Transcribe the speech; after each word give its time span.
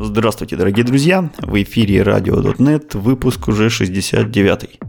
Здравствуйте, 0.00 0.56
дорогие 0.56 0.84
друзья! 0.84 1.30
В 1.38 1.62
эфире 1.62 2.00
RadioDotNet, 2.00 2.98
выпуск 2.98 3.46
уже 3.46 3.70
69 3.70 4.80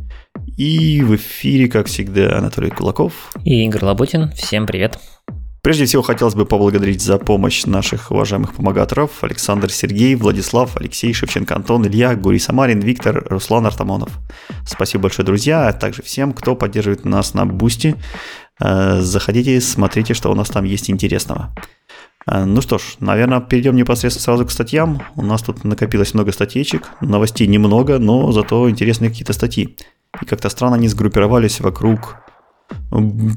И 0.57 1.01
в 1.03 1.15
эфире, 1.15 1.67
как 1.67 1.87
всегда, 1.87 2.37
Анатолий 2.37 2.71
Кулаков. 2.71 3.31
И 3.43 3.65
Игорь 3.65 3.85
Лабутин. 3.85 4.31
Всем 4.31 4.65
привет! 4.65 4.99
Прежде 5.61 5.85
всего, 5.85 6.01
хотелось 6.01 6.33
бы 6.33 6.45
поблагодарить 6.45 7.01
за 7.01 7.17
помощь 7.19 7.65
наших 7.65 8.11
уважаемых 8.11 8.53
помогаторов 8.53 9.23
Александр 9.23 9.71
Сергей, 9.71 10.15
Владислав, 10.15 10.75
Алексей, 10.77 11.13
Шевченко, 11.13 11.55
Антон, 11.55 11.85
Илья, 11.87 12.15
Гурий 12.15 12.39
Самарин, 12.39 12.79
Виктор, 12.79 13.25
Руслан 13.29 13.65
Артамонов. 13.67 14.09
Спасибо 14.65 15.03
большое, 15.03 15.25
друзья, 15.25 15.67
а 15.67 15.73
также 15.73 16.01
всем, 16.01 16.33
кто 16.33 16.55
поддерживает 16.55 17.05
нас 17.05 17.33
на 17.35 17.45
Boosty. 17.45 17.95
Э, 18.59 19.01
заходите, 19.01 19.61
смотрите, 19.61 20.13
что 20.13 20.31
у 20.31 20.35
нас 20.35 20.49
там 20.49 20.65
есть 20.65 20.89
интересного. 20.89 21.53
Э, 22.29 22.45
ну 22.45 22.61
что 22.61 22.77
ж, 22.77 22.97
наверное, 22.99 23.41
перейдем 23.41 23.75
непосредственно 23.75 24.23
сразу 24.23 24.45
к 24.45 24.51
статьям. 24.51 25.01
У 25.15 25.21
нас 25.21 25.41
тут 25.41 25.63
накопилось 25.63 26.13
много 26.13 26.31
статейчик, 26.31 26.89
новостей 27.01 27.47
немного, 27.47 27.99
но 27.99 28.31
зато 28.31 28.69
интересные 28.69 29.09
какие-то 29.09 29.33
статьи. 29.33 29.77
И 30.21 30.25
как-то 30.25 30.49
странно 30.49 30.75
они 30.75 30.87
сгруппировались 30.87 31.59
вокруг 31.59 32.17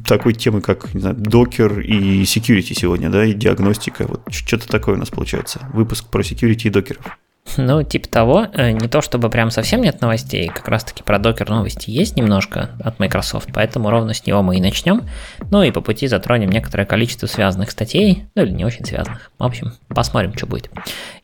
такой 0.07 0.33
темы, 0.33 0.61
как, 0.61 0.95
не 0.95 1.01
знаю, 1.01 1.17
докер 1.17 1.81
и 1.81 2.23
security 2.23 2.75
сегодня, 2.75 3.11
да, 3.11 3.25
и 3.25 3.35
диагностика. 3.35 4.07
Вот 4.07 4.23
что-то 4.31 4.69
такое 4.69 4.95
у 4.95 4.99
нас 4.99 5.11
получается. 5.11 5.69
Выпуск 5.73 6.09
про 6.11 6.23
security 6.23 6.69
и 6.69 6.71
докеров. 6.71 7.19
Ну, 7.57 7.83
типа 7.83 8.09
того, 8.09 8.47
э, 8.53 8.73
не 8.73 8.89
то 8.89 9.01
чтобы 9.01 9.31
прям 9.31 9.51
совсем 9.51 9.81
нет 9.81 10.01
новостей, 10.01 10.49
как 10.49 10.69
раз-таки 10.69 11.03
про 11.03 11.19
докер 11.19 11.49
новости 11.49 11.91
есть 11.91 12.17
немножко 12.17 12.71
от 12.83 12.99
Microsoft, 12.99 13.51
поэтому 13.53 13.91
ровно 13.91 14.15
с 14.15 14.27
него 14.27 14.43
мы 14.43 14.57
и 14.57 14.61
начнем. 14.61 15.03
Ну 15.51 15.63
и 15.63 15.71
по 15.71 15.81
пути 15.81 16.07
затронем 16.07 16.51
некоторое 16.51 16.85
количество 16.85 17.27
связанных 17.27 17.71
статей, 17.71 18.27
ну 18.35 18.43
или 18.43 18.51
не 18.51 18.65
очень 18.65 18.85
связанных. 18.85 19.31
В 19.39 19.45
общем, 19.45 19.73
посмотрим, 19.89 20.35
что 20.37 20.47
будет. 20.47 20.71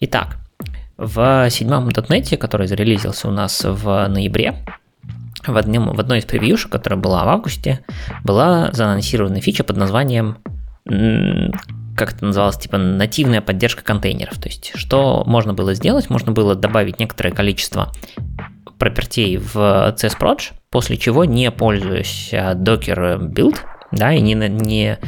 Итак, 0.00 0.36
в 0.96 1.48
седьмом 1.50 1.88
.NET, 1.88 2.36
который 2.36 2.66
зарелизился 2.66 3.28
у 3.28 3.30
нас 3.30 3.62
в 3.64 4.08
ноябре, 4.08 4.54
в, 5.46 5.56
одном, 5.56 5.94
в 5.94 6.00
одной 6.00 6.20
из 6.20 6.24
превьюшек, 6.24 6.70
которая 6.70 7.00
была 7.00 7.24
в 7.24 7.28
августе, 7.28 7.80
была 8.22 8.70
заанонсирована 8.72 9.40
фича 9.40 9.64
под 9.64 9.76
названием 9.76 10.38
как 11.96 12.14
это 12.14 12.24
называлось, 12.24 12.58
типа 12.58 12.78
нативная 12.78 13.40
поддержка 13.40 13.82
контейнеров. 13.82 14.38
То 14.38 14.48
есть, 14.48 14.72
что 14.74 15.24
можно 15.26 15.54
было 15.54 15.74
сделать? 15.74 16.10
Можно 16.10 16.32
было 16.32 16.54
добавить 16.54 16.98
некоторое 16.98 17.30
количество 17.30 17.92
пропертей 18.78 19.36
в 19.36 19.56
CSProj, 19.56 20.52
после 20.70 20.96
чего, 20.96 21.24
не 21.24 21.50
пользуясь 21.50 22.30
Docker 22.32 23.18
build, 23.32 23.56
да, 23.92 24.12
и 24.12 24.20
не, 24.20 24.34
не 24.34 24.98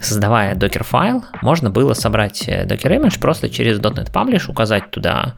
создавая 0.00 0.54
Docker 0.54 0.84
файл, 0.84 1.24
можно 1.42 1.70
было 1.70 1.94
собрать 1.94 2.48
Docker 2.48 3.00
image 3.00 3.20
просто 3.20 3.50
через 3.50 3.78
.NET 3.78 4.10
Publish, 4.12 4.50
указать 4.50 4.90
туда 4.90 5.34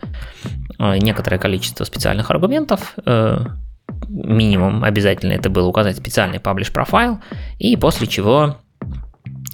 э, 0.79 0.99
некоторое 0.99 1.39
количество 1.39 1.85
специальных 1.85 2.31
аргументов, 2.31 2.95
э, 3.05 3.39
минимум 4.09 4.85
обязательно 4.85 5.33
это 5.33 5.51
было 5.51 5.67
указать 5.67 5.97
специальный 5.97 6.39
publish 6.39 6.73
профайл, 6.73 7.21
и 7.59 7.77
после 7.77 8.07
чего 8.07 8.57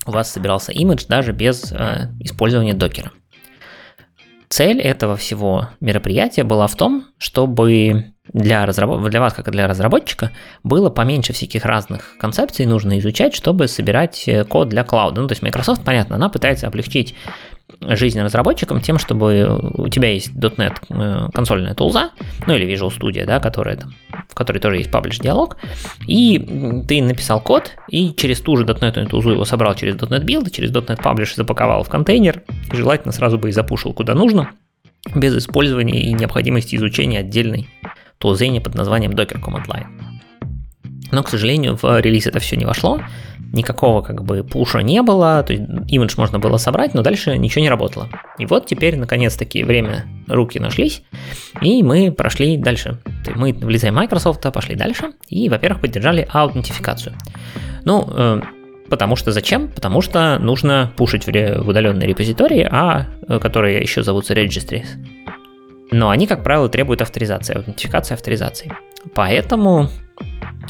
у 0.06 0.12
вас 0.12 0.30
собирался 0.30 0.72
имидж 0.72 1.04
даже 1.08 1.32
без 1.32 1.72
э, 1.72 2.08
использования 2.20 2.74
докера. 2.74 3.12
Цель 4.48 4.80
этого 4.80 5.16
всего 5.16 5.68
мероприятия 5.80 6.42
была 6.42 6.66
в 6.66 6.74
том, 6.74 7.06
чтобы 7.18 8.12
для, 8.32 8.66
разработ... 8.66 9.08
для 9.08 9.20
вас, 9.20 9.32
как 9.32 9.46
и 9.46 9.50
для 9.52 9.68
разработчика, 9.68 10.32
было 10.64 10.90
поменьше 10.90 11.32
всяких 11.32 11.64
разных 11.64 12.16
концепций 12.18 12.66
нужно 12.66 12.98
изучать, 12.98 13.34
чтобы 13.34 13.68
собирать 13.68 14.24
э, 14.26 14.44
код 14.44 14.68
для 14.68 14.84
клауда. 14.84 15.20
Ну, 15.20 15.28
то 15.28 15.32
есть 15.32 15.42
Microsoft, 15.42 15.84
понятно, 15.84 16.16
она 16.16 16.28
пытается 16.28 16.66
облегчить 16.66 17.14
жизнь 17.80 18.20
разработчикам 18.20 18.80
тем, 18.80 18.98
чтобы 18.98 19.72
у 19.74 19.88
тебя 19.88 20.12
есть 20.12 20.30
.NET 20.30 20.76
э, 20.88 21.28
консольная 21.32 21.74
тулза, 21.74 22.10
ну 22.46 22.54
или 22.54 22.72
Visual 22.72 22.90
Studio, 22.96 23.24
да, 23.26 23.40
которая 23.40 23.76
там, 23.76 23.94
в 24.28 24.34
которой 24.34 24.58
тоже 24.58 24.78
есть 24.78 24.90
publish 24.90 25.20
диалог, 25.22 25.56
и 26.06 26.84
ты 26.86 27.02
написал 27.02 27.40
код, 27.40 27.72
и 27.88 28.14
через 28.14 28.40
ту 28.40 28.56
же 28.56 28.64
.NET 28.64 29.06
тулзу 29.08 29.30
его 29.30 29.44
собрал 29.44 29.74
через 29.74 29.96
.NET 29.96 30.24
Build, 30.24 30.50
через 30.50 30.70
.NET 30.70 31.02
Publish 31.02 31.36
запаковал 31.36 31.82
в 31.82 31.88
контейнер, 31.88 32.42
и 32.72 32.76
желательно 32.76 33.12
сразу 33.12 33.38
бы 33.38 33.48
и 33.48 33.52
запушил 33.52 33.92
куда 33.92 34.14
нужно, 34.14 34.50
без 35.14 35.36
использования 35.36 36.02
и 36.02 36.12
необходимости 36.12 36.76
изучения 36.76 37.20
отдельной 37.20 37.68
тулзения 38.18 38.60
под 38.60 38.74
названием 38.74 39.12
Docker 39.12 39.42
Command 39.42 39.66
Line. 39.66 39.86
Но, 41.10 41.22
к 41.22 41.28
сожалению, 41.28 41.76
в 41.76 42.00
релиз 42.00 42.26
это 42.26 42.38
все 42.38 42.56
не 42.56 42.64
вошло, 42.64 43.00
никакого 43.52 44.02
как 44.02 44.24
бы 44.24 44.44
пуша 44.44 44.80
не 44.80 45.02
было, 45.02 45.42
то 45.42 45.52
есть 45.52 45.64
имидж 45.88 46.14
можно 46.16 46.38
было 46.38 46.56
собрать, 46.56 46.94
но 46.94 47.02
дальше 47.02 47.36
ничего 47.36 47.62
не 47.62 47.68
работало. 47.68 48.08
И 48.38 48.46
вот 48.46 48.66
теперь, 48.66 48.96
наконец-таки, 48.96 49.64
время, 49.64 50.06
руки 50.28 50.58
нашлись, 50.58 51.02
и 51.60 51.82
мы 51.82 52.12
прошли 52.12 52.56
дальше. 52.56 52.98
Мы 53.34 53.52
в 53.52 53.68
лице 53.68 53.90
Microsoft 53.90 54.40
пошли 54.52 54.76
дальше, 54.76 55.12
и, 55.28 55.48
во-первых, 55.48 55.80
поддержали 55.80 56.28
аутентификацию. 56.30 57.14
Ну, 57.84 58.08
э, 58.08 58.40
потому 58.88 59.16
что 59.16 59.32
зачем? 59.32 59.68
Потому 59.68 60.02
что 60.02 60.38
нужно 60.38 60.92
пушить 60.96 61.26
в 61.26 61.68
удаленные 61.68 62.08
репозитории, 62.08 62.68
а, 62.70 63.06
э, 63.28 63.38
которые 63.38 63.80
еще 63.80 64.02
зовутся 64.02 64.34
registries. 64.34 64.86
Но 65.90 66.10
они, 66.10 66.26
как 66.26 66.42
правило, 66.42 66.68
требуют 66.68 67.02
авторизации, 67.02 67.56
аутентификации 67.56 68.14
авторизации. 68.14 68.72
Поэтому 69.14 69.88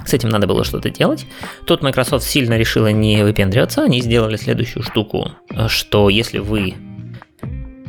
с 0.07 0.15
этим 0.15 0.29
надо 0.29 0.47
было 0.47 0.65
что-то 0.65 0.91
делать. 0.91 1.27
Тут 1.67 1.83
Microsoft 1.83 2.25
сильно 2.25 2.57
решила 2.57 2.89
не 2.89 3.23
выпендриваться. 3.23 3.83
Они 3.83 4.01
сделали 4.01 4.37
следующую 4.37 4.83
штуку, 4.83 5.33
что 5.69 6.09
если 6.09 6.39
вы 6.39 6.75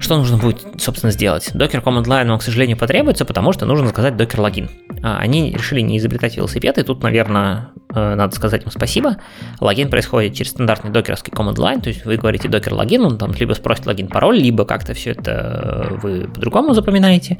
что 0.01 0.17
нужно 0.17 0.37
будет, 0.37 0.65
собственно, 0.77 1.11
сделать? 1.11 1.51
Docker 1.53 1.83
Command 1.83 2.05
Line 2.05 2.27
вам, 2.27 2.39
к 2.39 2.43
сожалению, 2.43 2.77
потребуется, 2.77 3.23
потому 3.23 3.53
что 3.53 3.65
нужно 3.65 3.89
сказать 3.89 4.15
Docker 4.15 4.41
логин. 4.41 4.69
А, 5.03 5.17
они 5.17 5.51
решили 5.51 5.81
не 5.81 5.97
изобретать 5.97 6.35
велосипед, 6.37 6.77
и 6.77 6.83
тут, 6.83 7.03
наверное, 7.03 7.69
э, 7.93 8.15
надо 8.15 8.35
сказать 8.35 8.63
им 8.63 8.71
спасибо. 8.71 9.17
Логин 9.59 9.89
происходит 9.89 10.33
через 10.33 10.51
стандартный 10.51 10.91
докеровский 10.91 11.31
Command 11.31 11.55
Line, 11.55 11.81
то 11.81 11.89
есть 11.89 12.05
вы 12.05 12.17
говорите 12.17 12.47
Docker 12.47 12.73
логин, 12.73 13.03
он 13.03 13.17
там 13.17 13.31
либо 13.33 13.53
спросит 13.53 13.85
логин, 13.85 14.07
пароль, 14.07 14.37
либо 14.37 14.65
как-то 14.65 14.93
все 14.93 15.11
это 15.11 15.31
э, 15.31 15.95
вы 16.01 16.27
по-другому 16.27 16.73
запоминаете. 16.73 17.37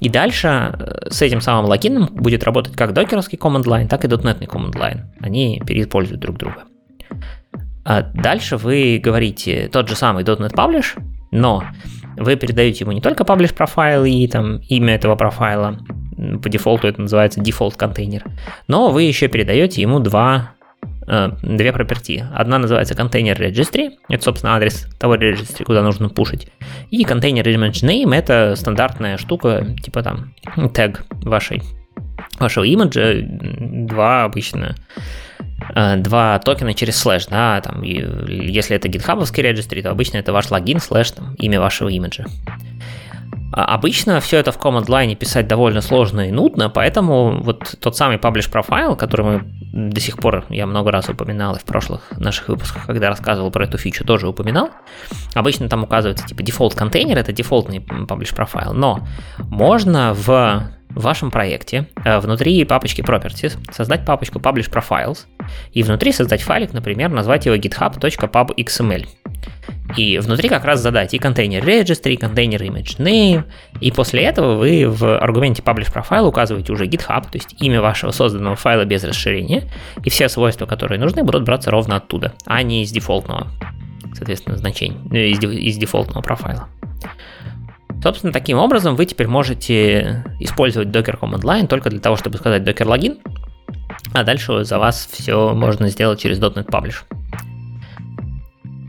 И 0.00 0.08
дальше 0.08 0.48
э, 0.48 1.10
с 1.10 1.22
этим 1.22 1.40
самым 1.40 1.66
логином 1.66 2.08
будет 2.12 2.42
работать 2.44 2.74
как 2.74 2.92
докеровский 2.92 3.38
Command 3.38 3.64
Line, 3.64 3.88
так 3.88 4.04
и 4.04 4.08
.NET 4.08 4.40
Command 4.46 4.72
Line. 4.72 5.00
Они 5.20 5.62
переиспользуют 5.66 6.20
друг 6.20 6.38
друга. 6.38 6.64
А 7.84 8.02
дальше 8.02 8.56
вы 8.56 9.00
говорите 9.02 9.68
тот 9.72 9.88
же 9.88 9.96
самый 9.96 10.24
.NET 10.24 10.52
Publish, 10.52 11.00
но 11.30 11.64
вы 12.18 12.36
передаете 12.36 12.84
ему 12.84 12.92
не 12.92 13.00
только 13.00 13.24
publish 13.24 13.54
профайл 13.54 14.04
и 14.04 14.26
там 14.26 14.58
имя 14.68 14.94
этого 14.94 15.16
профайла, 15.16 15.78
по 16.42 16.48
дефолту 16.48 16.88
это 16.88 17.00
называется 17.00 17.40
default 17.40 17.76
контейнер, 17.76 18.24
но 18.66 18.90
вы 18.90 19.04
еще 19.04 19.28
передаете 19.28 19.80
ему 19.82 20.00
два 20.00 20.52
э, 21.06 21.30
две 21.42 21.72
проперти. 21.72 22.24
Одна 22.34 22.58
называется 22.58 22.94
контейнер 22.94 23.40
registry, 23.40 23.92
это, 24.08 24.24
собственно, 24.24 24.56
адрес 24.56 24.86
того 24.98 25.16
registry, 25.16 25.64
куда 25.64 25.82
нужно 25.82 26.08
пушить. 26.08 26.48
И 26.90 27.04
container 27.04 27.46
image 27.48 27.84
name 27.84 28.14
это 28.14 28.54
стандартная 28.56 29.16
штука, 29.16 29.66
типа 29.82 30.02
там 30.02 30.34
тег 30.74 31.04
вашей, 31.22 31.62
вашего 32.38 32.64
имиджа, 32.64 33.14
два 33.22 34.24
обычно 34.24 34.74
два 35.74 36.38
токена 36.38 36.74
через 36.74 36.96
слэш, 36.96 37.26
да, 37.26 37.60
там, 37.60 37.82
если 37.82 38.76
это 38.76 38.88
GitHub 38.88 39.15
овский 39.15 39.42
registry, 39.42 39.82
то 39.82 39.90
обычно 39.90 40.18
это 40.18 40.32
ваш 40.32 40.50
логин, 40.50 40.80
слэш, 40.80 41.10
там, 41.12 41.34
имя 41.34 41.60
вашего 41.60 41.88
имиджа. 41.88 42.24
А 43.50 43.74
обычно 43.74 44.20
все 44.20 44.38
это 44.38 44.52
в 44.52 44.58
command 44.58 44.86
line 44.86 45.14
писать 45.14 45.48
довольно 45.48 45.80
сложно 45.80 46.28
и 46.28 46.30
нудно, 46.30 46.68
поэтому 46.68 47.42
вот 47.42 47.76
тот 47.80 47.96
самый 47.96 48.18
publish 48.18 48.50
profile, 48.52 48.94
который 48.94 49.24
мы 49.26 49.90
до 49.90 50.00
сих 50.00 50.18
пор, 50.18 50.44
я 50.50 50.66
много 50.66 50.90
раз 50.90 51.08
упоминал 51.08 51.56
и 51.56 51.58
в 51.58 51.64
прошлых 51.64 52.10
наших 52.18 52.48
выпусках, 52.48 52.86
когда 52.86 53.08
рассказывал 53.08 53.50
про 53.50 53.64
эту 53.64 53.78
фичу, 53.78 54.04
тоже 54.04 54.28
упоминал. 54.28 54.70
Обычно 55.34 55.68
там 55.68 55.82
указывается 55.82 56.26
типа 56.26 56.42
default 56.42 56.74
container, 56.74 57.16
это 57.16 57.32
дефолтный 57.32 57.78
publish 57.78 58.34
profile, 58.36 58.72
но 58.72 59.06
можно 59.38 60.12
в 60.14 60.70
в 60.90 61.02
вашем 61.02 61.30
проекте 61.30 61.86
э, 62.04 62.18
внутри 62.18 62.64
папочки 62.64 63.02
Properties 63.02 63.58
создать 63.72 64.04
папочку 64.04 64.38
Publish 64.38 64.70
Profiles 64.70 65.26
и 65.72 65.82
внутри 65.82 66.12
создать 66.12 66.42
файлик, 66.42 66.72
например, 66.72 67.10
назвать 67.10 67.46
его 67.46 67.56
github.pubxml. 67.56 69.06
И 69.96 70.18
внутри 70.18 70.48
как 70.48 70.64
раз 70.64 70.80
задать 70.80 71.14
и 71.14 71.18
container 71.18 71.64
registry, 71.64 72.12
и 72.12 72.16
container 72.16 72.62
image 72.62 72.98
name, 72.98 73.44
и 73.80 73.90
после 73.90 74.24
этого 74.24 74.56
вы 74.56 74.86
в 74.86 75.18
аргументе 75.18 75.62
publish 75.62 75.92
profile 75.92 76.26
указываете 76.26 76.72
уже 76.72 76.86
GitHub, 76.86 77.22
то 77.22 77.34
есть 77.34 77.54
имя 77.60 77.80
вашего 77.80 78.10
созданного 78.10 78.56
файла 78.56 78.84
без 78.84 79.04
расширения, 79.04 79.64
и 80.04 80.10
все 80.10 80.28
свойства, 80.28 80.66
которые 80.66 81.00
нужны, 81.00 81.22
будут 81.22 81.44
браться 81.44 81.70
ровно 81.70 81.96
оттуда, 81.96 82.34
а 82.44 82.62
не 82.62 82.82
из 82.82 82.90
дефолтного, 82.90 83.48
соответственно, 84.14 84.56
значения, 84.56 84.98
э, 85.10 85.28
из, 85.28 85.42
из 85.42 85.76
дефолтного 85.76 86.22
профайла. 86.22 86.68
Собственно, 88.02 88.32
таким 88.32 88.58
образом 88.58 88.94
вы 88.94 89.06
теперь 89.06 89.26
можете 89.26 90.24
использовать 90.38 90.88
Docker 90.88 91.18
Command 91.18 91.42
Line 91.42 91.66
только 91.66 91.90
для 91.90 92.00
того, 92.00 92.16
чтобы 92.16 92.38
сказать 92.38 92.62
Docker 92.62 92.86
логин, 92.86 93.18
а 94.12 94.22
дальше 94.24 94.64
за 94.64 94.78
вас 94.78 95.08
все 95.10 95.52
можно 95.52 95.88
сделать 95.88 96.20
через 96.20 96.38
.NET 96.38 96.66
Publish. 96.66 97.02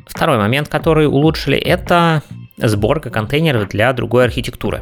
Второй 0.06 0.38
момент, 0.38 0.68
который 0.68 1.08
улучшили, 1.08 1.58
это 1.58 2.24
сборка 2.58 3.10
контейнеров 3.10 3.70
для 3.70 3.94
другой 3.94 4.26
архитектуры. 4.26 4.82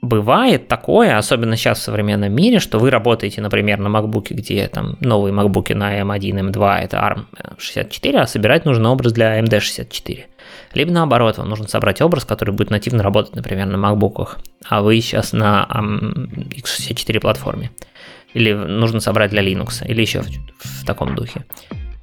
Бывает 0.00 0.68
такое, 0.68 1.18
особенно 1.18 1.54
сейчас 1.56 1.80
в 1.80 1.82
современном 1.82 2.32
мире, 2.32 2.60
что 2.60 2.78
вы 2.78 2.90
работаете, 2.90 3.42
например, 3.42 3.78
на 3.78 3.88
MacBook, 3.88 4.28
где 4.30 4.66
там 4.68 4.96
новые 5.00 5.34
MacBook 5.34 5.74
на 5.74 6.00
M1, 6.00 6.50
M2 6.50 6.78
это 6.78 7.26
ARM64, 7.58 8.16
а 8.16 8.26
собирать 8.26 8.64
нужен 8.64 8.86
образ 8.86 9.12
для 9.12 9.38
AMD64. 9.38 10.24
Либо 10.74 10.92
наоборот, 10.92 11.38
вам 11.38 11.48
нужно 11.48 11.68
собрать 11.68 12.00
образ, 12.00 12.24
который 12.24 12.50
будет 12.50 12.70
нативно 12.70 13.02
работать, 13.02 13.34
например, 13.34 13.66
на 13.66 13.76
MacBook, 13.76 14.38
а 14.68 14.82
вы 14.82 15.00
сейчас 15.00 15.32
на 15.32 15.66
x64 15.70 17.20
платформе. 17.20 17.70
Или 18.34 18.52
нужно 18.52 19.00
собрать 19.00 19.30
для 19.30 19.42
Linux, 19.42 19.86
или 19.86 20.00
еще 20.00 20.22
в, 20.22 20.28
в 20.28 20.84
таком 20.84 21.14
духе. 21.14 21.44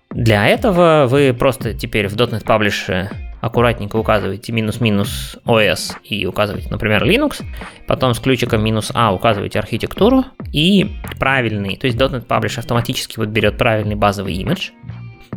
Для 0.10 0.48
этого 0.48 1.08
вы 1.08 1.36
просто 1.38 1.74
теперь 1.74 2.08
в 2.08 2.16
.NET 2.16 2.44
Publish 2.44 3.10
аккуратненько 3.42 3.98
указываете 3.98 4.52
минус-минус 4.54 5.38
OS 5.46 5.98
и 6.04 6.26
указываете, 6.26 6.70
например, 6.70 7.04
Linux, 7.04 7.44
потом 7.86 8.16
с 8.16 8.20
ключиком 8.20 8.64
минус 8.64 8.92
А 8.96 9.14
указываете 9.14 9.60
архитектуру 9.60 10.26
и 10.52 10.90
правильный, 11.20 11.78
то 11.78 11.86
есть 11.86 12.00
.NET 12.00 12.26
Publish 12.26 12.58
автоматически 12.58 13.20
вот 13.20 13.30
берет 13.30 13.58
правильный 13.58 13.96
базовый 13.96 14.34
имидж, 14.36 14.72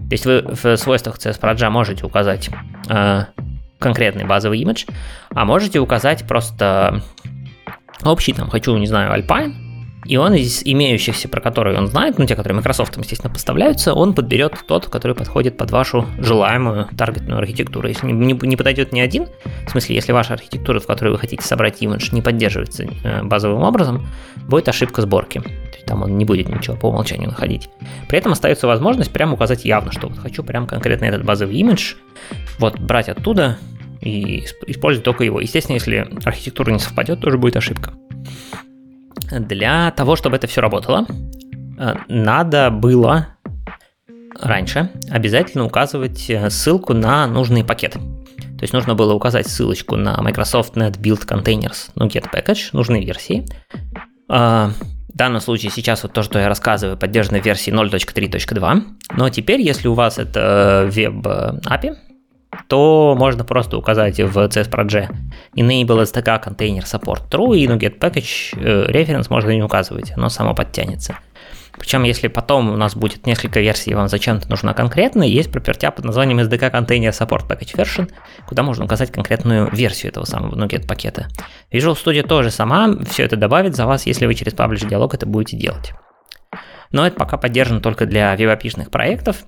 то 0.08 0.12
есть 0.12 0.24
вы 0.24 0.42
в 0.42 0.76
свойствах 0.76 1.18
CSPROJ 1.18 1.68
можете 1.68 2.06
указать 2.06 2.48
э, 2.88 3.24
конкретный 3.78 4.24
базовый 4.24 4.58
имидж, 4.60 4.86
а 5.30 5.44
можете 5.44 5.80
указать 5.80 6.26
просто 6.26 7.02
общий, 8.02 8.32
там, 8.32 8.48
хочу, 8.48 8.76
не 8.78 8.86
знаю, 8.86 9.12
Alpine, 9.20 9.67
и 10.08 10.16
он 10.16 10.32
из 10.32 10.62
имеющихся, 10.64 11.28
про 11.28 11.42
которые 11.42 11.78
он 11.78 11.86
знает, 11.86 12.18
ну, 12.18 12.24
те, 12.24 12.34
которые 12.34 12.56
Microsoft, 12.56 12.96
естественно, 12.96 13.30
поставляются, 13.30 13.92
он 13.92 14.14
подберет 14.14 14.54
тот, 14.66 14.86
который 14.86 15.14
подходит 15.14 15.58
под 15.58 15.70
вашу 15.70 16.06
желаемую 16.18 16.88
таргетную 16.96 17.38
архитектуру. 17.38 17.88
Если 17.88 18.06
не, 18.06 18.32
не, 18.32 18.46
не 18.46 18.56
подойдет 18.56 18.92
ни 18.92 19.00
один, 19.00 19.26
в 19.66 19.70
смысле, 19.70 19.94
если 19.96 20.12
ваша 20.12 20.32
архитектура, 20.32 20.80
в 20.80 20.86
которой 20.86 21.10
вы 21.10 21.18
хотите 21.18 21.44
собрать 21.44 21.82
имидж, 21.82 22.08
не 22.12 22.22
поддерживается 22.22 22.84
э, 23.04 23.22
базовым 23.22 23.62
образом, 23.62 24.06
будет 24.48 24.66
ошибка 24.70 25.02
сборки. 25.02 25.42
Там 25.84 26.02
он 26.02 26.16
не 26.16 26.24
будет 26.24 26.48
ничего 26.48 26.76
по 26.76 26.86
умолчанию 26.86 27.28
находить. 27.28 27.68
При 28.08 28.18
этом 28.18 28.32
остается 28.32 28.66
возможность 28.66 29.12
прямо 29.12 29.34
указать 29.34 29.66
явно, 29.66 29.92
что 29.92 30.08
вот 30.08 30.18
хочу 30.18 30.42
прям 30.42 30.66
конкретно 30.66 31.04
этот 31.04 31.22
базовый 31.22 31.56
имидж, 31.56 31.96
вот 32.58 32.78
брать 32.78 33.10
оттуда 33.10 33.58
и 34.00 34.42
использовать 34.66 35.04
только 35.04 35.24
его. 35.24 35.38
Естественно, 35.38 35.74
если 35.74 36.08
архитектура 36.24 36.70
не 36.70 36.78
совпадет, 36.78 37.20
тоже 37.20 37.36
будет 37.36 37.56
ошибка. 37.56 37.92
Для 39.30 39.90
того, 39.92 40.16
чтобы 40.16 40.36
это 40.36 40.46
все 40.46 40.60
работало, 40.60 41.06
э, 41.78 41.94
надо 42.08 42.70
было 42.70 43.28
раньше 44.40 44.90
обязательно 45.10 45.64
указывать 45.64 46.30
э, 46.30 46.50
ссылку 46.50 46.94
на 46.94 47.26
нужные 47.26 47.64
пакеты. 47.64 47.98
То 47.98 48.62
есть 48.62 48.72
нужно 48.72 48.94
было 48.94 49.14
указать 49.14 49.46
ссылочку 49.46 49.96
на 49.96 50.20
Microsoft 50.20 50.76
Net 50.76 50.98
Build 50.98 51.26
Containers, 51.26 51.90
ну, 51.94 52.06
Get 52.06 52.26
Package, 52.32 52.70
нужной 52.72 53.04
версии. 53.04 53.46
Э, 54.28 54.70
в 55.08 55.16
данном 55.16 55.40
случае 55.40 55.72
сейчас 55.72 56.02
вот 56.04 56.12
то, 56.12 56.22
что 56.22 56.38
я 56.38 56.48
рассказываю, 56.48 56.96
поддержано 56.96 57.40
в 57.40 57.44
версии 57.44 57.72
0.3.2. 57.72 58.82
Но 59.16 59.28
теперь, 59.30 59.60
если 59.60 59.88
у 59.88 59.94
вас 59.94 60.18
это 60.18 60.88
веб-API, 60.92 61.96
то 62.66 63.14
можно 63.16 63.44
просто 63.44 63.78
указать 63.78 64.18
в 64.18 64.36
CSPROJ 64.36 65.08
enable 65.56 66.02
SDK 66.02 66.44
container 66.44 66.84
support 66.84 67.28
true 67.30 67.56
и 67.56 67.68
ну, 67.68 67.76
get 67.76 67.98
package 67.98 68.58
э, 68.60 68.90
reference 68.90 69.26
можно 69.30 69.50
не 69.50 69.62
указывать, 69.62 70.12
оно 70.16 70.28
само 70.28 70.54
подтянется. 70.54 71.16
Причем, 71.78 72.02
если 72.02 72.28
потом 72.28 72.70
у 72.70 72.76
нас 72.76 72.96
будет 72.96 73.26
несколько 73.26 73.60
версий, 73.60 73.94
вам 73.94 74.08
зачем-то 74.08 74.50
нужна 74.50 74.74
конкретная, 74.74 75.28
есть 75.28 75.52
пропертя 75.52 75.90
под 75.90 76.04
названием 76.04 76.40
SDK 76.40 76.72
Container 76.72 77.10
Support 77.10 77.48
Package 77.48 77.76
Version, 77.76 78.10
куда 78.46 78.62
можно 78.62 78.84
указать 78.84 79.12
конкретную 79.12 79.70
версию 79.72 80.10
этого 80.10 80.24
самого 80.24 80.56
NuGet 80.56 80.86
пакета. 80.86 81.28
Visual 81.72 81.94
Studio 81.94 82.26
тоже 82.26 82.50
сама 82.50 82.96
все 83.08 83.24
это 83.24 83.36
добавит 83.36 83.76
за 83.76 83.86
вас, 83.86 84.06
если 84.06 84.26
вы 84.26 84.34
через 84.34 84.54
Publish 84.54 84.88
диалог 84.88 85.14
это 85.14 85.26
будете 85.26 85.56
делать. 85.56 85.92
Но 86.90 87.06
это 87.06 87.16
пока 87.16 87.36
поддержано 87.36 87.80
только 87.80 88.06
для 88.06 88.34
веб 88.34 88.62
проектов, 88.90 89.44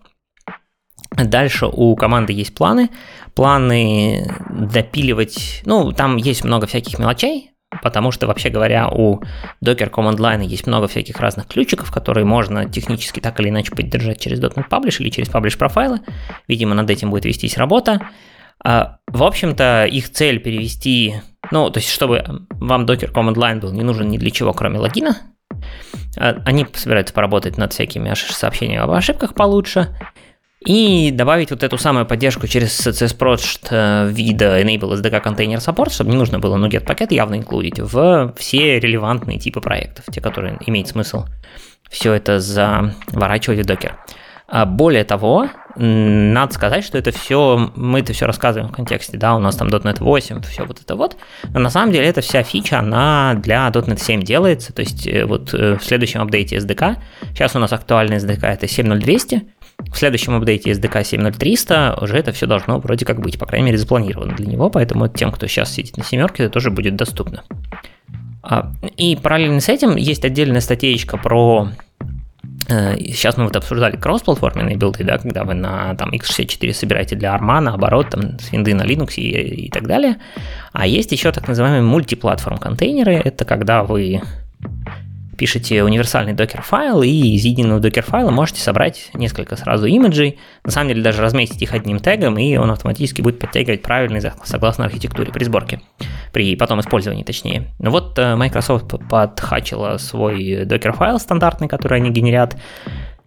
Дальше 1.10 1.66
у 1.66 1.96
команды 1.96 2.32
есть 2.32 2.54
планы. 2.54 2.90
Планы 3.34 4.32
допиливать, 4.50 5.62
ну, 5.64 5.92
там 5.92 6.16
есть 6.16 6.44
много 6.44 6.66
всяких 6.66 6.98
мелочей, 6.98 7.52
потому 7.82 8.10
что, 8.10 8.26
вообще 8.26 8.50
говоря, 8.50 8.88
у 8.88 9.22
Docker 9.64 9.90
Command 9.90 10.16
Line 10.16 10.44
есть 10.44 10.66
много 10.66 10.88
всяких 10.88 11.18
разных 11.20 11.46
ключиков, 11.46 11.90
которые 11.92 12.24
можно 12.24 12.68
технически 12.68 13.20
так 13.20 13.38
или 13.40 13.48
иначе 13.48 13.70
поддержать 13.70 14.20
через 14.20 14.40
.NET 14.40 14.68
Publish 14.68 15.00
или 15.00 15.10
через 15.10 15.28
Publish 15.28 15.56
профайлы. 15.56 16.00
Видимо, 16.48 16.74
над 16.74 16.90
этим 16.90 17.10
будет 17.10 17.24
вестись 17.24 17.56
работа. 17.56 18.08
А, 18.62 18.98
в 19.06 19.22
общем-то, 19.22 19.86
их 19.86 20.10
цель 20.10 20.40
перевести, 20.40 21.14
ну, 21.50 21.70
то 21.70 21.78
есть, 21.78 21.90
чтобы 21.90 22.46
вам 22.50 22.84
Docker 22.84 23.12
Command 23.12 23.34
Line 23.34 23.60
был 23.60 23.72
не 23.72 23.82
нужен 23.82 24.08
ни 24.08 24.18
для 24.18 24.30
чего, 24.30 24.52
кроме 24.52 24.78
логина, 24.78 25.16
а, 26.16 26.42
они 26.44 26.66
собираются 26.74 27.14
поработать 27.14 27.56
над 27.56 27.72
всякими 27.72 28.12
сообщениями 28.14 28.82
об 28.82 28.90
ошибках 28.90 29.34
получше, 29.34 29.96
и 30.64 31.10
добавить 31.10 31.50
вот 31.50 31.62
эту 31.62 31.78
самую 31.78 32.06
поддержку 32.06 32.46
через 32.46 32.86
CSS 32.86 33.68
э, 33.70 34.08
вида 34.10 34.60
Enable 34.60 34.92
SDK 35.00 35.24
Container 35.24 35.56
Support, 35.56 35.90
чтобы 35.90 36.10
не 36.10 36.16
нужно 36.16 36.38
было 36.38 36.56
NuGet 36.56 36.84
пакет 36.84 37.12
явно 37.12 37.36
инклюдить 37.36 37.78
в 37.78 38.34
все 38.36 38.78
релевантные 38.78 39.38
типы 39.38 39.60
проектов, 39.60 40.04
те, 40.12 40.20
которые 40.20 40.58
имеет 40.66 40.88
смысл 40.88 41.24
все 41.88 42.12
это 42.12 42.40
заворачивать 42.40 43.60
в 43.60 43.64
докер. 43.64 43.96
А 44.52 44.66
более 44.66 45.04
того, 45.04 45.48
надо 45.76 46.52
сказать, 46.52 46.84
что 46.84 46.98
это 46.98 47.12
все, 47.12 47.70
мы 47.76 48.00
это 48.00 48.12
все 48.12 48.26
рассказываем 48.26 48.72
в 48.72 48.74
контексте, 48.74 49.16
да, 49.16 49.36
у 49.36 49.38
нас 49.38 49.54
там 49.54 49.68
.NET 49.68 49.98
8, 50.00 50.42
все 50.42 50.64
вот 50.64 50.80
это 50.80 50.96
вот, 50.96 51.16
но 51.52 51.60
на 51.60 51.70
самом 51.70 51.92
деле 51.92 52.08
эта 52.08 52.20
вся 52.20 52.42
фича, 52.42 52.80
она 52.80 53.34
для 53.34 53.68
.NET 53.68 53.98
7 53.98 54.22
делается, 54.22 54.72
то 54.72 54.80
есть 54.80 55.06
э, 55.06 55.24
вот 55.24 55.54
э, 55.54 55.76
в 55.76 55.84
следующем 55.84 56.20
апдейте 56.20 56.56
SDK, 56.56 56.96
сейчас 57.28 57.54
у 57.54 57.60
нас 57.60 57.72
актуальный 57.72 58.16
SDK 58.16 58.44
это 58.46 58.66
7.0200, 58.66 59.42
в 59.92 59.96
следующем 59.96 60.34
апдейте 60.34 60.70
SDK 60.72 61.02
7.0300 61.02 62.02
уже 62.02 62.16
это 62.16 62.32
все 62.32 62.46
должно 62.46 62.78
вроде 62.78 63.04
как 63.04 63.20
быть, 63.20 63.38
по 63.38 63.46
крайней 63.46 63.66
мере, 63.66 63.78
запланировано 63.78 64.34
для 64.34 64.46
него, 64.46 64.70
поэтому 64.70 65.08
тем, 65.08 65.32
кто 65.32 65.46
сейчас 65.46 65.72
сидит 65.72 65.96
на 65.96 66.04
семерке, 66.04 66.44
это 66.44 66.54
тоже 66.54 66.70
будет 66.70 66.96
доступно. 66.96 67.42
А, 68.42 68.72
и 68.96 69.16
параллельно 69.16 69.60
с 69.60 69.68
этим 69.68 69.96
есть 69.96 70.24
отдельная 70.24 70.60
статейка 70.60 71.16
про 71.16 71.68
э, 72.68 72.96
Сейчас 72.98 73.36
мы 73.36 73.44
вот 73.44 73.56
обсуждали 73.56 73.96
кроссплатформенные 73.96 74.76
билды, 74.76 75.04
да, 75.04 75.18
когда 75.18 75.44
вы 75.44 75.54
на 75.54 75.94
там, 75.94 76.10
x64 76.10 76.72
собираете 76.72 77.16
для 77.16 77.36
ARMA, 77.36 77.60
наоборот, 77.60 78.10
там, 78.10 78.38
с 78.38 78.50
винды 78.52 78.74
на 78.74 78.82
Linux 78.82 79.14
и, 79.16 79.66
и 79.66 79.70
так 79.70 79.86
далее. 79.86 80.16
А 80.72 80.86
есть 80.86 81.12
еще 81.12 81.32
так 81.32 81.48
называемые 81.48 81.82
мультиплатформ 81.82 82.58
контейнеры. 82.58 83.14
Это 83.14 83.44
когда 83.44 83.84
вы 83.84 84.22
пишете 85.40 85.82
универсальный 85.82 86.34
докер-файл, 86.34 87.00
и 87.00 87.08
из 87.08 87.46
единого 87.46 87.80
докер-файла 87.80 88.30
можете 88.30 88.60
собрать 88.60 89.10
несколько 89.14 89.56
сразу 89.56 89.86
имиджей, 89.86 90.38
на 90.64 90.70
самом 90.70 90.88
деле 90.88 91.02
даже 91.02 91.22
разметить 91.22 91.62
их 91.62 91.72
одним 91.72 91.98
тегом, 91.98 92.36
и 92.36 92.58
он 92.58 92.70
автоматически 92.70 93.22
будет 93.22 93.38
подтягивать 93.38 93.80
правильный 93.80 94.20
согласно 94.44 94.84
архитектуре 94.84 95.32
при 95.32 95.44
сборке, 95.44 95.80
при 96.34 96.56
потом 96.56 96.80
использовании 96.80 97.24
точнее. 97.24 97.68
Ну 97.78 97.90
вот 97.90 98.18
э, 98.18 98.36
Microsoft 98.36 98.92
подхачила 99.08 99.96
свой 99.96 100.66
докер-файл 100.66 101.18
стандартный, 101.18 101.68
который 101.68 102.00
они 102.00 102.10
генерят, 102.10 102.58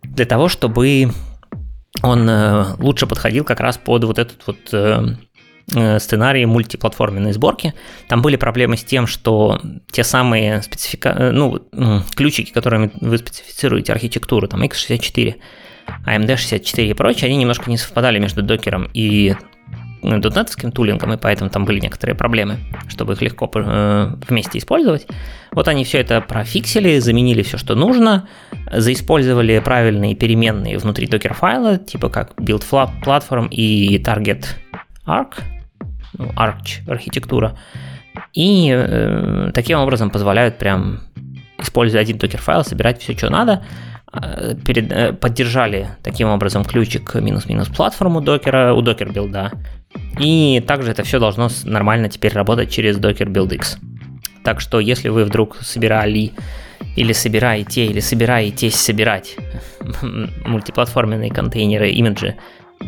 для 0.04 0.26
того, 0.26 0.50
чтобы 0.50 1.10
он 2.04 2.30
э, 2.30 2.76
лучше 2.78 3.08
подходил 3.08 3.44
как 3.44 3.60
раз 3.60 3.80
под 3.80 4.04
вот 4.04 4.20
этот 4.20 4.46
вот 4.46 4.58
Э, 4.72 5.16
сценарии 5.70 6.46
мультиплатформенной 6.46 7.34
сборки. 7.34 7.74
Там 8.08 8.22
были 8.22 8.36
проблемы 8.36 8.78
с 8.78 8.84
тем, 8.84 9.08
что 9.08 9.62
те 9.92 10.04
самые 10.04 10.62
специфика... 10.62 11.10
Э, 11.10 11.32
ну, 11.32 11.62
ключики, 12.16 12.52
которыми 12.52 12.92
вы 13.00 13.18
специфицируете 13.18 13.94
архитектуру, 13.94 14.48
там 14.48 14.62
x64, 14.64 15.36
AMD64 16.06 16.90
и 16.90 16.94
прочее, 16.94 17.28
они 17.28 17.38
немножко 17.38 17.70
не 17.70 17.78
совпадали 17.78 18.20
между 18.20 18.42
докером 18.42 18.90
и 18.94 19.36
дотнетовским 20.04 20.72
тулингом, 20.72 21.14
и 21.14 21.18
поэтому 21.18 21.50
там 21.50 21.64
были 21.64 21.80
некоторые 21.80 22.16
проблемы, 22.16 22.60
чтобы 22.90 23.14
их 23.14 23.22
легко 23.22 23.50
э, 23.56 24.14
вместе 24.28 24.58
использовать. 24.58 25.08
Вот 25.52 25.68
они 25.68 25.86
все 25.86 26.00
это 26.00 26.20
профиксили, 26.20 27.00
заменили 27.00 27.42
все, 27.42 27.58
что 27.58 27.74
нужно, 27.74 28.28
заиспользовали 28.72 29.60
правильные 29.60 30.16
переменные 30.16 30.78
внутри 30.78 31.08
докер-файла, 31.08 31.78
типа 31.78 32.10
как 32.10 32.34
build 32.34 32.66
platform 32.70 33.50
и 33.50 33.98
target 34.04 34.46
arc, 35.06 35.42
ну, 36.18 36.28
Arch 36.36 36.90
архитектура, 36.90 37.58
и 38.34 38.70
э, 38.72 39.52
таким 39.54 39.80
образом 39.80 40.10
позволяют 40.10 40.58
прям, 40.58 41.02
используя 41.58 42.02
один 42.02 42.18
докер-файл, 42.18 42.64
собирать 42.64 43.02
все, 43.02 43.14
что 43.14 43.30
надо. 43.30 43.64
А, 44.12 44.54
перед, 44.56 44.92
э, 44.92 45.14
поддержали 45.14 45.90
таким 46.04 46.30
образом 46.30 46.64
ключик 46.64 47.16
минус-минус 47.16 47.68
платформу 47.70 48.22
докера, 48.22 48.74
у 48.74 48.82
докер 48.82 49.12
билда. 49.12 49.52
И 50.20 50.64
также 50.68 50.92
это 50.92 51.04
все 51.04 51.20
должно 51.20 51.50
нормально 51.64 52.10
теперь 52.10 52.34
работать 52.34 52.72
через 52.72 52.98
Docker 52.98 53.28
Build 53.28 53.54
X. 53.56 53.78
Так 54.44 54.60
что 54.60 54.80
если 54.80 55.10
вы 55.10 55.26
вдруг 55.26 55.58
собирали 55.62 56.34
или 56.96 57.14
собираете, 57.14 57.86
или 57.86 58.00
собираетесь 58.00 58.76
собирать 58.76 59.36
мультиплатформенные 60.46 61.32
контейнеры, 61.32 61.90
имиджи 61.90 62.36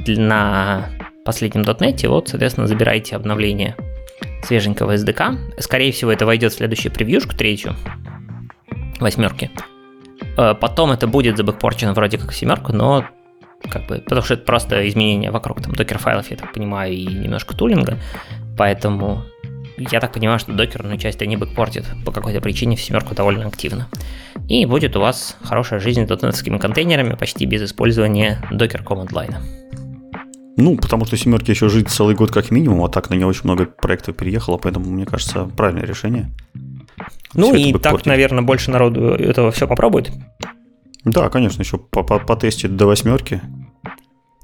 на 0.06 0.90
последнем 1.26 1.64
.NET, 1.64 2.08
вот, 2.08 2.30
соответственно, 2.30 2.68
забирайте 2.68 3.16
обновление 3.16 3.76
свеженького 4.44 4.96
SDK. 4.96 5.60
Скорее 5.60 5.92
всего, 5.92 6.12
это 6.12 6.26
войдет 6.26 6.54
в 6.54 6.56
следующую 6.56 6.94
превьюшку, 6.94 7.36
третью, 7.36 7.76
восьмерки. 9.00 9.52
Э, 10.38 10.54
потом 10.54 10.92
это 10.92 11.08
будет 11.08 11.38
забэкпорчено 11.38 11.94
вроде 11.94 12.18
как 12.18 12.32
в 12.32 12.36
семерку, 12.36 12.72
но 12.72 13.06
как 13.70 13.88
бы, 13.88 13.98
потому 13.98 14.22
что 14.22 14.36
это 14.36 14.44
просто 14.44 14.88
изменения 14.88 15.32
вокруг 15.32 15.62
там 15.62 15.74
докер-файлов, 15.74 16.30
я 16.30 16.38
так 16.38 16.54
понимаю, 16.54 16.94
и 16.94 17.06
немножко 17.06 17.56
тулинга, 17.56 17.98
поэтому 18.58 19.24
я 19.78 20.00
так 20.00 20.14
понимаю, 20.14 20.40
что 20.40 20.54
докерную 20.54 20.98
часть 20.98 21.22
они 21.22 21.36
бэкпортят 21.36 21.86
по 22.06 22.12
какой-то 22.12 22.40
причине 22.42 22.76
в 22.76 22.82
семерку 22.82 23.16
довольно 23.16 23.48
активно. 23.48 23.88
И 24.48 24.66
будет 24.66 24.96
у 24.96 25.02
вас 25.02 25.38
хорошая 25.44 25.80
жизнь 25.80 26.06
с 26.06 26.08
дотнетскими 26.08 26.58
контейнерами 26.58 27.16
почти 27.16 27.46
без 27.46 27.64
использования 27.64 28.42
докер 28.52 28.84
команд 28.84 29.12
лайна. 29.12 29.42
Ну, 30.58 30.78
потому 30.78 31.06
что 31.06 31.18
семерки 31.18 31.52
еще 31.52 31.68
жить 31.68 31.90
целый 31.90 32.16
год 32.16 32.32
как 32.32 32.50
минимум, 32.50 32.84
а 32.84 32.90
так 32.90 33.10
на 33.10 33.16
нее 33.16 33.28
очень 33.28 33.44
много 33.44 33.66
проектов 33.66 34.16
переехало, 34.16 34.58
поэтому, 34.58 34.90
мне 34.90 35.06
кажется, 35.06 35.46
правильное 35.46 35.86
решение. 35.86 36.32
Ну 37.34 37.54
все 37.54 37.70
и 37.70 37.74
так, 37.74 37.92
портить. 37.92 38.06
наверное, 38.06 38.44
больше 38.44 38.72
народу 38.72 39.10
этого 39.10 39.52
все 39.52 39.68
попробует. 39.68 40.12
Да, 41.04 41.30
конечно, 41.30 41.62
еще 41.62 41.78
потестить 41.78 42.76
до 42.76 42.88
восьмерки. 42.88 43.42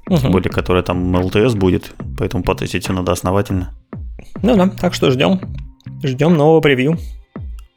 Угу. 0.08 0.16
Тем 0.18 0.30
более, 0.32 0.50
которая 0.50 0.82
там 0.82 1.16
LTS 1.16 1.56
будет, 1.56 1.94
поэтому 2.18 2.44
потестить 2.44 2.88
надо 2.88 3.12
основательно. 3.12 3.74
Ну 4.42 4.56
да, 4.56 4.68
так 4.68 4.92
что 4.94 5.10
ждем. 5.10 5.40
Ждем 6.02 6.36
нового 6.36 6.60
превью. 6.60 6.98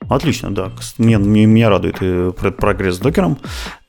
Отлично, 0.07 0.53
да. 0.53 0.71
Меня, 0.97 1.17
меня 1.17 1.69
радует 1.69 1.97
э, 2.01 2.31
прогресс 2.31 2.95
с 2.95 2.99
докером. 2.99 3.39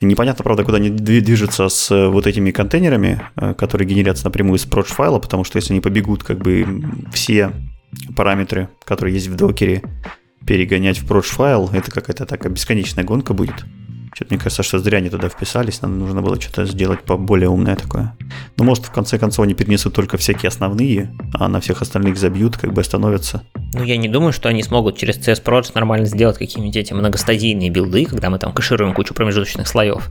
Непонятно, 0.01 0.45
правда, 0.45 0.65
куда 0.65 0.79
они 0.79 0.89
движутся 0.89 1.69
с 1.69 1.91
э, 1.91 2.09
вот 2.09 2.27
этими 2.27 2.51
контейнерами, 2.51 3.23
э, 3.37 3.55
которые 3.55 3.87
генерятся 3.87 4.25
напрямую 4.25 4.59
из 4.59 4.65
проч 4.65 4.87
файла, 4.87 5.19
потому 5.19 5.45
что 5.45 5.57
если 5.57 5.75
они 5.75 5.81
побегут 5.81 6.23
как 6.23 6.39
бы 6.39 6.83
все 7.13 7.53
параметры, 8.17 8.69
которые 8.85 9.15
есть 9.15 9.29
в 9.29 9.37
докере, 9.37 9.83
перегонять 10.47 10.99
в 10.99 11.07
проч 11.07 11.27
файл, 11.27 11.69
это 11.73 11.91
какая-то 11.91 12.25
такая 12.25 12.53
бесконечная 12.53 13.05
гонка 13.05 13.35
будет. 13.35 13.65
Что-то 14.17 14.33
мне 14.33 14.43
кажется, 14.43 14.63
что 14.63 14.79
зря 14.79 14.97
они 14.97 15.11
туда 15.11 15.29
вписались, 15.29 15.83
нам 15.83 15.99
нужно 15.99 16.23
было 16.23 16.41
что-то 16.41 16.65
сделать 16.65 17.03
поболее 17.03 17.51
умное 17.51 17.77
такое. 17.77 18.17
Ну, 18.57 18.65
может, 18.65 18.87
в 18.87 18.91
конце 18.91 19.19
концов 19.19 19.45
они 19.45 19.53
перенесут 19.53 19.93
только 19.93 20.17
всякие 20.17 20.49
основные, 20.49 21.15
а 21.35 21.49
на 21.49 21.61
всех 21.61 21.83
остальных 21.83 22.17
забьют, 22.17 22.57
как 22.57 22.73
бы 22.73 22.81
остановятся. 22.81 23.43
Ну, 23.75 23.85
я 23.85 23.99
не 23.99 24.09
думаю, 24.09 24.33
что 24.33 24.49
они 24.49 24.63
смогут 24.63 24.97
через 24.97 25.19
CS 25.19 25.45
Project 25.45 25.73
нормально 25.75 26.07
сделать 26.07 26.39
какие-нибудь 26.39 26.77
эти 26.77 26.95
многостадийные 26.95 27.69
билды, 27.69 28.07
когда 28.07 28.31
мы 28.31 28.39
там 28.39 28.55
кэшируем 28.55 28.95
кучу 28.95 29.13
промежуточных 29.13 29.69
слоев. 29.69 30.09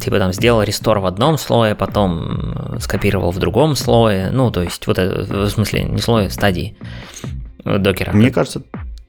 Типа 0.00 0.18
там 0.18 0.32
сделал 0.32 0.64
рестор 0.64 0.98
в 0.98 1.06
одном 1.06 1.38
слое, 1.38 1.76
потом 1.76 2.80
скопировал 2.80 3.30
в 3.30 3.38
другом 3.38 3.76
слое. 3.76 4.32
Ну, 4.32 4.50
то 4.50 4.62
есть, 4.64 4.84
вот 4.88 4.98
это, 4.98 5.32
в 5.32 5.48
смысле, 5.48 5.84
не 5.84 5.98
слое, 5.98 6.28
стадии 6.28 6.76
докера. 7.64 8.12
Мне 8.12 8.32
кажется, 8.32 8.62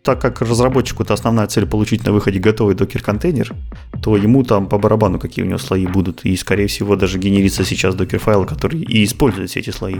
так 0.07 0.21
как 0.21 0.41
разработчику-то 0.41 1.13
основная 1.13 1.47
цель 1.47 1.65
получить 1.65 2.05
на 2.05 2.13
выходе 2.13 2.39
готовый 2.39 2.75
докер-контейнер, 2.75 3.53
то 4.01 4.15
ему 4.15 4.43
там 4.43 4.67
по 4.69 4.77
барабану, 4.77 5.19
какие 5.19 5.43
у 5.43 5.47
него 5.49 5.57
слои 5.57 5.85
будут. 5.85 6.23
И, 6.23 6.33
скорее 6.37 6.67
всего, 6.67 6.95
даже 6.95 7.19
генерится 7.19 7.65
сейчас 7.65 7.93
докер-файл, 7.93 8.45
который 8.45 8.79
и 8.79 9.03
использует 9.03 9.49
все 9.49 9.59
эти 9.59 9.71
слои. 9.71 9.97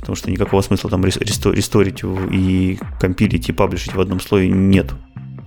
Потому 0.00 0.16
что 0.16 0.30
никакого 0.30 0.62
смысла 0.62 0.88
там 0.88 1.04
ресторить 1.04 2.02
и 2.32 2.78
компилить 2.98 3.50
и 3.50 3.52
паблишить 3.52 3.94
в 3.94 4.00
одном 4.00 4.20
слое 4.20 4.48
нет. 4.48 4.90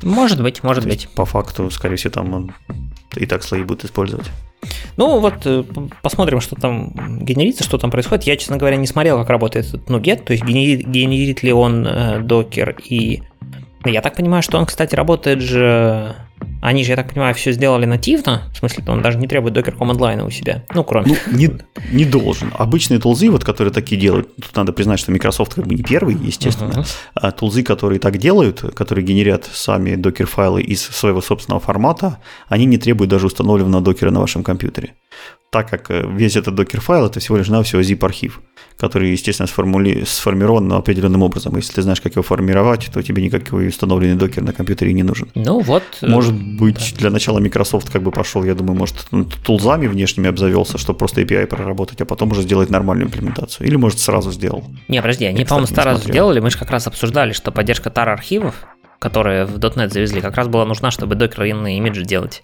Может 0.04 0.40
быть, 0.40 0.62
может 0.62 0.84
то 0.84 0.90
быть. 0.90 1.10
По 1.16 1.26
факту, 1.26 1.72
скорее 1.72 1.96
всего, 1.96 2.12
там 2.12 2.32
он 2.32 2.52
и 3.16 3.26
так 3.26 3.42
слои 3.42 3.64
будет 3.64 3.86
использовать. 3.86 4.28
Ну 4.98 5.20
вот 5.20 5.46
э, 5.46 5.64
посмотрим, 6.04 6.42
что 6.42 6.56
там 6.56 6.92
генерится, 7.24 7.64
что 7.64 7.80
там 7.80 7.90
происходит. 7.90 8.26
Я, 8.26 8.38
честно 8.38 8.58
говоря, 8.58 8.78
не 8.78 8.86
смотрел, 8.86 9.18
как 9.18 9.30
работает 9.30 9.66
этот 9.66 9.90
NuGet, 9.90 10.26
то 10.26 10.34
есть 10.34 10.46
генерит, 10.46 10.88
генерит 10.88 11.42
ли 11.42 11.52
он 11.52 11.88
э, 11.88 12.20
докер 12.20 12.78
и 12.88 13.24
я 13.92 14.02
так 14.02 14.16
понимаю, 14.16 14.44
что 14.44 14.58
он, 14.58 14.66
кстати, 14.66 14.96
работает 14.96 15.42
же... 15.42 16.16
Они 16.62 16.84
же, 16.84 16.92
я 16.92 16.96
так 16.96 17.10
понимаю, 17.10 17.34
все 17.34 17.52
сделали 17.52 17.86
нативно, 17.86 18.44
в 18.54 18.58
смысле, 18.58 18.84
он 18.88 19.02
даже 19.02 19.18
не 19.18 19.28
требует 19.28 19.54
докер 19.54 19.76
command 19.76 19.98
line 19.98 20.26
у 20.26 20.30
себя, 20.30 20.64
ну, 20.74 20.84
кроме... 20.84 21.16
Ну, 21.28 21.38
не, 21.38 21.52
не 21.92 22.06
должен. 22.06 22.52
Обычные 22.58 23.00
тулзы, 23.00 23.30
вот, 23.30 23.44
которые 23.44 23.72
такие 23.72 24.00
делают, 24.00 24.36
тут 24.36 24.56
надо 24.56 24.74
признать, 24.74 25.00
что 25.00 25.12
Microsoft 25.12 25.54
как 25.54 25.68
бы 25.68 25.76
не 25.76 25.84
первый, 25.84 26.16
естественно, 26.16 26.72
uh-huh. 26.72 26.88
а 27.14 27.32
тулзы, 27.32 27.64
которые 27.64 28.00
так 28.00 28.18
делают, 28.18 28.62
которые 28.76 29.06
генерят 29.06 29.48
сами 29.52 29.96
докер-файлы 29.96 30.62
из 30.62 30.82
своего 30.82 31.22
собственного 31.22 31.62
формата, 31.62 32.20
они 32.50 32.66
не 32.66 32.78
требуют 32.78 33.12
даже 33.12 33.28
установленного 33.28 33.84
докера 33.84 34.12
на 34.12 34.20
вашем 34.20 34.44
компьютере 34.44 34.94
так 35.56 35.70
как 35.70 35.90
э, 35.90 36.06
весь 36.06 36.36
этот 36.36 36.54
докер-файл 36.56 37.06
это 37.06 37.22
всего 37.22 37.38
лишь 37.38 37.48
навсего 37.48 37.82
zip-архив, 37.82 38.42
который, 38.78 39.12
естественно, 39.12 39.48
сформули... 39.48 40.04
сформирован 40.06 40.70
определенным 40.74 41.24
образом. 41.24 41.56
Если 41.56 41.72
ты 41.72 41.82
знаешь, 41.82 42.02
как 42.02 42.12
его 42.12 42.24
формировать, 42.24 42.90
то 42.94 43.02
тебе 43.02 43.24
никакой 43.24 43.70
установленный 43.70 44.18
докер 44.18 44.44
на 44.44 44.52
компьютере 44.52 44.92
не 44.92 45.04
нужен. 45.04 45.30
Ну 45.34 45.62
вот. 45.62 45.84
Э, 46.02 46.08
может 46.08 46.34
быть, 46.34 46.92
да. 46.96 47.00
для 47.00 47.10
начала 47.10 47.40
Microsoft 47.40 47.90
как 47.90 48.04
бы 48.04 48.12
пошел, 48.12 48.44
я 48.44 48.54
думаю, 48.54 48.78
может, 48.78 49.08
ну, 49.12 49.24
тулзами 49.24 49.88
внешними 49.88 50.28
обзавелся, 50.28 50.78
чтобы 50.78 51.00
просто 51.00 51.22
API 51.22 51.48
проработать, 51.48 52.02
а 52.02 52.06
потом 52.06 52.32
уже 52.32 52.42
сделать 52.42 52.70
нормальную 52.70 53.08
имплементацию. 53.08 53.66
Или, 53.66 53.78
может, 53.78 54.00
сразу 54.00 54.34
сделал. 54.34 54.66
Не, 54.90 55.02
подожди, 55.02 55.24
они, 55.24 55.46
по-моему, 55.46 55.68
сразу 55.68 56.04
сделали. 56.04 56.42
Мы 56.42 56.52
же 56.52 56.58
как 56.58 56.70
раз 56.70 56.86
обсуждали, 56.86 57.32
что 57.32 57.54
поддержка 57.54 57.90
tar 57.90 58.10
архивов, 58.10 58.56
которые 59.00 59.46
в 59.46 59.58
.NET 59.58 59.94
завезли, 59.94 60.20
как 60.20 60.36
раз 60.36 60.50
была 60.50 60.66
нужна, 60.66 60.92
чтобы 60.92 61.16
докер-инные 61.16 61.78
имиджи 61.78 62.04
делать. 62.04 62.44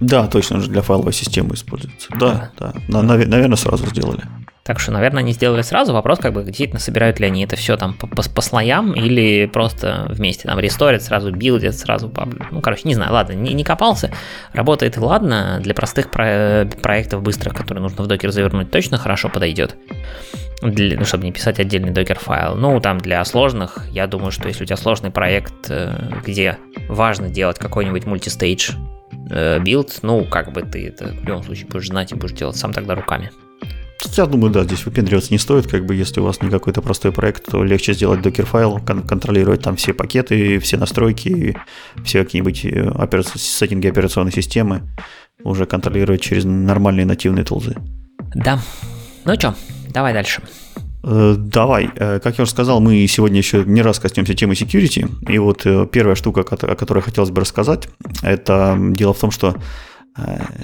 Да, 0.00 0.26
точно, 0.26 0.56
он 0.56 0.62
же 0.62 0.70
для 0.70 0.82
файловой 0.82 1.12
системы 1.12 1.54
используется. 1.54 2.08
Да, 2.18 2.50
да, 2.58 2.72
да. 2.88 3.02
На, 3.02 3.16
наверное, 3.16 3.56
сразу 3.56 3.86
сделали. 3.86 4.22
Так 4.62 4.78
что, 4.78 4.92
наверное, 4.92 5.20
они 5.20 5.32
сделали 5.32 5.62
сразу. 5.62 5.92
Вопрос, 5.92 6.18
как 6.18 6.32
бы, 6.32 6.44
действительно, 6.44 6.78
собирают 6.78 7.18
ли 7.18 7.26
они 7.26 7.42
это 7.42 7.56
все 7.56 7.76
там 7.76 7.94
по, 7.94 8.06
по, 8.06 8.22
по 8.22 8.40
слоям 8.40 8.92
или 8.92 9.46
просто 9.46 10.06
вместе 10.10 10.46
там 10.46 10.58
ресторят, 10.60 11.02
сразу 11.02 11.32
билдят, 11.32 11.74
сразу 11.74 12.08
паблю. 12.08 12.46
Ну, 12.50 12.60
короче, 12.60 12.82
не 12.84 12.94
знаю, 12.94 13.12
ладно, 13.12 13.32
не, 13.32 13.54
не 13.54 13.64
копался. 13.64 14.12
Работает 14.52 14.96
и 14.96 15.00
ладно, 15.00 15.58
для 15.60 15.74
простых 15.74 16.10
про- 16.10 16.66
проектов 16.82 17.22
быстрых, 17.22 17.54
которые 17.54 17.82
нужно 17.82 18.04
в 18.04 18.06
Docker 18.06 18.30
завернуть, 18.30 18.70
точно 18.70 18.98
хорошо 18.98 19.28
подойдет. 19.28 19.76
Для, 20.62 20.98
ну, 20.98 21.06
чтобы 21.06 21.24
не 21.24 21.32
писать 21.32 21.58
отдельный 21.58 21.90
Dockerfile. 21.90 22.54
Ну, 22.54 22.80
там 22.80 22.98
для 22.98 23.24
сложных, 23.24 23.86
я 23.90 24.06
думаю, 24.06 24.30
что 24.30 24.46
если 24.46 24.62
у 24.64 24.66
тебя 24.66 24.76
сложный 24.76 25.10
проект, 25.10 25.70
э, 25.70 26.20
где 26.24 26.58
важно 26.88 27.30
делать 27.30 27.58
какой-нибудь 27.58 28.04
multistage 28.04 28.72
build, 29.30 29.98
ну, 30.02 30.24
как 30.24 30.52
бы 30.52 30.62
ты 30.62 30.86
это 30.86 31.08
в 31.08 31.24
любом 31.24 31.42
случае 31.44 31.66
будешь 31.66 31.86
знать 31.86 32.12
и 32.12 32.14
будешь 32.14 32.36
делать 32.36 32.56
сам 32.56 32.72
тогда 32.72 32.94
руками. 32.94 33.30
Я 34.16 34.26
думаю, 34.26 34.50
да, 34.50 34.64
здесь 34.64 34.84
выпендриваться 34.86 35.30
не 35.32 35.38
стоит, 35.38 35.66
как 35.66 35.84
бы 35.84 35.94
если 35.94 36.20
у 36.20 36.24
вас 36.24 36.40
не 36.40 36.48
какой-то 36.48 36.80
простой 36.80 37.12
проект, 37.12 37.44
то 37.44 37.62
легче 37.62 37.92
сделать 37.92 38.22
Dockerfile, 38.22 38.80
кон- 38.80 39.02
контролировать 39.02 39.62
там 39.62 39.76
все 39.76 39.92
пакеты, 39.92 40.58
все 40.58 40.78
настройки, 40.78 41.56
все 42.02 42.24
какие-нибудь 42.24 42.64
э, 42.64 42.88
операци- 42.88 43.36
сеттинги 43.38 43.88
операционной 43.88 44.32
системы, 44.32 44.82
уже 45.44 45.66
контролировать 45.66 46.22
через 46.22 46.44
нормальные 46.44 47.04
нативные 47.04 47.44
тулзы. 47.44 47.76
Да. 48.34 48.58
Ну 49.26 49.34
что, 49.34 49.54
давай 49.90 50.14
дальше. 50.14 50.40
Э, 51.02 51.34
давай, 51.38 51.90
э, 51.96 52.20
как 52.20 52.38
я 52.38 52.42
уже 52.42 52.50
сказал, 52.50 52.80
мы 52.80 53.06
сегодня 53.06 53.38
еще 53.38 53.64
не 53.64 53.82
раз 53.82 53.98
коснемся 53.98 54.34
темы 54.34 54.54
security. 54.54 55.08
И 55.30 55.38
вот 55.38 55.64
э, 55.64 55.86
первая 55.90 56.14
штука, 56.14 56.40
о 56.40 56.74
которой 56.74 57.02
хотелось 57.02 57.30
бы 57.30 57.40
рассказать, 57.40 57.88
это 58.22 58.76
дело 58.78 59.14
в 59.14 59.18
том, 59.18 59.30
что 59.30 59.56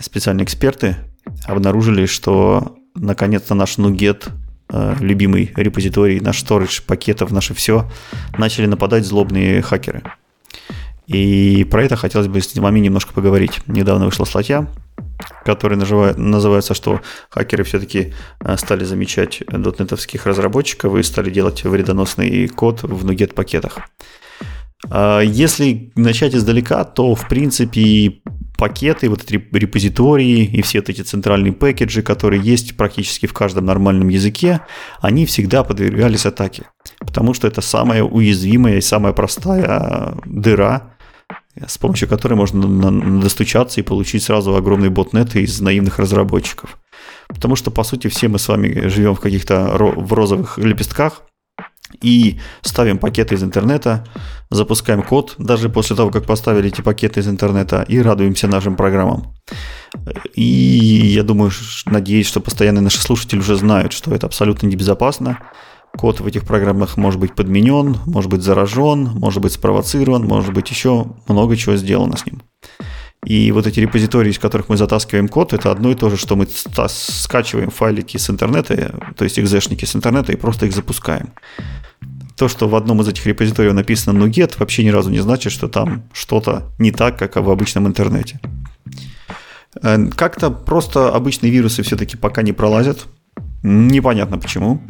специальные 0.02 0.44
эксперты 0.44 0.96
обнаружили, 1.44 2.06
что 2.06 2.76
наконец-то 2.94 3.54
наш 3.54 3.78
NuGet, 3.78 4.28
любимый 5.00 5.52
репозиторий, 5.56 6.18
наш 6.18 6.42
storage 6.42 6.82
пакетов, 6.84 7.30
наше 7.30 7.54
все, 7.54 7.88
начали 8.36 8.66
нападать 8.66 9.06
злобные 9.06 9.62
хакеры. 9.62 10.02
И 11.06 11.64
про 11.70 11.84
это 11.84 11.96
хотелось 11.96 12.28
бы 12.28 12.40
с 12.40 12.54
вами 12.56 12.80
немножко 12.80 13.12
поговорить. 13.12 13.60
Недавно 13.66 14.06
вышла 14.06 14.24
статья, 14.24 14.66
которая 15.44 15.78
называет, 15.78 16.18
называется, 16.18 16.74
что 16.74 17.00
хакеры 17.30 17.64
все-таки 17.64 18.12
э, 18.40 18.56
стали 18.56 18.84
замечать 18.84 19.42
дотнетовских 19.46 20.26
разработчиков 20.26 20.96
и 20.96 21.02
стали 21.02 21.30
делать 21.30 21.64
вредоносный 21.64 22.48
код 22.48 22.82
в 22.82 23.06
NuGet 23.06 23.34
пакетах. 23.34 23.78
А 24.90 25.20
если 25.20 25.92
начать 25.94 26.34
издалека, 26.34 26.84
то 26.84 27.14
в 27.14 27.28
принципе 27.28 28.20
пакеты, 28.58 29.08
вот 29.08 29.22
эти 29.22 29.34
репозитории 29.52 30.44
и 30.44 30.62
все 30.62 30.78
эти 30.78 31.02
центральные 31.02 31.52
пэкэджи, 31.52 32.02
которые 32.02 32.42
есть 32.42 32.76
практически 32.76 33.26
в 33.26 33.32
каждом 33.32 33.66
нормальном 33.66 34.08
языке, 34.08 34.60
они 35.00 35.26
всегда 35.26 35.62
подвергались 35.62 36.26
атаке. 36.26 36.64
Потому 36.98 37.34
что 37.34 37.46
это 37.46 37.60
самая 37.60 38.02
уязвимая 38.02 38.78
и 38.78 38.80
самая 38.80 39.12
простая 39.12 40.16
дыра 40.24 40.95
с 41.66 41.78
помощью 41.78 42.08
которой 42.08 42.34
можно 42.34 43.20
достучаться 43.20 43.80
и 43.80 43.84
получить 43.84 44.22
сразу 44.22 44.54
огромный 44.54 44.90
ботнет 44.90 45.36
из 45.36 45.60
наивных 45.60 45.98
разработчиков. 45.98 46.78
Потому 47.28 47.56
что, 47.56 47.70
по 47.70 47.84
сути, 47.84 48.08
все 48.08 48.28
мы 48.28 48.38
с 48.38 48.48
вами 48.48 48.88
живем 48.88 49.14
в 49.14 49.20
каких-то 49.20 49.76
в 49.96 50.12
розовых 50.12 50.58
лепестках, 50.58 51.22
и 52.02 52.38
ставим 52.62 52.98
пакеты 52.98 53.36
из 53.36 53.42
интернета, 53.42 54.06
запускаем 54.50 55.02
код 55.02 55.34
даже 55.38 55.68
после 55.68 55.96
того, 55.96 56.10
как 56.10 56.26
поставили 56.26 56.68
эти 56.68 56.80
пакеты 56.80 57.20
из 57.20 57.28
интернета 57.28 57.84
и 57.88 58.00
радуемся 58.00 58.48
нашим 58.48 58.76
программам. 58.76 59.34
И 60.34 60.42
я 60.42 61.22
думаю, 61.22 61.52
надеюсь, 61.86 62.26
что 62.26 62.40
постоянные 62.40 62.82
наши 62.82 63.00
слушатели 63.00 63.38
уже 63.38 63.56
знают, 63.56 63.92
что 63.92 64.14
это 64.14 64.26
абсолютно 64.26 64.66
небезопасно. 64.66 65.38
Код 65.96 66.20
в 66.20 66.26
этих 66.26 66.44
программах 66.44 66.96
может 66.96 67.20
быть 67.20 67.34
подменен, 67.34 67.98
может 68.06 68.30
быть 68.30 68.42
заражен, 68.42 69.10
может 69.14 69.42
быть 69.42 69.52
спровоцирован, 69.52 70.24
может 70.24 70.52
быть 70.52 70.70
еще 70.70 71.06
много 71.28 71.56
чего 71.56 71.76
сделано 71.76 72.16
с 72.16 72.26
ним. 72.26 72.42
И 73.24 73.50
вот 73.50 73.66
эти 73.66 73.80
репозитории, 73.80 74.30
из 74.30 74.38
которых 74.38 74.68
мы 74.68 74.76
затаскиваем 74.76 75.26
код, 75.26 75.52
это 75.52 75.72
одно 75.72 75.90
и 75.90 75.94
то 75.94 76.10
же, 76.10 76.16
что 76.16 76.36
мы 76.36 76.46
скачиваем 76.46 77.70
файлики 77.70 78.18
с 78.18 78.30
интернета, 78.30 78.94
то 79.16 79.24
есть 79.24 79.38
экзешники 79.38 79.84
с 79.84 79.96
интернета, 79.96 80.32
и 80.32 80.36
просто 80.36 80.66
их 80.66 80.72
запускаем. 80.72 81.30
То, 82.36 82.48
что 82.48 82.68
в 82.68 82.76
одном 82.76 83.00
из 83.00 83.08
этих 83.08 83.26
репозиториев 83.26 83.74
написано 83.74 84.16
NuGet, 84.16 84.56
вообще 84.58 84.84
ни 84.84 84.90
разу 84.90 85.10
не 85.10 85.20
значит, 85.20 85.52
что 85.52 85.68
там 85.68 86.04
что-то 86.12 86.70
не 86.78 86.92
так, 86.92 87.18
как 87.18 87.36
в 87.36 87.50
обычном 87.50 87.88
интернете. 87.88 88.38
Э, 89.82 90.06
как-то 90.14 90.50
просто 90.50 91.08
обычные 91.08 91.50
вирусы 91.50 91.82
все-таки 91.82 92.16
пока 92.16 92.42
не 92.42 92.52
пролазят. 92.52 93.06
Непонятно 93.62 94.38
почему. 94.38 94.80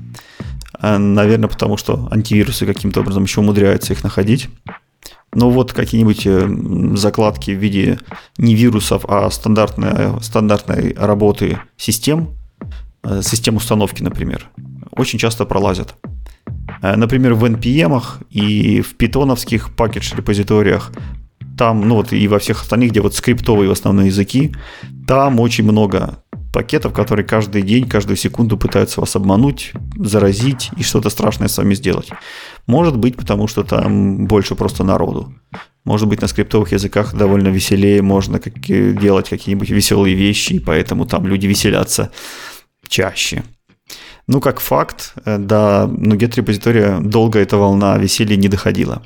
Э, 0.80 0.99
наверное, 0.99 1.49
потому 1.49 1.76
что 1.76 2.09
антивирусы 2.11 2.66
каким-то 2.66 3.00
образом 3.00 3.25
еще 3.25 3.40
умудряются 3.40 3.92
их 3.92 4.02
находить. 4.02 4.49
Но 5.33 5.50
вот 5.50 5.73
какие-нибудь 5.73 6.26
э, 6.26 6.97
закладки 6.97 7.50
в 7.50 7.59
виде 7.59 7.99
не 8.38 8.54
вирусов, 8.54 9.04
а 9.09 9.30
стандартной, 9.30 10.21
стандартной 10.23 10.95
работы 10.99 11.59
систем, 11.76 12.30
систем 13.23 13.56
установки, 13.56 14.02
например, 14.02 14.50
очень 14.90 15.18
часто 15.18 15.45
пролазят. 15.45 15.95
Например, 16.83 17.35
в 17.35 17.45
NPM 17.45 18.02
и 18.30 18.80
в 18.80 18.97
питоновских 18.97 19.75
пакетж-репозиториях 19.76 20.92
там, 21.56 21.88
ну 21.88 21.97
вот 21.97 22.12
и 22.12 22.28
во 22.28 22.38
всех 22.38 22.62
остальных, 22.62 22.90
где 22.90 23.00
вот 23.00 23.14
скриптовые 23.14 23.68
в 23.68 23.73
основном 23.73 24.04
языки, 24.04 24.54
там 25.06 25.40
очень 25.40 25.64
много 25.64 26.23
пакетов, 26.56 26.94
которые 26.94 27.26
каждый 27.26 27.60
день, 27.60 27.86
каждую 27.86 28.16
секунду 28.16 28.56
пытаются 28.56 29.00
вас 29.00 29.14
обмануть, 29.14 29.72
заразить 29.98 30.70
и 30.78 30.82
что-то 30.82 31.10
страшное 31.10 31.48
с 31.48 31.58
вами 31.58 31.75
сделать. 31.75 32.08
Может 32.66 32.96
быть, 32.96 33.16
потому 33.16 33.46
что 33.46 33.62
там 33.62 34.26
больше 34.26 34.54
просто 34.54 34.82
народу. 34.82 35.34
Может 35.84 36.08
быть, 36.08 36.22
на 36.22 36.28
скриптовых 36.28 36.72
языках 36.72 37.14
довольно 37.14 37.48
веселее, 37.48 38.00
можно 38.00 38.38
как 38.38 38.54
делать 39.00 39.28
какие-нибудь 39.28 39.68
веселые 39.68 40.16
вещи, 40.16 40.54
и 40.54 40.58
поэтому 40.58 41.04
там 41.04 41.26
люди 41.26 41.46
веселятся 41.46 42.10
чаще. 42.88 43.42
Ну, 44.26 44.40
как 44.40 44.60
факт, 44.60 45.12
э, 45.26 45.36
до 45.36 45.90
NuGet 45.92 46.36
репозитория 46.36 47.00
долго 47.00 47.38
эта 47.38 47.58
волна 47.58 47.98
веселья 47.98 48.36
не 48.36 48.48
доходила. 48.48 49.02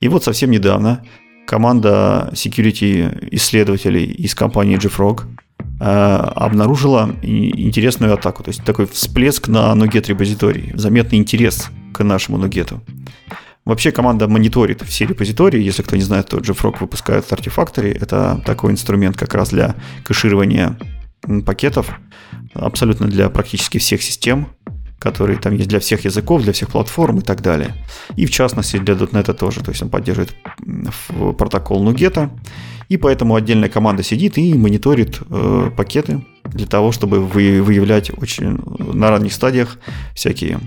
И 0.00 0.08
вот 0.08 0.24
совсем 0.24 0.50
недавно 0.50 1.04
команда 1.46 2.30
security 2.32 3.28
исследователей 3.30 4.06
из 4.06 4.34
компании 4.34 4.76
JFrog 4.76 5.20
обнаружила 5.80 7.10
интересную 7.22 8.12
атаку, 8.12 8.42
то 8.42 8.50
есть 8.50 8.62
такой 8.64 8.86
всплеск 8.86 9.48
на 9.48 9.72
NuGet 9.72 10.08
репозитории, 10.08 10.72
заметный 10.74 11.18
интерес 11.18 11.70
к 11.94 12.04
нашему 12.04 12.38
NuGet. 12.38 12.78
Вообще 13.64 13.90
команда 13.92 14.28
мониторит 14.28 14.82
все 14.82 15.06
репозитории. 15.06 15.62
Если 15.62 15.82
кто 15.82 15.96
не 15.96 16.02
знает, 16.02 16.28
то 16.28 16.38
JFrog 16.38 16.78
выпускает 16.80 17.30
Artifactory. 17.30 17.96
Это 17.98 18.42
такой 18.44 18.72
инструмент 18.72 19.16
как 19.16 19.34
раз 19.34 19.50
для 19.50 19.74
кэширования 20.04 20.78
пакетов, 21.46 21.90
абсолютно 22.54 23.06
для 23.06 23.28
практически 23.28 23.78
всех 23.78 24.02
систем 24.02 24.48
который 25.00 25.36
там 25.36 25.54
есть 25.54 25.68
для 25.68 25.80
всех 25.80 26.04
языков, 26.04 26.42
для 26.42 26.52
всех 26.52 26.68
платформ 26.68 27.18
и 27.18 27.22
так 27.22 27.40
далее. 27.40 27.74
И 28.16 28.26
в 28.26 28.30
частности 28.30 28.76
для 28.76 28.94
.NET 28.94 29.32
тоже, 29.32 29.62
то 29.62 29.70
есть 29.70 29.82
он 29.82 29.88
поддерживает 29.88 30.36
протокол 31.38 31.82
NuGet, 31.88 32.28
и 32.90 32.96
поэтому 32.96 33.36
отдельная 33.36 33.68
команда 33.68 34.02
сидит 34.02 34.36
и 34.36 34.52
мониторит 34.52 35.20
э, 35.30 35.70
пакеты 35.76 36.26
для 36.42 36.66
того, 36.66 36.90
чтобы 36.90 37.20
вы, 37.24 37.62
выявлять 37.62 38.10
очень 38.18 38.58
на 38.92 39.10
ранних 39.10 39.32
стадиях 39.32 39.78
всякие 40.12 40.58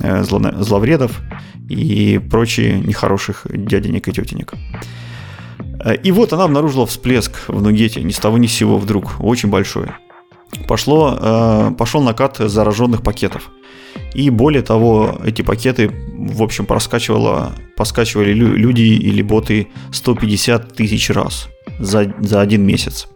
э, 0.00 0.24
зло, 0.24 0.40
зловредов 0.58 1.20
и 1.68 2.18
прочие 2.30 2.80
нехороших 2.80 3.46
дяденек 3.50 4.08
и 4.08 4.12
тетенек. 4.12 4.54
Э, 5.84 5.94
и 5.96 6.12
вот 6.12 6.32
она 6.32 6.44
обнаружила 6.44 6.86
всплеск 6.86 7.46
в 7.46 7.60
Нугете 7.60 8.02
ни 8.02 8.10
с 8.10 8.18
того 8.18 8.38
ни 8.38 8.46
с 8.46 8.52
сего 8.52 8.78
вдруг, 8.78 9.16
очень 9.20 9.50
большой. 9.50 9.88
Пошло, 10.66 11.18
э, 11.20 11.72
пошел 11.76 12.00
накат 12.00 12.38
зараженных 12.38 13.02
пакетов. 13.02 13.50
И 14.14 14.30
более 14.30 14.62
того, 14.62 15.20
эти 15.26 15.42
пакеты, 15.42 15.90
в 16.14 16.42
общем, 16.42 16.64
проскачивало, 16.64 17.52
поскачивали 17.76 18.32
люди 18.32 18.80
или 18.80 19.20
боты 19.20 19.68
150 19.92 20.74
тысяч 20.74 21.10
раз 21.10 21.50
за, 21.78 22.14
за 22.20 22.40
один 22.40 22.62
месяц. 22.62 23.08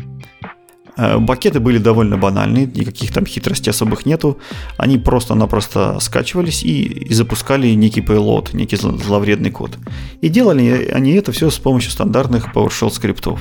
Э, 0.97 1.19
пакеты 1.19 1.61
были 1.61 1.79
довольно 1.79 2.19
банальные, 2.19 2.67
никаких 2.67 3.13
там 3.13 3.27
хитростей 3.27 3.71
особых 3.71 4.07
нету. 4.07 4.39
Они 4.77 4.99
просто-напросто 4.99 5.99
скачивались 6.01 6.63
и, 6.63 6.83
и 6.83 7.15
запускали 7.15 7.69
некий 7.69 8.01
payload, 8.01 8.55
некий 8.55 8.77
зловредный 8.77 9.51
код. 9.51 9.79
И 10.21 10.29
делали 10.29 10.91
они 10.93 11.13
это 11.13 11.33
все 11.33 11.51
с 11.51 11.59
помощью 11.59 11.91
стандартных 11.91 12.55
PowerShell 12.55 12.91
скриптов. 12.91 13.41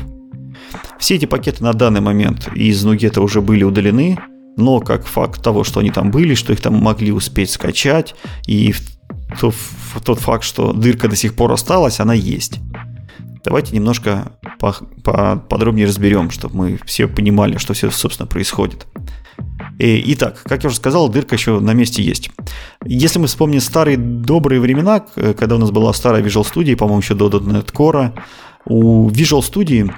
Все 0.99 1.15
эти 1.15 1.25
пакеты 1.25 1.63
на 1.63 1.73
данный 1.73 2.01
момент 2.01 2.49
из 2.55 2.85
Nuget 2.85 3.19
уже 3.19 3.41
были 3.41 3.63
удалены, 3.63 4.17
но 4.57 4.79
как 4.79 5.05
факт 5.05 5.41
того, 5.41 5.63
что 5.63 5.79
они 5.79 5.91
там 5.91 6.11
были, 6.11 6.35
что 6.35 6.53
их 6.53 6.61
там 6.61 6.75
могли 6.75 7.11
успеть 7.11 7.49
скачать, 7.49 8.15
и 8.45 8.73
тот, 9.39 9.55
тот 10.03 10.19
факт, 10.19 10.43
что 10.43 10.73
дырка 10.73 11.07
до 11.07 11.15
сих 11.15 11.35
пор 11.35 11.51
осталась, 11.51 11.99
она 11.99 12.13
есть. 12.13 12.59
Давайте 13.43 13.75
немножко 13.75 14.33
по, 14.59 14.75
по, 15.03 15.37
подробнее 15.37 15.87
разберем, 15.87 16.29
чтобы 16.31 16.55
мы 16.55 16.79
все 16.85 17.07
понимали, 17.07 17.57
что 17.57 17.73
все, 17.73 17.89
собственно, 17.91 18.27
происходит. 18.27 18.87
И, 19.77 20.03
итак, 20.13 20.41
как 20.43 20.63
я 20.63 20.67
уже 20.67 20.75
сказал, 20.75 21.09
дырка 21.09 21.35
еще 21.35 21.59
на 21.59 21.73
месте 21.73 22.03
есть. 22.03 22.31
Если 22.83 23.19
мы 23.19 23.27
вспомним 23.27 23.61
старые 23.61 23.97
добрые 23.97 24.59
времена, 24.59 24.99
когда 24.99 25.55
у 25.55 25.59
нас 25.59 25.71
была 25.71 25.93
старая 25.93 26.21
Visual 26.21 26.45
Studio, 26.45 26.75
по-моему, 26.75 26.99
еще 26.99 27.15
до 27.15 27.29
.NET 27.29 27.71
Core, 27.73 28.11
у 28.65 29.09
Visual 29.09 29.39
Studio 29.39 29.93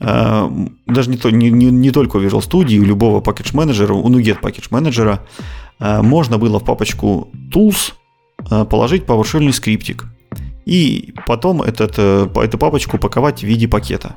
Э, 0.00 0.48
даже 0.86 1.10
не, 1.10 1.16
то, 1.16 1.30
не, 1.30 1.50
не, 1.50 1.66
не 1.66 1.90
только 1.90 2.16
у 2.16 2.22
Visual 2.22 2.40
Studio, 2.40 2.78
у 2.78 2.84
любого 2.84 3.20
package 3.20 3.54
менеджера, 3.54 3.94
у 3.94 4.08
NuGet 4.08 4.40
package 4.40 4.68
менеджера 4.70 5.26
э, 5.80 6.02
можно 6.02 6.38
было 6.38 6.60
в 6.60 6.64
папочку 6.64 7.28
Tools 7.52 7.94
э, 8.50 8.64
положить 8.64 9.04
PowerShell 9.04 9.50
скриптик 9.52 10.04
и 10.68 11.14
потом 11.26 11.62
этот, 11.62 11.98
эту 11.98 12.58
папочку 12.58 12.98
упаковать 12.98 13.40
в 13.40 13.42
виде 13.42 13.66
пакета. 13.66 14.14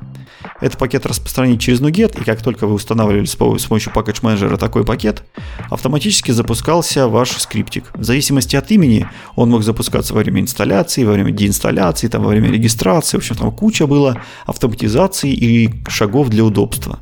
Этот 0.60 0.78
пакет 0.78 1.06
распространить 1.06 1.62
через 1.62 1.80
NuGet, 1.80 2.20
и 2.20 2.24
как 2.24 2.42
только 2.42 2.66
вы 2.66 2.74
устанавливали 2.74 3.24
с 3.24 3.34
помощью 3.36 3.92
Package 3.92 4.20
Manager 4.20 4.58
такой 4.58 4.84
пакет, 4.84 5.24
автоматически 5.70 6.30
запускался 6.30 7.08
ваш 7.08 7.30
скриптик. 7.30 7.84
В 7.94 8.04
зависимости 8.04 8.54
от 8.54 8.70
имени 8.70 9.08
он 9.34 9.48
мог 9.48 9.62
запускаться 9.62 10.12
во 10.12 10.20
время 10.20 10.42
инсталляции, 10.42 11.04
во 11.04 11.12
время 11.12 11.32
деинсталляции, 11.32 12.08
там, 12.08 12.22
во 12.22 12.28
время 12.28 12.50
регистрации. 12.50 13.16
В 13.16 13.20
общем, 13.20 13.36
там 13.36 13.50
куча 13.50 13.86
было 13.86 14.20
автоматизации 14.44 15.32
и 15.32 15.70
шагов 15.88 16.28
для 16.28 16.44
удобства. 16.44 17.00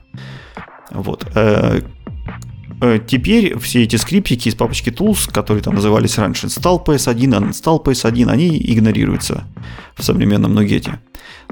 Вот. 0.93 1.27
Э, 2.81 2.99
теперь 3.05 3.59
все 3.59 3.83
эти 3.83 3.97
скриптики 3.97 4.49
из 4.49 4.55
папочки 4.55 4.89
Tools, 4.91 5.31
которые 5.31 5.63
там 5.63 5.75
назывались 5.75 6.17
раньше 6.19 6.47
install 6.47 6.85
PS1, 6.85 7.15
uninstall 7.15 7.83
PS1, 7.85 8.31
они 8.31 8.59
игнорируются 8.59 9.45
в 9.97 10.03
современном 10.03 10.59
NuGet. 10.59 10.91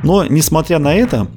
Но, 0.02 0.24
несмотря 0.24 0.78
на 0.78 0.94
это, 0.94 1.28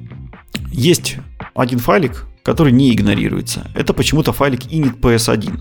есть 0.70 1.16
один 1.54 1.78
файлик, 1.78 2.26
который 2.42 2.72
не 2.72 2.92
игнорируется. 2.92 3.70
Это 3.74 3.92
почему-то 3.92 4.32
файлик 4.32 4.60
init.ps1. 4.66 5.60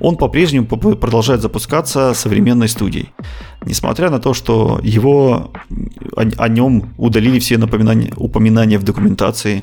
Он 0.00 0.16
по-прежнему 0.16 0.66
продолжает 0.66 1.40
запускаться 1.40 2.14
современной 2.14 2.68
студией. 2.68 3.12
Несмотря 3.64 4.10
на 4.10 4.20
то, 4.20 4.32
что 4.32 4.80
его, 4.82 5.52
о, 6.16 6.22
о 6.36 6.48
нем 6.48 6.94
удалили 6.96 7.38
все 7.40 7.58
напоминания, 7.58 8.12
упоминания 8.16 8.78
в 8.78 8.84
документации, 8.84 9.62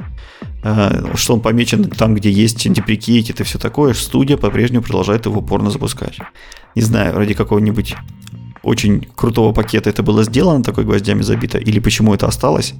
что 1.16 1.34
он 1.34 1.42
помечен 1.42 1.90
там, 1.90 2.16
где 2.16 2.32
есть 2.32 2.72
деприкейт 2.72 3.40
и 3.40 3.44
все 3.44 3.60
такое, 3.60 3.94
студия 3.94 4.38
по-прежнему 4.38 4.84
продолжает 4.84 5.26
его 5.26 5.40
упорно 5.40 5.70
запускать. 5.70 6.18
Не 6.74 6.82
знаю, 6.82 7.16
ради 7.16 7.34
какого-нибудь 7.34 7.96
очень 8.64 9.08
крутого 9.16 9.54
пакета 9.54 9.90
это 9.90 10.02
было 10.02 10.24
сделано, 10.24 10.64
такой 10.64 10.84
гвоздями 10.84 11.22
забито, 11.22 11.60
или 11.60 11.80
почему 11.80 12.16
это 12.16 12.26
осталось. 12.26 12.74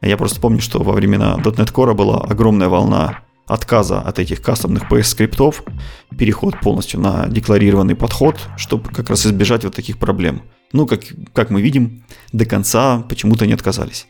Я 0.00 0.16
просто 0.16 0.40
помню, 0.40 0.60
что 0.60 0.82
во 0.82 0.92
времена 0.92 1.36
.NET 1.36 1.72
Core 1.72 1.94
была 1.94 2.20
огромная 2.20 2.68
волна 2.68 3.20
отказа 3.46 4.00
от 4.00 4.18
этих 4.18 4.40
кастомных 4.42 4.90
PS-скриптов, 4.90 5.64
переход 6.16 6.60
полностью 6.60 7.00
на 7.00 7.26
декларированный 7.26 7.94
подход, 7.94 8.38
чтобы 8.56 8.88
как 8.90 9.10
раз 9.10 9.26
избежать 9.26 9.64
вот 9.64 9.74
таких 9.74 9.98
проблем. 9.98 10.42
Ну, 10.72 10.86
как, 10.86 11.00
как 11.32 11.50
мы 11.50 11.60
видим, 11.60 12.04
до 12.32 12.44
конца 12.44 12.98
почему-то 13.08 13.46
не 13.46 13.52
отказались. 13.52 14.06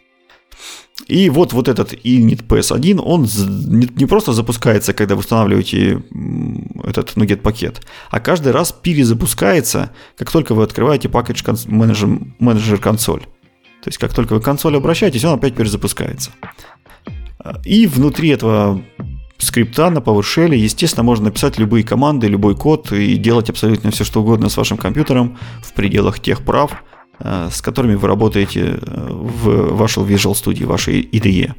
И 1.06 1.30
вот, 1.30 1.52
вот 1.52 1.68
этот 1.68 1.92
init 1.92 2.46
PS1, 2.46 3.00
он 3.00 3.28
не 3.96 4.06
просто 4.06 4.32
запускается, 4.32 4.92
когда 4.92 5.14
вы 5.14 5.20
устанавливаете 5.20 6.02
этот 6.84 7.16
NuGet 7.16 7.42
пакет, 7.42 7.82
а 8.10 8.18
каждый 8.18 8.52
раз 8.52 8.72
перезапускается, 8.72 9.90
как 10.16 10.30
только 10.30 10.54
вы 10.54 10.64
открываете 10.64 11.08
Package 11.08 11.44
Manager, 11.66 12.32
Manager 12.40 12.78
консоль. 12.78 13.20
То 13.20 13.88
есть 13.88 13.98
как 13.98 14.14
только 14.14 14.34
вы 14.34 14.40
к 14.40 14.44
консоли 14.44 14.76
обращаетесь, 14.76 15.24
он 15.24 15.34
опять 15.34 15.54
перезапускается. 15.54 16.30
И 17.64 17.86
внутри 17.86 18.30
этого 18.30 18.82
скрипта 19.38 19.90
на 19.90 19.98
PowerShell, 19.98 20.56
естественно, 20.56 21.04
можно 21.04 21.26
написать 21.26 21.58
любые 21.58 21.84
команды, 21.84 22.26
любой 22.26 22.56
код 22.56 22.90
и 22.90 23.16
делать 23.16 23.50
абсолютно 23.50 23.90
все, 23.90 24.02
что 24.02 24.22
угодно 24.22 24.48
с 24.48 24.56
вашим 24.56 24.76
компьютером 24.76 25.38
в 25.62 25.72
пределах 25.74 26.18
тех 26.20 26.42
прав, 26.42 26.82
с 27.50 27.62
которыми 27.62 27.94
вы 27.94 28.08
работаете 28.08 28.78
э, 28.80 29.08
в 29.10 29.76
вашей 29.76 30.02
Visual 30.02 30.32
Studio, 30.32 30.66
вашей 30.66 31.02
IDE. 31.02 31.54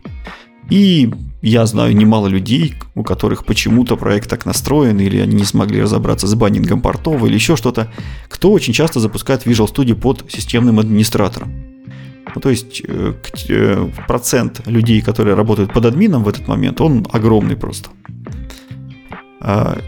И 0.69 1.09
я 1.41 1.65
знаю 1.65 1.95
немало 1.95 2.27
людей, 2.27 2.75
у 2.95 3.03
которых 3.03 3.45
почему-то 3.45 3.95
проект 3.95 4.29
так 4.29 4.45
настроен, 4.45 4.99
или 4.99 5.19
они 5.19 5.35
не 5.35 5.45
смогли 5.45 5.81
разобраться 5.81 6.27
с 6.27 6.35
баннингом 6.35 6.81
портов, 6.81 7.23
или 7.23 7.33
еще 7.33 7.55
что-то, 7.55 7.91
кто 8.27 8.51
очень 8.51 8.73
часто 8.73 8.99
запускает 8.99 9.45
Visual 9.45 9.71
Studio 9.71 9.95
под 9.95 10.25
системным 10.29 10.79
администратором. 10.79 11.51
Ну, 12.35 12.41
то 12.41 12.49
есть 12.49 12.81
э, 12.87 13.13
э, 13.49 13.89
процент 14.07 14.67
людей, 14.67 15.01
которые 15.01 15.35
работают 15.35 15.73
под 15.73 15.85
админом 15.85 16.23
в 16.23 16.27
этот 16.27 16.47
момент, 16.47 16.81
он 16.81 17.07
огромный 17.11 17.55
просто. 17.55 17.89
А, 19.39 19.79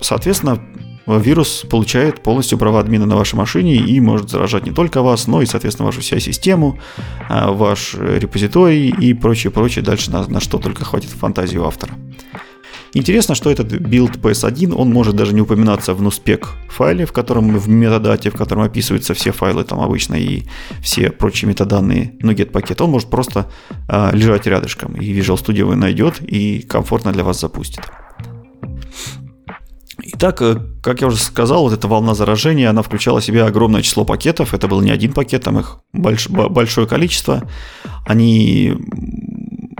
соответственно, 0.00 0.60
вирус 1.16 1.64
получает 1.68 2.22
полностью 2.22 2.58
права 2.58 2.80
админа 2.80 3.06
на 3.06 3.16
вашей 3.16 3.36
машине 3.36 3.76
и 3.76 4.00
может 4.00 4.30
заражать 4.30 4.66
не 4.66 4.72
только 4.72 5.02
вас, 5.02 5.26
но 5.26 5.42
и, 5.42 5.46
соответственно, 5.46 5.86
вашу 5.86 6.00
CI-систему, 6.00 6.78
а, 7.28 7.50
ваш 7.50 7.94
репозиторий 7.94 8.90
и 8.90 9.14
прочее, 9.14 9.50
прочее, 9.50 9.84
дальше 9.84 10.10
на, 10.10 10.26
на 10.26 10.40
что 10.40 10.58
только 10.58 10.84
хватит 10.84 11.10
фантазию 11.10 11.66
автора. 11.66 11.94
Интересно, 12.94 13.34
что 13.34 13.50
этот 13.50 13.72
build 13.72 14.18
PS1, 14.20 14.74
он 14.74 14.90
может 14.90 15.14
даже 15.14 15.34
не 15.34 15.42
упоминаться 15.42 15.92
в 15.94 16.02
nuspec 16.02 16.46
файле, 16.68 17.04
в 17.04 17.12
котором 17.12 17.56
в 17.56 17.68
метадате, 17.68 18.30
в 18.30 18.34
котором 18.34 18.62
описываются 18.62 19.14
все 19.14 19.30
файлы 19.30 19.64
там 19.64 19.80
обычно 19.80 20.14
и 20.14 20.44
все 20.82 21.10
прочие 21.10 21.48
метаданные 21.48 22.14
NuGet 22.22 22.50
пакет. 22.50 22.80
Он 22.80 22.90
может 22.90 23.10
просто 23.10 23.50
э, 23.88 24.10
лежать 24.14 24.46
рядышком, 24.46 24.94
и 24.94 25.12
Visual 25.12 25.36
Studio 25.36 25.58
его 25.58 25.74
найдет 25.74 26.20
и 26.20 26.60
комфортно 26.60 27.12
для 27.12 27.24
вас 27.24 27.40
запустит. 27.40 27.82
Итак, 30.10 30.40
э, 30.40 30.56
как 30.82 31.02
я 31.02 31.08
уже 31.08 31.18
сказал, 31.18 31.62
вот 31.62 31.72
эта 31.72 31.86
волна 31.86 32.14
заражения, 32.14 32.70
она 32.70 32.82
включала 32.82 33.20
в 33.20 33.24
себя 33.24 33.46
огромное 33.46 33.82
число 33.82 34.04
пакетов. 34.04 34.54
Это 34.54 34.66
был 34.66 34.80
не 34.80 34.90
один 34.90 35.12
пакет, 35.12 35.42
там 35.42 35.58
их 35.58 35.80
больш, 35.92 36.28
большое 36.30 36.86
количество. 36.86 37.42
Они 38.06 38.74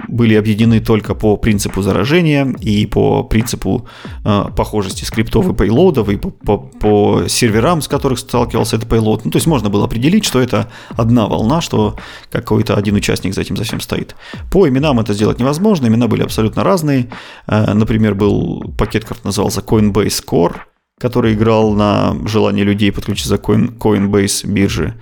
были 0.09 0.35
объединены 0.35 0.81
только 0.81 1.15
по 1.15 1.37
принципу 1.37 1.83
заражения 1.83 2.55
и 2.61 2.87
по 2.87 3.23
принципу 3.23 3.87
э, 4.25 4.45
похожести 4.57 5.05
скриптов 5.05 5.49
и 5.49 5.55
пейлодов, 5.55 6.09
и 6.09 6.17
по, 6.17 6.31
по, 6.31 6.59
по 6.59 7.29
серверам, 7.29 7.83
с 7.83 7.89
которых 7.89 8.19
сталкивался 8.19 8.77
этот 8.77 8.89
пейлод. 8.89 9.25
Ну, 9.25 9.31
то 9.31 9.37
есть 9.37 9.47
можно 9.47 9.69
было 9.69 9.85
определить, 9.85 10.25
что 10.25 10.41
это 10.41 10.69
одна 10.97 11.27
волна, 11.27 11.61
что 11.61 11.97
какой-то 12.31 12.77
один 12.77 12.97
участник 12.97 13.35
за 13.35 13.43
этим 13.43 13.57
за 13.57 13.65
всем 13.65 13.81
стоит. 13.81 14.17
По 14.51 14.69
именам 14.69 14.99
это 15.01 15.15
сделать 15.15 15.39
невозможно, 15.39 15.87
имена 15.87 16.09
были 16.09 16.23
абсолютно 16.23 16.65
разные. 16.65 17.09
Э, 17.47 17.75
например, 17.75 18.15
был 18.15 18.75
пакет, 18.77 19.05
который 19.05 19.27
назывался 19.27 19.61
Coinbase 19.61 20.25
Core, 20.27 20.57
который 20.99 21.35
играл 21.35 21.73
на 21.75 22.17
желание 22.27 22.65
людей 22.65 22.91
подключиться 22.93 23.39
к 23.39 23.49
Coinbase 23.49 24.47
бирже. 24.47 24.95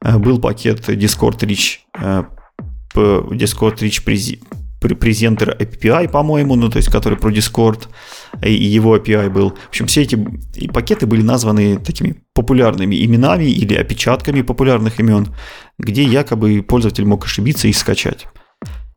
Э, 0.00 0.18
был 0.18 0.40
пакет 0.40 0.88
Discord 0.88 1.38
Rich 1.40 1.78
э, 1.98 2.24
Discord 2.94 3.78
Rich 3.78 4.02
презентер 4.80 5.56
API, 5.60 6.08
по-моему, 6.08 6.56
ну, 6.56 6.68
то 6.68 6.78
есть, 6.78 6.90
который 6.90 7.16
про 7.16 7.30
Discord, 7.30 7.88
и 8.44 8.52
его 8.52 8.96
API 8.96 9.30
был. 9.30 9.50
В 9.50 9.68
общем, 9.68 9.86
все 9.86 10.02
эти 10.02 10.16
пакеты 10.68 11.06
были 11.06 11.22
названы 11.22 11.76
такими 11.76 12.16
популярными 12.34 13.04
именами 13.04 13.44
или 13.44 13.74
опечатками 13.74 14.42
популярных 14.42 14.98
имен, 14.98 15.28
где 15.78 16.02
якобы 16.02 16.62
пользователь 16.62 17.04
мог 17.04 17.24
ошибиться 17.24 17.68
и 17.68 17.72
скачать. 17.72 18.26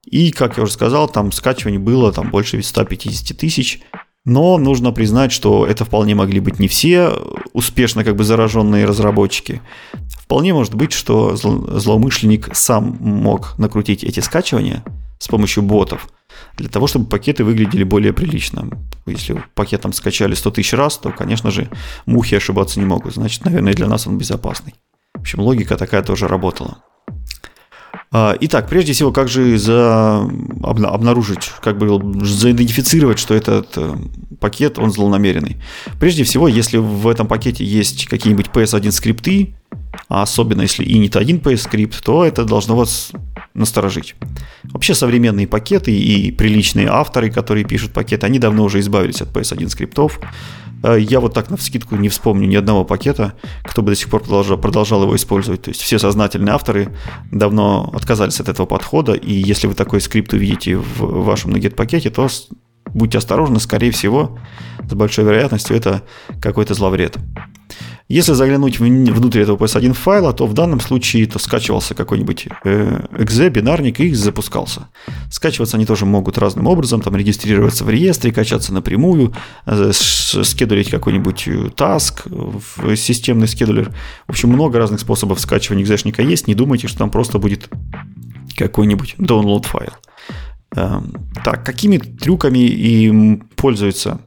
И, 0.06 0.32
как 0.32 0.58
я 0.58 0.64
уже 0.64 0.72
сказал, 0.72 1.08
там 1.08 1.32
скачиваний 1.32 1.80
было 1.80 2.12
там 2.12 2.30
больше 2.30 2.62
150 2.62 3.38
тысяч, 3.38 3.82
но 4.24 4.58
нужно 4.58 4.92
признать, 4.92 5.32
что 5.32 5.68
это 5.68 5.86
вполне 5.86 6.16
могли 6.16 6.40
быть 6.40 6.60
не 6.60 6.68
все 6.68 7.12
успешно 7.54 8.04
как 8.04 8.16
бы 8.16 8.24
зараженные 8.24 8.86
разработчики. 8.86 9.62
Вполне 10.26 10.54
может 10.54 10.74
быть, 10.74 10.92
что 10.92 11.36
злоумышленник 11.36 12.50
сам 12.56 12.98
мог 13.00 13.58
накрутить 13.60 14.04
эти 14.04 14.20
скачивания 14.22 14.84
с 15.20 15.28
помощью 15.28 15.64
ботов 15.64 16.10
для 16.58 16.68
того, 16.68 16.88
чтобы 16.88 17.06
пакеты 17.06 17.44
выглядели 17.44 17.84
более 17.84 18.12
прилично. 18.12 18.68
Если 19.06 19.42
пакет 19.54 19.82
там 19.82 19.94
скачали 19.94 20.34
100 20.34 20.52
тысяч 20.52 20.74
раз, 20.74 20.98
то, 20.98 21.12
конечно 21.12 21.52
же, 21.52 21.70
мухи 22.08 22.36
ошибаться 22.36 22.80
не 22.80 22.86
могут. 22.86 23.14
Значит, 23.14 23.46
наверное, 23.46 23.74
для 23.74 23.88
нас 23.88 24.08
он 24.08 24.18
безопасный. 24.18 24.74
В 25.14 25.22
общем, 25.22 25.42
логика 25.42 25.78
такая 25.78 26.02
тоже 26.02 26.28
работала. 26.28 26.80
А, 28.12 28.36
итак, 28.40 28.70
прежде 28.70 28.94
всего, 28.94 29.12
как 29.12 29.28
же 29.28 29.58
за, 29.58 30.28
обнаружить, 30.64 31.52
как 31.62 31.78
бы 31.78 32.26
заидентифицировать, 32.26 33.20
что 33.20 33.34
этот 33.34 33.78
э, 33.78 33.96
пакет, 34.40 34.80
он 34.80 34.92
злонамеренный? 34.92 35.58
Прежде 36.00 36.24
всего, 36.24 36.48
если 36.48 36.78
в 36.78 37.08
этом 37.08 37.28
пакете 37.28 37.66
есть 37.66 38.06
какие-нибудь 38.06 38.48
PS1 38.48 38.92
скрипты, 38.92 39.56
а 40.08 40.22
особенно 40.22 40.62
если 40.62 40.84
и 40.84 40.98
не 40.98 41.10
один 41.14 41.38
PS 41.38 41.58
скрипт, 41.58 42.04
то 42.04 42.26
это 42.26 42.46
должно 42.46 42.76
вас 42.76 43.12
насторожить. 43.54 44.16
Вообще 44.64 44.94
современные 44.94 45.48
пакеты 45.48 45.98
и 45.98 46.32
приличные 46.32 46.88
авторы, 46.88 47.32
которые 47.32 47.66
пишут 47.66 47.94
пакеты, 47.94 48.26
они 48.26 48.40
давно 48.40 48.64
уже 48.64 48.80
избавились 48.80 49.22
от 49.22 49.30
PS1 49.30 49.70
скриптов. 49.70 50.20
Э, 50.84 50.98
я 51.00 51.20
вот 51.20 51.34
так 51.34 51.50
на 51.50 51.58
вскидку 51.58 51.96
не 51.96 52.10
вспомню 52.10 52.48
ни 52.48 52.56
одного 52.56 52.84
пакета, 52.84 53.34
кто 53.64 53.82
бы 53.82 53.92
до 53.92 53.96
сих 53.96 54.10
пор 54.10 54.22
продолжал, 54.22 54.58
продолжал 54.58 55.04
его 55.04 55.16
использовать. 55.16 55.64
То 55.64 55.70
есть 55.70 55.82
все 55.82 55.98
сознательные 55.98 56.54
авторы 56.54 56.96
давно 57.32 57.92
отказались 57.94 58.40
от 58.40 58.50
этого 58.50 58.66
подхода, 58.66 59.14
и 59.14 59.34
если 59.34 59.68
вы 59.68 59.74
такой 59.74 60.02
скрипт 60.02 60.34
увидите 60.34 60.78
в 60.78 61.24
вашем 61.24 61.52
NuGet 61.52 61.76
пакете, 61.76 62.10
то 62.10 62.28
будьте 62.96 63.20
осторожны, 63.20 63.60
скорее 63.60 63.92
всего, 63.92 64.40
с 64.90 64.94
большой 64.94 65.26
вероятностью 65.26 65.76
это 65.76 66.02
какой-то 66.42 66.74
зловред. 66.74 67.18
Если 68.08 68.34
заглянуть 68.34 68.80
внутрь 68.80 69.42
этого 69.42 69.58
PS1 69.58 69.94
файла, 69.94 70.32
то 70.32 70.46
в 70.46 70.54
данном 70.54 70.80
случае 70.80 71.26
то 71.26 71.40
скачивался 71.40 71.96
какой-нибудь 71.96 72.48
э, 72.64 73.02
exe, 73.14 73.50
бинарник 73.50 74.00
и 74.00 74.14
запускался. 74.14 74.90
Скачиваться 75.32 75.78
они 75.78 75.88
тоже 75.88 76.06
могут 76.06 76.38
разным 76.38 76.68
образом, 76.68 77.02
там 77.02 77.16
регистрироваться 77.16 77.84
в 77.84 77.90
реестре, 77.90 78.32
качаться 78.32 78.76
напрямую, 78.76 79.34
э, 79.66 79.92
скедулить 79.92 80.92
какой-нибудь 80.92 81.48
э, 81.48 81.52
task 81.76 82.30
в 82.30 82.96
системный 82.96 83.48
скедулер. 83.48 83.92
В 84.28 84.30
общем, 84.30 84.50
много 84.50 84.78
разных 84.78 85.00
способов 85.00 85.40
скачивания 85.40 85.84
экзешника 85.84 86.22
есть. 86.22 86.48
Не 86.48 86.54
думайте, 86.54 86.88
что 86.88 87.00
там 87.00 87.10
просто 87.10 87.40
будет 87.40 87.70
какой-нибудь 88.56 89.16
download 89.18 89.66
файл. 89.66 89.94
Эм, 90.76 91.14
так, 91.44 91.66
какими 91.66 91.98
трюками 91.98 92.60
и 92.60 93.42
пользуются 93.56 94.20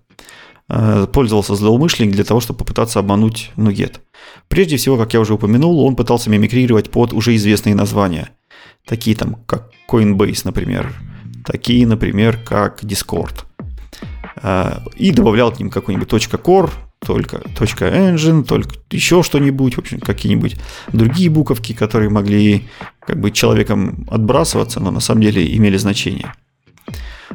Э, 0.70 1.06
пользовался 1.10 1.54
злоумышленник 1.54 2.12
для 2.12 2.24
того, 2.24 2.40
чтобы 2.40 2.58
попытаться 2.58 2.98
обмануть 2.98 3.52
Нугет. 3.56 4.02
Прежде 4.48 4.76
всего, 4.76 4.98
как 4.98 5.14
я 5.14 5.20
уже 5.20 5.34
упомянул, 5.34 5.80
он 5.80 5.96
пытался 5.96 6.28
мимикрировать 6.28 6.90
под 6.90 7.14
уже 7.14 7.34
известные 7.36 7.74
названия. 7.74 8.30
Такие 8.84 9.16
там, 9.16 9.36
как 9.46 9.70
Coinbase, 9.90 10.42
например. 10.44 10.92
Такие, 11.46 11.86
например, 11.86 12.38
как 12.44 12.84
Discord. 12.84 13.44
Э, 14.42 14.80
и 14.96 15.10
добавлял 15.10 15.52
к 15.52 15.58
ним 15.58 15.70
какой-нибудь 15.70 16.12
.core, 16.12 16.70
только 17.08 17.38
.engine, 17.38 18.44
только 18.44 18.74
еще 18.90 19.22
что-нибудь, 19.22 19.76
в 19.76 19.78
общем, 19.78 19.98
какие-нибудь 19.98 20.56
другие 20.92 21.30
буковки, 21.30 21.72
которые 21.72 22.10
могли 22.10 22.68
как 23.00 23.18
бы 23.18 23.30
человеком 23.30 24.06
отбрасываться, 24.10 24.78
но 24.78 24.90
на 24.90 25.00
самом 25.00 25.22
деле 25.22 25.56
имели 25.56 25.78
значение. 25.78 26.34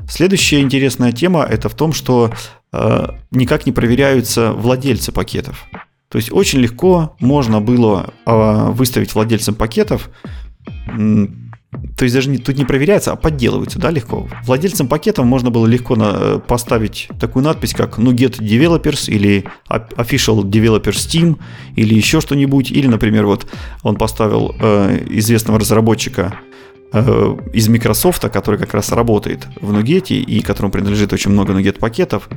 Следующая 0.07 0.61
интересная 0.61 1.11
тема 1.11 1.43
это 1.43 1.69
в 1.69 1.73
том, 1.73 1.91
что 1.91 2.31
э, 2.71 3.07
никак 3.31 3.65
не 3.65 3.71
проверяются 3.71 4.53
владельцы 4.53 5.11
пакетов. 5.11 5.65
То 6.09 6.19
есть 6.19 6.31
очень 6.31 6.59
легко 6.59 7.15
можно 7.19 7.59
было 7.59 8.13
э, 8.27 8.71
выставить 8.71 9.15
владельцам 9.15 9.55
пакетов, 9.55 10.11
то 11.97 12.03
есть 12.03 12.15
даже 12.15 12.29
не, 12.29 12.37
тут 12.37 12.57
не 12.57 12.65
проверяется, 12.65 13.11
а 13.11 13.15
подделывается, 13.15 13.79
да, 13.79 13.91
легко. 13.91 14.27
Владельцам 14.45 14.87
пакетов 14.87 15.25
можно 15.25 15.51
было 15.51 15.67
легко 15.67 15.95
на, 15.95 16.11
э, 16.13 16.39
поставить 16.45 17.09
такую 17.19 17.43
надпись, 17.43 17.73
как 17.73 17.99
NuGet 17.99 18.39
Developers 18.39 19.11
или 19.11 19.45
Official 19.69 20.43
Developers 20.43 20.95
Steam 20.95 21.37
или 21.75 21.93
еще 21.93 22.21
что-нибудь. 22.21 22.71
Или, 22.71 22.87
например, 22.87 23.25
вот 23.25 23.45
он 23.83 23.95
поставил 23.95 24.55
э, 24.59 25.05
известного 25.09 25.59
разработчика 25.59 26.39
Э, 26.95 27.35
из 27.53 27.67
Microsoft, 27.69 28.21
который 28.29 28.59
как 28.59 28.75
раз 28.75 28.91
работает 28.91 29.47
в 29.59 29.73
Nuget 29.73 30.13
и 30.13 30.41
которому 30.41 30.71
принадлежит 30.71 31.11
очень 31.11 31.31
много 31.31 31.53
Nuget 31.53 31.79
пакетов. 31.79 32.29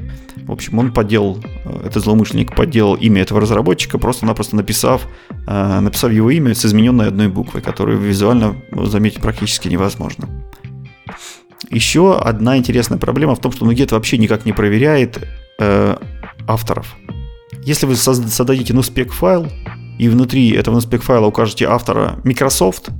В 0.47 0.53
общем, 0.53 0.79
он 0.79 0.93
подделал, 0.93 1.39
э, 1.65 1.87
этот 1.89 2.03
злоумышленник 2.03 2.57
подделал 2.57 2.95
имя 2.95 3.21
этого 3.21 3.43
разработчика, 3.43 3.99
просто-напросто 3.99 4.57
написав, 4.57 5.07
э, 5.47 5.81
написав 5.81 6.11
его 6.11 6.31
имя 6.31 6.55
с 6.55 6.65
измененной 6.65 7.09
одной 7.09 7.29
буквой, 7.29 7.61
которую 7.61 7.99
визуально 7.99 8.57
заметить 8.85 9.21
практически 9.21 9.69
невозможно. 9.69 10.27
Еще 11.69 12.19
одна 12.19 12.57
интересная 12.57 12.99
проблема 12.99 13.35
в 13.35 13.41
том, 13.41 13.53
что 13.53 13.71
Nuget 13.71 13.93
вообще 13.93 14.17
никак 14.17 14.47
не 14.47 14.53
проверяет 14.53 15.23
авторов. 16.47 16.97
Если 17.63 17.87
вы 17.87 17.97
создадите 17.97 18.75
NuSpec 18.75 19.09
файл, 19.09 19.49
и 19.99 20.09
внутри 20.09 20.51
этого 20.51 20.79
NuSpec 20.79 20.99
файла 20.99 21.27
укажете 21.27 21.67
автора 21.67 22.21
Microsoft, 22.25 22.91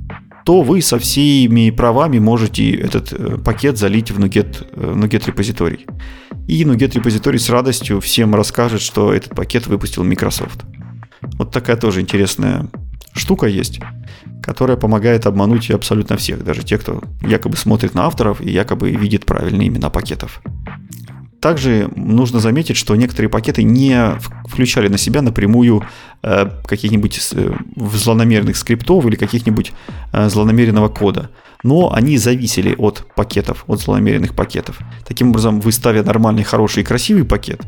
то 0.47 0.61
вы 0.61 0.81
со 0.81 0.97
всеми 0.97 1.71
правами 1.71 2.19
можете 2.19 2.71
этот 2.71 3.11
э, 3.11 3.37
пакет 3.37 3.77
залить 3.77 4.11
в 4.11 4.17
NuGet, 4.17 4.65
э, 4.71 4.93
NuGet 4.95 5.25
репозиторий. 5.27 5.85
И 6.47 6.63
NuGet 6.63 6.93
репозиторий 6.93 7.37
с 7.37 7.49
радостью 7.49 7.99
всем 7.99 8.33
расскажет, 8.33 8.79
что 8.79 9.11
этот 9.11 9.35
пакет 9.35 9.67
выпустил 9.67 10.05
Microsoft. 10.05 10.63
Вот 11.37 11.51
такая 11.51 11.75
тоже 11.75 11.99
интересная 11.99 12.69
штука 13.11 13.47
есть, 13.47 13.81
которая 14.41 14.77
помогает 14.77 15.25
обмануть 15.25 15.69
абсолютно 15.69 16.15
всех, 16.15 16.45
даже 16.45 16.63
тех, 16.63 16.79
кто 16.79 17.01
якобы 17.21 17.57
смотрит 17.57 17.93
на 17.93 18.05
авторов 18.05 18.39
и 18.39 18.49
якобы 18.49 18.91
видит 18.91 19.25
правильные 19.25 19.67
имена 19.67 19.89
пакетов. 19.89 20.41
Также 21.47 21.89
нужно 21.95 22.41
заметить, 22.41 22.75
что 22.75 22.93
некоторые 22.97 23.29
пакеты 23.29 23.63
не 23.63 24.19
включали 24.49 24.89
на 24.89 24.97
себя 24.97 25.21
напрямую 25.21 25.81
э, 26.21 26.49
каких-нибудь 26.65 27.21
э, 27.31 27.53
злонамеренных 27.77 28.57
скриптов 28.57 29.05
или 29.05 29.15
каких-нибудь 29.15 29.71
э, 30.11 30.27
злонамеренного 30.27 30.89
кода. 30.89 31.29
Но 31.63 31.93
они 31.93 32.17
зависели 32.17 32.75
от 32.77 33.05
пакетов, 33.15 33.63
от 33.67 33.79
злонамеренных 33.79 34.35
пакетов. 34.35 34.79
Таким 35.07 35.29
образом, 35.29 35.61
вы 35.61 35.71
ставя 35.71 36.03
нормальный, 36.03 36.43
хороший 36.43 36.83
и 36.83 36.85
красивый 36.85 37.23
пакет, 37.23 37.61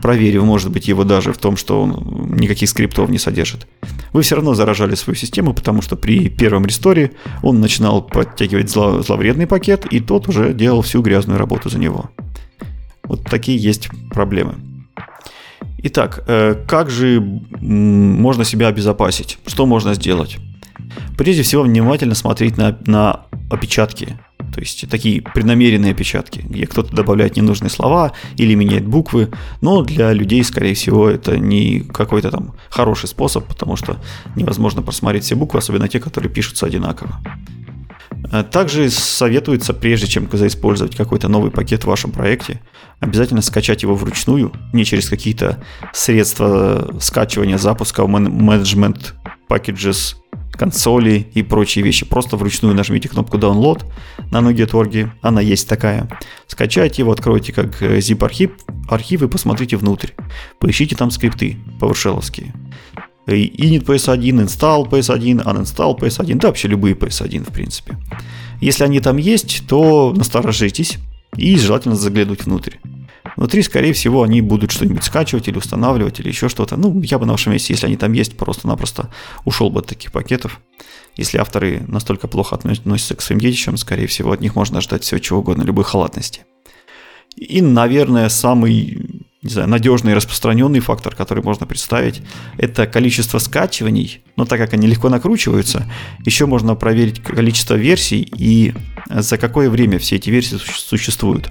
проверив, 0.00 0.42
может 0.44 0.70
быть, 0.70 0.88
его 0.88 1.04
даже 1.04 1.34
в 1.34 1.36
том, 1.36 1.58
что 1.58 1.82
он 1.82 2.26
никаких 2.30 2.70
скриптов 2.70 3.10
не 3.10 3.18
содержит, 3.18 3.66
вы 4.14 4.22
все 4.22 4.36
равно 4.36 4.54
заражали 4.54 4.94
свою 4.94 5.14
систему, 5.14 5.52
потому 5.52 5.82
что 5.82 5.96
при 5.96 6.30
первом 6.30 6.64
ресторе 6.64 7.10
он 7.42 7.60
начинал 7.60 8.00
подтягивать 8.00 8.70
зло, 8.70 9.02
зловредный 9.02 9.46
пакет, 9.46 9.84
и 9.90 10.00
тот 10.00 10.26
уже 10.26 10.54
делал 10.54 10.80
всю 10.80 11.02
грязную 11.02 11.38
работу 11.38 11.68
за 11.68 11.78
него. 11.78 12.08
Вот 13.10 13.24
такие 13.24 13.58
есть 13.58 13.88
проблемы. 14.10 14.54
Итак, 15.78 16.22
э, 16.28 16.54
как 16.68 16.90
же 16.90 17.20
можно 17.60 18.44
себя 18.44 18.68
обезопасить? 18.68 19.38
Что 19.48 19.66
можно 19.66 19.94
сделать? 19.94 20.38
Прежде 21.18 21.42
всего, 21.42 21.64
внимательно 21.64 22.14
смотреть 22.14 22.56
на, 22.56 22.78
на 22.86 23.22
опечатки. 23.50 24.16
То 24.54 24.60
есть 24.60 24.88
такие 24.88 25.22
преднамеренные 25.22 25.90
опечатки, 25.90 26.38
где 26.38 26.68
кто-то 26.68 26.94
добавляет 26.94 27.36
ненужные 27.36 27.70
слова 27.70 28.12
или 28.36 28.54
меняет 28.54 28.86
буквы. 28.86 29.30
Но 29.60 29.82
для 29.82 30.12
людей, 30.12 30.44
скорее 30.44 30.74
всего, 30.74 31.08
это 31.08 31.36
не 31.36 31.80
какой-то 31.80 32.30
там 32.30 32.54
хороший 32.68 33.08
способ, 33.08 33.44
потому 33.44 33.74
что 33.74 33.96
невозможно 34.36 34.82
просмотреть 34.82 35.24
все 35.24 35.34
буквы, 35.34 35.58
особенно 35.58 35.88
те, 35.88 35.98
которые 35.98 36.32
пишутся 36.32 36.66
одинаково. 36.66 37.20
Э, 38.32 38.42
также 38.42 38.90
советуется, 38.90 39.74
прежде 39.74 40.06
чем 40.06 40.26
использовать 40.26 40.96
какой-то 40.96 41.28
новый 41.28 41.50
пакет 41.50 41.84
в 41.84 41.86
вашем 41.86 42.12
проекте, 42.12 42.60
обязательно 43.00 43.42
скачать 43.42 43.82
его 43.82 43.94
вручную, 43.94 44.52
не 44.72 44.84
через 44.84 45.08
какие-то 45.08 45.62
средства 45.92 46.94
скачивания, 47.00 47.58
запуска, 47.58 48.02
management 48.02 49.12
packages, 49.48 50.16
консоли 50.52 51.26
и 51.32 51.42
прочие 51.42 51.84
вещи. 51.84 52.04
Просто 52.04 52.36
вручную 52.36 52.74
нажмите 52.74 53.08
кнопку 53.08 53.38
Download 53.38 53.82
на 54.30 54.38
NuGet.org, 54.38 55.10
она 55.22 55.40
есть 55.40 55.68
такая. 55.68 56.08
Скачайте 56.46 57.02
его, 57.02 57.12
откройте 57.12 57.52
как 57.52 57.80
zip 57.82 58.24
архив, 58.24 58.52
архив 58.88 59.22
и 59.22 59.28
посмотрите 59.28 59.76
внутрь. 59.76 60.10
Поищите 60.58 60.96
там 60.96 61.10
скрипты 61.10 61.56
PowerShell. 61.80 62.20
Init 63.36 63.84
PS1, 63.84 64.44
install 64.44 64.88
PS1, 64.88 65.44
uninstall 65.44 65.98
PS1, 65.98 66.34
да 66.36 66.48
вообще 66.48 66.68
любые 66.68 66.94
PS1 66.94 67.50
в 67.50 67.52
принципе. 67.52 67.96
Если 68.60 68.84
они 68.84 69.00
там 69.00 69.16
есть, 69.16 69.62
то 69.68 70.12
насторожитесь 70.16 70.98
и 71.36 71.56
желательно 71.56 71.96
заглянуть 71.96 72.44
внутрь. 72.44 72.74
Внутри, 73.36 73.62
скорее 73.62 73.92
всего, 73.92 74.22
они 74.22 74.40
будут 74.40 74.70
что-нибудь 74.70 75.04
скачивать 75.04 75.48
или 75.48 75.56
устанавливать 75.56 76.20
или 76.20 76.28
еще 76.28 76.48
что-то. 76.48 76.76
Ну, 76.76 77.00
я 77.02 77.18
бы 77.18 77.26
на 77.26 77.32
вашем 77.32 77.52
месте, 77.52 77.72
если 77.72 77.86
они 77.86 77.96
там 77.96 78.12
есть, 78.12 78.36
просто-напросто 78.36 79.10
ушел 79.44 79.70
бы 79.70 79.80
от 79.80 79.86
таких 79.86 80.12
пакетов. 80.12 80.60
Если 81.16 81.38
авторы 81.38 81.82
настолько 81.86 82.28
плохо 82.28 82.56
относятся 82.56 83.14
к 83.14 83.22
своим 83.22 83.40
детищам, 83.40 83.76
скорее 83.76 84.06
всего, 84.06 84.32
от 84.32 84.40
них 84.40 84.54
можно 84.56 84.80
ждать 84.80 85.04
всего 85.04 85.18
чего 85.18 85.40
угодно, 85.40 85.62
любой 85.62 85.84
халатности. 85.84 86.44
И, 87.36 87.62
наверное, 87.62 88.28
самый 88.28 89.19
не 89.42 89.50
знаю, 89.50 89.68
надежный 89.68 90.14
распространенный 90.14 90.80
фактор, 90.80 91.14
который 91.14 91.42
можно 91.42 91.66
представить, 91.66 92.22
это 92.58 92.86
количество 92.86 93.38
скачиваний. 93.38 94.22
Но 94.36 94.44
так 94.44 94.58
как 94.58 94.74
они 94.74 94.86
легко 94.86 95.08
накручиваются, 95.08 95.90
еще 96.26 96.46
можно 96.46 96.74
проверить 96.74 97.22
количество 97.22 97.74
версий 97.74 98.30
и 98.36 98.74
за 99.08 99.38
какое 99.38 99.70
время 99.70 99.98
все 99.98 100.16
эти 100.16 100.28
версии 100.28 100.56
существуют. 100.56 101.50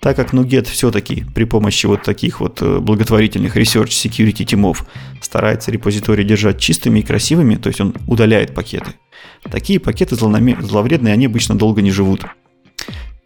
Так 0.00 0.16
как 0.16 0.34
NuGet 0.34 0.68
все-таки 0.68 1.24
при 1.34 1.44
помощи 1.44 1.86
вот 1.86 2.02
таких 2.02 2.40
вот 2.40 2.60
э, 2.60 2.78
благотворительных 2.78 3.56
research 3.56 3.88
security 3.88 4.44
тимов 4.44 4.84
старается 5.22 5.70
репозитории 5.70 6.24
держать 6.24 6.60
чистыми 6.60 6.98
и 6.98 7.02
красивыми, 7.02 7.54
то 7.54 7.68
есть 7.68 7.80
он 7.80 7.94
удаляет 8.06 8.54
пакеты. 8.54 8.90
Такие 9.50 9.80
пакеты 9.80 10.14
зловредные, 10.14 11.14
они 11.14 11.24
обычно 11.24 11.54
долго 11.54 11.80
не 11.80 11.90
живут. 11.90 12.26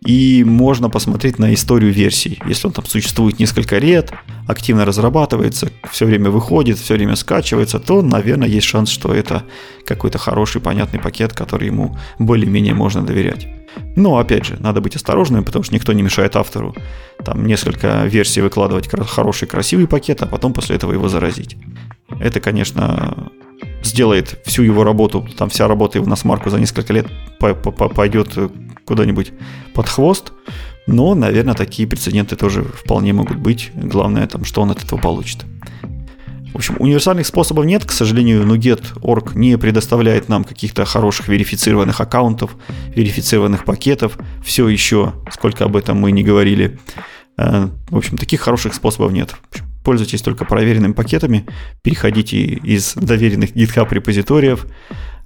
И 0.06 0.44
можно 0.44 0.88
посмотреть 0.88 1.38
на 1.38 1.52
историю 1.52 1.92
версий. 1.92 2.40
Если 2.46 2.68
он 2.68 2.72
там 2.72 2.86
существует 2.86 3.40
несколько 3.40 3.78
лет, 3.78 4.12
активно 4.46 4.84
разрабатывается, 4.84 5.70
все 5.90 6.06
время 6.06 6.30
выходит, 6.30 6.78
все 6.78 6.94
время 6.94 7.16
скачивается, 7.16 7.80
то, 7.80 8.00
наверное, 8.00 8.48
есть 8.48 8.66
шанс, 8.66 8.90
что 8.90 9.12
это 9.12 9.42
какой-то 9.84 10.18
хороший, 10.18 10.60
понятный 10.60 11.00
пакет, 11.00 11.32
который 11.32 11.66
ему 11.66 11.98
более-менее 12.18 12.74
можно 12.74 13.02
доверять. 13.02 13.48
Но, 13.96 14.18
опять 14.18 14.46
же, 14.46 14.56
надо 14.60 14.80
быть 14.80 14.96
осторожным, 14.96 15.44
потому 15.44 15.64
что 15.64 15.74
никто 15.74 15.92
не 15.92 16.02
мешает 16.02 16.36
автору 16.36 16.74
там 17.24 17.44
несколько 17.44 18.04
версий 18.06 18.40
выкладывать 18.40 18.88
хороший, 18.88 19.48
красивый 19.48 19.88
пакет, 19.88 20.22
а 20.22 20.26
потом 20.26 20.52
после 20.52 20.76
этого 20.76 20.92
его 20.92 21.08
заразить. 21.08 21.56
Это, 22.20 22.40
конечно, 22.40 23.30
сделает 23.82 24.40
всю 24.46 24.62
его 24.62 24.84
работу, 24.84 25.28
там 25.36 25.50
вся 25.50 25.68
работа 25.68 25.98
его 25.98 26.08
на 26.08 26.16
смарку 26.16 26.50
за 26.50 26.58
несколько 26.58 26.92
лет 26.92 27.06
пойдет 27.38 28.36
куда-нибудь 28.88 29.32
под 29.74 29.88
хвост. 29.88 30.32
Но, 30.86 31.14
наверное, 31.14 31.54
такие 31.54 31.86
прецеденты 31.86 32.34
тоже 32.34 32.62
вполне 32.64 33.12
могут 33.12 33.36
быть. 33.36 33.70
Главное, 33.74 34.26
там, 34.26 34.44
что 34.44 34.62
он 34.62 34.70
от 34.70 34.82
этого 34.82 34.98
получит. 34.98 35.44
В 36.52 36.56
общем, 36.56 36.76
универсальных 36.78 37.26
способов 37.26 37.66
нет. 37.66 37.84
К 37.84 37.92
сожалению, 37.92 38.42
Nuget.org 38.42 39.34
не 39.36 39.58
предоставляет 39.58 40.28
нам 40.28 40.44
каких-то 40.44 40.84
хороших 40.86 41.28
верифицированных 41.28 42.00
аккаунтов, 42.00 42.56
верифицированных 42.96 43.64
пакетов. 43.64 44.18
Все 44.42 44.66
еще, 44.66 45.12
сколько 45.30 45.64
об 45.64 45.76
этом 45.76 45.98
мы 45.98 46.10
не 46.10 46.24
говорили. 46.24 46.78
Э, 47.36 47.68
в 47.90 47.96
общем, 47.96 48.16
таких 48.16 48.40
хороших 48.40 48.74
способов 48.74 49.12
нет. 49.12 49.36
Пользуйтесь 49.84 50.22
только 50.22 50.44
проверенными 50.44 50.92
пакетами, 50.92 51.46
переходите 51.82 52.38
из 52.38 52.94
доверенных 52.94 53.54
GitHub 53.54 53.86
репозиториев, 53.90 54.66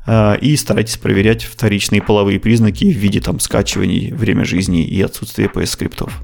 и 0.06 0.56
старайтесь 0.56 0.96
проверять 0.96 1.44
вторичные 1.44 2.02
половые 2.02 2.40
признаки 2.40 2.92
в 2.92 2.96
виде 2.96 3.20
там 3.20 3.38
скачиваний, 3.40 4.12
время 4.12 4.44
жизни 4.44 4.84
и 4.84 5.00
отсутствия 5.02 5.46
PS-скриптов. 5.46 6.22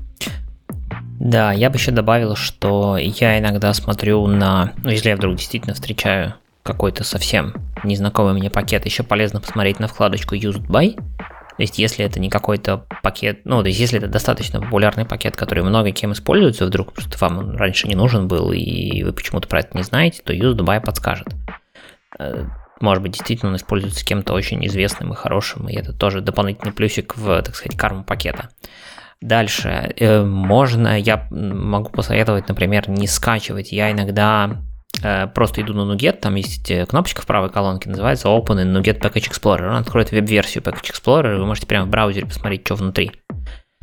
Да, 1.20 1.52
я 1.52 1.68
бы 1.68 1.76
еще 1.76 1.90
добавил, 1.90 2.36
что 2.36 2.96
я 2.96 3.38
иногда 3.38 3.74
смотрю 3.74 4.26
на... 4.26 4.72
Ну, 4.82 4.90
если 4.90 5.08
я 5.08 5.16
вдруг 5.16 5.36
действительно 5.36 5.74
встречаю 5.74 6.34
какой-то 6.62 7.02
совсем 7.02 7.54
незнакомый 7.82 8.34
мне 8.34 8.50
пакет, 8.50 8.84
еще 8.86 9.02
полезно 9.02 9.40
посмотреть 9.40 9.80
на 9.80 9.88
вкладочку 9.88 10.36
Used 10.36 10.66
By. 10.66 10.94
То 10.96 11.62
есть, 11.62 11.78
если 11.78 12.04
это 12.04 12.20
не 12.20 12.30
какой-то 12.30 12.84
пакет, 13.02 13.40
ну, 13.44 13.62
то 13.62 13.68
есть, 13.68 13.80
если 13.80 13.98
это 13.98 14.06
достаточно 14.06 14.60
популярный 14.60 15.04
пакет, 15.04 15.36
который 15.36 15.64
много 15.64 15.90
кем 15.90 16.12
используется, 16.12 16.66
вдруг 16.66 16.92
что 16.96 17.18
вам 17.18 17.56
раньше 17.56 17.88
не 17.88 17.96
нужен 17.96 18.28
был, 18.28 18.52
и 18.52 19.02
вы 19.02 19.12
почему-то 19.12 19.48
про 19.48 19.60
это 19.60 19.76
не 19.76 19.82
знаете, 19.82 20.22
то 20.24 20.32
Used 20.32 20.58
By 20.58 20.80
подскажет. 20.80 21.28
Может 22.80 23.02
быть, 23.02 23.12
действительно 23.12 23.50
он 23.50 23.56
используется 23.56 24.04
кем-то 24.04 24.32
очень 24.32 24.64
известным 24.66 25.12
и 25.12 25.16
хорошим, 25.16 25.68
и 25.68 25.74
это 25.74 25.92
тоже 25.92 26.20
дополнительный 26.20 26.72
плюсик 26.72 27.16
в, 27.16 27.42
так 27.42 27.56
сказать, 27.56 27.76
карму 27.76 28.04
пакета. 28.04 28.50
Дальше, 29.20 29.92
э, 29.96 30.22
можно, 30.22 30.98
я 30.98 31.26
могу 31.30 31.90
посоветовать, 31.90 32.48
например, 32.48 32.88
не 32.88 33.08
скачивать. 33.08 33.72
Я 33.72 33.90
иногда 33.90 34.62
э, 35.02 35.26
просто 35.26 35.60
иду 35.60 35.74
на 35.74 35.92
Nuget, 35.92 36.20
там 36.20 36.36
есть 36.36 36.70
э, 36.70 36.86
кнопочка 36.86 37.22
в 37.22 37.26
правой 37.26 37.50
колонке, 37.50 37.90
называется 37.90 38.28
Open 38.28 38.62
in 38.62 38.72
Nuget 38.72 39.00
Package 39.00 39.30
Explorer. 39.30 39.68
Он 39.68 39.76
откроет 39.76 40.12
веб-версию 40.12 40.62
Package 40.62 40.92
Explorer, 40.92 41.34
и 41.34 41.38
вы 41.38 41.46
можете 41.46 41.66
прямо 41.66 41.86
в 41.86 41.90
браузере 41.90 42.26
посмотреть, 42.26 42.64
что 42.64 42.76
внутри. 42.76 43.10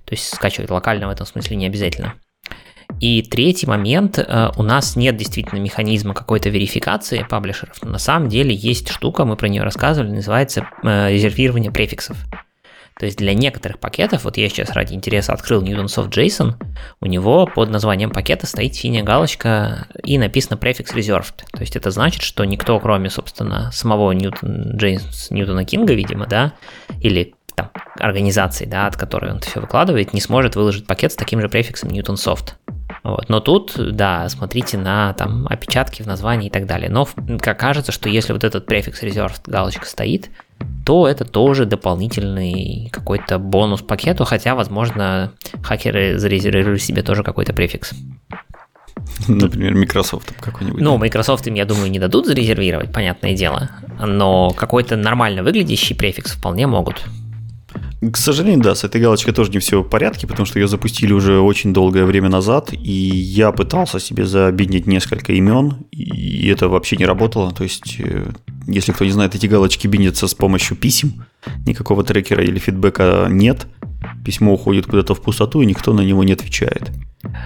То 0.05 0.13
есть 0.13 0.33
скачивать 0.33 0.69
локально 0.69 1.07
в 1.07 1.11
этом 1.11 1.25
смысле 1.25 1.57
не 1.57 1.65
обязательно. 1.65 2.13
И 2.99 3.21
третий 3.21 3.67
момент, 3.67 4.19
э, 4.19 4.51
у 4.55 4.63
нас 4.63 4.95
нет 4.95 5.17
действительно 5.17 5.59
механизма 5.59 6.13
какой-то 6.13 6.49
верификации 6.49 7.25
паблишеров, 7.27 7.81
но 7.83 7.91
на 7.91 7.99
самом 7.99 8.29
деле 8.29 8.53
есть 8.53 8.89
штука, 8.89 9.25
мы 9.25 9.35
про 9.35 9.47
нее 9.47 9.63
рассказывали, 9.63 10.11
называется 10.11 10.67
э, 10.83 11.11
резервирование 11.11 11.71
префиксов. 11.71 12.17
То 12.97 13.05
есть 13.05 13.17
для 13.17 13.33
некоторых 13.33 13.79
пакетов, 13.79 14.23
вот 14.23 14.37
я 14.37 14.47
сейчас 14.47 14.69
ради 14.71 14.93
интереса 14.93 15.33
открыл 15.33 15.61
Newtonsoft 15.61 16.11
JSON, 16.11 16.53
у 17.01 17.05
него 17.05 17.45
под 17.45 17.69
названием 17.69 18.09
пакета 18.09 18.47
стоит 18.47 18.73
синяя 18.73 19.03
галочка 19.03 19.87
и 20.01 20.17
написано 20.17 20.55
префикс 20.55 20.93
reserved. 20.93 21.43
То 21.51 21.59
есть 21.59 21.75
это 21.75 21.91
значит, 21.91 22.21
что 22.21 22.45
никто, 22.45 22.79
кроме, 22.79 23.09
собственно, 23.09 23.69
самого 23.73 24.13
Ньютон, 24.13 24.77
Джеймс, 24.77 25.29
Ньютона 25.29 25.65
Кинга, 25.65 25.93
видимо, 25.93 26.25
да, 26.25 26.53
или 27.01 27.35
там, 27.55 27.69
организации, 27.99 28.65
да, 28.65 28.87
от 28.87 28.95
которой 28.95 29.33
он 29.33 29.41
все 29.41 29.59
выкладывает, 29.59 30.13
не 30.13 30.21
сможет 30.21 30.55
выложить 30.55 30.87
пакет 30.87 31.11
с 31.11 31.15
таким 31.15 31.41
же 31.41 31.49
префиксом 31.49 31.89
Newtonsoft. 31.89 32.53
Вот. 33.05 33.29
Но 33.29 33.39
тут, 33.39 33.73
да, 33.77 34.27
смотрите 34.29 34.79
на 34.79 35.13
там 35.13 35.45
опечатки 35.47 36.01
в 36.01 36.07
названии 36.07 36.47
и 36.47 36.49
так 36.49 36.65
далее. 36.65 36.89
Но 36.89 37.07
как 37.39 37.59
кажется, 37.59 37.91
что 37.91 38.09
если 38.09 38.33
вот 38.33 38.43
этот 38.43 38.65
префикс 38.65 39.03
reserved 39.03 39.41
галочка 39.45 39.85
стоит, 39.85 40.31
то 40.83 41.07
это 41.07 41.23
тоже 41.23 41.65
дополнительный 41.65 42.89
какой-то 42.91 43.37
бонус 43.37 43.83
пакету, 43.83 44.25
хотя, 44.25 44.55
возможно, 44.55 45.33
хакеры 45.61 46.17
зарезервировали 46.17 46.79
себе 46.79 47.03
тоже 47.03 47.21
какой-то 47.21 47.53
префикс. 47.53 47.93
Например, 49.27 49.75
Microsoft 49.75 50.33
какой-нибудь. 50.39 50.81
Ну, 50.81 50.97
Microsoft 50.97 51.45
им, 51.45 51.53
я 51.53 51.65
думаю, 51.65 51.91
не 51.91 51.99
дадут 51.99 52.25
зарезервировать, 52.25 52.91
понятное 52.91 53.35
дело, 53.35 53.69
но 53.99 54.49
какой-то 54.49 54.95
нормально 54.95 55.43
выглядящий 55.43 55.95
префикс 55.95 56.31
вполне 56.31 56.65
могут. 56.65 57.05
К 58.01 58.17
сожалению, 58.17 58.61
да, 58.61 58.75
с 58.75 58.83
этой 58.83 59.01
галочкой 59.01 59.33
тоже 59.33 59.51
не 59.51 59.59
все 59.59 59.81
в 59.81 59.89
порядке, 59.89 60.27
потому 60.27 60.45
что 60.45 60.59
ее 60.59 60.67
запустили 60.67 61.13
уже 61.13 61.39
очень 61.39 61.73
долгое 61.73 62.05
время 62.05 62.29
назад, 62.29 62.71
и 62.73 62.91
я 62.91 63.51
пытался 63.51 63.99
себе 63.99 64.25
забиднить 64.25 64.85
несколько 64.85 65.33
имен, 65.33 65.85
и 65.91 66.47
это 66.47 66.67
вообще 66.67 66.97
не 66.97 67.05
работало. 67.05 67.51
То 67.51 67.63
есть, 67.63 67.95
э, 67.99 68.31
если 68.67 68.91
кто 68.91 69.05
не 69.05 69.11
знает, 69.11 69.35
эти 69.35 69.47
галочки 69.47 69.87
биндятся 69.87 70.27
с 70.27 70.33
помощью 70.33 70.77
писем, 70.77 71.25
никакого 71.65 72.03
трекера 72.03 72.43
или 72.43 72.59
фидбэка 72.59 73.27
нет, 73.29 73.67
письмо 74.23 74.53
уходит 74.53 74.85
куда-то 74.85 75.15
в 75.15 75.21
пустоту, 75.21 75.61
и 75.61 75.65
никто 75.65 75.93
на 75.93 76.01
него 76.01 76.23
не 76.23 76.33
отвечает. 76.33 76.91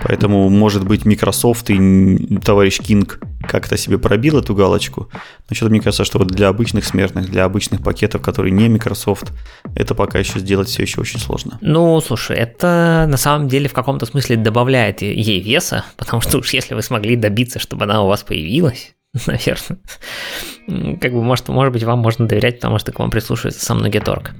Поэтому, 0.04 0.50
может 0.50 0.86
быть, 0.86 1.06
Microsoft 1.06 1.70
и 1.70 2.40
товарищ 2.44 2.80
Кинг 2.80 3.20
как-то 3.42 3.78
себе 3.78 3.98
пробил 3.98 4.38
эту 4.38 4.54
галочку. 4.54 5.10
Но 5.50 5.56
что-то 5.56 5.72
мне 5.72 5.80
кажется, 5.80 6.04
что 6.04 6.20
вот 6.20 6.28
для 6.28 6.50
обычных 6.50 6.86
смертных, 6.86 7.30
для 7.30 7.46
обычных 7.46 7.82
пакетов, 7.82 8.22
которые 8.22 8.52
не 8.52 8.68
Microsoft, 8.68 9.32
это 9.76 9.96
пока 9.96 10.20
еще 10.20 10.40
сделать 10.40 10.68
все 10.68 10.84
еще 10.84 11.02
очень 11.02 11.20
сложно. 11.20 11.58
Ну, 11.62 12.00
слушай, 12.02 12.36
это 12.36 13.06
на 13.08 13.18
самом 13.18 13.48
деле 13.48 13.70
в 13.70 13.74
каком-то 13.74 14.06
смысле 14.06 14.36
добавляет 14.36 15.02
ей 15.02 15.42
веса, 15.42 15.86
потому 15.98 16.22
что 16.22 16.40
уж 16.40 16.54
если 16.54 16.76
вы 16.76 16.82
смогли 16.82 17.16
добиться, 17.16 17.60
чтобы 17.60 17.86
она 17.86 18.04
у 18.04 18.08
вас 18.08 18.24
появилась, 18.24 18.94
наверное, 19.28 20.98
как 21.00 21.14
бы, 21.14 21.24
может, 21.24 21.48
может 21.50 21.74
быть, 21.74 21.84
вам 21.84 22.00
можно 22.00 22.28
доверять, 22.28 22.58
потому 22.58 22.78
что 22.80 22.92
к 22.92 23.00
вам 23.00 23.10
прислушивается 23.10 23.64
сам 23.66 23.80
Многиторг. 23.80 24.32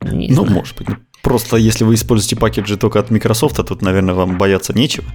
ну, 0.00 0.34
знаю. 0.34 0.50
может 0.50 0.76
быть. 0.76 0.88
Просто 1.22 1.56
если 1.56 1.84
вы 1.84 1.94
используете 1.94 2.36
пакеджи 2.36 2.76
только 2.76 3.00
от 3.00 3.10
Microsoft, 3.10 3.56
тут, 3.66 3.80
наверное, 3.80 4.14
вам 4.14 4.36
бояться 4.36 4.76
нечего. 4.76 5.06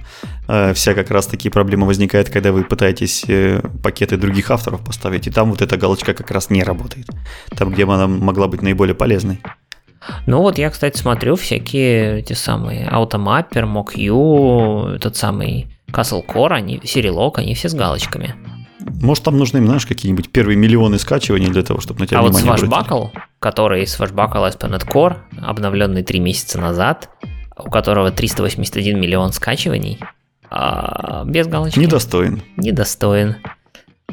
Э, 0.48 0.74
вся 0.74 0.94
как 0.94 1.10
раз 1.10 1.26
такие 1.26 1.52
проблемы 1.52 1.86
возникает, 1.86 2.30
когда 2.30 2.50
вы 2.50 2.64
пытаетесь 2.64 3.24
э, 3.28 3.62
пакеты 3.82 4.16
других 4.16 4.50
авторов 4.50 4.84
поставить, 4.84 5.28
и 5.28 5.30
там 5.30 5.50
вот 5.50 5.62
эта 5.62 5.76
галочка 5.76 6.12
как 6.12 6.30
раз 6.32 6.50
не 6.50 6.64
работает. 6.64 7.06
Там, 7.56 7.70
где 7.70 7.84
она 7.84 8.08
могла 8.08 8.48
быть 8.48 8.62
наиболее 8.62 8.96
полезной. 8.96 9.40
Ну 10.26 10.40
вот 10.40 10.58
я, 10.58 10.70
кстати, 10.70 10.96
смотрю 10.96 11.36
всякие 11.36 12.20
эти 12.20 12.32
самые 12.32 12.88
Automapper, 12.88 13.64
MockU, 13.66 14.96
этот 14.96 15.16
самый 15.16 15.68
Castle 15.92 16.26
Core, 16.26 16.54
они, 16.54 16.78
Serilock, 16.78 17.34
они 17.36 17.54
все 17.54 17.68
с 17.68 17.74
галочками. 17.74 18.34
Может, 19.02 19.24
там 19.24 19.38
нужны, 19.38 19.64
знаешь, 19.64 19.86
какие-нибудь 19.86 20.30
первые 20.30 20.56
миллионы 20.56 20.98
скачиваний 20.98 21.48
для 21.48 21.62
того, 21.62 21.80
чтобы 21.80 22.00
на 22.00 22.06
тебя 22.06 22.18
А 22.18 22.22
вот 22.22 22.32
Swashbuckle, 22.32 23.10
который 23.38 23.84
Swashbuckle 23.84 24.48
ASP.NET 24.48 24.86
Core, 24.86 25.16
обновленный 25.40 26.02
три 26.02 26.20
месяца 26.20 26.58
назад, 26.60 27.10
у 27.56 27.70
которого 27.70 28.10
381 28.10 29.00
миллион 29.00 29.32
скачиваний, 29.32 29.98
а 30.50 31.24
без 31.26 31.46
галочки. 31.46 31.78
Недостоин. 31.78 32.42
Недостоин. 32.56 33.36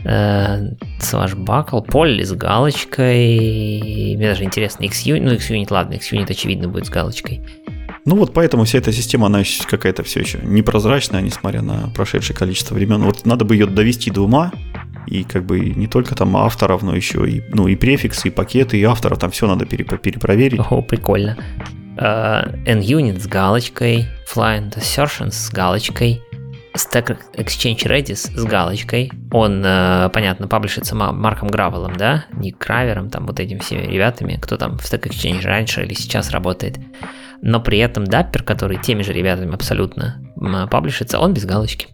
Swashbuckle, 0.03 1.81
Полли 1.83 2.23
с 2.23 2.31
галочкой. 2.33 4.15
Мне 4.15 4.27
даже 4.29 4.43
интересно, 4.43 4.83
XUnit, 4.85 5.21
ну 5.21 5.33
XUnit, 5.33 5.67
ладно, 5.71 5.95
XUnit 5.95 6.29
очевидно 6.29 6.67
будет 6.67 6.85
с 6.85 6.89
галочкой. 6.89 7.41
Ну 8.07 8.15
вот 8.15 8.33
поэтому 8.33 8.63
вся 8.63 8.77
эта 8.77 8.93
система, 8.93 9.25
она 9.25 9.43
какая-то 9.65 10.01
все 10.01 10.21
еще 10.21 10.39
непрозрачная, 10.41 11.19
несмотря 11.19 11.61
на 11.61 11.89
прошедшее 11.93 12.37
количество 12.37 12.73
времен. 12.73 13.03
Вот 13.03 13.25
надо 13.25 13.43
бы 13.43 13.53
ее 13.53 13.65
довести 13.65 14.09
до 14.11 14.21
ума, 14.21 14.53
и 15.07 15.25
как 15.25 15.45
бы 15.45 15.59
не 15.59 15.87
только 15.87 16.15
там 16.15 16.37
авторов, 16.37 16.83
но 16.83 16.95
еще 16.95 17.29
и, 17.29 17.43
ну, 17.49 17.67
и 17.67 17.75
префиксы, 17.75 18.29
и 18.29 18.31
пакеты, 18.31 18.77
и 18.77 18.83
авторов, 18.85 19.19
там 19.19 19.29
все 19.31 19.45
надо 19.45 19.65
перепроверить. 19.65 20.61
О, 20.69 20.81
прикольно. 20.81 21.37
Uh, 21.97 22.63
NUnit 22.63 23.19
с 23.19 23.27
галочкой, 23.27 24.05
Flying 24.33 24.73
Assertions 24.73 25.31
с 25.31 25.49
галочкой, 25.49 26.21
Stack 26.75 27.17
Exchange 27.33 27.87
Redis 27.87 28.37
с 28.37 28.43
галочкой. 28.45 29.11
Он, 29.31 29.65
uh, 29.65 30.09
понятно, 30.11 30.47
паблишится 30.47 30.95
Марком 30.95 31.49
Гравелом, 31.49 31.97
да? 31.97 32.23
Не 32.31 32.53
Кравером, 32.53 33.09
там 33.09 33.25
вот 33.25 33.41
этими 33.41 33.59
всеми 33.59 33.85
ребятами, 33.85 34.39
кто 34.41 34.55
там 34.55 34.77
в 34.77 34.83
Stack 34.83 35.09
Exchange 35.09 35.41
раньше 35.41 35.83
или 35.83 35.93
сейчас 35.93 36.29
работает 36.29 36.79
но 37.41 37.59
при 37.59 37.79
этом 37.79 38.03
Dapper, 38.03 38.43
который 38.43 38.77
теми 38.77 39.03
же 39.03 39.13
ребятами 39.13 39.53
абсолютно 39.53 40.21
паблишится, 40.69 41.19
он 41.19 41.33
без 41.33 41.45
галочки. 41.45 41.87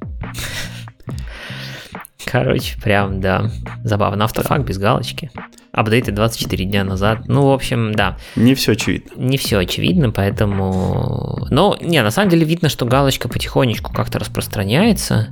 Короче, 2.25 2.79
прям, 2.81 3.21
да, 3.21 3.51
забавно. 3.83 4.25
Автофак 4.25 4.65
без 4.65 4.77
галочки. 4.77 5.29
Апдейты 5.71 6.11
24 6.11 6.65
дня 6.65 6.83
назад. 6.83 7.27
Ну, 7.27 7.47
в 7.47 7.51
общем, 7.51 7.93
да. 7.93 8.17
Не 8.35 8.55
все 8.55 8.73
очевидно. 8.73 9.11
Не 9.17 9.37
все 9.37 9.57
очевидно, 9.59 10.09
поэтому... 10.11 11.45
Но, 11.49 11.77
не, 11.81 12.01
на 12.01 12.11
самом 12.11 12.29
деле 12.29 12.45
видно, 12.45 12.69
что 12.69 12.85
галочка 12.85 13.27
потихонечку 13.27 13.91
как-то 13.93 14.19
распространяется. 14.19 15.29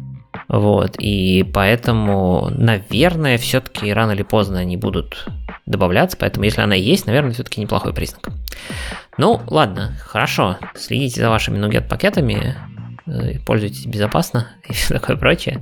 Вот, 0.52 0.98
и 1.00 1.44
поэтому, 1.44 2.50
наверное, 2.52 3.38
все-таки 3.38 3.94
рано 3.94 4.12
или 4.12 4.24
поздно 4.24 4.60
они 4.60 4.76
будут 4.76 5.26
добавляться, 5.66 6.18
поэтому 6.18 6.44
если 6.44 6.60
она 6.60 6.76
есть, 6.76 7.06
наверное, 7.06 7.32
все-таки 7.32 7.62
неплохой 7.62 7.94
признак. 7.94 8.28
Ну, 9.18 9.42
ладно, 9.48 9.96
хорошо, 10.06 10.58
следите 10.76 11.22
за 11.22 11.30
вашими 11.30 11.58
нугет 11.58 11.88
пакетами, 11.88 12.58
э, 13.08 13.40
пользуйтесь 13.46 13.86
безопасно 13.86 14.50
и 14.68 14.74
все 14.74 14.96
такое 14.96 15.16
прочее. 15.16 15.62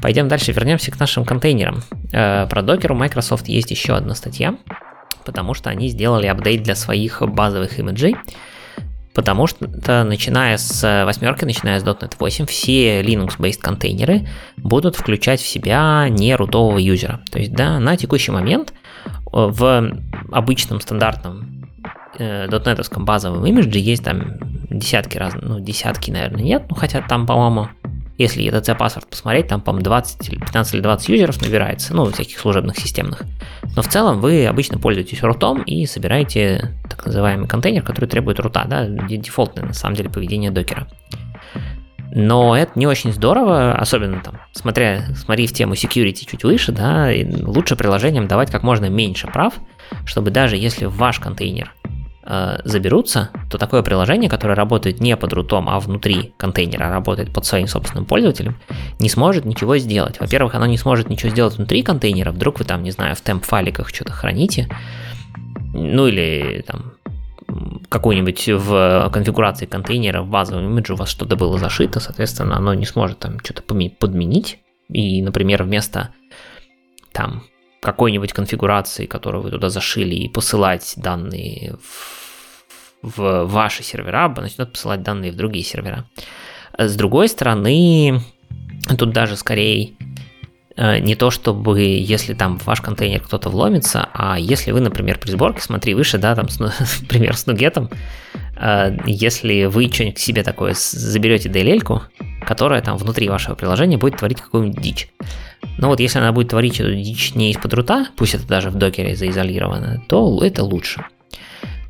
Пойдем 0.00 0.28
дальше, 0.28 0.52
вернемся 0.52 0.92
к 0.92 1.00
нашим 1.00 1.24
контейнерам. 1.24 1.82
Э, 2.12 2.46
про 2.46 2.62
докер 2.62 2.92
у 2.92 2.94
Microsoft 2.94 3.48
есть 3.48 3.72
еще 3.72 3.96
одна 3.96 4.14
статья, 4.14 4.54
потому 5.24 5.54
что 5.54 5.70
они 5.70 5.88
сделали 5.88 6.28
апдейт 6.28 6.62
для 6.62 6.76
своих 6.76 7.20
базовых 7.20 7.80
имиджей, 7.80 8.14
потому 9.14 9.46
что 9.46 9.68
начиная 10.04 10.56
с 10.56 11.04
восьмерки, 11.04 11.44
начиная 11.44 11.80
с 11.80 11.84
.NET 11.84 12.14
8, 12.18 12.46
все 12.46 13.02
Linux-based 13.02 13.60
контейнеры 13.60 14.28
будут 14.56 14.96
включать 14.96 15.40
в 15.40 15.46
себя 15.46 16.08
не 16.08 16.34
рутового 16.34 16.78
юзера. 16.78 17.20
То 17.30 17.38
есть, 17.38 17.52
да, 17.52 17.78
на 17.78 17.96
текущий 17.96 18.32
момент 18.32 18.72
в 19.32 19.92
обычном 20.30 20.80
стандартном 20.80 21.66
э, 22.18 22.46
.NET 22.46 23.04
базовом 23.04 23.46
имидже 23.46 23.78
есть 23.78 24.04
там 24.04 24.34
десятки 24.70 25.18
разных, 25.18 25.42
ну 25.42 25.60
десятки, 25.60 26.10
наверное, 26.10 26.42
нет, 26.42 26.64
ну 26.68 26.76
хотя 26.76 27.00
там, 27.02 27.26
по-моему, 27.26 27.68
если 28.20 28.44
ETC 28.44 28.76
паспорт 28.76 29.08
посмотреть, 29.08 29.48
там, 29.48 29.62
по-моему, 29.62 29.84
20 29.84 30.28
или 30.28 30.38
15 30.38 30.74
или 30.74 30.80
20 30.82 31.08
юзеров 31.08 31.40
набирается, 31.40 31.94
ну, 31.94 32.04
всяких 32.10 32.38
служебных 32.38 32.76
системных. 32.78 33.22
Но 33.74 33.80
в 33.80 33.88
целом 33.88 34.20
вы 34.20 34.46
обычно 34.46 34.78
пользуетесь 34.78 35.22
рутом 35.22 35.62
и 35.62 35.86
собираете 35.86 36.74
так 36.88 37.06
называемый 37.06 37.48
контейнер, 37.48 37.82
который 37.82 38.06
требует 38.06 38.38
рута, 38.38 38.66
да, 38.66 38.86
дефолтное 38.86 39.64
на 39.64 39.72
самом 39.72 39.96
деле 39.96 40.10
поведение 40.10 40.50
докера. 40.50 40.86
Но 42.12 42.54
это 42.54 42.72
не 42.74 42.86
очень 42.86 43.12
здорово, 43.12 43.72
особенно 43.72 44.20
там, 44.20 44.40
смотря, 44.52 45.02
смотри 45.16 45.46
в 45.46 45.54
тему 45.54 45.72
security 45.72 46.28
чуть 46.28 46.44
выше, 46.44 46.72
да, 46.72 47.08
лучше 47.42 47.74
приложениям 47.74 48.28
давать 48.28 48.50
как 48.50 48.62
можно 48.62 48.86
меньше 48.90 49.28
прав, 49.28 49.54
чтобы 50.04 50.30
даже 50.30 50.56
если 50.56 50.84
ваш 50.84 51.20
контейнер 51.20 51.72
э, 52.30 52.60
заберутся, 52.64 53.30
то 53.50 53.58
такое 53.58 53.82
приложение, 53.82 54.30
которое 54.30 54.54
работает 54.54 55.00
не 55.00 55.16
под 55.16 55.32
рутом, 55.32 55.68
а 55.68 55.80
внутри 55.80 56.32
контейнера, 56.36 56.86
а 56.86 56.90
работает 56.90 57.32
под 57.32 57.44
своим 57.44 57.66
собственным 57.66 58.06
пользователем, 58.06 58.56
не 59.00 59.08
сможет 59.08 59.44
ничего 59.44 59.76
сделать. 59.78 60.20
Во-первых, 60.20 60.54
оно 60.54 60.66
не 60.66 60.78
сможет 60.78 61.10
ничего 61.10 61.30
сделать 61.30 61.56
внутри 61.56 61.82
контейнера, 61.82 62.30
вдруг 62.30 62.60
вы 62.60 62.64
там, 62.64 62.82
не 62.82 62.92
знаю, 62.92 63.16
в 63.16 63.20
темп-файликах 63.20 63.88
что-то 63.88 64.12
храните, 64.12 64.68
ну 65.72 66.06
или 66.06 66.64
там 66.66 66.92
какой-нибудь 67.88 68.48
в 68.48 69.10
конфигурации 69.12 69.66
контейнера 69.66 70.22
в 70.22 70.28
базовом 70.28 70.66
имидже 70.66 70.94
у 70.94 70.96
вас 70.96 71.08
что-то 71.08 71.34
было 71.34 71.58
зашито, 71.58 71.98
соответственно, 71.98 72.56
оно 72.56 72.74
не 72.74 72.86
сможет 72.86 73.18
там 73.18 73.40
что-то 73.40 73.62
подменить. 73.62 74.60
И, 74.88 75.22
например, 75.22 75.64
вместо 75.64 76.10
там 77.12 77.42
какой-нибудь 77.80 78.32
конфигурации, 78.32 79.06
которую 79.06 79.42
вы 79.42 79.50
туда 79.50 79.70
зашили, 79.70 80.14
и 80.14 80.28
посылать 80.28 80.94
данные 80.96 81.76
в, 81.82 82.19
в 83.02 83.44
ваши 83.44 83.82
сервера, 83.82 84.28
начнет 84.36 84.72
посылать 84.72 85.02
данные 85.02 85.32
в 85.32 85.36
другие 85.36 85.64
сервера. 85.64 86.06
С 86.76 86.94
другой 86.96 87.28
стороны, 87.28 88.20
тут 88.98 89.12
даже 89.12 89.36
скорее 89.36 89.94
Э, 90.80 90.98
не 90.98 91.14
то 91.14 91.30
чтобы, 91.30 91.80
если 91.80 92.32
там 92.32 92.58
в 92.58 92.66
ваш 92.66 92.80
контейнер 92.80 93.20
кто-то 93.20 93.50
вломится, 93.50 94.08
а 94.14 94.38
если 94.38 94.72
вы, 94.72 94.80
например, 94.80 95.18
при 95.18 95.30
сборке, 95.30 95.60
смотри 95.60 95.92
выше, 95.92 96.16
да, 96.16 96.34
там, 96.34 96.46
например, 97.02 97.36
с 97.36 97.46
нугетом, 97.46 97.90
э, 98.56 98.96
если 99.04 99.66
вы 99.66 99.90
что-нибудь 99.92 100.16
к 100.16 100.20
себе 100.20 100.42
такое 100.42 100.74
заберете 100.74 101.50
DLL, 101.50 102.00
которая 102.46 102.80
там 102.80 102.96
внутри 102.96 103.28
вашего 103.28 103.54
приложения 103.56 103.98
будет 103.98 104.16
творить 104.16 104.40
какую-нибудь 104.40 104.80
дичь. 104.80 105.10
Но 105.76 105.88
вот 105.88 106.00
если 106.00 106.18
она 106.18 106.32
будет 106.32 106.48
творить 106.48 106.80
эту 106.80 106.94
дичь 106.94 107.34
не 107.34 107.50
из-под 107.50 107.74
рута, 107.74 108.06
пусть 108.16 108.34
это 108.34 108.46
даже 108.46 108.70
в 108.70 108.76
докере 108.76 109.16
заизолировано, 109.16 110.02
то 110.08 110.42
это 110.42 110.64
лучше. 110.64 111.04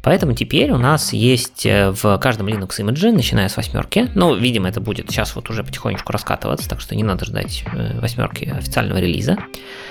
Поэтому 0.02 0.32
теперь 0.32 0.70
у 0.72 0.78
нас 0.78 1.12
есть 1.12 1.66
э, 1.66 1.90
в 1.90 2.18
каждом 2.18 2.48
Linux 2.48 2.80
имидже, 2.80 3.12
начиная 3.12 3.48
с 3.48 3.56
восьмерки, 3.56 4.10
ну, 4.14 4.34
видимо, 4.34 4.68
это 4.68 4.80
будет 4.80 5.10
сейчас 5.10 5.34
вот 5.36 5.50
уже 5.50 5.62
потихонечку 5.62 6.12
раскатываться, 6.12 6.68
так 6.68 6.80
что 6.80 6.94
не 6.96 7.02
надо 7.02 7.26
ждать 7.26 7.64
э, 7.72 8.00
восьмерки 8.00 8.44
официального 8.44 8.98
релиза. 8.98 9.36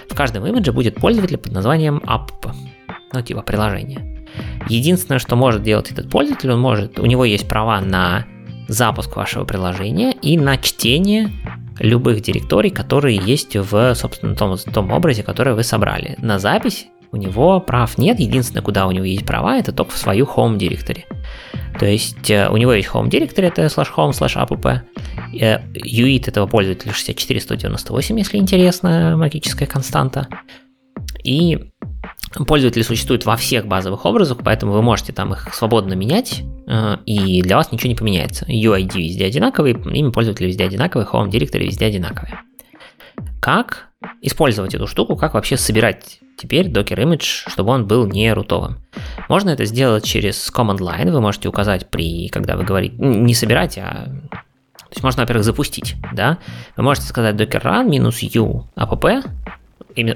В 0.10 0.16
каждом 0.16 0.45
имидже 0.47 0.72
будет 0.72 0.95
пользователь 0.95 1.38
под 1.38 1.51
названием 1.51 1.97
app, 2.05 2.32
ну, 3.14 3.22
типа 3.22 3.43
приложение. 3.43 4.26
Единственное, 4.68 5.20
что 5.20 5.36
может 5.36 5.62
делать 5.62 5.91
этот 5.91 6.10
пользователь, 6.10 6.51
он 6.51 6.60
может, 6.60 6.99
у 6.99 7.05
него 7.05 7.26
есть 7.26 7.47
права 7.47 7.80
на 7.80 8.26
запуск 8.68 9.16
вашего 9.16 9.45
приложения 9.45 10.12
и 10.12 10.38
на 10.38 10.57
чтение 10.57 11.32
любых 11.80 12.22
директорий, 12.22 12.70
которые 12.70 13.18
есть 13.18 13.55
в, 13.55 13.95
собственно, 13.95 14.36
том, 14.36 14.57
том 14.57 14.91
образе, 14.91 15.24
который 15.24 15.53
вы 15.53 15.64
собрали. 15.64 16.16
На 16.20 16.39
запись 16.39 16.88
у 17.12 17.18
него 17.18 17.60
прав 17.60 17.97
нет, 17.97 18.20
единственное, 18.20 18.62
куда 18.62 18.88
у 18.88 18.91
него 18.91 19.05
есть 19.05 19.26
права, 19.26 19.57
это 19.57 19.72
только 19.72 19.91
в 19.91 19.97
свою 19.97 20.26
home 20.26 20.57
директории. 20.57 21.05
То 21.80 21.86
есть 21.86 22.30
э, 22.30 22.49
у 22.49 22.57
него 22.57 22.74
есть 22.74 22.89
home 22.89 23.10
директория, 23.10 23.49
это 23.49 23.66
slash 23.66 23.88
home 23.95 24.12
slash 24.12 24.36
app, 24.36 24.82
UID 25.34 26.28
этого 26.28 26.47
пользователя 26.47 26.93
64198, 26.93 28.18
если 28.18 28.38
интересно, 28.38 29.16
магическая 29.18 29.68
константа. 29.68 30.28
И 31.24 31.72
пользователи 32.47 32.84
существуют 32.84 33.26
во 33.26 33.36
всех 33.38 33.66
базовых 33.66 34.05
образах, 34.05 34.39
поэтому 34.43 34.74
вы 34.74 34.82
можете 34.82 35.14
там 35.14 35.34
их 35.34 35.53
свободно 35.53 35.93
менять, 35.93 36.43
э, 36.68 36.97
и 37.05 37.41
для 37.41 37.55
вас 37.55 37.72
ничего 37.72 37.89
не 37.89 37.95
поменяется. 37.95 38.45
UID 38.45 38.97
везде 38.97 39.26
одинаковый, 39.26 39.74
имя 39.74 40.12
пользователя 40.12 40.47
везде 40.47 40.66
одинаковый, 40.66 41.07
home 41.07 41.30
директория 41.30 41.68
везде 41.68 41.86
одинаковый. 41.86 42.34
Как 43.41 43.89
использовать 44.22 44.74
эту 44.74 44.88
штуку, 44.88 45.16
как 45.16 45.34
вообще 45.34 45.58
собирать 45.58 46.20
теперь 46.38 46.70
Docker 46.70 46.97
Image, 47.04 47.50
чтобы 47.50 47.72
он 47.72 47.86
был 47.86 48.08
не 48.08 48.32
рутовым. 48.34 48.78
Можно 49.28 49.50
это 49.50 49.66
сделать 49.66 50.06
через 50.06 50.52
command 50.52 50.80
line, 50.80 51.12
вы 51.12 51.22
можете 51.22 51.50
указать 51.50 51.89
при, 51.89 52.30
когда 52.30 52.56
вы 52.56 52.64
говорите, 52.64 52.95
не 52.97 53.34
собирать, 53.34 53.78
а 53.78 54.08
то 54.89 54.93
есть 54.93 55.04
можно, 55.04 55.22
во-первых, 55.22 55.45
запустить, 55.45 55.95
да, 56.14 56.39
вы 56.76 56.84
можете 56.84 57.08
сказать 57.08 57.36
docker 57.36 57.62
run 57.62 57.89
минус 57.89 58.24
u 58.24 58.68
app, 58.76 59.24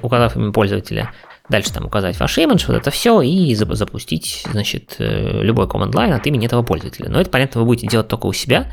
указав 0.01 0.35
имя 0.35 0.51
пользователя, 0.51 1.11
дальше 1.47 1.73
там 1.73 1.85
указать 1.85 2.19
ваш 2.19 2.37
имидж, 2.39 2.65
вот 2.67 2.77
это 2.77 2.89
все, 2.89 3.21
и 3.21 3.53
запустить, 3.53 4.43
значит, 4.51 4.95
э, 4.97 5.43
любой 5.43 5.67
command 5.67 5.91
line 5.91 6.13
от 6.13 6.25
имени 6.25 6.47
этого 6.47 6.63
пользователя. 6.63 7.09
Но 7.09 7.21
это, 7.21 7.29
понятно, 7.29 7.61
вы 7.61 7.67
будете 7.67 7.87
делать 7.87 8.07
только 8.07 8.25
у 8.25 8.33
себя, 8.33 8.71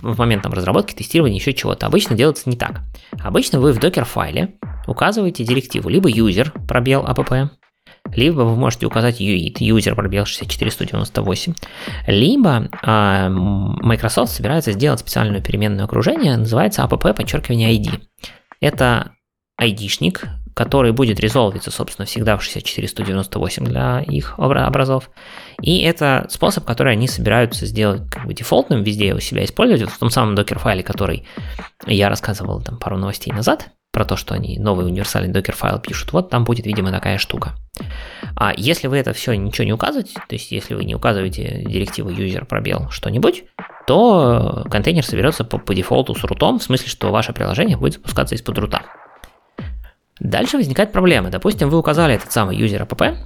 в 0.00 0.18
момент 0.18 0.42
там 0.42 0.52
разработки, 0.52 0.94
тестирования, 0.94 1.38
еще 1.38 1.52
чего-то. 1.52 1.86
Обычно 1.86 2.16
делается 2.16 2.48
не 2.48 2.56
так. 2.56 2.82
Обычно 3.22 3.60
вы 3.60 3.72
в 3.72 3.80
докер-файле 3.80 4.54
указываете 4.86 5.44
директиву 5.44 5.88
либо 5.88 6.10
user 6.10 6.50
пробел 6.66 7.04
app, 7.04 7.50
либо 8.14 8.40
вы 8.40 8.56
можете 8.56 8.86
указать 8.86 9.20
UID, 9.20 9.58
user 9.58 9.94
пробел 9.94 10.24
64198, 10.24 11.54
либо 12.06 12.68
э, 12.82 13.28
Microsoft 13.28 14.32
собирается 14.32 14.72
сделать 14.72 15.00
специальное 15.00 15.40
переменное 15.40 15.84
окружение, 15.84 16.36
называется 16.36 16.82
app 16.82 17.14
подчеркивание 17.14 17.76
ID. 17.76 18.00
Это 18.60 19.12
ID-шник, 19.60 20.28
который 20.58 20.90
будет 20.90 21.20
резолвиться, 21.20 21.70
собственно, 21.70 22.04
всегда 22.04 22.36
в 22.36 22.42
64198 22.42 23.64
для 23.64 24.00
их 24.00 24.36
образов. 24.40 25.08
И 25.62 25.82
это 25.82 26.26
способ, 26.30 26.64
который 26.64 26.94
они 26.94 27.06
собираются 27.06 27.64
сделать 27.64 28.02
как 28.10 28.26
бы 28.26 28.34
дефолтным, 28.34 28.82
везде 28.82 29.14
у 29.14 29.20
себя 29.20 29.44
использовать. 29.44 29.82
Вот 29.82 29.92
в 29.92 29.98
том 30.00 30.10
самом 30.10 30.34
докер-файле, 30.34 30.82
который 30.82 31.24
я 31.86 32.08
рассказывал 32.08 32.60
там 32.60 32.76
пару 32.76 32.98
новостей 32.98 33.32
назад, 33.32 33.68
про 33.92 34.04
то, 34.04 34.16
что 34.16 34.34
они 34.34 34.58
новый 34.58 34.84
универсальный 34.86 35.32
докер-файл 35.32 35.78
пишут, 35.78 36.12
вот 36.12 36.28
там 36.28 36.42
будет, 36.42 36.66
видимо, 36.66 36.90
такая 36.90 37.18
штука. 37.18 37.54
А 38.34 38.52
если 38.56 38.88
вы 38.88 38.98
это 38.98 39.12
все 39.12 39.34
ничего 39.34 39.64
не 39.64 39.72
указываете, 39.72 40.14
то 40.14 40.34
есть 40.34 40.50
если 40.50 40.74
вы 40.74 40.84
не 40.84 40.96
указываете 40.96 41.62
директиву 41.68 42.10
user 42.10 42.44
пробел 42.44 42.90
что-нибудь, 42.90 43.44
то 43.86 44.64
контейнер 44.68 45.06
соберется 45.06 45.44
по, 45.44 45.58
по 45.58 45.72
дефолту 45.72 46.16
с 46.16 46.24
рутом, 46.24 46.58
в 46.58 46.64
смысле, 46.64 46.88
что 46.88 47.12
ваше 47.12 47.32
приложение 47.32 47.76
будет 47.76 47.94
запускаться 47.94 48.34
из-под 48.34 48.58
рута. 48.58 48.82
Дальше 50.20 50.56
возникает 50.56 50.92
проблема. 50.92 51.30
Допустим, 51.30 51.68
вы 51.70 51.78
указали 51.78 52.14
этот 52.14 52.32
самый 52.32 52.56
user 52.56 52.86
app, 52.86 53.16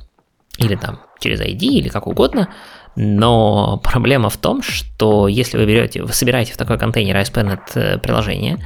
или 0.58 0.76
там 0.76 1.00
через 1.18 1.40
ID, 1.40 1.60
или 1.60 1.88
как 1.88 2.06
угодно, 2.06 2.48
но 2.94 3.80
проблема 3.82 4.28
в 4.28 4.36
том, 4.36 4.62
что 4.62 5.28
если 5.28 5.56
вы 5.56 5.66
берете, 5.66 6.02
вы 6.02 6.12
собираете 6.12 6.52
в 6.52 6.56
такой 6.56 6.78
контейнер 6.78 7.16
ASP.NET 7.16 7.60
э, 7.74 7.98
приложение, 7.98 8.58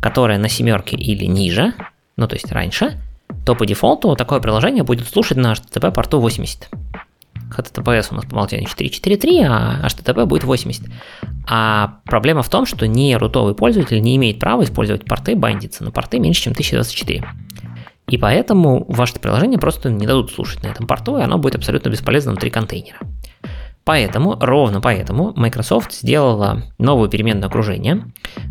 которое 0.00 0.38
на 0.38 0.48
семерке 0.48 0.96
или 0.96 1.24
ниже, 1.24 1.72
ну 2.16 2.28
то 2.28 2.36
есть 2.36 2.52
раньше, 2.52 3.00
то 3.44 3.54
по 3.56 3.66
дефолту 3.66 4.14
такое 4.14 4.40
приложение 4.40 4.84
будет 4.84 5.08
слушать 5.08 5.36
на 5.36 5.52
HTTP 5.52 5.92
порту 5.92 6.20
80. 6.20 6.68
HTTPS 7.50 8.08
у 8.10 8.14
нас 8.14 8.24
по 8.24 8.34
умолчанию 8.34 8.68
4.4.3, 8.68 9.46
а 9.48 9.86
HTTP 9.86 10.26
будет 10.26 10.44
80. 10.44 10.84
А 11.48 11.98
проблема 12.04 12.42
в 12.42 12.48
том, 12.48 12.66
что 12.66 12.86
не 12.86 13.16
рутовый 13.16 13.54
пользователь 13.54 14.00
не 14.00 14.16
имеет 14.16 14.38
права 14.38 14.62
использовать 14.64 15.04
порты, 15.04 15.34
бандиться 15.34 15.84
на 15.84 15.90
порты 15.90 16.18
меньше, 16.18 16.42
чем 16.42 16.52
1024. 16.52 17.24
И 18.08 18.18
поэтому 18.18 18.84
ваше 18.88 19.18
приложение 19.18 19.58
просто 19.58 19.90
не 19.90 20.06
дадут 20.06 20.32
слушать 20.32 20.62
на 20.62 20.68
этом 20.68 20.86
порту, 20.86 21.18
и 21.18 21.22
оно 21.22 21.38
будет 21.38 21.56
абсолютно 21.56 21.88
бесполезно 21.88 22.32
внутри 22.32 22.50
контейнера. 22.50 22.98
Поэтому, 23.84 24.36
ровно 24.40 24.80
поэтому 24.80 25.32
Microsoft 25.34 25.92
сделала 25.92 26.62
новое 26.78 27.08
переменное 27.08 27.48
окружение. 27.48 28.04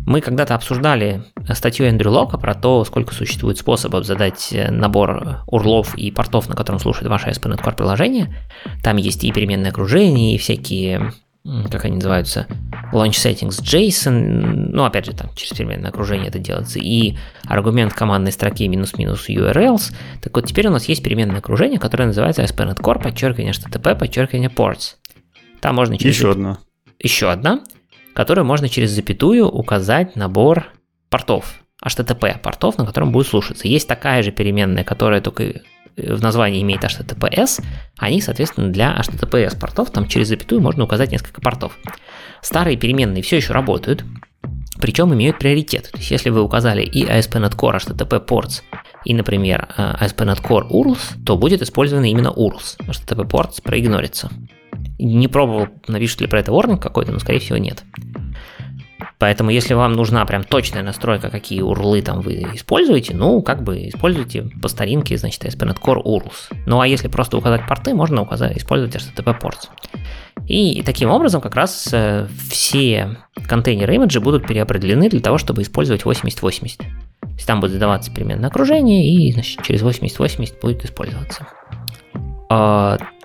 Мы 0.06 0.20
когда-то 0.20 0.54
обсуждали 0.54 1.24
статью 1.54 1.86
Эндрю 1.86 2.10
Лока 2.10 2.36
про 2.36 2.54
то, 2.54 2.84
сколько 2.84 3.14
существует 3.14 3.56
способов 3.56 4.04
задать 4.04 4.54
набор 4.68 5.38
урлов 5.46 5.94
и 5.96 6.10
портов, 6.10 6.50
на 6.50 6.54
котором 6.54 6.78
слушает 6.80 7.08
ваше 7.08 7.30
ASP.NET 7.30 7.62
Core 7.62 7.74
приложение. 7.74 8.36
Там 8.82 8.98
есть 8.98 9.24
и 9.24 9.32
переменное 9.32 9.70
окружение, 9.70 10.34
и 10.34 10.38
всякие 10.38 11.12
как 11.44 11.84
они 11.84 11.96
называются, 11.96 12.46
launch 12.92 13.12
settings 13.12 13.60
JSON, 13.62 14.70
ну, 14.70 14.84
опять 14.84 15.06
же, 15.06 15.12
там 15.12 15.30
через 15.34 15.56
переменное 15.56 15.90
окружение 15.90 16.28
это 16.28 16.38
делается, 16.38 16.78
и 16.78 17.16
аргумент 17.46 17.92
командной 17.94 18.32
строки 18.32 18.68
минус-минус 18.68 19.28
URLs. 19.28 19.92
Так 20.22 20.34
вот, 20.36 20.46
теперь 20.46 20.68
у 20.68 20.70
нас 20.70 20.84
есть 20.84 21.02
переменное 21.02 21.38
окружение, 21.38 21.80
которое 21.80 22.06
называется 22.06 22.42
ASP.NET 22.42 22.76
Core, 22.76 23.02
подчеркивание 23.02 23.52
HTTP, 23.52 23.98
подчеркивание 23.98 24.50
ports. 24.50 24.96
Там 25.60 25.76
можно 25.76 25.98
через... 25.98 26.16
Еще 26.16 26.30
одна. 26.30 26.58
Еще 26.98 27.30
одна, 27.30 27.60
которую 28.14 28.44
можно 28.44 28.68
через 28.68 28.90
запятую 28.90 29.48
указать 29.48 30.14
набор 30.14 30.66
портов, 31.10 31.62
HTTP 31.84 32.38
портов, 32.38 32.78
на 32.78 32.86
котором 32.86 33.10
будет 33.10 33.26
слушаться. 33.26 33.66
Есть 33.66 33.88
такая 33.88 34.22
же 34.22 34.30
переменная, 34.30 34.84
которая 34.84 35.20
только 35.20 35.62
в 35.96 36.22
названии 36.22 36.62
имеет 36.62 36.84
HTTPS, 36.84 37.62
они, 37.98 38.20
соответственно, 38.20 38.70
для 38.70 38.96
HTTPS 38.98 39.58
портов, 39.58 39.90
там 39.90 40.08
через 40.08 40.28
запятую 40.28 40.60
можно 40.60 40.84
указать 40.84 41.12
несколько 41.12 41.40
портов. 41.40 41.78
Старые 42.40 42.76
переменные 42.76 43.22
все 43.22 43.36
еще 43.36 43.52
работают, 43.52 44.04
причем 44.80 45.12
имеют 45.14 45.38
приоритет. 45.38 45.90
То 45.92 45.98
есть, 45.98 46.10
если 46.10 46.30
вы 46.30 46.42
указали 46.42 46.82
и 46.82 47.04
ASP.NET 47.04 47.56
Core 47.56 47.76
HTTP 47.76 48.26
ports, 48.26 48.62
и, 49.04 49.14
например, 49.14 49.68
ASP.NET 49.76 50.42
Core 50.42 50.68
URLs, 50.68 51.24
то 51.24 51.36
будет 51.36 51.62
использован 51.62 52.04
именно 52.04 52.28
URLs. 52.28 52.78
HTTP 52.80 53.28
ports 53.28 53.62
проигнорится. 53.62 54.30
Не 54.98 55.28
пробовал, 55.28 55.68
напишет 55.88 56.20
ли 56.20 56.26
про 56.26 56.40
это 56.40 56.52
warning 56.52 56.78
какой-то, 56.78 57.12
но, 57.12 57.18
скорее 57.18 57.40
всего, 57.40 57.58
нет. 57.58 57.82
Поэтому, 59.22 59.50
если 59.50 59.74
вам 59.74 59.92
нужна 59.92 60.26
прям 60.26 60.42
точная 60.42 60.82
настройка, 60.82 61.30
какие 61.30 61.60
урлы 61.60 62.02
там 62.02 62.22
вы 62.22 62.44
используете, 62.54 63.14
ну, 63.14 63.40
как 63.40 63.62
бы 63.62 63.88
используйте 63.88 64.50
по 64.60 64.66
старинке, 64.66 65.16
значит, 65.16 65.44
ASP.NET 65.44 65.78
Core 65.80 66.02
URLs. 66.02 66.52
Ну, 66.66 66.80
а 66.80 66.88
если 66.88 67.06
просто 67.06 67.36
указать 67.36 67.64
порты, 67.68 67.94
можно 67.94 68.22
указать, 68.22 68.56
использовать 68.58 68.96
HTTP 68.96 69.40
ports. 69.40 69.68
И 70.48 70.82
таким 70.84 71.08
образом 71.08 71.40
как 71.40 71.54
раз 71.54 71.88
э, 71.92 72.26
все 72.50 73.16
контейнеры 73.46 73.94
имиджи 73.94 74.18
будут 74.18 74.44
переопределены 74.44 75.08
для 75.08 75.20
того, 75.20 75.38
чтобы 75.38 75.62
использовать 75.62 76.04
8080. 76.04 76.78
То 76.78 76.86
есть 77.28 77.46
там 77.46 77.60
будет 77.60 77.70
задаваться 77.70 78.12
переменное 78.12 78.48
окружение, 78.48 79.08
и 79.08 79.30
значит, 79.30 79.62
через 79.62 79.82
8080 79.82 80.60
будет 80.60 80.84
использоваться. 80.84 81.46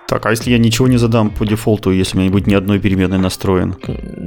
Так, 0.08 0.26
а 0.26 0.30
если 0.30 0.52
я 0.52 0.58
ничего 0.58 0.88
не 0.88 0.98
задам 0.98 1.30
по 1.30 1.46
дефолту, 1.46 1.92
если 1.92 2.16
у 2.16 2.20
меня 2.20 2.30
не 2.30 2.34
будет 2.34 2.48
ни 2.48 2.54
одной 2.54 2.80
переменной 2.80 3.18
настроен? 3.18 3.76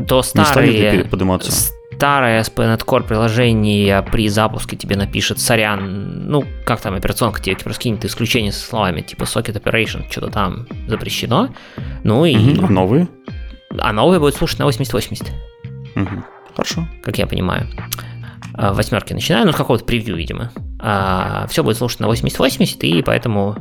То 0.06 0.22
старые, 0.22 1.04
подниматься? 1.04 1.52
старое 2.00 2.40
ASP.NET 2.40 2.82
Core 2.86 3.06
приложение 3.06 4.00
при 4.00 4.30
запуске 4.30 4.74
тебе 4.74 4.96
напишет 4.96 5.38
сорян, 5.38 6.30
ну, 6.30 6.46
как 6.64 6.80
там 6.80 6.94
операционка 6.94 7.42
тебе 7.42 7.58
раскинет 7.62 8.02
исключение 8.06 8.52
со 8.52 8.66
словами 8.66 9.02
типа 9.02 9.24
socket 9.24 9.62
operation, 9.62 10.10
что-то 10.10 10.28
там 10.28 10.66
запрещено. 10.88 11.50
Ну 12.02 12.24
и... 12.24 12.54
Угу, 12.54 12.64
а 12.64 12.70
новые? 12.70 13.08
А 13.78 13.92
новые 13.92 14.18
будут 14.18 14.34
слушать 14.34 14.58
на 14.58 14.64
8080. 14.64 15.26
Угу. 15.96 16.08
Хорошо. 16.56 16.88
Как 17.02 17.18
я 17.18 17.26
понимаю. 17.26 17.66
А, 18.54 18.72
восьмерки 18.72 19.12
начинаю, 19.12 19.44
ну, 19.44 19.52
с 19.52 19.56
какого-то 19.56 19.84
превью, 19.84 20.16
видимо. 20.16 20.52
А, 20.78 21.46
все 21.50 21.62
будет 21.62 21.76
слушать 21.76 22.00
на 22.00 22.06
8080, 22.06 22.82
и 22.84 23.02
поэтому 23.02 23.56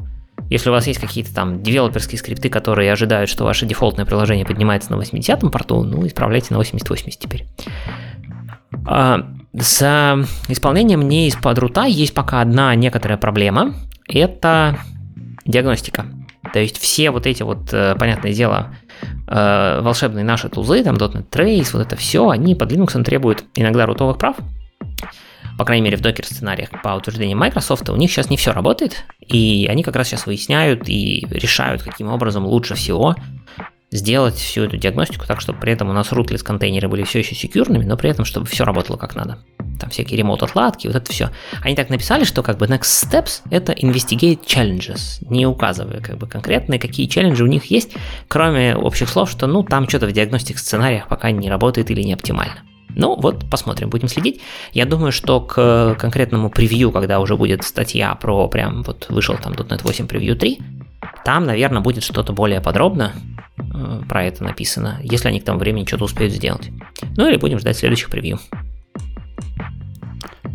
если 0.50 0.70
у 0.70 0.74
вас 0.74 0.88
есть 0.88 1.00
какие-то 1.00 1.34
там 1.34 1.62
девелоперские 1.62 2.18
скрипты, 2.20 2.50
которые 2.50 2.92
ожидают, 2.92 3.30
что 3.30 3.44
ваше 3.44 3.66
дефолтное 3.66 4.06
приложение 4.06 4.46
поднимается 4.46 4.92
на 4.92 5.00
80-м 5.02 5.52
порту, 5.52 5.84
ну, 5.84 6.06
исправляйте 6.06 6.48
на 6.52 6.58
8080 6.58 7.20
теперь. 7.20 7.46
А, 8.86 9.28
с 9.58 10.26
исполнением 10.48 11.08
не 11.08 11.28
из-под 11.28 11.60
рута 11.60 11.86
есть 11.86 12.14
пока 12.14 12.42
одна 12.42 12.74
некоторая 12.76 13.18
проблема. 13.18 13.76
Это 14.08 14.80
диагностика. 15.46 16.06
То 16.54 16.60
есть 16.60 16.78
все 16.80 17.12
вот 17.12 17.28
эти 17.28 17.44
вот, 17.44 17.72
э, 17.74 17.96
понятное 17.96 18.34
дело, 18.34 18.74
э, 19.28 19.82
волшебные 19.82 20.24
наши 20.24 20.50
тузы, 20.50 20.84
там 20.84 20.96
.NET 20.96 21.30
Trace, 21.30 21.70
вот 21.74 21.82
это 21.82 21.96
все, 21.96 22.30
они 22.30 22.56
под 22.56 22.72
Linux 22.72 23.04
требуют 23.04 23.44
иногда 23.56 23.86
рутовых 23.86 24.18
прав, 24.18 24.38
по 25.60 25.66
крайней 25.66 25.84
мере 25.84 25.98
в 25.98 26.02
докер 26.02 26.26
сценариях 26.26 26.70
по 26.82 26.96
утверждению 26.96 27.38
Microsoft, 27.38 27.90
у 27.90 27.96
них 27.98 28.10
сейчас 28.10 28.30
не 28.30 28.38
все 28.38 28.54
работает, 28.54 29.04
и 29.20 29.68
они 29.70 29.84
как 29.84 29.98
раз 29.98 30.08
сейчас 30.08 30.26
выясняют 30.26 30.88
и 30.88 31.28
решают, 31.30 31.84
каким 31.84 32.08
образом 32.08 32.46
лучше 32.46 32.76
всего 32.76 33.18
сделать 33.92 34.36
всю 34.36 34.64
эту 34.64 34.78
диагностику 34.78 35.26
так, 35.28 35.42
чтобы 35.42 35.60
при 35.60 35.74
этом 35.74 35.90
у 35.90 35.94
нас 35.94 36.14
rootless 36.14 36.44
контейнеры 36.44 36.88
были 36.88 37.04
все 37.04 37.20
еще 37.20 37.36
секьюрными, 37.36 37.84
но 37.84 37.98
при 37.98 38.10
этом, 38.10 38.24
чтобы 38.24 38.46
все 38.46 38.64
работало 38.64 38.96
как 38.96 39.16
надо. 39.16 39.40
Там 39.82 39.90
всякие 39.90 40.18
ремонт 40.18 40.44
отладки, 40.44 40.88
вот 40.88 40.96
это 40.96 41.12
все. 41.12 41.30
Они 41.62 41.76
так 41.76 41.90
написали, 41.90 42.24
что 42.24 42.42
как 42.42 42.58
бы 42.58 42.66
next 42.66 42.84
steps 42.84 43.42
это 43.52 43.74
investigate 43.74 44.46
challenges, 44.46 45.22
не 45.30 45.46
указывая 45.46 46.00
как 46.00 46.18
бы 46.18 46.28
конкретные, 46.28 46.80
какие 46.80 47.08
челленджи 47.08 47.44
у 47.44 47.48
них 47.48 47.66
есть, 47.66 47.98
кроме 48.30 48.78
общих 48.78 49.10
слов, 49.10 49.30
что 49.30 49.46
ну 49.46 49.64
там 49.64 49.90
что-то 49.90 50.08
в 50.08 50.14
диагностик 50.14 50.58
сценариях 50.58 51.10
пока 51.10 51.32
не 51.32 51.50
работает 51.50 51.92
или 51.92 52.02
не 52.02 52.14
оптимально. 52.14 52.62
Ну 52.96 53.16
вот, 53.16 53.50
посмотрим, 53.50 53.90
будем 53.90 54.08
следить. 54.08 54.42
Я 54.74 54.86
думаю, 54.86 55.12
что 55.12 55.42
к 55.42 55.96
конкретному 56.00 56.50
превью, 56.50 56.92
когда 56.92 57.20
уже 57.20 57.36
будет 57.36 57.64
статья 57.64 58.16
про 58.16 58.48
прям 58.48 58.84
вот 58.84 59.08
вышел 59.10 59.36
там 59.38 59.54
.NET 59.54 59.82
8 59.84 60.08
превью 60.08 60.36
3, 60.36 60.60
там, 61.24 61.46
наверное, 61.46 61.82
будет 61.82 62.04
что-то 62.04 62.34
более 62.34 62.62
подробно 62.62 63.14
э, 63.58 64.02
про 64.08 64.24
это 64.24 64.44
написано, 64.44 65.00
если 65.04 65.28
они 65.28 65.40
к 65.40 65.46
тому 65.46 65.60
времени 65.60 65.86
что-то 65.86 66.06
успеют 66.06 66.34
сделать. 66.34 66.70
Ну 67.16 67.28
или 67.28 67.38
будем 67.38 67.60
ждать 67.60 67.78
следующих 67.78 68.10
превью. 68.10 68.40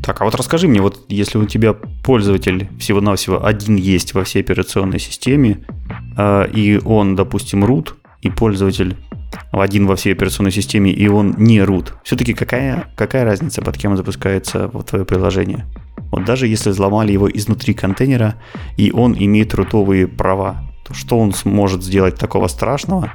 Так, 0.04 0.20
а 0.20 0.24
вот 0.24 0.34
расскажи 0.34 0.68
мне, 0.68 0.82
вот 0.82 1.06
если 1.08 1.38
у 1.38 1.46
тебя 1.46 1.72
пользователь 1.72 2.68
всего-навсего 2.78 3.44
один 3.44 3.76
есть 3.76 4.12
во 4.12 4.24
всей 4.24 4.40
операционной 4.40 4.98
системе, 4.98 5.64
э, 6.16 6.50
и 6.52 6.78
он, 6.84 7.16
допустим, 7.16 7.64
root, 7.64 7.94
и 8.24 8.30
пользователь 8.30 8.96
один 9.52 9.86
во 9.86 9.94
всей 9.96 10.12
операционной 10.12 10.50
системе, 10.50 10.90
и 10.90 11.06
он 11.08 11.34
не 11.38 11.58
root, 11.58 11.92
все-таки 12.02 12.34
какая, 12.34 12.88
какая 12.96 13.24
разница, 13.24 13.62
под 13.62 13.76
кем 13.76 13.96
запускается 13.96 14.68
вот 14.68 14.86
твое 14.86 15.04
приложение? 15.04 15.66
Вот 16.10 16.24
даже 16.24 16.46
если 16.46 16.70
взломали 16.70 17.12
его 17.12 17.28
изнутри 17.28 17.74
контейнера, 17.74 18.36
и 18.76 18.90
он 18.92 19.14
имеет 19.14 19.54
рутовые 19.54 20.06
права, 20.06 20.70
то 20.86 20.94
что 20.94 21.18
он 21.18 21.32
сможет 21.32 21.82
сделать 21.82 22.16
такого 22.16 22.48
страшного, 22.48 23.12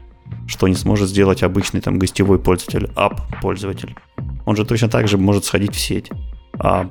что 0.48 0.68
не 0.68 0.76
сможет 0.76 1.10
сделать 1.10 1.44
обычный 1.44 1.82
там 1.82 2.00
гостевой 2.00 2.40
пользователь, 2.40 2.90
ап-пользователь? 2.96 3.96
Он 4.46 4.56
же 4.56 4.66
точно 4.66 4.90
так 4.90 5.08
же 5.08 5.18
может 5.18 5.46
сходить 5.46 5.76
в 5.76 5.80
сеть. 5.80 6.10
А 6.60 6.90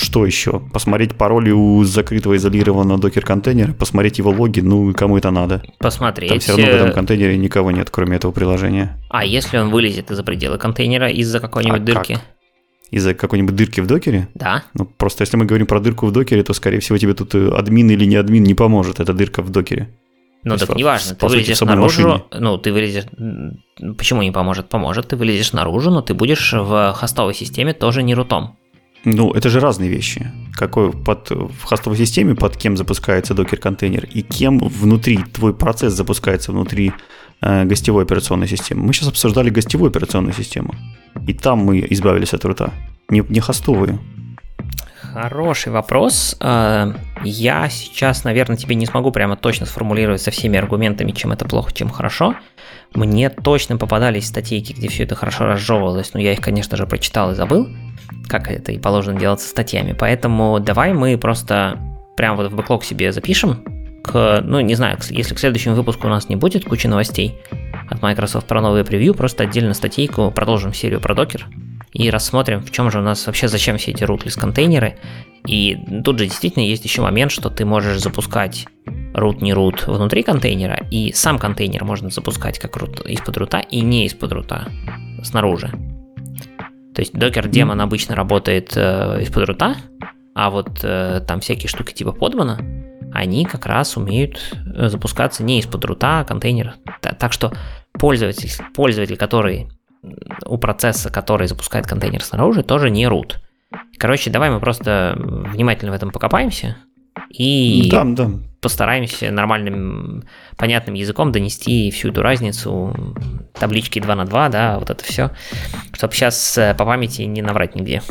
что 0.00 0.26
еще? 0.26 0.60
Посмотреть 0.72 1.14
пароли 1.14 1.50
у 1.50 1.84
закрытого 1.84 2.36
изолированного 2.36 2.98
докер-контейнера, 2.98 3.72
посмотреть 3.72 4.18
его 4.18 4.30
логи, 4.30 4.60
ну 4.60 4.92
кому 4.94 5.18
это 5.18 5.30
надо? 5.30 5.62
Посмотреть. 5.78 6.30
Там 6.30 6.38
все 6.40 6.52
равно 6.52 6.66
в 6.66 6.74
этом 6.74 6.92
контейнере 6.92 7.36
никого 7.36 7.70
нет, 7.70 7.90
кроме 7.90 8.16
этого 8.16 8.32
приложения. 8.32 8.98
А 9.08 9.24
если 9.24 9.58
он 9.58 9.70
вылезет 9.70 10.10
из-за 10.10 10.22
пределы 10.22 10.58
контейнера 10.58 11.10
из-за 11.10 11.40
какой-нибудь 11.40 11.80
а 11.80 11.84
дырки? 11.84 12.14
Как? 12.14 12.22
Из-за 12.90 13.14
какой-нибудь 13.14 13.54
дырки 13.54 13.80
в 13.80 13.86
докере? 13.86 14.28
Да. 14.34 14.64
Ну, 14.74 14.84
просто 14.84 15.22
если 15.22 15.36
мы 15.36 15.44
говорим 15.44 15.66
про 15.66 15.78
дырку 15.78 16.06
в 16.06 16.12
докере, 16.12 16.42
то, 16.42 16.52
скорее 16.54 16.80
всего, 16.80 16.98
тебе 16.98 17.14
тут 17.14 17.36
э, 17.36 17.48
админ 17.50 17.88
или 17.90 18.04
не 18.04 18.16
админ 18.16 18.42
не 18.42 18.54
поможет, 18.54 18.98
эта 18.98 19.12
дырка 19.12 19.42
в 19.42 19.50
докере. 19.50 19.90
Ну, 20.42 20.56
так 20.56 20.74
неважно, 20.74 21.14
ты 21.14 21.26
вылезешь 21.26 21.60
наружу, 21.60 22.08
машине. 22.08 22.24
ну, 22.32 22.56
ты 22.56 22.72
вылезешь, 22.72 23.04
почему 23.98 24.22
не 24.22 24.30
поможет? 24.32 24.70
Поможет, 24.70 25.08
ты 25.08 25.16
вылезешь 25.16 25.52
наружу, 25.52 25.90
но 25.90 26.00
ты 26.00 26.14
будешь 26.14 26.52
в 26.52 26.94
хостовой 26.94 27.34
системе 27.34 27.74
тоже 27.74 28.02
не 28.02 28.14
рутом. 28.14 28.56
Ну, 29.04 29.30
это 29.32 29.48
же 29.48 29.60
разные 29.60 29.88
вещи. 29.88 30.30
Какой 30.54 30.92
под, 30.92 31.30
в 31.30 31.64
хостовой 31.64 31.98
системе 31.98 32.34
под 32.34 32.56
кем 32.56 32.76
запускается 32.76 33.34
докер-контейнер 33.34 34.04
и 34.04 34.22
кем 34.22 34.58
внутри 34.58 35.18
твой 35.18 35.54
процесс 35.54 35.94
запускается 35.94 36.52
внутри 36.52 36.92
э, 37.40 37.64
гостевой 37.64 38.04
операционной 38.04 38.48
системы. 38.48 38.82
Мы 38.82 38.92
сейчас 38.92 39.08
обсуждали 39.08 39.48
гостевую 39.48 39.88
операционную 39.88 40.34
систему. 40.34 40.74
И 41.26 41.32
там 41.32 41.60
мы 41.60 41.86
избавились 41.90 42.34
от 42.34 42.44
рута. 42.44 42.72
Не, 43.08 43.24
не 43.28 43.40
хостовую. 43.40 43.98
Хороший 45.12 45.72
вопрос. 45.72 46.36
Э, 46.40 46.92
я 47.24 47.68
сейчас, 47.68 48.24
наверное, 48.24 48.56
тебе 48.56 48.74
не 48.74 48.86
смогу 48.86 49.10
прямо 49.10 49.36
точно 49.36 49.66
сформулировать 49.66 50.22
со 50.22 50.30
всеми 50.30 50.58
аргументами, 50.58 51.12
чем 51.12 51.32
это 51.32 51.44
плохо, 51.44 51.72
чем 51.72 51.90
хорошо. 51.90 52.34
Мне 52.94 53.30
точно 53.30 53.76
попадались 53.76 54.26
статейки, 54.26 54.72
где 54.72 54.88
все 54.88 55.04
это 55.04 55.14
хорошо 55.14 55.44
разжевывалось, 55.44 56.14
но 56.14 56.20
я 56.20 56.32
их, 56.32 56.40
конечно 56.40 56.76
же, 56.76 56.86
прочитал 56.86 57.32
и 57.32 57.34
забыл 57.34 57.68
как 58.30 58.50
это 58.50 58.72
и 58.72 58.78
положено 58.78 59.18
делать 59.18 59.40
со 59.40 59.48
статьями. 59.48 59.92
Поэтому 59.92 60.60
давай 60.60 60.92
мы 60.94 61.18
просто 61.18 61.78
прям 62.16 62.36
вот 62.36 62.50
в 62.50 62.54
бэклог 62.54 62.84
себе 62.84 63.12
запишем, 63.12 63.64
к, 64.02 64.40
ну, 64.44 64.60
не 64.60 64.74
знаю, 64.74 64.98
если 65.10 65.34
к 65.34 65.38
следующему 65.38 65.74
выпуску 65.74 66.06
у 66.06 66.10
нас 66.10 66.28
не 66.28 66.36
будет 66.36 66.64
кучи 66.64 66.86
новостей 66.86 67.38
от 67.90 68.02
Microsoft 68.02 68.46
про 68.46 68.60
новые 68.60 68.84
превью, 68.84 69.14
просто 69.14 69.44
отдельно 69.44 69.74
статейку 69.74 70.30
продолжим 70.30 70.72
серию 70.72 71.00
про 71.00 71.14
докер 71.14 71.46
и 71.92 72.08
рассмотрим, 72.08 72.62
в 72.62 72.70
чем 72.70 72.90
же 72.90 73.00
у 73.00 73.02
нас 73.02 73.26
вообще, 73.26 73.48
зачем 73.48 73.76
все 73.76 73.90
эти 73.90 74.04
rootless 74.04 74.38
контейнеры. 74.38 74.96
И 75.46 75.76
тут 76.04 76.18
же 76.18 76.26
действительно 76.26 76.62
есть 76.62 76.84
еще 76.84 77.02
момент, 77.02 77.32
что 77.32 77.50
ты 77.50 77.64
можешь 77.64 78.00
запускать 78.00 78.66
root 78.86 79.42
не 79.42 79.52
root 79.52 79.90
внутри 79.90 80.22
контейнера, 80.22 80.86
и 80.90 81.12
сам 81.12 81.38
контейнер 81.38 81.84
можно 81.84 82.10
запускать 82.10 82.58
как 82.58 82.76
root 82.76 83.08
из-под 83.08 83.36
рута 83.38 83.58
и 83.58 83.80
не 83.80 84.06
из-под 84.06 84.32
рута 84.32 84.68
снаружи. 85.22 85.70
То 86.94 87.02
есть 87.02 87.12
докер 87.12 87.48
демон 87.48 87.80
обычно 87.80 88.14
работает 88.14 88.72
э, 88.76 89.22
из-под 89.22 89.48
рута, 89.48 89.76
а 90.34 90.50
вот 90.50 90.80
э, 90.82 91.22
там 91.26 91.40
всякие 91.40 91.68
штуки 91.68 91.92
типа 91.92 92.12
подмана, 92.12 92.58
они 93.12 93.44
как 93.44 93.66
раз 93.66 93.96
умеют 93.96 94.54
э, 94.76 94.88
запускаться 94.88 95.42
не 95.42 95.58
из-под 95.60 95.84
рута, 95.84 96.20
а 96.20 96.24
контейнер. 96.24 96.74
Так 97.00 97.32
что 97.32 97.52
пользователь, 98.00 98.50
пользователь, 98.74 99.16
который 99.16 99.68
у 100.46 100.56
процесса, 100.56 101.10
который 101.10 101.46
запускает 101.46 101.86
контейнер 101.86 102.24
снаружи, 102.24 102.62
тоже 102.62 102.90
не 102.90 103.04
root. 103.04 103.34
Короче, 103.98 104.30
давай 104.30 104.50
мы 104.50 104.58
просто 104.58 105.14
внимательно 105.18 105.92
в 105.92 105.94
этом 105.94 106.10
покопаемся 106.10 106.78
и 107.28 107.88
да, 107.90 108.04
да. 108.04 108.30
постараемся 108.60 109.30
нормальным, 109.30 110.24
понятным 110.56 110.94
языком 110.94 111.30
донести 111.30 111.90
всю 111.90 112.08
эту 112.08 112.22
разницу, 112.22 112.96
таблички 113.52 114.00
2 114.00 114.14
на 114.14 114.24
2, 114.24 114.48
да, 114.48 114.78
вот 114.78 114.90
это 114.90 115.04
все, 115.04 115.30
чтобы 115.92 116.14
сейчас 116.14 116.56
э, 116.58 116.74
по 116.74 116.84
памяти 116.84 117.22
не 117.22 117.42
наврать 117.42 117.74
нигде. 117.74 118.02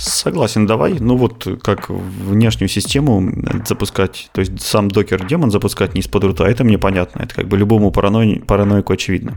Согласен, 0.00 0.66
давай. 0.66 0.94
Ну 0.98 1.16
вот 1.16 1.46
как 1.62 1.90
внешнюю 1.90 2.68
систему 2.68 3.32
запускать, 3.66 4.30
то 4.32 4.40
есть 4.40 4.60
сам 4.62 4.90
докер 4.90 5.26
демон 5.26 5.50
запускать 5.50 5.94
не 5.94 6.00
из-под 6.00 6.24
рута, 6.24 6.44
это 6.44 6.64
мне 6.64 6.78
понятно. 6.78 7.22
Это 7.22 7.34
как 7.34 7.48
бы 7.48 7.58
любому 7.58 7.90
параной, 7.90 8.42
параноику 8.46 8.94
очевидно. 8.94 9.36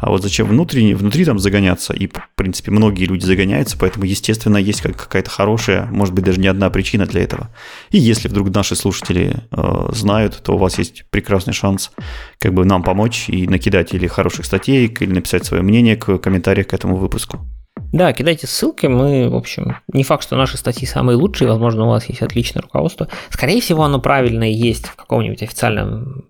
А 0.00 0.10
вот 0.10 0.22
зачем 0.22 0.48
внутри, 0.48 0.94
внутри 0.94 1.24
там 1.24 1.38
загоняться? 1.38 1.92
И, 1.92 2.08
в 2.08 2.28
принципе, 2.34 2.72
многие 2.72 3.04
люди 3.04 3.24
загоняются, 3.24 3.76
поэтому, 3.78 4.04
естественно, 4.04 4.56
есть 4.56 4.82
какая-то 4.82 5.30
хорошая, 5.30 5.86
может 5.86 6.12
быть, 6.12 6.24
даже 6.24 6.40
не 6.40 6.48
одна 6.48 6.70
причина 6.70 7.06
для 7.06 7.22
этого. 7.22 7.48
И 7.90 7.98
если 7.98 8.26
вдруг 8.26 8.52
наши 8.52 8.74
слушатели 8.74 9.36
э, 9.52 9.88
знают, 9.92 10.42
то 10.42 10.54
у 10.54 10.58
вас 10.58 10.78
есть 10.78 11.04
прекрасный 11.10 11.52
шанс 11.52 11.92
как 12.38 12.52
бы 12.52 12.64
нам 12.64 12.82
помочь 12.82 13.28
и 13.28 13.46
накидать 13.46 13.94
или 13.94 14.08
хороших 14.08 14.44
статей, 14.44 14.86
или 14.86 15.12
написать 15.12 15.44
свое 15.44 15.62
мнение 15.62 15.96
к 15.96 16.18
комментариях 16.18 16.68
к 16.68 16.74
этому 16.74 16.96
выпуску. 16.96 17.46
Да, 17.92 18.12
кидайте 18.12 18.46
ссылки, 18.46 18.86
мы, 18.86 19.28
в 19.28 19.34
общем, 19.34 19.76
не 19.92 20.04
факт, 20.04 20.22
что 20.22 20.36
наши 20.36 20.56
статьи 20.56 20.86
самые 20.86 21.16
лучшие, 21.16 21.48
возможно, 21.48 21.86
у 21.86 21.88
вас 21.88 22.08
есть 22.08 22.22
отличное 22.22 22.62
руководство. 22.62 23.08
Скорее 23.30 23.60
всего, 23.60 23.82
оно 23.82 24.00
правильное 24.00 24.50
есть 24.50 24.86
в 24.86 24.94
каком-нибудь 24.94 25.42
официальном 25.42 26.26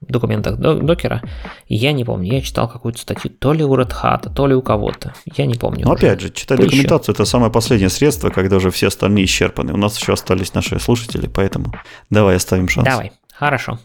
документах 0.00 0.56
докера. 0.58 1.22
Я 1.66 1.92
не 1.92 2.04
помню, 2.04 2.34
я 2.34 2.40
читал 2.40 2.68
какую-то 2.68 3.00
статью 3.00 3.30
то 3.30 3.52
ли 3.52 3.64
у 3.64 3.74
Red 3.74 3.92
Hat, 4.02 4.32
то 4.34 4.46
ли 4.46 4.54
у 4.54 4.62
кого-то. 4.62 5.14
Я 5.36 5.46
не 5.46 5.54
помню. 5.54 5.86
Но 5.86 5.92
опять 5.92 6.20
же, 6.20 6.30
читать 6.30 6.58
Позже. 6.58 6.70
документацию 6.70 7.14
это 7.14 7.24
самое 7.24 7.52
последнее 7.52 7.90
средство, 7.90 8.30
когда 8.30 8.56
уже 8.56 8.70
все 8.70 8.88
остальные 8.88 9.24
исчерпаны. 9.24 9.72
У 9.72 9.78
нас 9.78 9.98
еще 9.98 10.12
остались 10.12 10.54
наши 10.54 10.78
слушатели, 10.78 11.26
поэтому 11.26 11.72
давай 12.10 12.36
оставим 12.36 12.68
шанс. 12.68 12.86
Давай, 12.86 13.12
хорошо. 13.32 13.78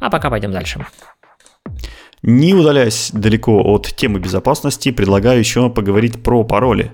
А 0.00 0.10
пока 0.10 0.30
пойдем 0.30 0.52
дальше. 0.52 0.84
Не 2.22 2.54
удаляясь 2.54 3.10
далеко 3.12 3.60
от 3.64 3.96
темы 3.96 4.20
безопасности, 4.20 4.92
предлагаю 4.92 5.40
еще 5.40 5.68
поговорить 5.68 6.22
про 6.22 6.44
пароли. 6.44 6.92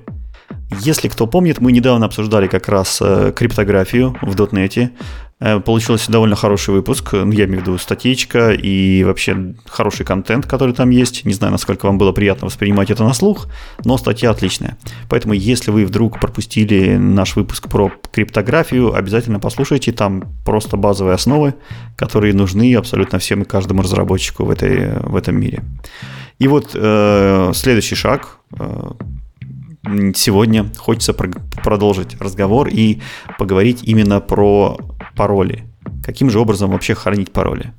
Если 0.80 1.08
кто 1.08 1.26
помнит, 1.26 1.60
мы 1.60 1.70
недавно 1.72 2.06
обсуждали 2.06 2.46
как 2.46 2.68
раз 2.68 2.98
э, 3.02 3.32
криптографию 3.36 4.16
в 4.22 4.34
.NET. 4.34 4.90
Э, 5.40 5.60
получился 5.60 6.10
довольно 6.10 6.34
хороший 6.34 6.74
выпуск, 6.74 7.12
ну, 7.12 7.30
я 7.30 7.44
имею 7.44 7.60
в 7.60 7.62
виду 7.62 7.78
статейка 7.78 8.50
и 8.50 9.04
вообще 9.04 9.54
хороший 9.66 10.04
контент, 10.04 10.46
который 10.46 10.74
там 10.74 10.90
есть. 10.90 11.24
Не 11.24 11.32
знаю, 11.32 11.52
насколько 11.52 11.86
вам 11.86 11.96
было 11.96 12.10
приятно 12.10 12.46
воспринимать 12.46 12.90
это 12.90 13.04
на 13.04 13.14
слух, 13.14 13.46
но 13.84 13.96
статья 13.98 14.30
отличная. 14.30 14.76
Поэтому, 15.08 15.34
если 15.34 15.70
вы 15.70 15.86
вдруг 15.86 16.18
пропустили 16.18 16.96
наш 16.96 17.36
выпуск 17.36 17.68
про 17.68 17.92
криптографию, 18.10 18.94
обязательно 18.94 19.38
послушайте, 19.38 19.92
там 19.92 20.24
просто 20.44 20.76
базовые 20.76 21.14
основы, 21.14 21.54
которые 21.94 22.34
нужны 22.34 22.74
абсолютно 22.74 23.20
всем 23.20 23.42
и 23.42 23.44
каждому 23.44 23.82
разработчику 23.82 24.44
в, 24.44 24.50
этой, 24.50 24.98
в 25.02 25.14
этом 25.14 25.38
мире. 25.38 25.62
И 26.40 26.48
вот 26.48 26.70
э, 26.74 27.52
следующий 27.54 27.94
шаг 27.94 28.38
э, 28.58 28.90
сегодня 30.16 30.66
хочется 30.76 31.12
продолжить 31.14 32.20
разговор 32.20 32.68
и 32.68 33.00
поговорить 33.38 33.82
именно 33.84 34.20
про 34.20 34.78
пароли. 35.18 35.64
Каким 36.04 36.30
же 36.30 36.38
образом 36.38 36.70
вообще 36.70 36.94
хранить 36.94 37.32
пароли? 37.32 37.72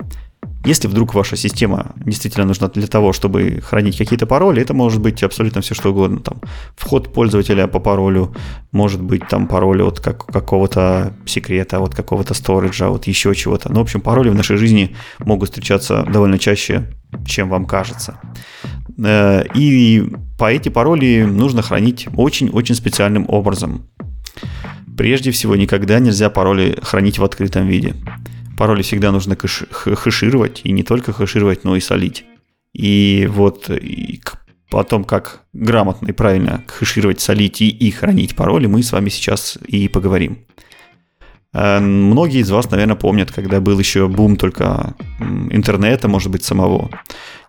Если 0.65 0.89
вдруг 0.89 1.13
ваша 1.13 1.37
система 1.37 1.85
действительно 1.95 2.45
нужна 2.45 2.67
для 2.67 2.87
того, 2.87 3.13
чтобы 3.13 3.61
хранить 3.63 3.97
какие-то 3.97 4.27
пароли, 4.27 4.61
это 4.61 4.73
может 4.73 5.01
быть 5.01 5.23
абсолютно 5.23 5.61
все 5.61 5.73
что 5.73 5.91
угодно. 5.91 6.19
Там, 6.19 6.41
вход 6.75 7.13
пользователя 7.13 7.67
по 7.67 7.79
паролю, 7.79 8.35
может 8.73 9.01
быть 9.01 9.27
там 9.29 9.47
пароль 9.47 9.81
от 9.81 9.99
как, 10.01 10.25
какого-то 10.25 11.13
секрета, 11.25 11.79
от 11.79 11.95
какого-то 11.95 12.33
сториджа, 12.33 12.89
от 12.89 13.07
еще 13.07 13.33
чего-то. 13.35 13.71
Ну, 13.71 13.79
в 13.79 13.83
общем, 13.83 14.01
пароли 14.01 14.29
в 14.29 14.35
нашей 14.35 14.57
жизни 14.57 14.95
могут 15.19 15.49
встречаться 15.49 16.05
довольно 16.13 16.37
чаще, 16.37 16.83
чем 17.25 17.49
вам 17.49 17.65
кажется. 17.65 18.19
Э, 19.01 19.43
и 19.55 20.03
по 20.37 20.51
эти 20.51 20.69
пароли 20.69 21.23
нужно 21.23 21.61
хранить 21.61 22.09
очень-очень 22.17 22.75
специальным 22.75 23.25
образом. 23.29 23.85
Прежде 24.99 25.31
всего, 25.31 25.55
никогда 25.55 25.99
нельзя 25.99 26.29
пароли 26.29 26.77
хранить 26.81 27.19
в 27.19 27.23
открытом 27.23 27.67
виде 27.67 27.95
пароли 28.57 28.81
всегда 28.81 29.13
нужно 29.13 29.37
хэшировать, 29.37 30.59
и 30.65 30.73
не 30.73 30.83
только 30.83 31.13
хэшировать, 31.13 31.63
но 31.63 31.77
и 31.77 31.79
солить. 31.79 32.25
И 32.73 33.25
вот 33.31 33.69
и 33.69 34.21
о 34.71 34.83
как 35.05 35.43
грамотно 35.53 36.07
и 36.09 36.11
правильно 36.11 36.65
хэшировать, 36.67 37.21
солить 37.21 37.61
и, 37.61 37.69
и 37.69 37.89
хранить 37.91 38.35
пароли, 38.35 38.67
мы 38.67 38.83
с 38.83 38.91
вами 38.91 39.07
сейчас 39.07 39.57
и 39.65 39.87
поговорим. 39.87 40.39
Э, 41.53 41.79
многие 41.79 42.41
из 42.41 42.51
вас, 42.51 42.69
наверное, 42.69 42.97
помнят, 42.97 43.31
когда 43.31 43.61
был 43.61 43.79
еще 43.79 44.09
бум 44.09 44.35
только 44.35 44.95
интернета, 45.49 46.09
может 46.09 46.29
быть, 46.29 46.43
самого. 46.43 46.89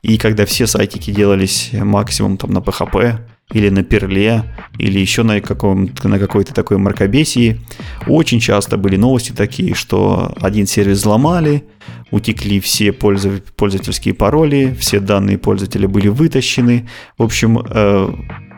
И 0.03 0.17
когда 0.19 0.47
все 0.47 0.69
сайтики 0.69 1.11
делались 1.11 1.71
максимум 1.73 2.37
там 2.37 2.53
на 2.53 2.59
PHP, 2.59 3.19
или 3.53 3.69
на 3.69 3.83
перле, 3.83 4.45
или 4.79 4.99
еще 4.99 5.23
на, 5.23 5.41
каком, 5.41 5.91
на 6.05 6.19
какой-то 6.19 6.55
такой 6.55 6.79
мракобесии. 6.79 7.61
Очень 8.07 8.41
часто 8.41 8.77
были 8.77 8.97
новости 8.97 9.33
такие, 9.33 9.75
что 9.75 10.33
один 10.41 10.67
сервис 10.67 10.99
взломали, 10.99 11.65
утекли 12.11 12.61
все 12.61 12.93
пользовательские 12.93 14.15
пароли, 14.15 14.77
все 14.79 15.01
данные 15.01 15.39
пользователя 15.39 15.89
были 15.89 16.09
вытащены. 16.09 16.89
В 17.19 17.23
общем, 17.25 17.59
э, 17.59 18.15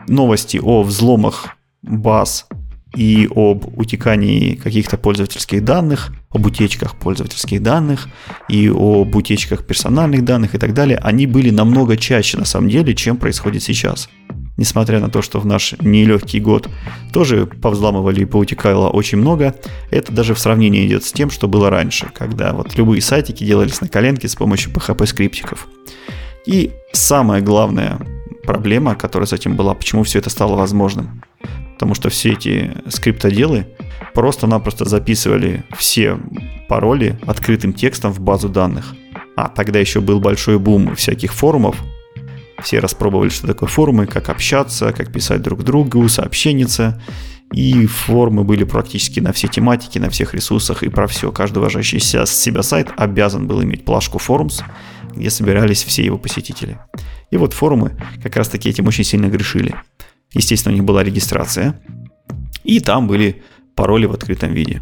новости 0.07 0.59
о 0.61 0.83
взломах 0.83 1.49
баз 1.81 2.47
и 2.95 3.27
об 3.35 3.65
утекании 3.79 4.53
каких-то 4.53 4.97
пользовательских 4.97 5.65
данных, 5.65 6.13
об 6.29 6.45
утечках 6.45 6.95
пользовательских 6.95 7.63
данных 7.63 8.07
и 8.47 8.69
об 8.69 9.15
утечках 9.15 9.65
персональных 9.65 10.23
данных 10.23 10.53
и 10.53 10.59
так 10.59 10.75
далее, 10.75 10.99
они 10.99 11.25
были 11.25 11.49
намного 11.49 11.97
чаще 11.97 12.37
на 12.37 12.45
самом 12.45 12.69
деле, 12.69 12.93
чем 12.93 13.17
происходит 13.17 13.63
сейчас 13.63 14.09
несмотря 14.57 14.99
на 14.99 15.09
то, 15.09 15.21
что 15.21 15.39
в 15.39 15.45
наш 15.45 15.73
нелегкий 15.79 16.39
год 16.39 16.69
тоже 17.11 17.45
повзламывали 17.45 18.21
и 18.21 18.25
поутекало 18.25 18.89
очень 18.89 19.17
много, 19.17 19.55
это 19.89 20.11
даже 20.11 20.33
в 20.33 20.39
сравнении 20.39 20.85
идет 20.85 21.03
с 21.03 21.11
тем, 21.11 21.29
что 21.29 21.47
было 21.47 21.69
раньше, 21.69 22.09
когда 22.13 22.53
вот 22.53 22.75
любые 22.77 23.01
сайтики 23.01 23.43
делались 23.43 23.81
на 23.81 23.87
коленке 23.87 24.27
с 24.27 24.35
помощью 24.35 24.71
PHP-скриптиков. 24.71 25.67
И 26.45 26.71
самая 26.91 27.41
главная 27.41 27.99
проблема, 28.43 28.95
которая 28.95 29.27
этим 29.31 29.55
была, 29.55 29.73
почему 29.73 30.03
все 30.03 30.19
это 30.19 30.29
стало 30.29 30.55
возможным. 30.55 31.23
Потому 31.73 31.95
что 31.95 32.09
все 32.09 32.33
эти 32.33 32.71
скриптоделы 32.87 33.67
просто-напросто 34.13 34.85
записывали 34.85 35.63
все 35.77 36.17
пароли 36.69 37.19
открытым 37.25 37.73
текстом 37.73 38.11
в 38.11 38.19
базу 38.19 38.49
данных. 38.49 38.93
А 39.35 39.49
тогда 39.49 39.79
еще 39.79 39.99
был 39.99 40.19
большой 40.19 40.59
бум 40.59 40.95
всяких 40.95 41.33
форумов, 41.33 41.77
все 42.61 42.79
распробовали, 42.79 43.29
что 43.29 43.47
такое 43.47 43.69
форумы, 43.69 44.07
как 44.07 44.29
общаться, 44.29 44.93
как 44.93 45.11
писать 45.11 45.41
друг 45.41 45.63
другу, 45.63 46.07
сообщенница. 46.07 47.01
И 47.51 47.85
форумы 47.85 48.43
были 48.43 48.63
практически 48.63 49.19
на 49.19 49.31
все 49.31 49.47
тематики, 49.47 49.99
на 49.99 50.09
всех 50.09 50.33
ресурсах 50.33 50.81
и 50.81 50.89
про 50.89 51.07
все. 51.07 51.31
Каждый 51.31 51.59
уважающий 51.59 51.99
себя 51.99 52.63
сайт 52.63 52.89
обязан 52.97 53.47
был 53.47 53.61
иметь 53.63 53.85
плашку 53.85 54.17
Forums, 54.17 54.63
где 55.15 55.29
собирались 55.29 55.83
все 55.83 56.03
его 56.03 56.17
посетители. 56.17 56.79
И 57.29 57.37
вот 57.37 57.53
форумы 57.53 57.91
как 58.23 58.35
раз 58.35 58.49
таки 58.49 58.69
этим 58.69 58.87
очень 58.87 59.03
сильно 59.03 59.27
грешили. 59.27 59.75
Естественно, 60.33 60.73
у 60.73 60.75
них 60.75 60.83
была 60.83 61.03
регистрация, 61.03 61.79
и 62.63 62.79
там 62.79 63.07
были 63.07 63.43
пароли 63.75 64.05
в 64.07 64.13
открытом 64.13 64.53
виде. 64.53 64.81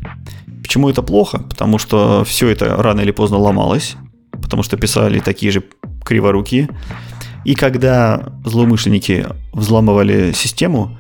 Почему 0.62 0.90
это 0.90 1.02
плохо? 1.02 1.40
Потому 1.40 1.78
что 1.78 2.24
все 2.24 2.48
это 2.48 2.78
рано 2.78 3.02
или 3.02 3.12
поздно 3.12 3.38
ломалось, 3.38 3.98
потому 4.42 4.64
что 4.64 4.78
писали 4.78 5.20
такие 5.20 5.52
же 5.52 5.64
криворукие, 6.06 6.70
и 7.46 7.56
когда 7.56 8.34
злоумышленники 8.46 9.28
взламывали 9.54 10.32
систему, 10.34 10.98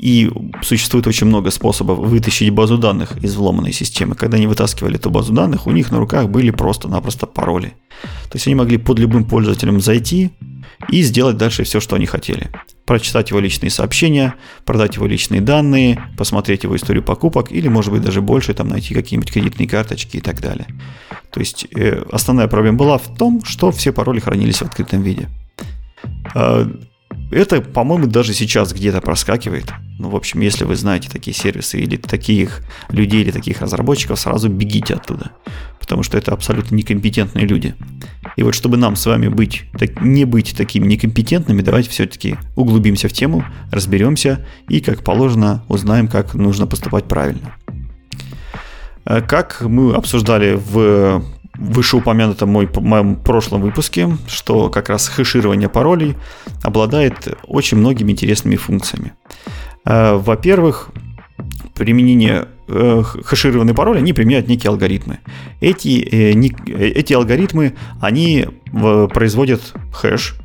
и 0.00 0.30
существует 0.62 1.06
очень 1.06 1.26
много 1.26 1.50
способов 1.50 1.98
вытащить 1.98 2.48
базу 2.50 2.78
данных 2.78 3.22
из 3.22 3.32
взломанной 3.32 3.72
системы. 3.72 4.14
Когда 4.14 4.38
они 4.38 4.46
вытаскивали 4.46 4.96
эту 4.96 5.10
базу 5.10 5.34
данных, 5.34 5.66
у 5.66 5.72
них 5.72 5.90
на 5.90 5.98
руках 5.98 6.30
были 6.30 6.50
просто-напросто 6.50 7.26
пароли. 7.26 7.74
То 8.30 8.36
есть 8.36 8.46
они 8.46 8.54
могли 8.54 8.78
под 8.78 8.98
любым 8.98 9.24
пользователем 9.24 9.78
зайти 9.78 10.30
и 10.88 11.02
сделать 11.02 11.36
дальше 11.36 11.64
все, 11.64 11.80
что 11.80 11.96
они 11.96 12.06
хотели. 12.06 12.48
Прочитать 12.86 13.28
его 13.28 13.40
личные 13.40 13.68
сообщения, 13.68 14.34
продать 14.64 14.96
его 14.96 15.06
личные 15.06 15.42
данные, 15.42 16.02
посмотреть 16.16 16.62
его 16.64 16.74
историю 16.76 17.04
покупок 17.04 17.52
или, 17.52 17.68
может 17.68 17.92
быть, 17.92 18.00
даже 18.00 18.22
больше, 18.22 18.54
там 18.54 18.68
найти 18.68 18.94
какие-нибудь 18.94 19.30
кредитные 19.30 19.68
карточки 19.68 20.16
и 20.16 20.20
так 20.20 20.40
далее. 20.40 20.66
То 21.30 21.40
есть 21.40 21.66
э, 21.76 22.02
основная 22.10 22.48
проблема 22.48 22.78
была 22.78 22.96
в 22.96 23.14
том, 23.18 23.44
что 23.44 23.70
все 23.70 23.92
пароли 23.92 24.20
хранились 24.20 24.58
в 24.58 24.62
открытом 24.62 25.02
виде. 25.02 25.28
А, 26.34 26.70
это, 27.30 27.60
по-моему, 27.60 28.06
даже 28.06 28.34
сейчас 28.34 28.72
где-то 28.72 29.00
проскакивает. 29.00 29.72
Ну, 29.98 30.10
в 30.10 30.16
общем, 30.16 30.40
если 30.40 30.64
вы 30.64 30.74
знаете 30.74 31.08
такие 31.08 31.34
сервисы 31.34 31.78
или 31.78 31.96
таких 31.96 32.62
людей, 32.88 33.22
или 33.22 33.30
таких 33.30 33.60
разработчиков, 33.60 34.18
сразу 34.18 34.48
бегите 34.48 34.94
оттуда. 34.94 35.30
Потому 35.78 36.02
что 36.02 36.18
это 36.18 36.32
абсолютно 36.32 36.74
некомпетентные 36.74 37.46
люди. 37.46 37.74
И 38.36 38.42
вот 38.42 38.54
чтобы 38.54 38.76
нам 38.76 38.96
с 38.96 39.06
вами 39.06 39.28
быть, 39.28 39.64
так, 39.78 40.00
не 40.00 40.24
быть 40.24 40.56
такими 40.56 40.86
некомпетентными, 40.86 41.62
давайте 41.62 41.90
все-таки 41.90 42.36
углубимся 42.56 43.08
в 43.08 43.12
тему, 43.12 43.44
разберемся 43.70 44.44
и, 44.68 44.80
как 44.80 45.04
положено, 45.04 45.64
узнаем, 45.68 46.08
как 46.08 46.34
нужно 46.34 46.66
поступать 46.66 47.04
правильно. 47.04 47.54
А, 49.04 49.20
как 49.20 49.62
мы 49.62 49.94
обсуждали 49.94 50.54
в 50.54 51.22
вышеупомянутом 51.60 52.48
мой, 52.48 52.68
моем 52.74 53.16
прошлом 53.16 53.60
выпуске, 53.60 54.08
что 54.26 54.70
как 54.70 54.88
раз 54.88 55.08
хэширование 55.08 55.68
паролей 55.68 56.16
обладает 56.62 57.28
очень 57.46 57.76
многими 57.76 58.12
интересными 58.12 58.56
функциями. 58.56 59.12
Э, 59.84 60.14
во-первых, 60.14 60.90
применение 61.74 62.48
э, 62.66 63.02
хэшированные 63.02 63.74
пароли, 63.74 63.98
они 63.98 64.12
применяют 64.12 64.48
некие 64.48 64.70
алгоритмы. 64.70 65.18
Эти, 65.60 66.00
э, 66.00 66.32
эти 66.76 67.12
алгоритмы, 67.12 67.74
они 68.00 68.46
производят 69.12 69.74
хэш, 69.92 70.36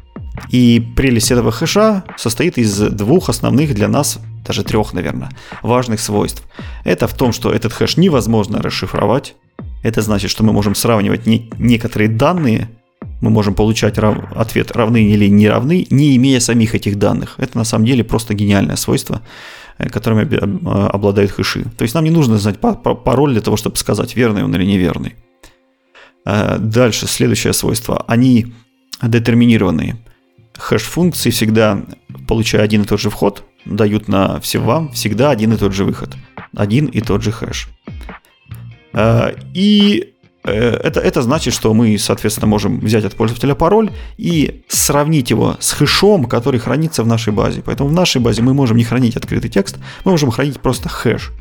и 0.50 0.86
прелесть 0.98 1.32
этого 1.32 1.52
хэша 1.52 2.04
состоит 2.18 2.58
из 2.58 2.78
двух 2.78 3.30
основных 3.30 3.74
для 3.74 3.88
нас, 3.88 4.20
даже 4.46 4.64
трех, 4.64 4.94
наверное, 4.94 5.30
важных 5.62 6.02
свойств. 6.02 6.44
Это 6.84 7.08
в 7.08 7.14
том, 7.14 7.32
что 7.32 7.54
этот 7.54 7.72
хэш 7.72 7.96
невозможно 7.96 8.62
расшифровать, 8.62 9.36
это 9.86 10.02
значит, 10.02 10.32
что 10.32 10.44
мы 10.44 10.52
можем 10.52 10.74
сравнивать 10.74 11.28
не, 11.28 11.48
некоторые 11.60 12.10
данные, 12.10 12.70
мы 13.22 13.30
можем 13.30 13.54
получать 13.54 14.00
рав, 14.00 14.18
ответ 14.36 14.72
равны 14.72 15.04
или 15.04 15.28
не 15.28 15.48
равны, 15.48 15.86
не 15.92 16.16
имея 16.16 16.40
самих 16.40 16.74
этих 16.74 16.98
данных. 16.98 17.36
Это 17.38 17.56
на 17.60 17.66
самом 17.66 17.86
деле 17.86 18.04
просто 18.04 18.34
гениальное 18.34 18.78
свойство, 18.78 19.22
э, 19.78 19.88
которым 19.90 20.20
э, 20.20 20.88
обладают 20.88 21.32
хэши. 21.32 21.66
То 21.78 21.84
есть 21.84 21.94
нам 21.94 22.04
не 22.04 22.10
нужно 22.10 22.40
знать 22.40 22.60
пароль 22.60 23.34
для 23.34 23.42
того, 23.42 23.58
чтобы 23.58 23.76
сказать, 23.78 24.16
верный 24.16 24.44
он 24.44 24.56
или 24.56 24.66
неверный. 24.66 25.14
Э, 26.26 26.58
дальше, 26.58 27.06
следующее 27.06 27.54
свойство. 27.54 28.04
Они 28.08 28.54
детерминированные. 29.04 29.98
Хэш-функции 30.58 31.30
всегда, 31.30 31.86
получая 32.28 32.64
один 32.64 32.82
и 32.82 32.86
тот 32.86 33.00
же 33.00 33.12
вход, 33.12 33.44
дают 33.66 34.08
на 34.08 34.40
все 34.40 34.58
вам 34.58 34.92
всегда 34.94 35.30
один 35.30 35.54
и 35.54 35.58
тот 35.58 35.74
же 35.74 35.84
выход. 35.84 36.16
Один 36.56 36.88
и 36.88 37.02
тот 37.02 37.22
же 37.22 37.32
хэш. 37.32 37.70
Э, 38.96 39.34
и 39.54 40.14
э, 40.44 40.52
это, 40.54 41.00
это 41.02 41.22
значит, 41.22 41.54
что 41.54 41.74
мы, 41.74 41.98
соответственно, 42.00 42.48
можем 42.48 42.80
взять 42.80 43.06
от 43.06 43.14
пользователя 43.14 43.54
пароль 43.54 43.92
и 44.18 44.64
сравнить 44.68 45.30
его 45.30 45.58
с 45.60 45.74
хэшом, 45.74 46.26
который 46.26 46.60
хранится 46.60 47.04
в 47.04 47.08
нашей 47.08 47.34
базе. 47.34 47.62
Поэтому 47.64 47.90
в 47.90 47.94
нашей 47.94 48.22
базе 48.22 48.42
мы 48.42 48.54
можем 48.54 48.78
не 48.78 48.84
хранить 48.84 49.18
открытый 49.18 49.50
текст, 49.50 49.78
мы 50.06 50.12
можем 50.12 50.32
хранить 50.32 50.60
просто 50.60 50.90
хэш. 50.90 51.32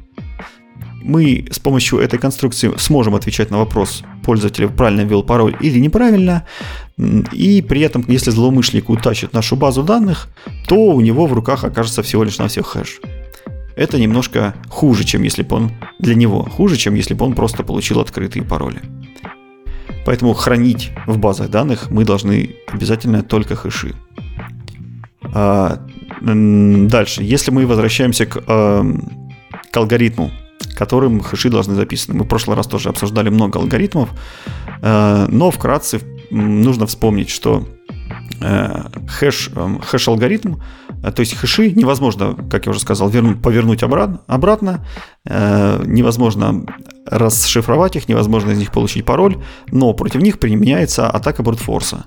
Мы 1.02 1.46
с 1.50 1.58
помощью 1.58 1.98
этой 1.98 2.18
конструкции 2.18 2.72
сможем 2.78 3.14
отвечать 3.14 3.50
на 3.50 3.58
вопрос, 3.58 4.02
пользователь 4.24 4.68
правильно 4.68 5.02
ввел 5.02 5.22
пароль 5.22 5.54
или 5.60 5.78
неправильно. 5.78 6.46
И 7.30 7.60
при 7.60 7.82
этом, 7.82 8.06
если 8.08 8.30
злоумышленник 8.30 8.88
утащит 8.88 9.34
нашу 9.34 9.56
базу 9.56 9.82
данных, 9.82 10.28
то 10.66 10.76
у 10.76 11.00
него 11.02 11.26
в 11.26 11.34
руках 11.34 11.64
окажется 11.64 12.02
всего 12.02 12.24
лишь 12.24 12.38
на 12.38 12.48
всех 12.48 12.68
хэш 12.68 13.00
это 13.76 13.98
немножко 13.98 14.54
хуже, 14.68 15.04
чем 15.04 15.22
если 15.22 15.42
бы 15.42 15.56
он 15.56 15.72
для 15.98 16.14
него 16.14 16.42
хуже, 16.42 16.76
чем 16.76 16.94
если 16.94 17.14
бы 17.14 17.24
он 17.24 17.34
просто 17.34 17.62
получил 17.62 18.00
открытые 18.00 18.44
пароли. 18.44 18.80
Поэтому 20.06 20.34
хранить 20.34 20.92
в 21.06 21.18
базах 21.18 21.48
данных 21.50 21.90
мы 21.90 22.04
должны 22.04 22.56
обязательно 22.68 23.22
только 23.22 23.56
хэши. 23.56 23.94
А, 25.32 25.80
дальше, 26.20 27.22
если 27.22 27.50
мы 27.50 27.66
возвращаемся 27.66 28.26
к, 28.26 28.42
а, 28.46 28.84
к 29.70 29.76
алгоритму, 29.76 30.30
которым 30.74 31.20
хэши 31.20 31.50
должны 31.50 31.74
записаны. 31.74 32.18
Мы 32.18 32.24
в 32.24 32.28
прошлый 32.28 32.56
раз 32.56 32.66
тоже 32.66 32.88
обсуждали 32.88 33.28
много 33.28 33.58
алгоритмов, 33.58 34.10
а, 34.82 35.26
но 35.28 35.50
вкратце 35.50 36.00
нужно 36.30 36.86
вспомнить, 36.86 37.30
что 37.30 37.66
э, 37.83 37.83
хэш, 38.40 39.50
э, 39.54 39.78
хэш-алгоритм, 39.82 40.56
э, 41.02 41.12
то 41.12 41.20
есть 41.20 41.34
хэши 41.34 41.70
невозможно, 41.72 42.34
как 42.50 42.66
я 42.66 42.70
уже 42.70 42.80
сказал, 42.80 43.08
вернуть, 43.08 43.42
повернуть 43.42 43.82
обратно, 43.82 44.20
обратно 44.26 44.86
э, 45.24 45.82
невозможно 45.86 46.66
расшифровать 47.06 47.96
их, 47.96 48.08
невозможно 48.08 48.50
из 48.50 48.58
них 48.58 48.72
получить 48.72 49.04
пароль, 49.04 49.36
но 49.70 49.92
против 49.94 50.20
них 50.20 50.38
применяется 50.38 51.08
атака 51.08 51.42
брутфорса. 51.42 52.04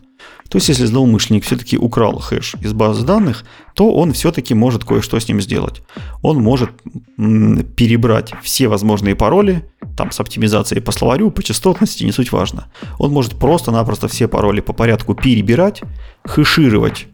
То 0.50 0.58
есть, 0.58 0.70
если 0.70 0.86
злоумышленник 0.86 1.44
все-таки 1.44 1.78
украл 1.78 2.20
хэш 2.20 2.56
из 2.62 2.74
базы 2.74 3.06
данных, 3.06 3.44
то 3.76 3.94
он 3.94 4.14
все-таки 4.14 4.54
может 4.54 4.84
кое-что 4.84 5.20
с 5.20 5.28
ним 5.28 5.42
сделать. 5.42 5.82
Он 6.22 6.42
может 6.42 6.72
перебрать 7.18 8.34
все 8.42 8.68
возможные 8.68 9.16
пароли, 9.16 9.70
там 9.98 10.12
с 10.12 10.20
оптимизацией 10.20 10.82
по 10.82 10.92
словарю, 10.92 11.32
по 11.32 11.44
частотности, 11.44 12.04
не 12.04 12.14
суть 12.14 12.32
важно. 12.32 12.68
Он 13.00 13.12
может 13.12 13.36
просто-напросто 13.36 14.08
все 14.08 14.28
пароли 14.28 14.62
по 14.62 14.72
порядку 14.72 15.16
перебирать, 15.16 15.82
хэшировать 16.24 17.08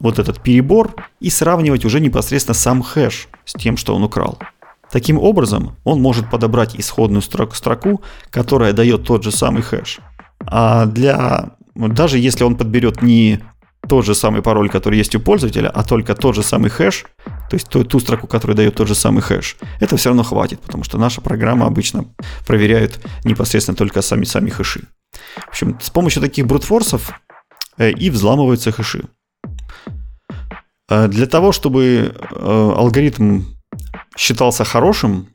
вот 0.00 0.18
этот 0.18 0.42
перебор 0.42 0.94
и 1.20 1.30
сравнивать 1.30 1.84
уже 1.84 2.00
непосредственно 2.00 2.54
сам 2.54 2.82
хэш 2.82 3.28
с 3.44 3.54
тем, 3.54 3.76
что 3.76 3.94
он 3.94 4.02
украл. 4.02 4.38
Таким 4.90 5.18
образом, 5.18 5.76
он 5.84 6.02
может 6.02 6.30
подобрать 6.30 6.76
исходную 6.76 7.22
строку, 7.22 8.02
которая 8.30 8.72
дает 8.72 9.04
тот 9.04 9.24
же 9.24 9.30
самый 9.30 9.62
хэш. 9.62 10.00
А 10.40 10.86
для 10.86 11.54
даже 11.74 12.18
если 12.18 12.44
он 12.44 12.56
подберет 12.56 13.02
не 13.02 13.40
тот 13.88 14.04
же 14.04 14.14
самый 14.14 14.42
пароль, 14.42 14.68
который 14.68 14.98
есть 14.98 15.14
у 15.14 15.20
пользователя, 15.20 15.68
а 15.68 15.82
только 15.82 16.14
тот 16.14 16.34
же 16.34 16.42
самый 16.42 16.70
хэш, 16.70 17.04
то 17.24 17.54
есть 17.54 17.68
ту, 17.68 17.84
ту 17.84 18.00
строку, 18.00 18.26
которая 18.26 18.56
дает 18.56 18.74
тот 18.74 18.88
же 18.88 18.94
самый 18.94 19.22
хэш, 19.22 19.56
это 19.80 19.96
все 19.96 20.10
равно 20.10 20.22
хватит, 20.22 20.60
потому 20.60 20.84
что 20.84 20.98
наша 20.98 21.20
программа 21.20 21.66
обычно 21.66 22.04
проверяет 22.46 23.00
непосредственно 23.24 23.76
только 23.76 24.02
сами-сами 24.02 24.50
хэши. 24.50 24.88
В 25.36 25.48
общем, 25.48 25.78
с 25.80 25.90
помощью 25.90 26.22
таких 26.22 26.46
брутфорсов 26.46 27.12
э, 27.78 27.90
и 27.90 28.10
взламываются 28.10 28.72
хэши. 28.72 29.04
Э, 30.88 31.08
для 31.08 31.26
того, 31.26 31.52
чтобы 31.52 32.14
э, 32.14 32.72
алгоритм 32.76 33.42
считался 34.16 34.64
хорошим, 34.64 35.28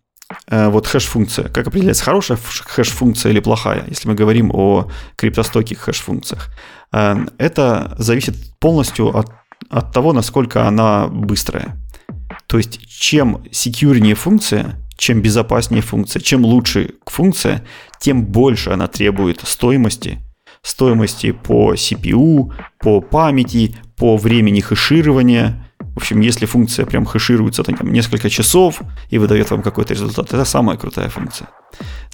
вот 0.47 0.87
хэш-функция. 0.87 1.49
Как 1.49 1.67
определяется, 1.67 2.03
хорошая 2.03 2.37
хэш-функция 2.37 3.31
или 3.31 3.39
плохая, 3.39 3.83
если 3.87 4.07
мы 4.07 4.15
говорим 4.15 4.51
о 4.53 4.89
криптостойких 5.15 5.79
хэш-функциях? 5.79 6.49
Э, 6.91 7.15
это 7.37 7.95
зависит 7.97 8.35
полностью 8.59 9.15
от, 9.15 9.31
от 9.69 9.91
того, 9.91 10.13
насколько 10.13 10.67
она 10.67 11.07
быстрая. 11.07 11.77
То 12.47 12.57
есть, 12.57 12.87
чем 12.87 13.43
секьюрнее 13.51 14.15
функция, 14.15 14.75
чем 14.97 15.21
безопаснее 15.21 15.81
функция, 15.81 16.19
чем 16.19 16.45
лучше 16.45 16.95
функция, 17.05 17.65
тем 17.99 18.25
больше 18.25 18.71
она 18.71 18.87
требует 18.87 19.41
стоимости, 19.43 20.19
стоимости 20.61 21.31
по 21.31 21.73
CPU, 21.73 22.53
по 22.79 23.01
памяти, 23.01 23.75
по 23.95 24.17
времени 24.17 24.59
хэширования– 24.59 25.65
общем, 25.99 26.21
если 26.21 26.45
функция 26.45 26.85
прям 26.85 27.05
хэшируется 27.05 27.63
там, 27.63 27.93
несколько 27.93 28.29
часов 28.29 28.81
и 29.13 29.19
выдает 29.19 29.51
вам 29.51 29.61
какой-то 29.61 29.93
результат, 29.93 30.33
это 30.33 30.45
самая 30.45 30.77
крутая 30.77 31.09
функция. 31.09 31.47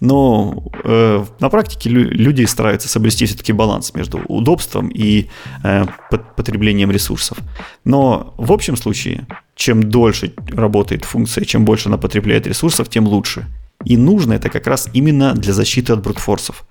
Но 0.02 0.64
э, 0.84 1.26
на 1.40 1.50
практике 1.50 1.90
люди 1.90 2.46
стараются 2.46 2.88
соблюсти 2.88 3.26
все-таки 3.26 3.54
баланс 3.54 3.94
между 3.96 4.18
удобством 4.28 4.90
и 4.90 5.28
э, 5.64 5.86
потреблением 6.36 6.92
ресурсов. 6.92 7.38
Но 7.86 8.34
в 8.38 8.52
общем 8.52 8.78
случае, 8.78 9.26
чем 9.56 9.84
дольше 9.84 10.34
работает 10.56 11.06
функция, 11.06 11.46
чем 11.46 11.66
больше 11.66 11.90
она 11.90 11.98
потребляет 11.98 12.48
ресурсов, 12.48 12.90
тем 12.90 13.08
лучше. 13.08 13.46
И 13.86 13.98
нужно 13.98 14.34
это 14.34 14.50
как 14.50 14.68
раз 14.68 14.90
именно 14.94 15.34
для 15.34 15.54
защиты 15.54 15.94
от 15.94 16.02
брутфорсов. 16.02 16.66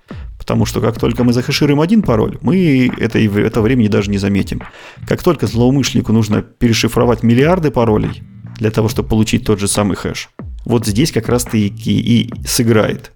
Потому 0.45 0.67
что 0.67 0.79
как 0.79 0.99
только 0.99 1.23
мы 1.23 1.33
захешируем 1.33 1.81
один 1.81 2.03
пароль, 2.03 2.37
мы 2.41 2.91
это, 2.99 3.17
это 3.17 3.61
времени 3.61 3.87
даже 3.87 4.11
не 4.11 4.19
заметим. 4.19 4.61
Как 5.07 5.23
только 5.23 5.47
злоумышленнику 5.47 6.13
нужно 6.13 6.43
перешифровать 6.43 7.23
миллиарды 7.23 7.71
паролей 7.71 8.21
для 8.59 8.69
того, 8.69 8.87
чтобы 8.87 9.09
получить 9.09 9.43
тот 9.43 9.59
же 9.59 9.67
самый 9.67 9.95
хэш, 9.95 10.29
вот 10.63 10.85
здесь 10.85 11.11
как 11.11 11.29
раз-таки 11.29 11.71
и, 11.71 12.31
сыграет 12.45 13.11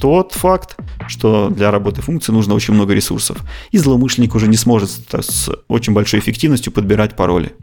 тот 0.00 0.32
факт, 0.32 0.78
что 1.08 1.50
для 1.50 1.70
работы 1.70 2.00
функции 2.00 2.32
нужно 2.32 2.54
очень 2.54 2.72
много 2.72 2.94
ресурсов, 2.94 3.38
и 3.70 3.76
злоумышленник 3.76 4.34
уже 4.34 4.48
не 4.48 4.56
сможет 4.56 4.90
с 4.90 5.50
очень 5.68 5.92
большой 5.92 6.20
эффективностью 6.20 6.72
подбирать 6.72 7.16
пароли. 7.16 7.54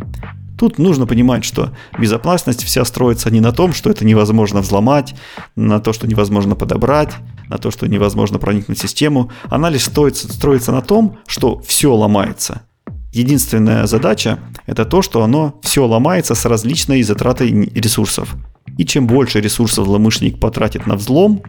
Тут 0.58 0.78
нужно 0.78 1.08
понимать, 1.08 1.44
что 1.44 1.72
безопасность 1.98 2.64
вся 2.64 2.86
строится 2.86 3.32
не 3.32 3.40
на 3.40 3.52
том, 3.52 3.74
что 3.74 3.90
это 3.90 4.06
невозможно 4.06 4.62
взломать, 4.62 5.16
на 5.56 5.80
то, 5.80 5.94
что 5.94 6.08
невозможно 6.08 6.56
подобрать, 6.56 7.14
на 7.50 7.58
то, 7.58 7.72
что 7.72 7.88
невозможно 7.88 8.40
проникнуть 8.40 8.78
в 8.78 8.82
систему. 8.82 9.32
Она 9.50 9.70
лишь 9.70 9.86
строится, 9.86 10.32
строится 10.32 10.72
на 10.72 10.82
том, 10.82 11.18
что 11.28 11.60
все 11.62 11.94
ломается. 11.94 12.64
Единственная 13.14 13.86
задача– 13.86 14.40
это 14.66 14.86
то, 14.86 15.02
что 15.04 15.24
оно 15.24 15.60
все 15.62 15.86
ломается 15.86 16.34
с 16.34 16.46
различной 16.46 17.04
затратой 17.04 17.52
ресурсов. 17.76 18.36
И 18.78 18.86
чем 18.86 19.06
больше 19.06 19.40
ресурсов 19.40 19.86
злоумышленник 19.86 20.40
потратит 20.40 20.88
на 20.88 20.96
взлом, 20.96 21.44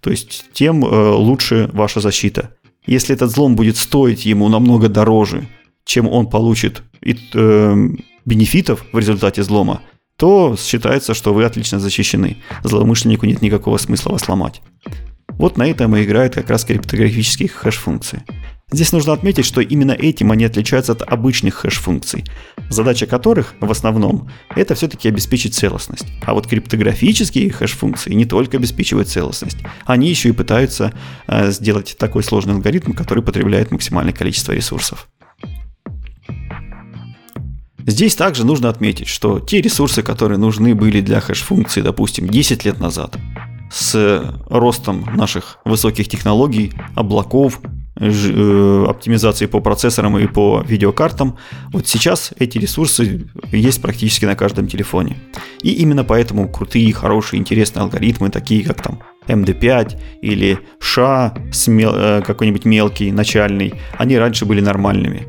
то 0.00 0.10
есть 0.10 0.46
тем 0.52 0.84
э, 0.84 1.10
лучше 1.10 1.68
ваша 1.72 2.00
защита. 2.00 2.54
Если 2.86 3.14
этот 3.14 3.30
взлом 3.30 3.56
будет 3.56 3.76
стоить 3.76 4.24
ему 4.24 4.48
намного 4.48 4.88
дороже, 4.88 5.46
чем 5.84 6.08
он 6.08 6.28
получит 6.28 6.82
э, 7.02 7.88
бенефитов 8.24 8.84
в 8.92 8.98
результате 8.98 9.42
взлома, 9.42 9.82
то 10.16 10.56
считается, 10.58 11.14
что 11.14 11.34
вы 11.34 11.44
отлично 11.44 11.78
защищены. 11.78 12.38
Злоумышленнику 12.64 13.26
нет 13.26 13.42
никакого 13.42 13.76
смысла 13.76 14.12
вас 14.12 14.22
сломать. 14.22 14.62
Вот 15.38 15.56
на 15.56 15.66
этом 15.68 15.96
и 15.96 16.04
играют 16.04 16.34
как 16.34 16.50
раз 16.50 16.64
криптографические 16.64 17.48
хэш-функции. 17.48 18.22
Здесь 18.72 18.92
нужно 18.92 19.12
отметить, 19.12 19.44
что 19.44 19.60
именно 19.60 19.92
этим 19.92 20.32
они 20.32 20.46
отличаются 20.46 20.92
от 20.92 21.02
обычных 21.02 21.56
хэш-функций, 21.56 22.24
задача 22.70 23.06
которых 23.06 23.54
в 23.60 23.70
основном 23.70 24.30
это 24.56 24.74
все-таки 24.74 25.08
обеспечить 25.08 25.54
целостность. 25.54 26.06
А 26.22 26.32
вот 26.32 26.46
криптографические 26.46 27.50
хэш-функции 27.50 28.14
не 28.14 28.24
только 28.24 28.56
обеспечивают 28.56 29.08
целостность, 29.08 29.58
они 29.84 30.08
еще 30.08 30.30
и 30.30 30.32
пытаются 30.32 30.94
э, 31.26 31.50
сделать 31.50 31.96
такой 31.98 32.22
сложный 32.24 32.54
алгоритм, 32.54 32.92
который 32.92 33.22
потребляет 33.22 33.72
максимальное 33.72 34.14
количество 34.14 34.52
ресурсов. 34.52 35.08
Здесь 37.84 38.14
также 38.14 38.46
нужно 38.46 38.70
отметить, 38.70 39.08
что 39.08 39.40
те 39.40 39.60
ресурсы, 39.60 40.02
которые 40.02 40.38
нужны 40.38 40.74
были 40.74 41.00
для 41.00 41.20
хэш-функции, 41.20 41.82
допустим, 41.82 42.28
10 42.28 42.64
лет 42.64 42.80
назад, 42.80 43.18
с 43.72 44.22
ростом 44.50 45.06
наших 45.16 45.58
высоких 45.64 46.08
технологий, 46.08 46.72
облаков, 46.94 47.60
э, 47.96 48.84
оптимизации 48.86 49.46
по 49.46 49.60
процессорам 49.60 50.18
и 50.18 50.26
по 50.26 50.62
видеокартам, 50.66 51.38
вот 51.72 51.88
сейчас 51.88 52.32
эти 52.38 52.58
ресурсы 52.58 53.26
есть 53.50 53.80
практически 53.80 54.26
на 54.26 54.36
каждом 54.36 54.68
телефоне. 54.68 55.16
И 55.62 55.72
именно 55.72 56.04
поэтому 56.04 56.48
крутые, 56.50 56.92
хорошие, 56.92 57.40
интересные 57.40 57.82
алгоритмы, 57.82 58.28
такие 58.28 58.62
как 58.62 58.82
там 58.82 59.00
MD5 59.26 59.98
или 60.20 60.58
SHA, 60.80 61.38
э, 61.66 62.22
какой-нибудь 62.22 62.66
мелкий, 62.66 63.10
начальный, 63.10 63.72
они 63.96 64.18
раньше 64.18 64.44
были 64.44 64.60
нормальными. 64.60 65.26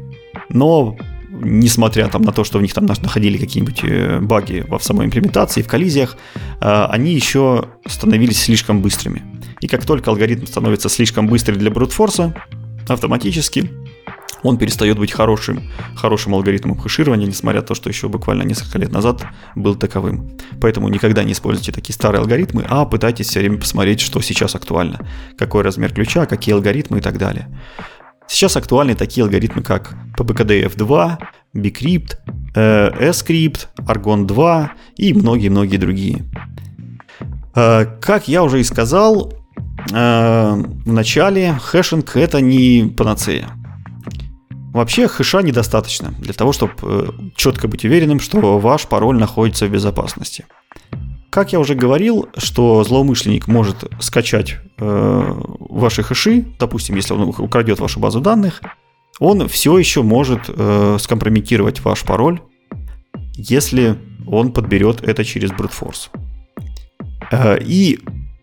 Но 0.49 0.97
несмотря 1.43 2.07
там, 2.07 2.21
на 2.21 2.31
то, 2.31 2.43
что 2.43 2.59
в 2.59 2.61
них 2.61 2.73
там 2.73 2.85
находили 2.85 3.37
какие-нибудь 3.37 3.83
э, 3.83 4.19
баги 4.19 4.65
в 4.67 4.79
самой 4.79 5.07
имплементации, 5.07 5.61
в 5.61 5.67
коллизиях, 5.67 6.17
э, 6.61 6.85
они 6.89 7.13
еще 7.13 7.65
становились 7.85 8.41
слишком 8.41 8.81
быстрыми. 8.81 9.23
И 9.61 9.67
как 9.67 9.85
только 9.85 10.09
алгоритм 10.11 10.45
становится 10.45 10.89
слишком 10.89 11.27
быстрый 11.27 11.55
для 11.55 11.71
брутфорса, 11.71 12.33
автоматически 12.87 13.69
он 14.43 14.57
перестает 14.57 14.99
быть 14.99 15.11
хорошим, 15.11 15.63
хорошим 15.95 16.35
алгоритмом 16.35 16.79
хеширования, 16.79 17.25
несмотря 17.25 17.61
на 17.61 17.67
то, 17.67 17.75
что 17.75 17.89
еще 17.89 18.09
буквально 18.09 18.43
несколько 18.43 18.77
лет 18.77 18.91
назад 18.91 19.25
был 19.55 19.75
таковым. 19.75 20.37
Поэтому 20.61 20.89
никогда 20.89 21.23
не 21.23 21.31
используйте 21.31 21.71
такие 21.71 21.93
старые 21.93 22.19
алгоритмы, 22.19 22.65
а 22.67 22.85
пытайтесь 22.85 23.27
все 23.27 23.39
время 23.39 23.57
посмотреть, 23.57 24.01
что 24.01 24.21
сейчас 24.21 24.53
актуально, 24.55 25.07
какой 25.37 25.63
размер 25.63 25.93
ключа, 25.93 26.25
какие 26.25 26.53
алгоритмы 26.53 26.97
и 26.97 27.01
так 27.01 27.17
далее. 27.17 27.47
Сейчас 28.27 28.57
актуальны 28.57 28.95
такие 28.95 29.23
алгоритмы, 29.23 29.61
как 29.61 29.95
PBKDF2, 30.17 31.17
Bcrypt, 31.55 32.17
э, 32.55 33.09
Scrypt, 33.11 33.67
Argon 33.79 34.25
2 34.25 34.71
и 34.97 35.13
многие-многие 35.13 35.77
другие. 35.77 36.23
Э, 37.55 37.85
как 38.01 38.27
я 38.27 38.43
уже 38.43 38.59
и 38.59 38.63
сказал, 38.63 39.33
э, 39.91 40.53
в 40.85 40.91
начале 40.91 41.53
хэшинг 41.61 42.15
это 42.15 42.41
не 42.41 42.91
панацея. 42.97 43.49
Вообще 44.73 45.07
хэша 45.07 45.43
недостаточно 45.43 46.15
для 46.17 46.33
того, 46.33 46.51
чтобы 46.51 47.31
четко 47.35 47.67
быть 47.67 47.85
уверенным, 47.85 48.19
что 48.19 48.57
ваш 48.57 48.87
пароль 48.87 49.19
находится 49.19 49.67
в 49.67 49.69
безопасности. 49.69 50.45
Как 51.33 51.51
я 51.51 51.59
уже 51.59 51.73
говорил, 51.73 52.29
что 52.37 52.83
злоумышленник 52.83 53.47
может 53.47 53.85
скачать 53.99 54.57
э, 54.77 55.41
ваши 55.61 56.03
хэши, 56.03 56.45
допустим, 56.59 56.95
если 56.95 57.15
он 57.15 57.23
украдет 57.23 57.79
вашу 57.79 57.99
базу 57.99 58.21
данных, 58.21 58.61
он 59.17 59.47
все 59.47 59.75
еще 59.79 60.03
может 60.03 60.41
э, 60.47 60.97
скомпрометировать 60.99 61.83
ваш 61.83 62.03
пароль, 62.03 62.39
если 63.33 63.97
он 64.27 64.53
подберет 64.53 65.01
это 65.01 65.25
через 65.25 65.49
force. 65.49 66.11
Э, 67.31 67.57
и 67.59 67.99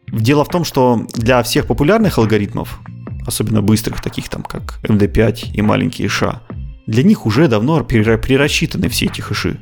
дело 0.09 0.45
в 0.45 0.49
том, 0.49 0.65
что 0.65 1.07
для 1.15 1.45
всех 1.45 1.69
популярных 1.69 2.19
алгоритмов, 2.19 2.81
особенно 3.25 3.63
быстрых, 3.63 4.03
таких 4.03 4.29
там 4.29 4.43
как 4.43 4.81
MD5 4.83 5.53
и 5.53 5.63
маленькие 5.63 6.09
ша, 6.09 6.43
для 6.89 7.05
них 7.05 7.25
уже 7.25 7.47
давно 7.47 7.85
перерасчитаны 7.85 8.89
все 8.89 9.07
эти 9.07 9.21
хэши. 9.21 9.61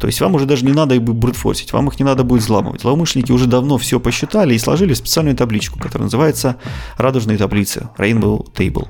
То 0.00 0.06
есть 0.06 0.20
вам 0.20 0.34
уже 0.34 0.46
даже 0.46 0.64
не 0.64 0.72
надо 0.72 0.94
их 0.94 1.02
брутфорсить, 1.02 1.72
вам 1.72 1.88
их 1.88 1.98
не 1.98 2.04
надо 2.04 2.24
будет 2.24 2.42
взламывать. 2.42 2.82
Злоумышленники 2.82 3.32
уже 3.32 3.46
давно 3.46 3.78
все 3.78 3.98
посчитали 3.98 4.54
и 4.54 4.58
сложили 4.58 4.94
специальную 4.94 5.36
табличку, 5.36 5.78
которая 5.78 6.04
называется 6.04 6.56
радужная 6.96 7.38
таблица, 7.38 7.90
Rainbow 7.98 8.46
Table. 8.54 8.88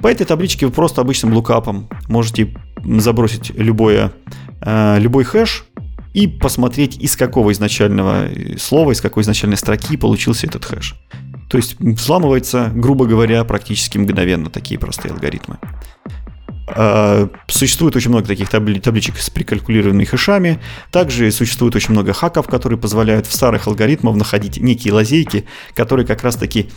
По 0.00 0.08
этой 0.08 0.24
табличке 0.24 0.66
вы 0.66 0.72
просто 0.72 1.00
обычным 1.00 1.34
лукапом 1.34 1.88
можете 2.08 2.54
забросить 2.84 3.50
любое, 3.50 4.12
э, 4.62 4.98
любой 4.98 5.24
хэш 5.24 5.64
и 6.14 6.26
посмотреть, 6.26 6.96
из 6.96 7.16
какого 7.16 7.52
изначального 7.52 8.28
слова, 8.58 8.92
из 8.92 9.00
какой 9.00 9.22
изначальной 9.22 9.56
строки 9.56 9.96
получился 9.96 10.46
этот 10.46 10.64
хэш. 10.64 10.96
То 11.48 11.56
есть 11.56 11.78
взламывается, 11.80 12.70
грубо 12.74 13.06
говоря, 13.06 13.42
практически 13.44 13.98
мгновенно 13.98 14.50
такие 14.50 14.78
простые 14.78 15.12
алгоритмы. 15.12 15.58
А, 16.74 17.28
существует 17.46 17.96
очень 17.96 18.10
много 18.10 18.26
таких 18.26 18.48
табли- 18.48 18.80
табличек 18.80 19.16
с 19.18 19.30
прикалькулированными 19.30 20.04
хэшами. 20.04 20.60
Также 20.90 21.30
существует 21.30 21.74
очень 21.76 21.92
много 21.92 22.12
хаков, 22.12 22.46
которые 22.46 22.78
позволяют 22.78 23.26
в 23.26 23.34
старых 23.34 23.66
алгоритмах 23.66 24.16
находить 24.16 24.58
некие 24.58 24.92
лазейки, 24.92 25.44
которые 25.74 26.06
как 26.06 26.22
раз-таки 26.22 26.70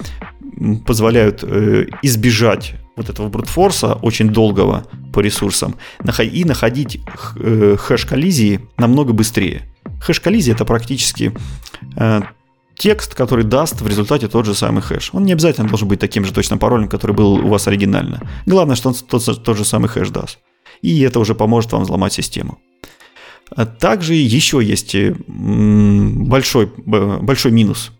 позволяют 0.85 1.43
э, 1.43 1.85
избежать 2.01 2.75
вот 2.95 3.09
этого 3.09 3.29
брутфорса 3.29 3.93
очень 3.95 4.29
долгого 4.29 4.85
по 5.11 5.19
ресурсам 5.19 5.75
и 6.21 6.45
находить 6.45 7.01
э, 7.37 7.75
хэш-коллизии 7.77 8.61
намного 8.77 9.13
быстрее. 9.13 9.63
Хэш-коллизия 9.99 10.53
это 10.53 10.65
практически 10.65 11.33
э, 11.95 12.21
текст, 12.77 13.15
который 13.15 13.45
даст 13.45 13.81
в 13.81 13.87
результате 13.87 14.27
тот 14.27 14.45
же 14.45 14.53
самый 14.53 14.81
хэш. 14.81 15.11
Он 15.13 15.23
не 15.25 15.33
обязательно 15.33 15.69
должен 15.69 15.87
быть 15.87 15.99
таким 15.99 16.25
же 16.25 16.33
точно 16.33 16.57
паролем, 16.57 16.89
который 16.89 17.15
был 17.15 17.33
у 17.33 17.47
вас 17.47 17.67
оригинально. 17.67 18.21
Главное, 18.45 18.75
что 18.75 18.89
он 18.89 18.95
тот, 18.95 19.43
тот 19.43 19.57
же 19.57 19.65
самый 19.65 19.87
хэш 19.87 20.09
даст. 20.09 20.39
И 20.81 21.01
это 21.01 21.19
уже 21.19 21.35
поможет 21.35 21.71
вам 21.71 21.83
взломать 21.83 22.13
систему. 22.13 22.59
А 23.55 23.65
также 23.65 24.13
еще 24.15 24.61
есть 24.63 24.95
большой, 25.27 26.71
большой 26.77 27.51
минус 27.51 27.91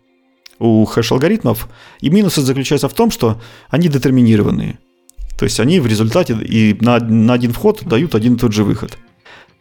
у 0.58 0.84
хэш-алгоритмов. 0.84 1.68
И 2.00 2.10
минус 2.10 2.34
заключается 2.34 2.88
в 2.88 2.94
том, 2.94 3.10
что 3.10 3.40
они 3.70 3.88
детерминированные. 3.88 4.78
То 5.38 5.44
есть 5.44 5.60
они 5.60 5.80
в 5.80 5.86
результате 5.86 6.34
и 6.34 6.76
на, 6.80 6.98
на 6.98 7.34
один 7.34 7.52
вход 7.52 7.84
дают 7.84 8.14
один 8.14 8.34
и 8.34 8.38
тот 8.38 8.52
же 8.52 8.64
выход. 8.64 8.98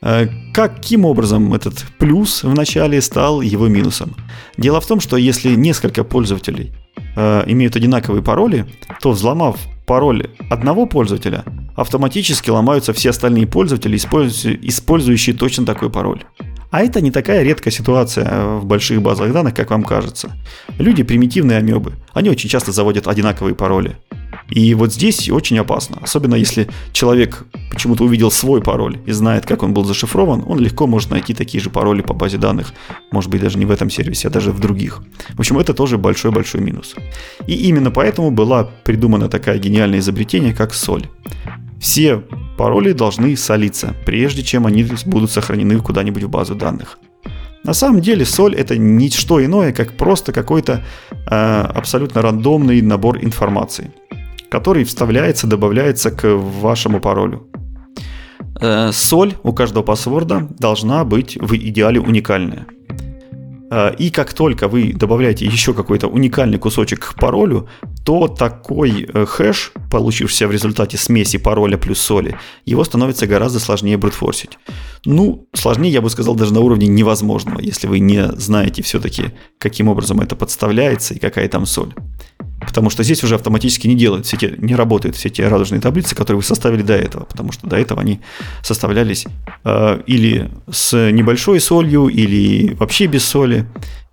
Э, 0.03 0.27
каким 0.53 1.05
образом 1.05 1.53
этот 1.53 1.85
плюс 1.97 2.43
в 2.43 2.53
начале 2.53 3.01
стал 3.01 3.41
его 3.41 3.67
минусом? 3.67 4.15
Дело 4.57 4.81
в 4.81 4.85
том, 4.85 4.99
что 4.99 5.15
если 5.15 5.55
несколько 5.55 6.03
пользователей 6.03 6.73
э, 7.15 7.43
имеют 7.47 7.75
одинаковые 7.77 8.21
пароли, 8.21 8.65
то 9.01 9.11
взломав 9.11 9.57
пароль 9.85 10.29
одного 10.49 10.85
пользователя, 10.85 11.45
автоматически 11.75 12.49
ломаются 12.49 12.91
все 12.91 13.11
остальные 13.11 13.47
пользователи, 13.47 13.95
использующие 13.95 15.35
точно 15.35 15.65
такой 15.65 15.89
пароль. 15.89 16.23
А 16.73 16.81
это 16.81 17.01
не 17.01 17.11
такая 17.11 17.43
редкая 17.43 17.71
ситуация 17.71 18.57
в 18.57 18.65
больших 18.65 18.99
базах 18.99 19.31
данных, 19.31 19.53
как 19.53 19.69
вам 19.69 19.83
кажется. 19.83 20.31
Люди 20.79 21.03
примитивные 21.03 21.59
амебы. 21.59 21.93
Они 22.13 22.31
очень 22.31 22.49
часто 22.49 22.71
заводят 22.71 23.07
одинаковые 23.07 23.53
пароли. 23.53 23.95
И 24.49 24.73
вот 24.73 24.91
здесь 24.91 25.29
очень 25.29 25.59
опасно. 25.59 25.99
Особенно 26.01 26.33
если 26.33 26.67
человек 26.91 27.45
почему-то 27.69 28.03
увидел 28.05 28.31
свой 28.31 28.59
пароль 28.59 28.97
и 29.05 29.11
знает, 29.11 29.45
как 29.45 29.61
он 29.61 29.75
был 29.75 29.85
зашифрован, 29.85 30.43
он 30.47 30.57
легко 30.57 30.87
может 30.87 31.11
найти 31.11 31.35
такие 31.35 31.61
же 31.61 31.69
пароли 31.69 32.01
по 32.01 32.15
базе 32.15 32.39
данных. 32.39 32.73
Может 33.11 33.29
быть, 33.29 33.41
даже 33.41 33.59
не 33.59 33.65
в 33.65 33.71
этом 33.71 33.91
сервисе, 33.91 34.29
а 34.29 34.31
даже 34.31 34.51
в 34.51 34.59
других. 34.59 35.03
В 35.35 35.39
общем, 35.41 35.59
это 35.59 35.75
тоже 35.75 35.99
большой-большой 35.99 36.61
минус. 36.61 36.95
И 37.45 37.53
именно 37.53 37.91
поэтому 37.91 38.31
была 38.31 38.63
придумана 38.83 39.29
такая 39.29 39.59
гениальное 39.59 39.99
изобретение, 39.99 40.55
как 40.55 40.73
соль. 40.73 41.05
Все 41.83 42.23
пароли 42.57 42.93
должны 42.93 43.35
солиться, 43.35 43.93
прежде 44.05 44.41
чем 44.41 44.65
они 44.65 44.87
будут 45.05 45.31
сохранены 45.31 45.79
куда-нибудь 45.79 46.23
в 46.23 46.29
базу 46.29 46.55
данных. 46.55 46.97
На 47.65 47.73
самом 47.73 47.99
деле 47.99 48.25
соль 48.25 48.55
это 48.55 48.77
ничто 48.77 49.43
иное, 49.43 49.73
как 49.73 49.97
просто 49.97 50.31
какой-то 50.31 50.81
э, 51.11 51.61
абсолютно 51.75 52.21
рандомный 52.21 52.81
набор 52.81 53.17
информации 53.21 53.91
который 54.53 54.83
вставляется, 54.83 55.47
добавляется 55.47 56.11
к 56.11 56.27
вашему 56.27 56.99
паролю. 56.99 57.47
Э, 58.61 58.91
соль 58.91 59.33
у 59.41 59.51
каждого 59.51 59.81
паспорта 59.81 60.47
должна 60.59 61.03
быть 61.03 61.37
в 61.41 61.55
идеале 61.55 61.99
уникальная. 61.99 62.67
Э, 63.73 63.95
и 63.97 64.11
как 64.11 64.33
только 64.33 64.67
вы 64.67 64.93
добавляете 64.93 65.45
еще 65.45 65.73
какой-то 65.73 66.07
уникальный 66.07 66.59
кусочек 66.59 66.99
к 66.99 67.15
паролю, 67.15 67.67
то 68.05 68.27
такой 68.27 69.07
э, 69.11 69.25
хэш, 69.25 69.73
получившийся 69.89 70.47
в 70.47 70.51
результате 70.51 70.97
смеси 70.97 71.39
пароля 71.39 71.77
плюс 71.77 71.99
соли, 71.99 72.37
его 72.65 72.83
становится 72.83 73.25
гораздо 73.25 73.59
сложнее 73.59 73.97
брутфорсить. 73.97 74.59
Ну, 75.05 75.47
сложнее, 75.53 75.91
я 75.91 76.01
бы 76.01 76.09
сказал, 76.11 76.35
даже 76.35 76.53
на 76.53 76.59
уровне 76.59 76.87
невозможного, 76.87 77.61
если 77.61 77.87
вы 77.87 77.97
не 77.97 78.31
знаете 78.37 78.83
все-таки, 78.83 79.31
каким 79.57 79.87
образом 79.87 80.19
это 80.19 80.35
подставляется 80.35 81.15
и 81.15 81.19
какая 81.19 81.47
там 81.49 81.65
соль. 81.65 81.93
Потому 82.65 82.89
что 82.89 83.03
здесь 83.03 83.23
уже 83.23 83.35
автоматически 83.35 83.87
не 83.87 83.95
делают 83.95 84.25
все 84.25 84.37
те, 84.37 84.55
не 84.57 84.75
работают 84.75 85.15
все 85.15 85.29
те 85.29 85.47
радужные 85.47 85.81
таблицы, 85.81 86.15
которые 86.15 86.37
вы 86.37 86.43
составили 86.43 86.81
до 86.81 86.93
этого, 86.93 87.25
потому 87.25 87.51
что 87.51 87.67
до 87.67 87.77
этого 87.77 88.01
они 88.01 88.19
составлялись 88.61 89.25
э, 89.63 90.01
или 90.05 90.51
с 90.71 91.11
небольшой 91.11 91.59
солью, 91.59 92.07
или 92.07 92.73
вообще 92.73 93.07
без 93.07 93.25
соли. 93.25 93.65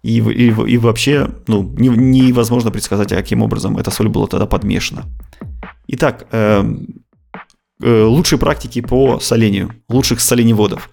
И, 0.03 0.17
и, 0.17 0.47
и 0.49 0.79
вообще 0.79 1.29
ну, 1.47 1.63
не, 1.77 1.89
невозможно 1.89 2.71
предсказать, 2.71 3.11
каким 3.11 3.43
образом 3.43 3.77
эта 3.77 3.91
соль 3.91 4.09
была 4.09 4.27
тогда 4.27 4.47
подмешана. 4.47 5.05
Итак, 5.89 6.27
э, 6.33 6.65
э, 7.83 8.03
лучшие 8.05 8.39
практики 8.39 8.81
по 8.81 9.21
солению, 9.21 9.73
лучших 9.91 10.21
соленеводов. 10.21 10.91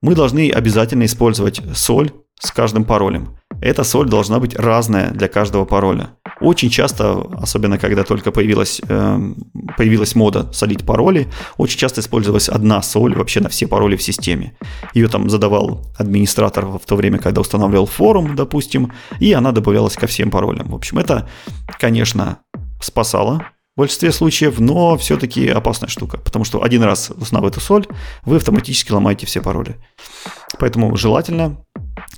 Мы 0.00 0.14
должны 0.14 0.50
обязательно 0.50 1.04
использовать 1.04 1.60
соль 1.74 2.12
с 2.38 2.50
каждым 2.50 2.84
паролем. 2.84 3.36
Эта 3.60 3.84
соль 3.84 4.08
должна 4.08 4.38
быть 4.38 4.54
разная 4.54 5.10
для 5.10 5.28
каждого 5.28 5.64
пароля. 5.64 6.10
Очень 6.40 6.70
часто, 6.70 7.26
особенно 7.40 7.78
когда 7.78 8.02
только 8.04 8.32
появилась, 8.32 8.80
э, 8.88 9.32
появилась 9.76 10.14
мода 10.14 10.52
солить 10.52 10.84
пароли, 10.84 11.28
очень 11.56 11.78
часто 11.78 12.00
использовалась 12.00 12.48
одна 12.48 12.82
соль 12.82 13.14
вообще 13.14 13.40
на 13.40 13.48
все 13.48 13.66
пароли 13.66 13.96
в 13.96 14.02
системе. 14.02 14.56
Ее 14.94 15.08
там 15.08 15.30
задавал 15.30 15.82
администратор 15.96 16.66
в 16.66 16.80
то 16.86 16.96
время, 16.96 17.18
когда 17.18 17.40
устанавливал 17.40 17.86
форум, 17.86 18.34
допустим, 18.34 18.92
и 19.20 19.32
она 19.32 19.52
добавлялась 19.52 19.94
ко 19.94 20.06
всем 20.06 20.30
паролям. 20.30 20.68
В 20.68 20.74
общем, 20.74 20.98
это, 20.98 21.28
конечно, 21.78 22.38
спасало 22.80 23.46
в 23.76 23.80
большинстве 23.80 24.12
случаев, 24.12 24.60
но 24.60 24.96
все-таки 24.96 25.48
опасная 25.48 25.88
штука, 25.88 26.18
потому 26.18 26.44
что 26.44 26.62
один 26.62 26.82
раз 26.82 27.10
узнав 27.10 27.44
эту 27.44 27.60
соль, 27.60 27.86
вы 28.24 28.36
автоматически 28.36 28.92
ломаете 28.92 29.26
все 29.26 29.40
пароли. 29.40 29.76
Поэтому 30.58 30.94
желательно 30.96 31.64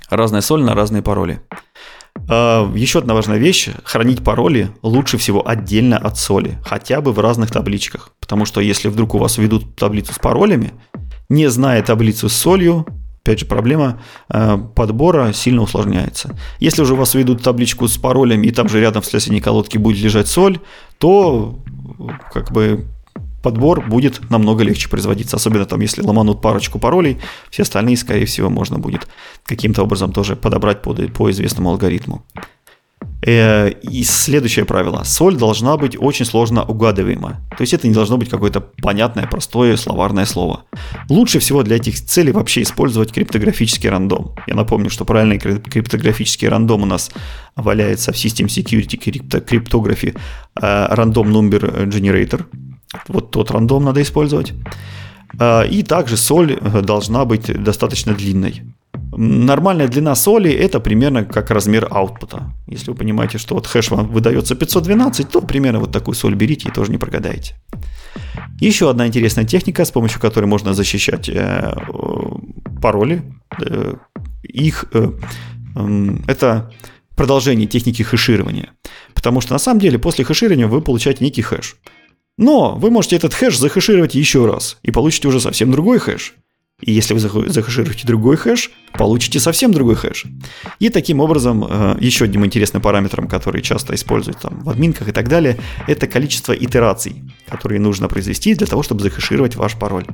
разная 0.09 0.41
соль 0.41 0.63
на 0.63 0.75
разные 0.75 1.01
пароли. 1.01 1.41
А, 2.29 2.71
Еще 2.75 2.99
одна 2.99 3.13
важная 3.13 3.37
вещь. 3.37 3.69
Хранить 3.83 4.23
пароли 4.23 4.69
лучше 4.81 5.17
всего 5.17 5.47
отдельно 5.47 5.97
от 5.97 6.17
соли. 6.17 6.57
Хотя 6.65 7.01
бы 7.01 7.11
в 7.11 7.19
разных 7.19 7.51
табличках. 7.51 8.11
Потому 8.19 8.45
что 8.45 8.61
если 8.61 8.89
вдруг 8.89 9.15
у 9.15 9.17
вас 9.17 9.37
ведут 9.37 9.75
таблицу 9.75 10.13
с 10.13 10.19
паролями, 10.19 10.73
не 11.29 11.49
зная 11.49 11.81
таблицу 11.83 12.29
с 12.29 12.33
солью, 12.33 12.85
опять 13.23 13.39
же, 13.39 13.45
проблема 13.45 14.01
а, 14.29 14.57
подбора 14.57 15.33
сильно 15.33 15.61
усложняется. 15.61 16.37
Если 16.59 16.81
уже 16.81 16.93
у 16.93 16.97
вас 16.97 17.13
ведут 17.13 17.43
табличку 17.43 17.87
с 17.87 17.97
паролями, 17.97 18.47
и 18.47 18.51
там 18.51 18.69
же 18.69 18.79
рядом 18.79 19.01
в 19.01 19.05
соседней 19.05 19.41
колодке 19.41 19.79
будет 19.79 20.01
лежать 20.01 20.27
соль, 20.27 20.59
то 20.97 21.59
как 22.33 22.51
бы 22.51 22.85
подбор 23.47 23.81
будет 23.87 24.29
намного 24.29 24.65
легче 24.65 24.89
производиться. 24.89 25.37
Особенно 25.37 25.65
там, 25.65 25.79
если 25.79 26.01
ломанут 26.01 26.41
парочку 26.41 26.79
паролей, 26.79 27.17
все 27.49 27.63
остальные, 27.63 27.95
скорее 27.95 28.25
всего, 28.25 28.49
можно 28.49 28.77
будет 28.77 29.07
каким-то 29.45 29.83
образом 29.83 30.11
тоже 30.11 30.35
подобрать 30.35 30.81
по, 30.81 30.93
по 30.93 31.31
известному 31.31 31.69
алгоритму. 31.69 32.25
Э, 33.27 33.71
и 33.81 34.03
следующее 34.03 34.63
правило. 34.63 35.03
Соль 35.03 35.35
должна 35.35 35.75
быть 35.75 35.97
очень 35.99 36.25
сложно 36.25 36.63
угадываема. 36.63 37.41
То 37.49 37.61
есть 37.61 37.73
это 37.73 37.85
не 37.85 37.93
должно 37.93 38.17
быть 38.17 38.29
какое-то 38.29 38.61
понятное, 38.61 39.27
простое 39.27 39.75
словарное 39.75 40.25
слово. 40.25 40.63
Лучше 41.09 41.39
всего 41.39 41.63
для 41.63 41.75
этих 41.75 41.99
целей 42.05 42.31
вообще 42.31 42.61
использовать 42.61 43.11
криптографический 43.11 43.89
рандом. 43.89 44.33
Я 44.47 44.55
напомню, 44.55 44.89
что 44.89 45.03
правильный 45.03 45.39
криптографический 45.39 46.47
рандом 46.47 46.83
у 46.83 46.85
нас 46.85 47.11
валяется 47.57 48.13
в 48.13 48.15
System 48.15 48.45
Security 48.45 48.97
Cryptography 48.97 50.17
э, 50.55 50.61
Random 50.61 51.25
Number 51.25 51.85
Generator. 51.89 52.45
Вот 53.09 53.31
тот 53.31 53.51
рандом 53.51 53.83
надо 53.83 54.01
использовать. 54.01 54.53
А, 55.37 55.63
и 55.63 55.83
также 55.83 56.15
соль 56.15 56.53
э, 56.53 56.81
должна 56.81 57.25
быть 57.25 57.61
достаточно 57.61 58.13
длинной. 58.13 58.63
Нормальная 59.19 59.87
длина 59.87 60.13
соли 60.13 60.51
это 60.51 60.79
примерно 60.79 61.25
как 61.25 61.49
размер 61.49 61.87
аутпута. 61.89 62.53
Если 62.67 62.91
вы 62.91 62.97
понимаете, 62.97 63.39
что 63.39 63.55
вот 63.55 63.65
хэш 63.65 63.89
вам 63.89 64.07
выдается 64.11 64.53
512, 64.53 65.27
то 65.29 65.41
примерно 65.41 65.79
вот 65.79 65.91
такую 65.91 66.13
соль 66.13 66.35
берите 66.35 66.69
и 66.69 66.71
тоже 66.71 66.91
не 66.91 66.99
прогадаете. 66.99 67.55
Еще 68.59 68.91
одна 68.91 69.07
интересная 69.07 69.43
техника, 69.43 69.85
с 69.85 69.91
помощью 69.91 70.21
которой 70.21 70.45
можно 70.45 70.75
защищать 70.75 71.29
э, 71.29 71.73
пароли. 72.79 73.23
Э, 73.59 73.95
их 74.43 74.85
это 76.27 76.71
продолжение 77.15 77.67
техники 77.67 78.03
хэширования. 78.03 78.69
Потому 79.15 79.41
что 79.41 79.53
на 79.53 79.59
самом 79.59 79.79
деле 79.79 79.97
после 79.97 80.25
хэширования 80.25 80.67
вы 80.67 80.81
получаете 80.81 81.25
некий 81.25 81.41
хэш. 81.41 81.77
Но 82.37 82.75
вы 82.75 82.91
можете 82.91 83.15
этот 83.15 83.33
хэш 83.33 83.57
захэшировать 83.57 84.13
еще 84.13 84.45
раз 84.45 84.77
и 84.83 84.91
получите 84.91 85.27
уже 85.27 85.39
совсем 85.39 85.71
другой 85.71 85.97
хэш. 85.97 86.35
И 86.79 86.91
если 86.91 87.15
вы 87.15 87.19
захэшируете 87.19 88.05
другой 88.05 88.37
хэш, 88.37 88.69
получите 88.93 89.39
совсем 89.39 89.71
другой 89.71 89.95
хэш. 89.95 90.25
И 90.77 90.89
таким 90.89 91.19
образом, 91.19 91.65
э, 91.67 91.97
еще 91.99 92.25
одним 92.25 92.45
интересным 92.45 92.83
параметром, 92.83 93.27
который 93.27 93.63
часто 93.63 93.95
используют 93.95 94.41
там, 94.41 94.59
в 94.59 94.69
админках 94.69 95.07
и 95.07 95.11
так 95.11 95.27
далее, 95.27 95.57
это 95.87 96.05
количество 96.05 96.53
итераций, 96.53 97.23
которые 97.49 97.79
нужно 97.79 98.07
произвести 98.07 98.53
для 98.53 98.67
того, 98.67 98.83
чтобы 98.83 99.01
захэшировать 99.01 99.55
ваш 99.55 99.73
пароль. 99.73 100.05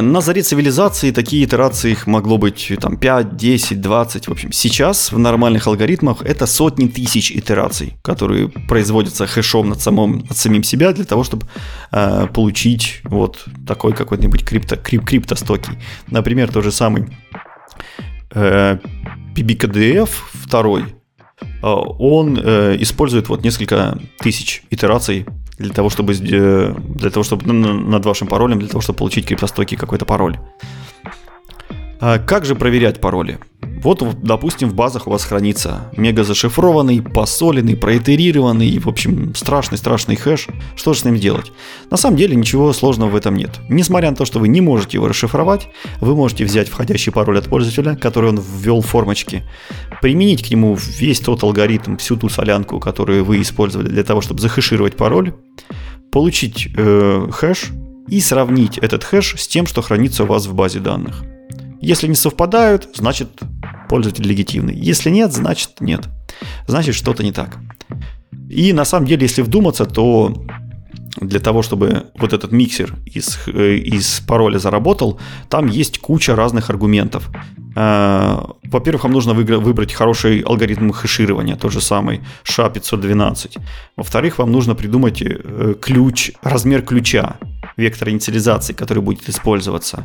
На 0.00 0.20
заре 0.20 0.42
цивилизации 0.42 1.10
такие 1.10 1.44
итерации 1.44 1.90
их 1.92 2.06
могло 2.06 2.38
быть 2.38 2.72
там 2.80 2.96
5, 2.96 3.36
10, 3.36 3.80
20. 3.80 4.28
В 4.28 4.30
общем, 4.32 4.52
сейчас 4.52 5.10
в 5.12 5.18
нормальных 5.18 5.66
алгоритмах 5.66 6.22
это 6.22 6.46
сотни 6.46 6.86
тысяч 6.86 7.32
итераций, 7.32 7.94
которые 8.02 8.48
производятся 8.48 9.26
хэшом 9.26 9.68
над, 9.68 9.80
самым, 9.80 10.18
над 10.28 10.36
самим 10.36 10.62
себя 10.62 10.92
для 10.92 11.04
того, 11.04 11.24
чтобы 11.24 11.46
э, 11.92 12.26
получить 12.32 13.00
вот 13.04 13.44
такой 13.66 13.92
какой-нибудь 13.92 14.44
крипто, 14.44 14.76
крип, 14.76 15.04
криптостокий. 15.04 15.72
Например, 16.06 16.52
тот 16.52 16.64
же 16.64 16.72
самый 16.72 17.06
э, 18.34 18.78
PBKDF 19.34 20.10
2, 20.46 20.78
э, 20.78 20.84
он 21.62 22.38
э, 22.38 22.76
использует 22.80 23.28
вот 23.28 23.42
несколько 23.42 23.98
тысяч 24.18 24.62
итераций 24.70 25.26
для 25.60 25.74
того, 25.74 25.90
чтобы, 25.90 26.14
для 26.14 27.10
того, 27.10 27.22
чтобы 27.22 27.52
над 27.52 28.06
вашим 28.06 28.28
паролем, 28.28 28.58
для 28.58 28.68
того, 28.68 28.80
чтобы 28.80 28.98
получить 28.98 29.26
криптостойкий 29.26 29.76
какой-то 29.76 30.06
пароль. 30.06 30.38
А 32.00 32.18
как 32.18 32.44
же 32.46 32.54
проверять 32.54 33.00
пароли? 33.00 33.38
Вот, 33.82 34.02
допустим, 34.22 34.68
в 34.68 34.74
базах 34.74 35.06
у 35.06 35.10
вас 35.10 35.24
хранится 35.24 35.90
мега 35.96 36.22
зашифрованный, 36.22 37.02
посоленный, 37.02 37.76
проитерированный, 37.76 38.78
в 38.78 38.88
общем, 38.88 39.34
страшный-страшный 39.34 40.16
хэш. 40.16 40.48
Что 40.76 40.92
же 40.92 41.00
с 41.00 41.04
ним 41.04 41.16
делать? 41.16 41.52
На 41.90 41.96
самом 41.96 42.16
деле 42.16 42.36
ничего 42.36 42.72
сложного 42.72 43.10
в 43.10 43.16
этом 43.16 43.36
нет. 43.36 43.58
Несмотря 43.68 44.10
на 44.10 44.16
то, 44.16 44.24
что 44.24 44.38
вы 44.38 44.48
не 44.48 44.60
можете 44.60 44.98
его 44.98 45.08
расшифровать, 45.08 45.68
вы 46.00 46.14
можете 46.14 46.44
взять 46.44 46.68
входящий 46.68 47.10
пароль 47.10 47.38
от 47.38 47.46
пользователя, 47.46 47.96
который 47.96 48.30
он 48.30 48.40
ввел 48.40 48.82
в 48.82 48.86
формочке, 48.86 49.48
применить 50.02 50.46
к 50.46 50.50
нему 50.50 50.76
весь 50.76 51.20
тот 51.20 51.42
алгоритм, 51.42 51.96
всю 51.96 52.16
ту 52.16 52.28
солянку, 52.28 52.80
которую 52.80 53.24
вы 53.24 53.40
использовали 53.40 53.88
для 53.88 54.04
того, 54.04 54.20
чтобы 54.20 54.40
захэшировать 54.40 54.96
пароль, 54.96 55.34
получить 56.12 56.68
э, 56.76 57.28
хэш 57.30 57.70
и 58.08 58.20
сравнить 58.20 58.78
этот 58.78 59.04
хэш 59.04 59.36
с 59.38 59.48
тем, 59.48 59.66
что 59.66 59.82
хранится 59.82 60.24
у 60.24 60.26
вас 60.26 60.46
в 60.46 60.54
базе 60.54 60.80
данных. 60.80 61.22
Если 61.80 62.08
не 62.08 62.14
совпадают, 62.14 62.88
значит 62.94 63.28
пользователь 63.88 64.26
легитимный. 64.26 64.74
Если 64.74 65.10
нет, 65.10 65.32
значит 65.32 65.80
нет. 65.80 66.08
Значит 66.66 66.94
что-то 66.94 67.22
не 67.22 67.32
так. 67.32 67.58
И 68.48 68.72
на 68.72 68.84
самом 68.84 69.06
деле, 69.06 69.22
если 69.22 69.42
вдуматься, 69.42 69.86
то 69.86 70.34
для 71.20 71.40
того, 71.40 71.62
чтобы 71.62 72.04
вот 72.18 72.32
этот 72.32 72.52
миксер 72.52 72.94
из, 73.06 73.38
э, 73.46 73.76
из 73.76 74.20
пароля 74.26 74.58
заработал, 74.58 75.18
там 75.48 75.66
есть 75.66 75.98
куча 75.98 76.36
разных 76.36 76.70
аргументов. 76.70 77.30
Э, 77.76 78.38
во-первых, 78.64 79.04
вам 79.04 79.12
нужно 79.12 79.34
выбрать 79.34 79.92
хороший 79.92 80.40
алгоритм 80.40 80.90
хэширования, 80.90 81.56
тот 81.56 81.72
же 81.72 81.80
самый 81.80 82.20
SHA-512. 82.44 83.58
Во-вторых, 83.96 84.38
вам 84.38 84.52
нужно 84.52 84.74
придумать 84.74 85.22
э, 85.22 85.74
ключ, 85.80 86.32
размер 86.42 86.82
ключа, 86.82 87.36
вектор 87.76 88.08
инициализации, 88.10 88.72
который 88.72 89.02
будет 89.02 89.28
использоваться. 89.28 90.04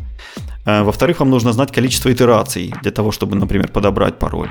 Во-вторых, 0.66 1.20
вам 1.20 1.30
нужно 1.30 1.54
знать 1.54 1.72
количество 1.72 2.12
итераций 2.12 2.74
для 2.82 2.92
того, 2.92 3.12
чтобы, 3.12 3.36
например, 3.36 3.68
подобрать 3.68 4.18
пароль. 4.20 4.50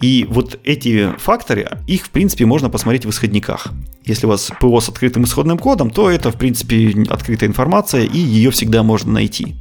И 0.00 0.26
вот 0.28 0.58
эти 0.64 1.12
факторы, 1.18 1.78
их, 1.86 2.04
в 2.04 2.10
принципе, 2.10 2.46
можно 2.46 2.70
посмотреть 2.70 3.04
в 3.04 3.10
исходниках. 3.10 3.68
Если 4.04 4.26
у 4.26 4.28
вас 4.28 4.50
ПО 4.60 4.80
с 4.80 4.88
открытым 4.88 5.24
исходным 5.24 5.58
кодом, 5.58 5.90
то 5.90 6.08
это, 6.10 6.30
в 6.30 6.36
принципе, 6.36 7.04
открытая 7.10 7.48
информация, 7.48 8.04
и 8.04 8.18
ее 8.18 8.50
всегда 8.50 8.82
можно 8.82 9.12
найти. 9.12 9.56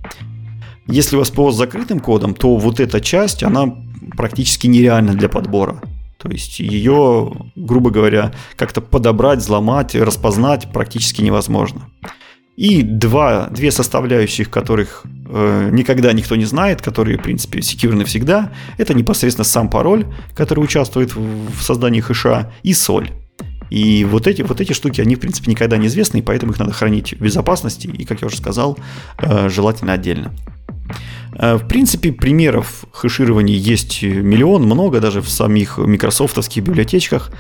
Если 0.86 1.16
у 1.16 1.20
вас 1.20 1.32
ПО 1.32 1.52
с 1.52 1.58
закрытым 1.58 2.00
кодом, 2.00 2.34
то 2.34 2.56
вот 2.58 2.80
эта 2.80 3.02
часть, 3.02 3.44
она 3.44 3.76
практически 4.16 4.68
нереальна 4.68 5.14
для 5.14 5.30
подбора. 5.30 5.82
То 6.18 6.30
есть 6.30 6.60
ее, 6.60 7.32
грубо 7.56 7.90
говоря, 7.90 8.32
как-то 8.56 8.82
подобрать, 8.82 9.40
взломать, 9.40 9.96
распознать 9.96 10.72
практически 10.72 11.22
невозможно. 11.22 11.90
И 12.58 12.82
два, 12.82 13.50
две 13.52 13.70
составляющих, 13.70 14.50
которых 14.50 15.04
э, 15.30 15.70
никогда 15.72 16.12
никто 16.12 16.36
не 16.36 16.46
знает, 16.46 16.82
которые, 16.82 17.20
в 17.20 17.22
принципе, 17.22 17.62
секьюрны 17.62 18.04
всегда, 18.04 18.52
это 18.80 18.96
непосредственно 18.96 19.46
сам 19.46 19.70
пароль, 19.70 20.08
который 20.34 20.64
участвует 20.64 21.16
в, 21.16 21.52
в 21.52 21.62
создании 21.62 22.02
хэша, 22.02 22.52
и 22.64 22.74
соль. 22.74 23.12
И 23.70 24.06
вот 24.06 24.26
эти, 24.26 24.42
вот 24.42 24.60
эти 24.60 24.74
штуки, 24.74 25.02
они, 25.02 25.16
в 25.16 25.20
принципе, 25.20 25.52
никогда 25.52 25.78
не 25.78 25.86
известны, 25.86 26.18
и 26.18 26.22
поэтому 26.24 26.54
их 26.54 26.60
надо 26.60 26.74
хранить 26.74 27.14
в 27.14 27.22
безопасности, 27.22 27.88
и, 27.88 28.06
как 28.06 28.22
я 28.22 28.28
уже 28.28 28.38
сказал, 28.38 28.80
э, 29.20 29.50
желательно 29.50 29.94
отдельно. 29.94 30.34
Э, 31.38 31.58
в 31.58 31.68
принципе, 31.68 32.12
примеров 32.12 32.86
хэширования 32.92 33.56
есть 33.56 34.02
миллион, 34.02 34.64
много 34.64 35.00
даже 35.00 35.22
в 35.22 35.30
самих 35.30 35.78
микрософтовских 35.78 36.64
библиотечках. 36.64 37.32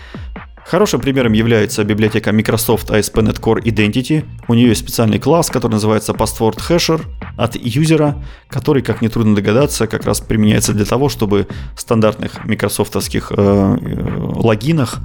Хорошим 0.67 0.99
примером 0.99 1.31
является 1.31 1.85
библиотека 1.85 2.33
Microsoft 2.33 2.89
ASP.NET 2.89 3.39
Core 3.39 3.63
Identity. 3.63 4.25
У 4.49 4.53
нее 4.53 4.67
есть 4.67 4.81
специальный 4.81 5.17
класс, 5.17 5.49
который 5.49 5.71
называется 5.71 6.11
Password 6.11 6.57
Hasher 6.57 7.05
от 7.37 7.55
юзера, 7.55 8.21
который, 8.49 8.81
как 8.81 9.01
нетрудно 9.01 9.33
догадаться, 9.33 9.87
как 9.87 10.03
раз 10.03 10.19
применяется 10.19 10.73
для 10.73 10.83
того, 10.83 11.07
чтобы 11.07 11.47
в 11.73 11.79
стандартных 11.79 12.43
микрософтовских 12.43 13.31
э, 13.31 13.35
э 13.37 14.19
логинах 14.35 14.99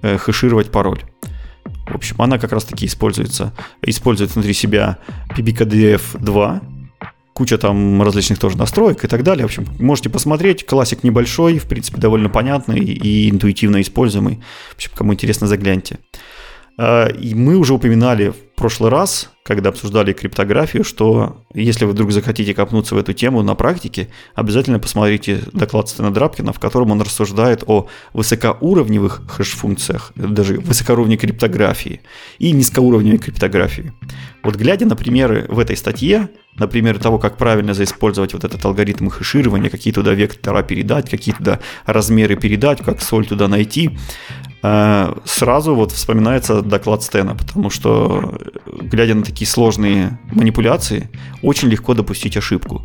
э, 0.00 0.16
хэшировать 0.16 0.70
пароль. 0.70 1.02
В 1.86 1.96
общем, 1.96 2.16
она 2.22 2.38
как 2.38 2.52
раз 2.52 2.64
таки 2.64 2.86
используется, 2.86 3.52
использует 3.82 4.34
внутри 4.34 4.54
себя 4.54 4.96
PBKDF 5.36 6.18
2, 6.18 6.62
куча 7.34 7.58
там 7.58 8.00
различных 8.02 8.38
тоже 8.38 8.56
настроек 8.56 9.04
и 9.04 9.08
так 9.08 9.22
далее. 9.22 9.42
В 9.42 9.50
общем, 9.50 9.66
можете 9.78 10.08
посмотреть. 10.08 10.64
Классик 10.64 11.02
небольшой, 11.02 11.58
в 11.58 11.66
принципе, 11.66 11.98
довольно 11.98 12.30
понятный 12.30 12.80
и 12.80 13.28
интуитивно 13.28 13.82
используемый. 13.82 14.40
В 14.70 14.76
общем, 14.76 14.92
кому 14.94 15.12
интересно, 15.12 15.46
загляньте. 15.46 15.98
А, 16.78 17.08
и 17.08 17.34
мы 17.34 17.56
уже 17.56 17.74
упоминали 17.74 18.32
прошлый 18.54 18.90
раз, 18.90 19.30
когда 19.42 19.70
обсуждали 19.70 20.12
криптографию, 20.12 20.84
что 20.84 21.44
если 21.52 21.84
вы 21.84 21.92
вдруг 21.92 22.12
захотите 22.12 22.54
копнуться 22.54 22.94
в 22.94 22.98
эту 22.98 23.12
тему 23.12 23.42
на 23.42 23.54
практике, 23.54 24.08
обязательно 24.34 24.78
посмотрите 24.78 25.40
доклад 25.52 25.88
Стена 25.88 26.10
Драбкина, 26.10 26.52
в 26.52 26.60
котором 26.60 26.90
он 26.90 27.00
рассуждает 27.00 27.64
о 27.66 27.88
высокоуровневых 28.12 29.22
хэш-функциях, 29.28 30.12
даже 30.14 30.60
высокоуровневой 30.60 31.18
криптографии 31.18 32.00
и 32.38 32.52
низкоуровневой 32.52 33.18
криптографии. 33.18 33.92
Вот 34.42 34.56
глядя 34.56 34.86
на 34.86 34.96
примеры 34.96 35.46
в 35.48 35.58
этой 35.58 35.76
статье, 35.76 36.28
например, 36.56 36.98
того, 36.98 37.18
как 37.18 37.36
правильно 37.36 37.74
заиспользовать 37.74 38.34
вот 38.34 38.44
этот 38.44 38.64
алгоритм 38.64 39.08
хэширования, 39.08 39.70
какие 39.70 39.92
туда 39.92 40.14
вектора 40.14 40.62
передать, 40.62 41.10
какие 41.10 41.34
туда 41.34 41.60
размеры 41.86 42.36
передать, 42.36 42.82
как 42.82 43.02
соль 43.02 43.26
туда 43.26 43.48
найти, 43.48 43.98
сразу 45.24 45.74
вот 45.74 45.92
вспоминается 45.92 46.62
доклад 46.62 47.02
Стена, 47.02 47.34
потому 47.34 47.68
что, 47.70 48.38
глядя 48.66 49.14
на 49.14 49.22
такие 49.22 49.46
сложные 49.46 50.18
манипуляции, 50.32 51.10
очень 51.42 51.68
легко 51.68 51.94
допустить 51.94 52.36
ошибку. 52.36 52.82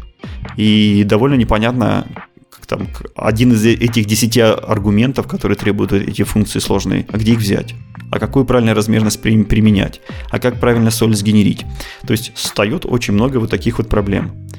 И 0.58 1.04
довольно 1.06 1.36
непонятно, 1.36 2.06
как 2.50 2.66
там, 2.66 2.88
один 3.16 3.54
из 3.54 3.66
этих 3.66 4.06
десяти 4.06 4.42
аргументов, 4.42 5.28
которые 5.28 5.58
требуют 5.58 5.94
эти 5.94 6.24
функции 6.24 6.60
сложные, 6.60 7.06
а 7.12 7.18
где 7.18 7.32
их 7.34 7.40
взять? 7.40 7.76
а 8.12 8.20
какую 8.20 8.46
правильную 8.46 8.76
размерность 8.76 9.22
применять, 9.22 10.02
а 10.30 10.40
как 10.40 10.60
правильно 10.60 10.92
соль 10.92 11.16
сгенерить. 11.16 11.66
То 12.06 12.12
есть 12.12 12.32
встает 12.36 12.86
очень 12.86 13.14
много 13.14 13.38
вот 13.38 13.50
таких 13.50 13.78
вот 13.78 13.90
проблем. 13.90 14.50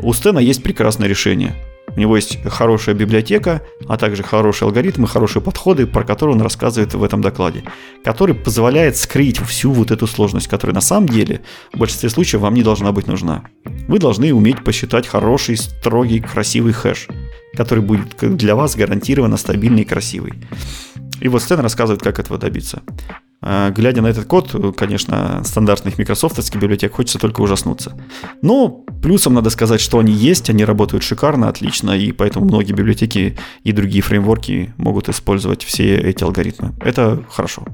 У 0.00 0.12
Стена 0.12 0.40
есть 0.40 0.62
прекрасное 0.62 1.08
решение. 1.08 1.54
У 1.94 2.00
него 2.00 2.16
есть 2.16 2.38
хорошая 2.44 2.94
библиотека, 2.94 3.62
а 3.86 3.96
также 3.96 4.22
хорошие 4.22 4.66
алгоритмы, 4.66 5.06
хорошие 5.06 5.42
подходы, 5.42 5.86
про 5.86 6.04
которые 6.04 6.36
он 6.36 6.42
рассказывает 6.42 6.94
в 6.94 7.02
этом 7.02 7.20
докладе, 7.20 7.64
который 8.04 8.34
позволяет 8.34 8.96
скрыть 8.96 9.38
всю 9.38 9.72
вот 9.72 9.90
эту 9.90 10.06
сложность, 10.06 10.48
которая 10.48 10.74
на 10.74 10.80
самом 10.80 11.08
деле 11.08 11.42
в 11.72 11.78
большинстве 11.78 12.08
случаев 12.08 12.42
вам 12.42 12.54
не 12.54 12.62
должна 12.62 12.92
быть 12.92 13.06
нужна. 13.06 13.44
Вы 13.88 13.98
должны 13.98 14.32
уметь 14.32 14.64
посчитать 14.64 15.06
хороший, 15.06 15.56
строгий, 15.56 16.20
красивый 16.20 16.72
хэш, 16.72 17.08
который 17.56 17.84
будет 17.84 18.16
для 18.36 18.54
вас 18.54 18.76
гарантированно 18.76 19.36
стабильный 19.36 19.82
и 19.82 19.86
красивый. 19.86 20.34
И 21.20 21.28
вот 21.28 21.42
Стэн 21.42 21.60
рассказывает, 21.60 22.02
как 22.02 22.18
этого 22.18 22.38
добиться. 22.38 22.82
А, 23.42 23.70
глядя 23.70 24.02
на 24.02 24.06
этот 24.06 24.26
код, 24.26 24.54
конечно, 24.76 25.42
стандартных 25.44 25.98
микрософтовских 25.98 26.60
библиотек 26.60 26.94
хочется 26.94 27.18
только 27.18 27.40
ужаснуться. 27.40 27.92
Но 28.40 28.84
плюсом 29.02 29.34
надо 29.34 29.50
сказать, 29.50 29.80
что 29.80 29.98
они 29.98 30.12
есть, 30.12 30.48
они 30.48 30.64
работают 30.64 31.02
шикарно, 31.02 31.48
отлично, 31.48 31.90
и 31.90 32.12
поэтому 32.12 32.46
многие 32.46 32.72
библиотеки 32.72 33.36
и 33.64 33.72
другие 33.72 34.02
фреймворки 34.02 34.72
могут 34.76 35.08
использовать 35.08 35.64
все 35.64 35.96
эти 35.96 36.22
алгоритмы. 36.22 36.72
Это 36.80 37.24
хорошо. 37.28 37.64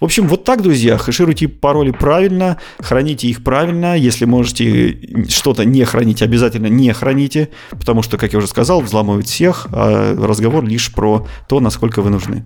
В 0.00 0.04
общем, 0.04 0.26
вот 0.26 0.42
так, 0.42 0.62
друзья, 0.62 0.98
хэшируйте 0.98 1.46
пароли 1.46 1.92
правильно, 1.92 2.58
храните 2.80 3.28
их 3.28 3.44
правильно. 3.44 3.96
Если 3.96 4.24
можете 4.24 4.98
что-то 5.28 5.64
не 5.64 5.84
хранить, 5.84 6.22
обязательно 6.22 6.66
не 6.66 6.92
храните, 6.92 7.50
потому 7.70 8.02
что, 8.02 8.18
как 8.18 8.32
я 8.32 8.38
уже 8.38 8.48
сказал, 8.48 8.80
взламывают 8.80 9.26
всех, 9.26 9.68
а 9.70 10.16
разговор 10.16 10.64
лишь 10.64 10.92
про 10.92 11.26
то, 11.48 11.60
насколько 11.60 12.02
вы 12.02 12.10
нужны. 12.10 12.44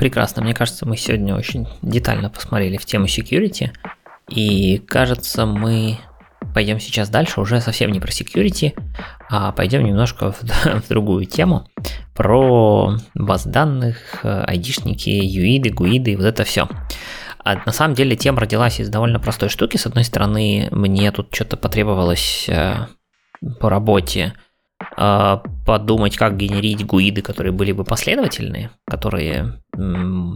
Прекрасно. 0.00 0.40
Мне 0.40 0.54
кажется, 0.54 0.88
мы 0.88 0.96
сегодня 0.96 1.36
очень 1.36 1.68
детально 1.82 2.30
посмотрели 2.30 2.78
в 2.78 2.86
тему 2.86 3.04
security. 3.04 3.68
И 4.30 4.78
кажется, 4.78 5.44
мы 5.44 5.98
пойдем 6.54 6.80
сейчас 6.80 7.10
дальше 7.10 7.38
уже 7.38 7.60
совсем 7.60 7.92
не 7.92 8.00
про 8.00 8.08
security, 8.08 8.72
а 9.28 9.52
пойдем 9.52 9.84
немножко 9.84 10.32
в, 10.32 10.42
в 10.64 10.88
другую 10.88 11.26
тему, 11.26 11.68
про 12.14 12.96
баз 13.14 13.44
данных, 13.44 14.24
айдишники, 14.24 15.10
юиды, 15.10 15.68
гуиды 15.68 16.12
и 16.12 16.16
вот 16.16 16.24
это 16.24 16.44
все. 16.44 16.66
А 17.44 17.56
на 17.66 17.72
самом 17.72 17.94
деле 17.94 18.16
тема 18.16 18.40
родилась 18.40 18.80
из 18.80 18.88
довольно 18.88 19.20
простой 19.20 19.50
штуки. 19.50 19.76
С 19.76 19.84
одной 19.84 20.04
стороны, 20.04 20.68
мне 20.70 21.12
тут 21.12 21.34
что-то 21.34 21.58
потребовалось 21.58 22.46
э, 22.48 22.86
по 23.60 23.68
работе 23.68 24.32
подумать, 25.64 26.16
как 26.16 26.36
генерить 26.36 26.84
гуиды, 26.84 27.22
которые 27.22 27.52
были 27.52 27.72
бы 27.72 27.84
последовательные, 27.84 28.70
которые, 28.84 29.60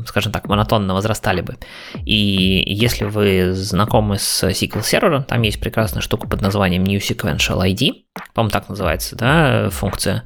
скажем 0.06 0.32
так, 0.32 0.48
монотонно 0.48 0.94
возрастали 0.94 1.42
бы. 1.42 1.56
И 2.04 2.62
если 2.66 3.04
вы 3.04 3.52
знакомы 3.52 4.18
с 4.18 4.42
SQL 4.42 4.82
сервером, 4.82 5.24
там 5.24 5.42
есть 5.42 5.60
прекрасная 5.60 6.02
штука 6.02 6.28
под 6.28 6.40
названием 6.40 6.84
New 6.84 6.98
Sequential 6.98 7.60
ID, 7.62 8.04
по-моему, 8.32 8.50
так 8.50 8.68
называется, 8.68 9.16
да, 9.16 9.68
функция, 9.70 10.16
а, 10.18 10.24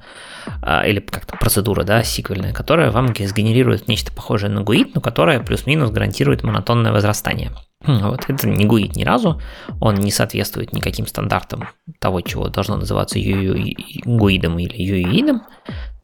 или 0.86 1.00
как-то 1.00 1.36
процедура, 1.36 1.84
да, 1.84 2.02
сиквельная, 2.02 2.52
которая 2.52 2.90
вам 2.90 3.14
сгенерирует 3.14 3.88
нечто 3.88 4.12
похожее 4.12 4.50
на 4.50 4.62
гуид, 4.62 4.94
но 4.94 5.00
которая 5.00 5.40
плюс-минус 5.40 5.90
гарантирует 5.90 6.42
монотонное 6.42 6.92
возрастание. 6.92 7.52
Хм, 7.84 8.10
вот 8.10 8.24
это 8.28 8.48
не 8.48 8.64
гуид 8.64 8.96
ни 8.96 9.04
разу, 9.04 9.40
он 9.80 9.94
не 9.96 10.10
соответствует 10.10 10.72
никаким 10.72 11.06
стандартам 11.06 11.68
того, 12.00 12.20
чего 12.22 12.48
должно 12.48 12.76
называться 12.76 13.18
гуидом 13.18 14.58
или 14.58 14.82
юидом, 14.82 15.42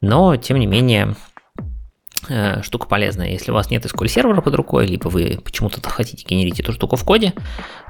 но 0.01 0.35
тем 0.37 0.57
не 0.57 0.67
менее 0.67 1.15
штука 2.63 2.87
полезная. 2.87 3.29
Если 3.29 3.51
у 3.51 3.53
вас 3.53 3.69
нет 3.69 3.85
SQL 3.85 4.07
сервера 4.07 4.41
под 4.41 4.55
рукой, 4.55 4.87
либо 4.87 5.07
вы 5.07 5.39
почему-то 5.43 5.81
хотите 5.89 6.25
генерить 6.25 6.59
эту 6.59 6.73
штуку 6.73 6.95
в 6.95 7.03
коде, 7.03 7.33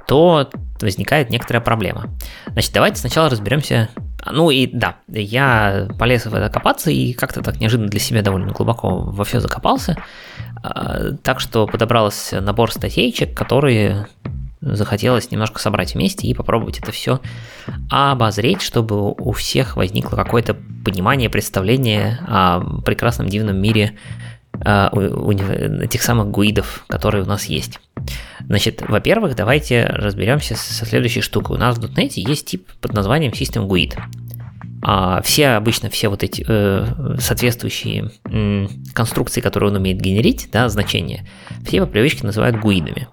то 0.07 0.49
возникает 0.81 1.29
некоторая 1.29 1.61
проблема. 1.61 2.09
Значит, 2.47 2.73
давайте 2.73 2.97
сначала 2.97 3.29
разберемся. 3.29 3.89
Ну 4.29 4.49
и 4.49 4.67
да, 4.67 4.97
я 5.07 5.87
полез 5.99 6.25
в 6.25 6.33
это 6.33 6.49
копаться 6.49 6.91
и 6.91 7.13
как-то 7.13 7.41
так 7.41 7.59
неожиданно 7.59 7.89
для 7.89 7.99
себя 7.99 8.21
довольно 8.21 8.51
глубоко 8.51 8.89
во 8.89 9.23
все 9.23 9.39
закопался. 9.39 9.97
А, 10.63 11.11
так 11.21 11.39
что 11.39 11.67
подобрался 11.67 12.41
набор 12.41 12.71
статейчек, 12.71 13.35
которые 13.37 14.07
захотелось 14.65 15.31
немножко 15.31 15.59
собрать 15.59 15.93
вместе 15.93 16.27
и 16.27 16.33
попробовать 16.33 16.79
это 16.79 16.91
все 16.91 17.21
обозреть, 17.89 18.61
чтобы 18.61 19.11
у 19.11 19.31
всех 19.31 19.77
возникло 19.77 20.15
какое-то 20.15 20.55
понимание, 20.83 21.29
представление 21.29 22.19
о 22.27 22.81
прекрасном 22.81 23.29
дивном 23.29 23.61
мире 23.61 23.95
этих 24.57 26.01
самых 26.01 26.29
гуидов, 26.29 26.85
которые 26.87 27.23
у 27.23 27.27
нас 27.27 27.45
есть. 27.45 27.79
Значит, 28.39 28.81
во-первых, 28.87 29.35
давайте 29.35 29.85
разберемся 29.85 30.55
со 30.55 30.85
следующей 30.85 31.21
штукой. 31.21 31.57
У 31.57 31.59
нас 31.59 31.77
в 31.77 31.83
.NET 31.83 32.13
есть 32.15 32.47
тип 32.47 32.71
под 32.79 32.93
названием 32.93 33.33
System 33.33 33.67
GUID. 33.67 33.99
А 34.81 35.21
все 35.23 35.49
обычно 35.49 35.89
все 35.89 36.09
вот 36.09 36.23
эти 36.23 36.45
э, 36.47 37.15
соответствующие 37.19 38.11
конструкции, 38.93 39.41
которые 39.41 39.71
он 39.71 39.77
умеет 39.77 39.99
генерить, 39.99 40.49
да, 40.51 40.69
значения, 40.69 41.27
все 41.65 41.81
по 41.81 41.87
привычке 41.87 42.25
называют 42.25 42.59
гуидами. 42.59 43.07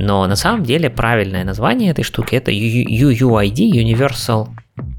Но 0.00 0.26
на 0.26 0.34
самом 0.34 0.64
деле 0.64 0.88
правильное 0.88 1.44
название 1.44 1.90
этой 1.90 2.04
штуки 2.04 2.34
это 2.34 2.50
UUID, 2.50 3.54
Universal 3.54 4.48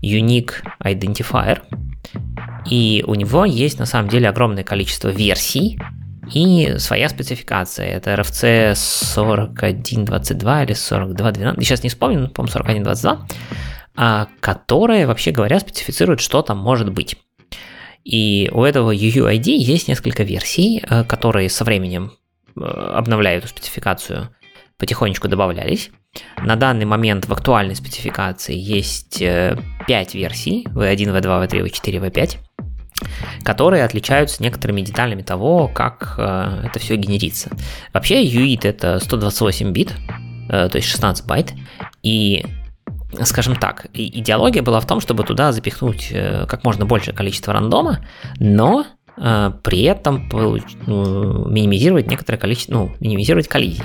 Unique 0.03 0.53
Identifier. 0.83 1.59
И 2.69 3.03
у 3.07 3.15
него 3.15 3.45
есть 3.45 3.79
на 3.79 3.87
самом 3.87 4.09
деле 4.09 4.29
огромное 4.29 4.63
количество 4.63 5.09
версий 5.09 5.79
и 6.31 6.75
своя 6.77 7.09
спецификация. 7.09 7.87
Это 7.87 8.13
RFC 8.13 8.75
4122 9.15 10.63
или 10.63 10.73
4212, 10.73 11.65
сейчас 11.65 11.81
не 11.81 11.89
вспомню, 11.89 12.29
по-моему 12.29 12.53
4122, 12.53 13.27
а, 13.95 14.27
которая, 14.39 15.07
вообще 15.07 15.31
говоря, 15.31 15.59
специфицирует, 15.59 16.19
что 16.19 16.43
там 16.43 16.59
может 16.59 16.93
быть. 16.93 17.17
И 18.03 18.51
у 18.53 18.63
этого 18.63 18.93
UUID 18.93 19.49
есть 19.55 19.87
несколько 19.87 20.21
версий, 20.21 20.83
э, 20.87 21.03
которые 21.05 21.49
со 21.49 21.63
временем 21.63 22.11
э, 22.55 22.61
обновляют 22.61 23.49
спецификацию, 23.49 24.29
потихонечку 24.81 25.27
добавлялись. 25.27 25.91
На 26.43 26.55
данный 26.55 26.85
момент 26.85 27.27
в 27.27 27.31
актуальной 27.31 27.75
спецификации 27.75 28.55
есть 28.55 29.19
5 29.19 29.59
э, 29.87 30.17
версий, 30.17 30.65
V1, 30.73 31.15
V2, 31.15 31.47
V3, 31.47 31.69
V4, 31.69 32.09
V5 32.09 32.37
которые 33.43 33.83
отличаются 33.83 34.43
некоторыми 34.43 34.81
деталями 34.81 35.23
того, 35.23 35.67
как 35.67 36.15
э, 36.19 36.65
это 36.65 36.77
все 36.77 36.95
генерится. 36.97 37.49
Вообще 37.93 38.23
UID 38.23 38.59
это 38.63 38.99
128 38.99 39.71
бит, 39.71 39.93
э, 40.49 40.69
то 40.69 40.75
есть 40.75 40.87
16 40.87 41.25
байт, 41.25 41.53
и 42.03 42.45
скажем 43.23 43.55
так, 43.55 43.87
идеология 43.93 44.61
была 44.61 44.79
в 44.79 44.85
том, 44.85 44.99
чтобы 44.99 45.23
туда 45.23 45.51
запихнуть 45.51 46.13
как 46.47 46.63
можно 46.63 46.85
большее 46.85 47.15
количество 47.15 47.53
рандома, 47.53 48.05
но 48.39 48.85
при 49.15 49.81
этом 49.81 50.29
ну, 50.31 51.49
минимизировать 51.49 52.07
некоторое 52.07 52.37
количество, 52.37 52.73
ну, 52.73 52.91
минимизировать 52.99 53.47
коллизии. 53.47 53.83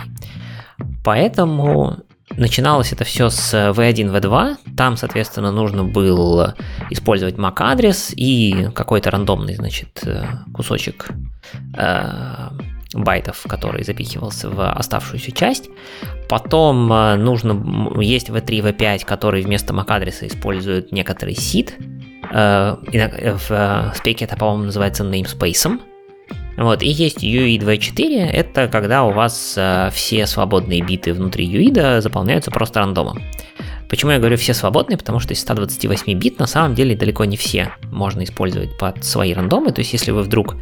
Поэтому 1.05 2.07
Начиналось 2.37 2.93
это 2.93 3.05
все 3.05 3.31
с 3.31 3.55
V1, 3.55 4.13
V2. 4.13 4.75
Там, 4.77 4.97
соответственно, 4.97 5.53
нужно 5.53 5.85
было 5.85 6.57
использовать 6.91 7.37
MAC-адрес 7.37 8.13
и 8.17 8.69
какой-то 8.75 9.11
рандомный, 9.11 9.55
значит, 9.55 10.03
э, 10.05 10.25
кусочек 10.53 11.09
э, 11.79 12.49
байтов, 12.93 13.45
который 13.49 13.85
запихивался 13.85 14.51
в 14.51 14.71
оставшуюся 14.73 15.31
часть. 15.31 15.71
Потом 16.29 16.93
э, 16.93 17.17
нужно 17.17 18.01
есть 18.03 18.29
V3, 18.29 18.73
V5, 18.73 19.05
который 19.05 19.43
вместо 19.43 19.73
MAC-адреса 19.73 20.27
использует 20.27 20.91
некоторый 20.91 21.35
seed. 21.35 21.75
Э, 22.33 22.77
в 23.49 23.93
спеке 23.95 24.25
это, 24.25 24.37
по-моему, 24.37 24.65
называется 24.65 25.05
namespace. 25.05 25.79
Вот, 26.57 26.83
и 26.83 26.89
есть 26.89 27.23
UI24, 27.23 28.31
это 28.31 28.69
когда 28.69 29.05
у 29.05 29.13
вас 29.13 29.55
э, 29.57 29.91
все 29.93 30.27
свободные 30.27 30.83
биты 30.83 31.13
внутри 31.13 31.47
UID 31.47 32.01
заполняются 32.01 32.51
просто 32.51 32.81
рандомом. 32.81 33.23
Почему 33.89 34.11
я 34.11 34.19
говорю 34.19 34.37
все 34.37 34.53
свободные? 34.53 34.99
Потому 34.99 35.21
что 35.21 35.33
из 35.33 35.41
128 35.41 36.13
бит 36.19 36.39
на 36.39 36.47
самом 36.47 36.75
деле 36.75 36.97
далеко 36.97 37.25
не 37.25 37.37
все 37.37 37.73
можно 37.93 38.25
использовать 38.25 38.77
под 38.79 39.05
свои 39.05 39.33
рандомы. 39.33 39.71
То 39.73 39.81
есть 39.81 39.93
если 39.93 40.11
вы 40.11 40.23
вдруг 40.23 40.57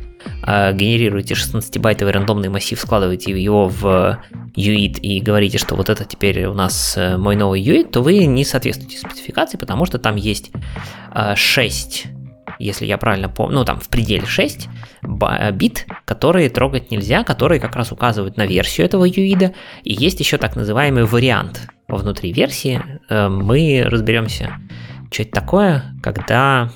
э, 0.47 0.75
генерируете 0.75 1.35
16-байтовый 1.35 2.13
рандомный 2.13 2.49
массив, 2.49 2.79
складываете 2.79 3.31
его 3.41 3.69
в 3.69 4.19
UID 4.57 5.01
и 5.01 5.21
говорите, 5.21 5.59
что 5.59 5.75
вот 5.75 5.89
это 5.89 6.05
теперь 6.05 6.45
у 6.47 6.55
нас 6.55 6.97
э, 6.97 7.17
мой 7.17 7.37
новый 7.37 7.63
UID, 7.63 7.91
то 7.91 8.03
вы 8.03 8.27
не 8.27 8.45
соответствуете 8.45 8.99
спецификации, 8.99 9.57
потому 9.57 9.87
что 9.87 9.99
там 9.99 10.17
есть 10.17 10.51
э, 11.15 11.35
6 11.35 12.07
если 12.65 12.87
я 12.87 12.99
правильно 12.99 13.29
помню, 13.29 13.59
ну 13.59 13.65
там 13.65 13.79
в 13.79 13.89
пределе 13.89 14.27
6 14.27 14.69
бит, 15.53 15.87
которые 16.05 16.49
трогать 16.49 16.91
нельзя, 16.91 17.23
которые 17.25 17.61
как 17.61 17.77
раз 17.77 17.93
указывают 17.93 18.37
на 18.37 18.47
версию 18.47 18.87
этого 18.87 19.05
юида, 19.05 19.55
и 19.83 19.93
есть 19.93 20.21
еще 20.21 20.39
так 20.39 20.57
называемый 20.57 21.05
вариант 21.05 21.69
внутри 21.89 22.33
версии. 22.33 22.83
Э, 23.09 23.29
мы 23.29 23.85
разберемся, 23.87 24.55
что 25.11 25.23
это 25.23 25.33
такое, 25.33 25.85
когда 26.03 26.71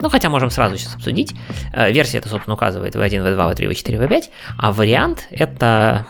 ну, 0.00 0.08
хотя 0.08 0.28
можем 0.28 0.50
сразу 0.50 0.76
сейчас 0.76 0.94
обсудить. 0.94 1.34
Э, 1.72 1.90
версия 1.90 2.18
это, 2.18 2.28
собственно, 2.28 2.54
указывает 2.54 2.94
V1, 2.94 3.24
V2, 3.24 3.54
V3, 3.54 3.70
V4, 3.70 4.08
V5, 4.08 4.24
а 4.58 4.72
вариант 4.72 5.26
это 5.30 6.06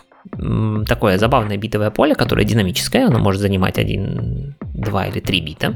такое 0.87 1.17
забавное 1.17 1.57
битовое 1.57 1.91
поле, 1.91 2.15
которое 2.15 2.45
динамическое, 2.45 3.07
оно 3.07 3.19
может 3.19 3.41
занимать 3.41 3.79
1, 3.79 4.57
2 4.61 5.07
или 5.07 5.21
3 5.21 5.41
бита. 5.41 5.75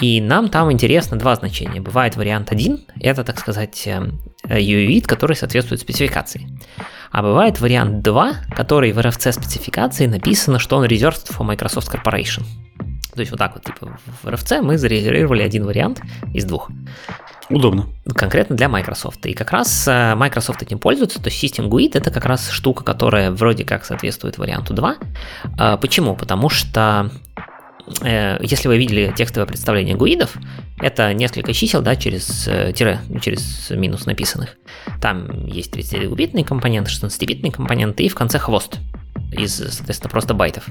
И 0.00 0.20
нам 0.20 0.48
там 0.48 0.70
интересно 0.70 1.18
два 1.18 1.34
значения. 1.36 1.80
Бывает 1.80 2.16
вариант 2.16 2.52
1, 2.52 2.80
это, 3.00 3.24
так 3.24 3.38
сказать, 3.38 3.88
UUID, 4.44 5.04
э, 5.04 5.06
который 5.06 5.36
соответствует 5.36 5.80
спецификации. 5.80 6.48
А 7.10 7.22
бывает 7.22 7.60
вариант 7.60 8.02
2, 8.02 8.32
который 8.54 8.92
в 8.92 8.98
RFC 8.98 9.32
спецификации 9.32 10.06
написано, 10.06 10.58
что 10.58 10.76
он 10.76 10.84
reserved 10.84 11.30
for 11.30 11.44
Microsoft 11.44 11.92
Corporation. 11.92 12.42
То 13.14 13.20
есть 13.20 13.32
вот 13.32 13.38
так 13.38 13.54
вот, 13.54 13.64
типа 13.64 13.98
в 14.22 14.26
RFC 14.26 14.60
мы 14.60 14.78
зарезервировали 14.78 15.42
один 15.42 15.64
вариант 15.64 16.00
из 16.34 16.44
двух. 16.44 16.70
Удобно. 17.50 17.86
Конкретно 18.14 18.56
для 18.56 18.68
Microsoft. 18.68 19.24
И 19.26 19.32
как 19.32 19.50
раз 19.50 19.88
э, 19.88 20.14
Microsoft 20.14 20.62
этим 20.62 20.78
пользуется, 20.78 21.20
то 21.20 21.30
есть 21.30 21.42
System 21.42 21.68
GUID 21.68 21.92
это 21.94 22.10
как 22.10 22.26
раз 22.26 22.50
штука, 22.50 22.84
которая 22.84 23.30
вроде 23.30 23.64
как 23.64 23.86
соответствует 23.86 24.36
варианту 24.36 24.74
2. 24.74 24.96
А, 25.58 25.76
почему? 25.78 26.14
Потому 26.14 26.50
что 26.50 27.10
если 28.02 28.68
вы 28.68 28.78
видели 28.78 29.12
текстовое 29.16 29.46
представление 29.46 29.96
гуидов, 29.96 30.36
это 30.80 31.12
несколько 31.12 31.52
чисел, 31.52 31.82
да, 31.82 31.96
через 31.96 32.46
э, 32.46 32.72
тире, 32.72 33.00
через 33.20 33.70
минус 33.70 34.06
написанных. 34.06 34.56
Там 35.00 35.46
есть 35.46 35.74
32-битный 35.74 36.44
компонент, 36.44 36.88
16-битный 36.88 37.50
компонент 37.50 38.00
и 38.00 38.08
в 38.08 38.14
конце 38.14 38.38
хвост 38.38 38.78
из, 39.32 39.56
соответственно, 39.56 40.10
просто 40.10 40.34
байтов. 40.34 40.66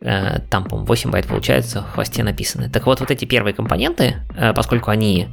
Э, 0.00 0.38
там, 0.48 0.64
по-моему, 0.64 0.86
8 0.86 1.10
байт 1.10 1.26
получается 1.26 1.82
в 1.82 1.94
хвосте 1.94 2.22
написаны. 2.22 2.70
Так 2.70 2.86
вот, 2.86 3.00
вот 3.00 3.10
эти 3.10 3.24
первые 3.24 3.52
компоненты, 3.52 4.16
э, 4.36 4.52
поскольку 4.54 4.90
они 4.90 5.28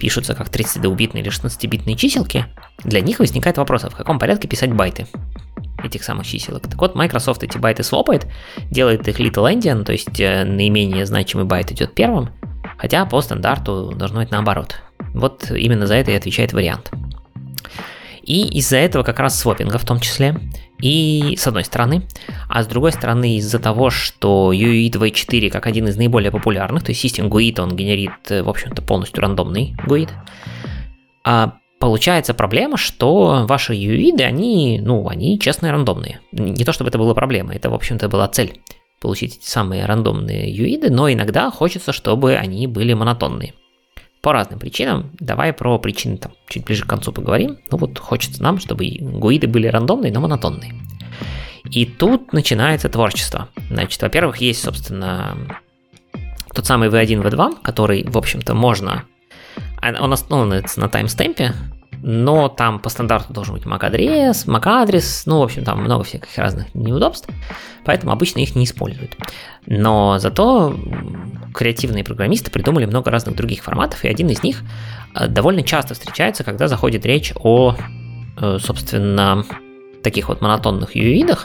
пишутся 0.00 0.34
как 0.34 0.48
32-битные 0.48 1.22
или 1.22 1.30
16-битные 1.30 1.96
чиселки, 1.96 2.44
для 2.84 3.00
них 3.00 3.20
возникает 3.20 3.56
вопрос, 3.56 3.84
а 3.84 3.90
в 3.90 3.94
каком 3.94 4.18
порядке 4.18 4.48
писать 4.48 4.72
байты 4.72 5.06
этих 5.82 6.04
самых 6.04 6.26
чиселок. 6.26 6.62
Так 6.62 6.78
вот, 6.80 6.94
Microsoft 6.94 7.42
эти 7.42 7.58
байты 7.58 7.82
слопает, 7.82 8.26
делает 8.70 9.06
их 9.08 9.20
little 9.20 9.52
endian, 9.52 9.84
то 9.84 9.92
есть 9.92 10.20
э, 10.20 10.44
наименее 10.44 11.06
значимый 11.06 11.44
байт 11.44 11.70
идет 11.72 11.94
первым, 11.94 12.30
хотя 12.76 13.04
по 13.06 13.20
стандарту 13.20 13.92
должно 13.94 14.20
быть 14.20 14.30
наоборот. 14.30 14.82
Вот 15.14 15.50
именно 15.50 15.86
за 15.86 15.94
это 15.94 16.10
и 16.10 16.14
отвечает 16.14 16.52
вариант. 16.52 16.90
И 18.22 18.46
из-за 18.58 18.76
этого 18.76 19.04
как 19.04 19.20
раз 19.20 19.40
свопинга 19.40 19.78
в 19.78 19.86
том 19.86 20.00
числе. 20.00 20.38
И 20.82 21.34
с 21.38 21.46
одной 21.46 21.64
стороны, 21.64 22.06
а 22.48 22.62
с 22.62 22.66
другой 22.66 22.92
стороны 22.92 23.38
из-за 23.38 23.58
того, 23.58 23.88
что 23.88 24.52
UUID 24.52 24.92
V4 24.92 25.50
как 25.50 25.66
один 25.66 25.88
из 25.88 25.96
наиболее 25.96 26.30
популярных, 26.30 26.84
то 26.84 26.92
есть 26.92 27.02
System 27.02 27.28
GUID, 27.28 27.60
он 27.60 27.74
генерит, 27.74 28.12
э, 28.28 28.42
в 28.42 28.48
общем-то, 28.50 28.82
полностью 28.82 29.22
рандомный 29.22 29.74
GUID, 29.86 30.10
а 31.24 31.54
получается 31.78 32.34
проблема, 32.34 32.76
что 32.76 33.46
ваши 33.48 33.74
UUID, 33.74 34.22
они, 34.22 34.80
ну, 34.82 35.08
они 35.08 35.38
честные 35.38 35.72
рандомные. 35.72 36.20
Не 36.32 36.64
то 36.64 36.72
чтобы 36.72 36.88
это 36.88 36.98
была 36.98 37.14
проблема, 37.14 37.54
это, 37.54 37.70
в 37.70 37.74
общем-то, 37.74 38.08
была 38.08 38.28
цель 38.28 38.60
получить 39.00 39.42
самые 39.44 39.84
рандомные 39.86 40.52
UUID, 40.52 40.90
но 40.90 41.10
иногда 41.10 41.50
хочется, 41.50 41.92
чтобы 41.92 42.34
они 42.34 42.66
были 42.66 42.94
монотонные. 42.94 43.54
По 44.20 44.32
разным 44.32 44.58
причинам. 44.58 45.12
Давай 45.20 45.52
про 45.52 45.78
причины 45.78 46.16
там 46.16 46.32
чуть 46.48 46.64
ближе 46.64 46.84
к 46.84 46.88
концу 46.88 47.12
поговорим. 47.12 47.58
Ну 47.70 47.78
вот 47.78 47.98
хочется 48.00 48.42
нам, 48.42 48.58
чтобы 48.58 48.96
гуиды 49.00 49.46
были 49.46 49.68
рандомные, 49.68 50.12
но 50.12 50.20
монотонные. 50.20 50.74
И 51.70 51.84
тут 51.84 52.32
начинается 52.32 52.88
творчество. 52.88 53.48
Значит, 53.70 54.02
во-первых, 54.02 54.38
есть, 54.38 54.62
собственно, 54.62 55.36
тот 56.52 56.66
самый 56.66 56.88
V1, 56.88 57.22
V2, 57.22 57.62
который, 57.62 58.04
в 58.04 58.18
общем-то, 58.18 58.54
можно... 58.54 59.04
Он 59.82 60.12
основан 60.12 60.62
на 60.76 60.88
таймстемпе, 60.88 61.54
но 62.02 62.48
там 62.48 62.78
по 62.78 62.88
стандарту 62.88 63.32
должен 63.32 63.54
быть 63.54 63.64
MAC-адрес, 63.64 64.46
MAC-адрес, 64.46 65.24
ну, 65.26 65.40
в 65.40 65.42
общем, 65.42 65.64
там 65.64 65.82
много 65.82 66.04
всяких 66.04 66.36
разных 66.36 66.74
неудобств, 66.74 67.28
поэтому 67.84 68.12
обычно 68.12 68.40
их 68.40 68.54
не 68.54 68.64
используют. 68.64 69.16
Но 69.66 70.18
зато 70.18 70.76
креативные 71.54 72.04
программисты 72.04 72.50
придумали 72.50 72.84
много 72.84 73.10
разных 73.10 73.36
других 73.36 73.62
форматов, 73.62 74.04
и 74.04 74.08
один 74.08 74.28
из 74.28 74.42
них 74.42 74.62
э, 75.14 75.26
довольно 75.26 75.62
часто 75.62 75.94
встречается, 75.94 76.44
когда 76.44 76.68
заходит 76.68 77.04
речь 77.04 77.32
о, 77.34 77.74
э, 78.40 78.58
собственно, 78.60 79.44
таких 80.02 80.28
вот 80.28 80.40
монотонных 80.40 80.96
UUID, 80.96 81.38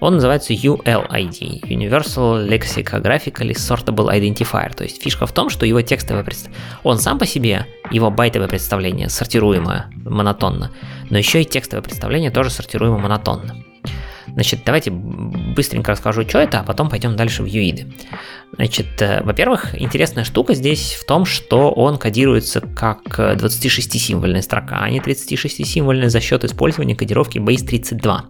он 0.00 0.14
называется 0.14 0.52
ULID, 0.52 1.62
Universal 1.62 2.48
Lexicographical 2.48 3.50
Sortable 3.52 4.12
Identifier. 4.12 4.74
То 4.74 4.84
есть 4.84 5.02
фишка 5.02 5.26
в 5.26 5.32
том, 5.32 5.50
что 5.50 5.66
его 5.66 5.82
текстовое 5.82 6.24
представление, 6.24 6.62
он 6.82 6.98
сам 6.98 7.18
по 7.18 7.26
себе, 7.26 7.66
его 7.90 8.10
байтовое 8.10 8.48
представление 8.48 9.08
сортируемое 9.08 9.90
монотонно, 10.04 10.70
но 11.10 11.18
еще 11.18 11.42
и 11.42 11.44
текстовое 11.44 11.82
представление 11.82 12.30
тоже 12.30 12.50
сортируемо 12.50 12.98
монотонно. 12.98 13.64
Значит, 14.26 14.60
давайте 14.64 14.90
быстренько 14.90 15.92
расскажу, 15.92 16.22
что 16.28 16.38
это, 16.38 16.60
а 16.60 16.62
потом 16.64 16.88
пойдем 16.88 17.14
дальше 17.14 17.42
в 17.42 17.46
юиды. 17.46 17.92
Значит, 18.52 19.00
э, 19.00 19.22
во-первых, 19.22 19.80
интересная 19.80 20.24
штука 20.24 20.54
здесь 20.54 20.94
в 20.94 21.06
том, 21.06 21.24
что 21.24 21.70
он 21.70 21.98
кодируется 21.98 22.60
как 22.60 23.18
26-символьная 23.18 24.42
строка, 24.42 24.78
а 24.80 24.90
не 24.90 25.00
36-символьная 25.00 26.08
за 26.08 26.20
счет 26.20 26.44
использования 26.44 26.96
кодировки 26.96 27.38
base32. 27.38 28.20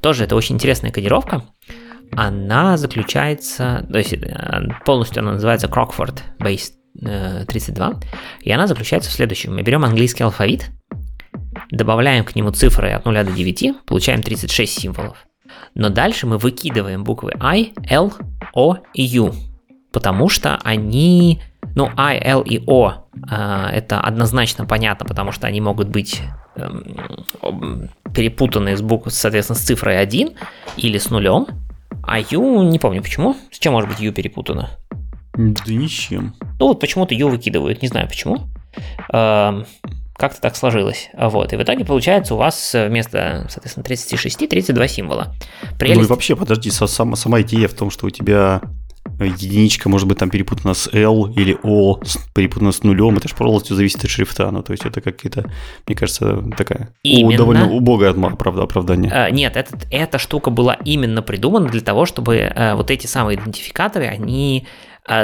Тоже 0.00 0.24
это 0.24 0.36
очень 0.36 0.56
интересная 0.56 0.90
кодировка. 0.90 1.44
Она 2.12 2.76
заключается, 2.76 3.86
то 3.90 3.98
есть 3.98 4.14
э, 4.14 4.68
полностью 4.84 5.22
она 5.22 5.32
называется 5.32 5.66
Crockford 5.66 6.20
Base 6.40 6.72
32, 7.46 7.90
э, 7.90 7.94
и 8.42 8.50
она 8.50 8.66
заключается 8.66 9.10
в 9.10 9.12
следующем. 9.12 9.54
Мы 9.54 9.62
берем 9.62 9.84
английский 9.84 10.24
алфавит, 10.24 10.70
добавляем 11.70 12.24
к 12.24 12.34
нему 12.34 12.50
цифры 12.50 12.90
от 12.90 13.04
0 13.04 13.24
до 13.24 13.32
9, 13.32 13.84
получаем 13.86 14.22
36 14.22 14.80
символов. 14.80 15.16
Но 15.74 15.88
дальше 15.88 16.26
мы 16.26 16.38
выкидываем 16.38 17.04
буквы 17.04 17.32
I, 17.40 17.72
L, 17.88 18.12
O 18.54 18.78
и 18.94 19.02
U, 19.02 19.34
потому 19.92 20.28
что 20.28 20.58
они, 20.64 21.40
ну, 21.74 21.90
I, 21.96 22.18
L 22.18 22.42
и 22.42 22.62
O 22.66 22.92
э, 23.30 23.66
это 23.72 24.00
однозначно 24.00 24.66
понятно, 24.66 25.06
потому 25.06 25.32
что 25.32 25.46
они 25.46 25.60
могут 25.60 25.88
быть 25.88 26.20
э, 26.56 26.68
перепутаны 28.14 28.76
с 28.76 28.82
буквой, 28.82 29.12
соответственно, 29.12 29.58
с 29.58 29.62
цифрой 29.62 30.00
1 30.00 30.30
или 30.76 30.98
с 30.98 31.10
нулем, 31.10 31.46
а 32.02 32.20
U, 32.20 32.62
не 32.62 32.78
помню 32.78 33.02
почему, 33.02 33.36
с 33.50 33.58
чем 33.58 33.74
может 33.74 33.88
быть 33.88 34.00
U 34.00 34.12
перепутано? 34.12 34.70
Да 35.34 35.62
ничем. 35.72 36.34
Ну 36.58 36.68
вот 36.68 36.80
почему-то 36.80 37.14
U 37.14 37.28
выкидывают, 37.28 37.82
не 37.82 37.88
знаю 37.88 38.08
почему. 38.08 38.48
Э, 39.12 39.62
как-то 40.18 40.40
так 40.40 40.56
сложилось. 40.56 41.10
Вот. 41.16 41.52
И 41.52 41.56
в 41.56 41.62
итоге 41.62 41.84
получается 41.84 42.34
у 42.34 42.38
вас 42.38 42.74
вместо, 42.74 43.46
соответственно, 43.48 43.84
36 43.84 44.48
32 44.48 44.88
символа. 44.88 45.34
Прелесть... 45.78 46.00
Ну 46.00 46.06
и 46.06 46.08
вообще, 46.08 46.34
подожди, 46.34 46.70
сама, 46.70 47.14
сама 47.16 47.40
идея 47.42 47.68
в 47.68 47.74
том, 47.74 47.88
что 47.90 48.06
у 48.06 48.10
тебя 48.10 48.60
единичка 49.20 49.88
может 49.88 50.08
быть 50.08 50.18
там 50.18 50.28
перепутана 50.28 50.74
с 50.74 50.88
L 50.92 51.26
или 51.26 51.56
O, 51.62 52.00
перепутана 52.34 52.72
с 52.72 52.82
нулем, 52.82 53.16
это 53.16 53.28
же 53.28 53.34
полностью 53.34 53.76
зависит 53.76 54.04
от 54.04 54.10
шрифта, 54.10 54.50
ну 54.50 54.62
то 54.62 54.72
есть 54.72 54.84
это 54.84 55.00
какие-то, 55.00 55.50
мне 55.86 55.96
кажется, 55.96 56.44
такая 56.56 56.90
именно... 57.02 57.36
довольно 57.36 57.70
убогая 57.70 58.12
правда, 58.12 58.62
оправдание. 58.62 59.10
А, 59.12 59.30
нет, 59.30 59.56
этот, 59.56 59.86
эта 59.90 60.18
штука 60.18 60.50
была 60.50 60.74
именно 60.84 61.22
придумана 61.22 61.68
для 61.68 61.80
того, 61.80 62.06
чтобы 62.06 62.52
а, 62.54 62.76
вот 62.76 62.90
эти 62.90 63.06
самые 63.06 63.38
идентификаторы, 63.38 64.06
они 64.06 64.66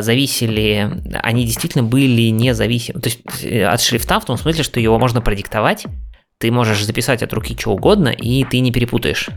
зависели, 0.01 1.03
они 1.23 1.45
действительно 1.45 1.85
были 1.85 2.31
независимы. 2.31 3.01
То 3.01 3.09
есть 3.09 3.21
э, 3.43 3.65
от 3.65 3.81
шрифта 3.81 4.21
в 4.21 4.25
том 4.25 4.37
смысле, 4.37 4.65
что 4.65 4.81
его 4.81 4.99
можно 4.99 5.21
продиктовать, 5.21 5.87
ты 6.39 6.51
можешь 6.51 6.85
записать 6.85 7.23
от 7.23 7.33
руки 7.33 7.57
что 7.59 7.73
угодно, 7.73 8.09
и 8.09 8.45
ты 8.45 8.61
не 8.61 8.73
перепутаешь. 8.73 9.31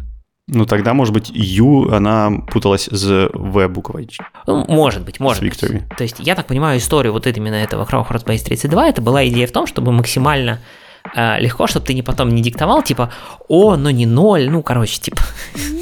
Ну, 0.49 0.65
тогда, 0.65 0.93
может 0.93 1.13
быть, 1.13 1.29
U, 1.29 1.91
она 1.91 2.31
путалась 2.49 2.85
с 2.85 3.29
V 3.33 3.67
буквой. 3.67 4.09
Ну, 4.45 4.65
может 4.67 5.03
быть, 5.03 5.19
может 5.19 5.43
быть. 5.43 5.59
То 5.59 6.03
есть, 6.03 6.15
я 6.19 6.35
так 6.35 6.47
понимаю, 6.47 6.79
историю 6.79 7.11
вот 7.11 7.27
именно 7.27 7.55
этого 7.55 7.83
Crowd 7.85 8.25
Base 8.25 8.45
32, 8.45 8.87
это 8.89 9.01
была 9.01 9.27
идея 9.27 9.47
в 9.47 9.51
том, 9.51 9.67
чтобы 9.67 9.91
максимально 9.91 10.59
легко, 11.15 11.67
чтобы 11.67 11.85
ты 11.85 11.93
не 11.93 12.01
потом 12.01 12.29
не 12.29 12.41
диктовал, 12.41 12.83
типа, 12.83 13.11
о, 13.47 13.75
но 13.75 13.89
не 13.89 14.05
ноль, 14.05 14.49
ну, 14.49 14.63
короче, 14.63 14.99
типа. 14.99 15.21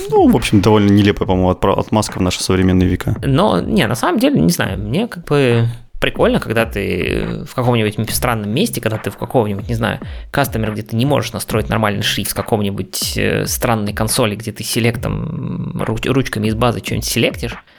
Ну, 0.10 0.30
в 0.30 0.36
общем, 0.36 0.62
довольно 0.62 0.92
нелепая, 0.92 1.28
по-моему, 1.28 1.50
отмазка 1.50 2.20
в 2.20 2.22
наши 2.22 2.44
современные 2.44 2.88
века. 2.88 3.16
Но, 3.24 3.60
не, 3.60 3.88
на 3.88 3.96
самом 3.96 4.20
деле, 4.20 4.40
не 4.40 4.52
знаю, 4.52 4.78
мне 4.80 5.08
как 5.08 5.26
бы 5.26 5.68
прикольно, 6.00 6.40
когда 6.40 6.66
ты 6.66 7.46
в 7.50 7.56
каком-нибудь 7.56 8.14
странном 8.14 8.52
месте, 8.52 8.82
когда 8.82 8.98
ты 8.98 9.10
в 9.10 9.18
каком-нибудь, 9.18 9.68
не 9.68 9.76
знаю, 9.76 10.00
кастомер, 10.30 10.74
где 10.74 10.84
ты 10.84 10.96
не 10.96 11.06
можешь 11.06 11.34
настроить 11.34 11.70
нормальный 11.70 12.04
шрифт, 12.04 12.32
в 12.32 12.36
каком-нибудь 12.36 13.18
э, 13.18 13.46
странной 13.48 13.94
консоли, 13.94 14.36
где 14.36 14.52
ты 14.52 14.64
селектом, 14.64 15.82
ручками 15.82 16.48
из 16.48 16.56
базы 16.56 16.80
что-нибудь 16.84 17.06
селектишь, 17.06 17.56
Э, 17.56 17.75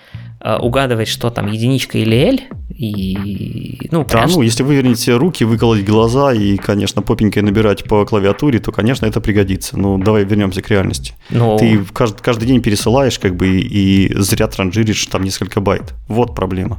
угадывать, 0.61 1.09
что 1.09 1.31
там 1.31 1.47
единичка 1.47 1.99
или 1.99 2.17
L, 2.17 2.41
и, 2.71 3.89
ну, 3.91 4.05
да, 4.05 4.27
ну, 4.27 4.43
если 4.43 4.63
выверните 4.63 5.17
руки, 5.17 5.45
выколоть 5.45 5.85
глаза 5.85 6.33
и, 6.33 6.57
конечно, 6.57 7.01
попенькой 7.03 7.43
набирать 7.43 7.85
по 7.85 8.05
клавиатуре, 8.05 8.59
то, 8.59 8.71
конечно, 8.71 9.07
это 9.07 9.21
пригодится. 9.21 9.79
Ну, 9.79 9.99
давай 9.99 10.25
вернемся 10.25 10.61
к 10.63 10.71
реальности. 10.71 11.15
Но... 11.31 11.57
Ты 11.57 11.85
каждый, 11.93 12.23
каждый 12.23 12.47
день 12.47 12.61
пересылаешь, 12.61 13.19
как 13.19 13.37
бы, 13.37 13.49
и 13.49 14.13
зря 14.15 14.47
транжиришь 14.49 15.07
там 15.07 15.23
несколько 15.23 15.61
байт. 15.61 15.95
Вот 16.09 16.35
проблема 16.35 16.79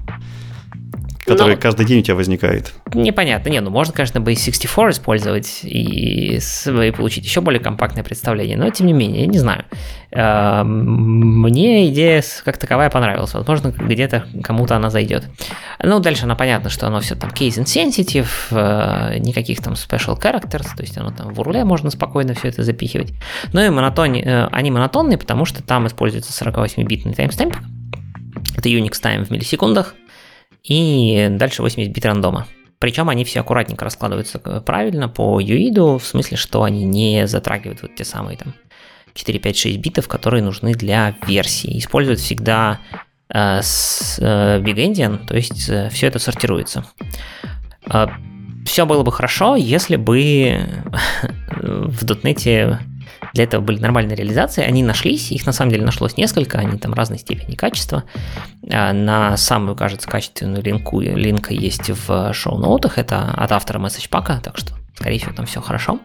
который 1.28 1.56
ну, 1.56 1.62
каждый 1.62 1.86
день 1.86 1.99
у 1.99 2.02
тебя 2.02 2.16
возникает. 2.16 2.74
Непонятно. 2.94 3.49
Не, 3.49 3.60
ну 3.60 3.70
можно, 3.70 3.94
конечно, 3.94 4.20
Base64 4.20 4.91
использовать 4.91 5.60
и, 5.64 6.38
и 6.38 6.91
получить 6.91 7.26
еще 7.26 7.41
более 7.41 7.60
компактное 7.60 8.04
представление, 8.04 8.58
но 8.58 8.70
тем 8.70 8.88
не 8.88 8.94
менее, 8.94 9.22
я 9.22 9.28
не 9.28 9.38
знаю. 9.38 9.66
Эм, 10.12 11.41
мне 11.41 11.90
идея 11.90 12.24
как 12.45 12.58
таковая 12.58 12.90
понравилась. 12.90 13.34
Возможно, 13.34 13.74
где-то 13.78 14.26
кому-то 14.41 14.78
она 14.78 14.90
зайдет. 14.90 15.26
Ну, 15.84 15.99
дальше 15.99 16.24
она 16.24 16.36
понятно, 16.36 16.70
что 16.70 16.88
оно 16.88 17.02
все 17.02 17.16
там 17.16 17.30
case 17.32 17.62
insensitive, 17.62 18.30
э, 18.52 19.20
никаких 19.20 19.62
там 19.62 19.74
special 19.74 20.18
characters, 20.20 20.68
то 20.76 20.82
есть 20.82 20.98
оно 20.98 21.12
там 21.12 21.34
в 21.34 21.40
урле 21.41 21.66
можно 21.66 21.90
спокойно 21.90 22.36
все 22.36 22.48
это 22.48 22.64
запихивать. 22.64 23.12
Ну 23.52 23.62
и 23.62 23.70
монотон, 23.70 24.16
э, 24.16 24.48
они 24.48 24.72
монотонные, 24.72 25.18
потому 25.18 25.44
что 25.44 25.62
там 25.62 25.88
используется 25.88 26.32
48-битный 26.32 27.14
таймстемп. 27.14 27.56
Это 28.56 28.70
Unix 28.70 28.94
time 29.02 29.26
в 29.26 29.30
миллисекундах 29.30 29.94
и 30.64 31.28
дальше 31.32 31.62
80 31.62 31.94
бит 31.94 32.06
рандома. 32.06 32.48
Причем 32.80 33.10
они 33.10 33.24
все 33.24 33.40
аккуратненько 33.40 33.86
раскладываются 33.86 34.40
правильно 34.40 35.10
по 35.10 35.40
юиду, 35.40 35.98
в 35.98 36.06
смысле, 36.06 36.38
что 36.38 36.64
они 36.64 36.84
не 36.84 37.28
затрагивают 37.28 37.82
вот 37.82 37.96
те 37.96 38.04
самые 38.04 38.38
там 38.38 38.54
4, 39.14 39.40
5, 39.40 39.58
6 39.58 39.78
битов, 39.80 40.08
которые 40.08 40.44
нужны 40.44 40.74
для 40.74 41.16
версии. 41.26 41.80
Используют 41.80 42.20
всегда 42.20 42.80
с 43.30 44.20
Big 44.22 44.76
Endian, 44.76 45.26
то 45.26 45.36
есть 45.36 45.72
все 45.92 46.08
это 46.08 46.20
сортируется. 46.20 46.86
Все 48.66 48.86
было 48.86 49.04
бы 49.04 49.12
хорошо, 49.12 49.56
если 49.56 49.96
бы 49.96 50.62
в 51.62 52.06
дотнете 52.06 52.80
для 53.38 53.44
этого 53.44 53.62
были 53.62 53.80
нормальные 53.80 54.16
реализации, 54.16 54.64
они 54.64 54.82
нашлись, 54.82 55.32
их 55.32 55.46
на 55.46 55.52
самом 55.52 55.72
деле 55.72 55.86
нашлось 55.86 56.18
несколько, 56.18 56.58
они 56.58 56.80
там 56.80 56.96
разной 56.96 57.20
степени 57.20 57.54
качества. 57.54 58.04
А, 58.68 58.94
на 58.94 59.38
самую, 59.38 59.76
кажется, 59.76 60.10
качественную 60.10 60.64
линку, 60.64 61.02
линка 61.02 61.54
есть 61.54 61.92
в 62.08 62.34
шоу-ноутах, 62.34 62.98
это 62.98 63.30
от 63.30 63.52
автора 63.52 63.78
Message 63.78 64.10
Pack, 64.10 64.42
так 64.42 64.58
что, 64.58 64.74
скорее 64.96 65.20
всего, 65.20 65.34
там 65.34 65.46
все 65.46 65.62
хорошо 65.62 66.00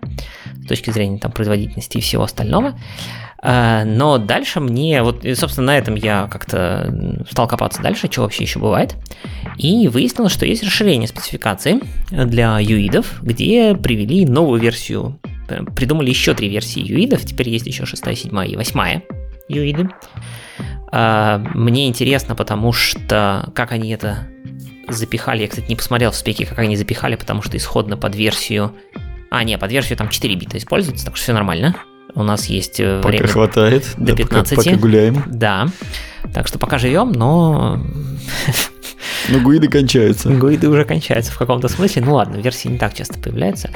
с 0.63 0.67
точки 0.67 0.91
зрения 0.91 1.19
там 1.19 1.33
производительности 1.33 1.97
и 1.97 2.01
всего 2.03 2.25
остального. 2.25 2.79
А, 3.39 3.85
но 3.87 4.19
дальше 4.19 4.61
мне, 4.61 5.03
вот, 5.03 5.25
собственно, 5.35 5.69
на 5.69 5.79
этом 5.79 5.95
я 5.95 6.29
как-то 6.31 6.95
стал 7.31 7.49
копаться 7.49 7.81
дальше, 7.81 8.09
что 8.11 8.21
вообще 8.21 8.45
еще 8.45 8.59
бывает. 8.59 8.95
И 9.57 9.89
выяснилось, 9.89 10.33
что 10.33 10.45
есть 10.45 10.63
расширение 10.63 11.09
спецификации 11.09 11.81
для 12.11 12.59
юидов, 12.59 13.23
где 13.23 13.75
привели 13.75 14.27
новую 14.27 14.61
версию 14.61 15.19
придумали 15.77 16.11
еще 16.11 16.35
три 16.35 16.49
версии 16.49 16.81
юидов, 16.81 17.25
теперь 17.25 17.49
есть 17.49 17.67
еще 17.67 17.87
шестая, 17.87 18.15
седьмая 18.15 18.49
и 18.49 18.57
восьмая 18.57 19.03
юиды. 19.49 19.89
А, 20.91 21.39
мне 21.55 21.89
интересно, 21.89 22.35
потому 22.35 22.73
что 22.73 23.51
как 23.55 23.73
они 23.73 23.91
это 23.91 24.29
запихали, 24.89 25.43
я, 25.43 25.49
кстати, 25.49 25.69
не 25.69 25.77
посмотрел 25.77 26.11
в 26.11 26.17
спеке, 26.17 26.47
как 26.47 26.59
они 26.59 26.77
запихали, 26.77 27.17
потому 27.17 27.43
что 27.43 27.57
исходно 27.57 27.97
под 27.97 28.15
версию... 28.15 28.73
А, 29.31 29.45
не, 29.45 29.57
под 29.57 29.73
версию 29.73 29.97
там 29.97 30.11
4 30.11 30.35
бита 30.35 30.59
используется, 30.59 31.07
так 31.07 31.17
что 31.17 31.25
все 31.25 31.33
нормально. 31.33 31.75
У 32.15 32.23
нас 32.23 32.47
есть 32.47 32.79
э, 32.79 32.99
пока 32.99 33.09
время 33.09 33.27
хватает, 33.27 33.95
до 33.97 34.15
15. 34.15 34.57
Пока, 34.57 34.71
пока 34.71 34.77
гуляем. 34.77 35.23
Да. 35.27 35.69
Так 36.35 36.47
что 36.47 36.59
пока 36.59 36.77
живем, 36.77 37.13
но 37.13 37.81
но 39.29 39.41
гуиды 39.41 39.69
кончаются. 39.69 40.29
Гуиды 40.29 40.69
уже 40.69 40.85
кончаются 40.85 41.33
в 41.33 41.39
каком-то 41.39 41.69
смысле. 41.69 42.03
Ну 42.05 42.15
ладно, 42.15 42.37
версии 42.37 42.69
не 42.69 42.79
так 42.79 42.95
часто 42.95 43.19
появляются. 43.19 43.71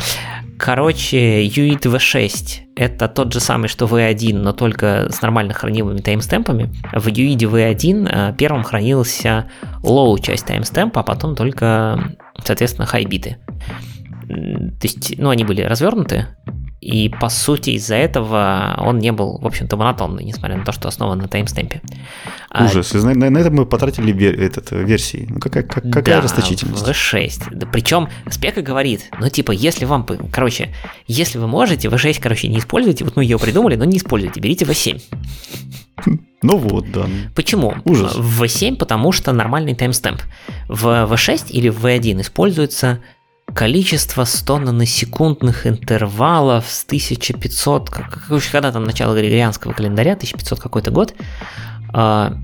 Короче, 0.59 1.45
UID 1.47 1.83
V6— 1.83 2.61
это 2.77 3.09
тот 3.09 3.33
же 3.33 3.41
самый, 3.41 3.69
что 3.69 3.87
V1, 3.87 4.35
но 4.35 4.53
только 4.53 5.09
с 5.11 5.21
нормально 5.21 5.53
хранимыми 5.53 5.99
таймстемпами. 5.99 6.73
В 6.93 7.09
UID 7.09 7.39
V1 7.39 8.09
э, 8.09 8.35
первым 8.37 8.63
хранился 8.63 9.51
low 9.83 10.19
часть 10.21 10.47
таймстемпа, 10.47 11.01
а 11.01 11.05
потом 11.05 11.35
только, 11.35 12.17
соответственно, 12.43 12.89
high 12.91 13.07
биты. 13.07 13.37
То 14.29 14.83
есть, 14.83 15.19
ну, 15.19 15.31
они 15.31 15.45
были 15.45 15.63
развернуты, 15.63 16.27
и 16.81 17.09
по 17.09 17.29
сути 17.31 17.71
из-за 17.71 17.95
этого 17.95 18.75
он 18.79 18.99
не 18.99 19.11
был, 19.11 19.39
в 19.39 19.47
общем-то, 19.47 19.77
монотонный, 19.77 20.25
несмотря 20.25 20.57
на 20.57 20.65
то, 20.65 20.73
что 20.73 20.89
основан 20.89 21.19
на 21.19 21.29
таймстемпе. 21.29 21.81
А 22.51 22.67
Ужас. 22.67 22.95
А, 22.95 22.99
на, 22.99 23.31
на, 23.31 23.39
этом 23.39 23.55
мы 23.55 23.67
потратили 23.67 24.13
вер, 24.13 24.41
этот, 24.41 24.71
версии. 24.73 25.27
Ну 25.29 25.41
какая, 25.41 25.63
как, 25.63 25.85
какая 25.85 26.17
да, 26.17 26.21
расточительность? 26.21 26.87
V6. 26.87 27.49
Да, 27.51 27.67
причем 27.67 28.09
спека 28.31 28.63
говорит, 28.63 29.11
ну 29.19 29.29
типа, 29.31 29.53
если 29.53 29.85
вам, 29.87 30.07
короче, 30.31 30.75
если 31.07 31.39
вы 31.39 31.47
можете, 31.47 31.89
V6, 31.89 32.21
короче, 32.21 32.49
не 32.49 32.59
используйте, 32.59 33.05
вот 33.05 33.17
мы 33.17 33.25
ее 33.25 33.39
придумали, 33.39 33.77
но 33.77 33.85
не 33.85 33.97
используйте, 33.97 34.41
берите 34.41 34.65
V7. 34.67 35.01
Ну 36.43 36.59
вот, 36.59 36.93
да. 36.93 37.07
Почему? 37.35 37.75
Ужас. 37.85 38.15
В 38.15 38.43
V7, 38.43 38.77
потому 38.77 39.13
что 39.13 39.33
нормальный 39.33 39.75
таймстемп. 39.75 40.21
В 40.69 40.87
V6 41.11 41.51
или 41.51 41.71
в 41.71 41.85
V1 41.85 42.21
используется 42.21 43.01
количество 43.55 44.25
100 44.25 44.59
наносекундных 44.59 45.67
интервалов 45.67 46.67
с 46.69 46.85
1500, 46.85 47.91
короче, 47.91 48.51
когда 48.53 48.73
там 48.73 48.85
начало 48.85 49.15
григорианского 49.15 49.73
календаря, 49.73 50.13
1500 50.13 50.61
какой-то 50.61 50.91
год, 50.91 51.15
а, 51.93 52.37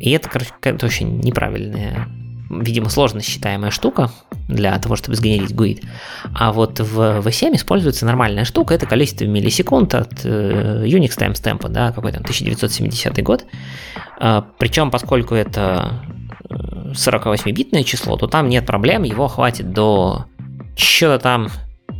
и 0.00 0.10
это, 0.10 0.28
короче, 0.28 0.50
это 0.62 0.86
очень 0.86 1.20
неправильная, 1.20 2.08
видимо, 2.50 2.88
сложно 2.88 3.22
считаемая 3.22 3.70
штука 3.70 4.10
для 4.48 4.78
того, 4.78 4.96
чтобы 4.96 5.16
сгенерить 5.16 5.52
GUID. 5.52 5.84
А 6.34 6.52
вот 6.52 6.80
в 6.80 7.20
V7 7.20 7.56
используется 7.56 8.06
нормальная 8.06 8.44
штука, 8.44 8.74
это 8.74 8.86
количество 8.86 9.24
миллисекунд 9.24 9.94
от 9.94 10.24
э, 10.24 10.84
Unix 10.86 11.18
timestamp, 11.18 11.68
да, 11.68 11.92
какой 11.92 12.12
там 12.12 12.22
1970 12.22 13.22
год. 13.22 13.44
А, 14.18 14.46
Причем, 14.58 14.90
поскольку 14.90 15.34
это 15.34 16.02
48-битное 16.48 17.80
э, 17.80 17.84
число, 17.84 18.16
то 18.16 18.26
там 18.26 18.48
нет 18.48 18.66
проблем, 18.66 19.02
его 19.02 19.28
хватит 19.28 19.72
до 19.72 20.26
что-то 20.78 21.18
там 21.22 21.48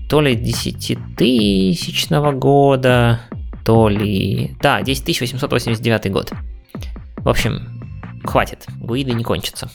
то 0.08 0.20
ли 0.20 0.34
10-тысячного 0.36 2.32
года, 2.32 3.20
то 3.64 3.88
ли... 3.88 4.56
Да, 4.62 4.80
10889 4.80 6.10
год. 6.10 6.32
В 7.18 7.28
общем, 7.28 7.80
хватит, 8.24 8.64
гуиды 8.80 9.12
не 9.12 9.24
кончатся. 9.24 9.68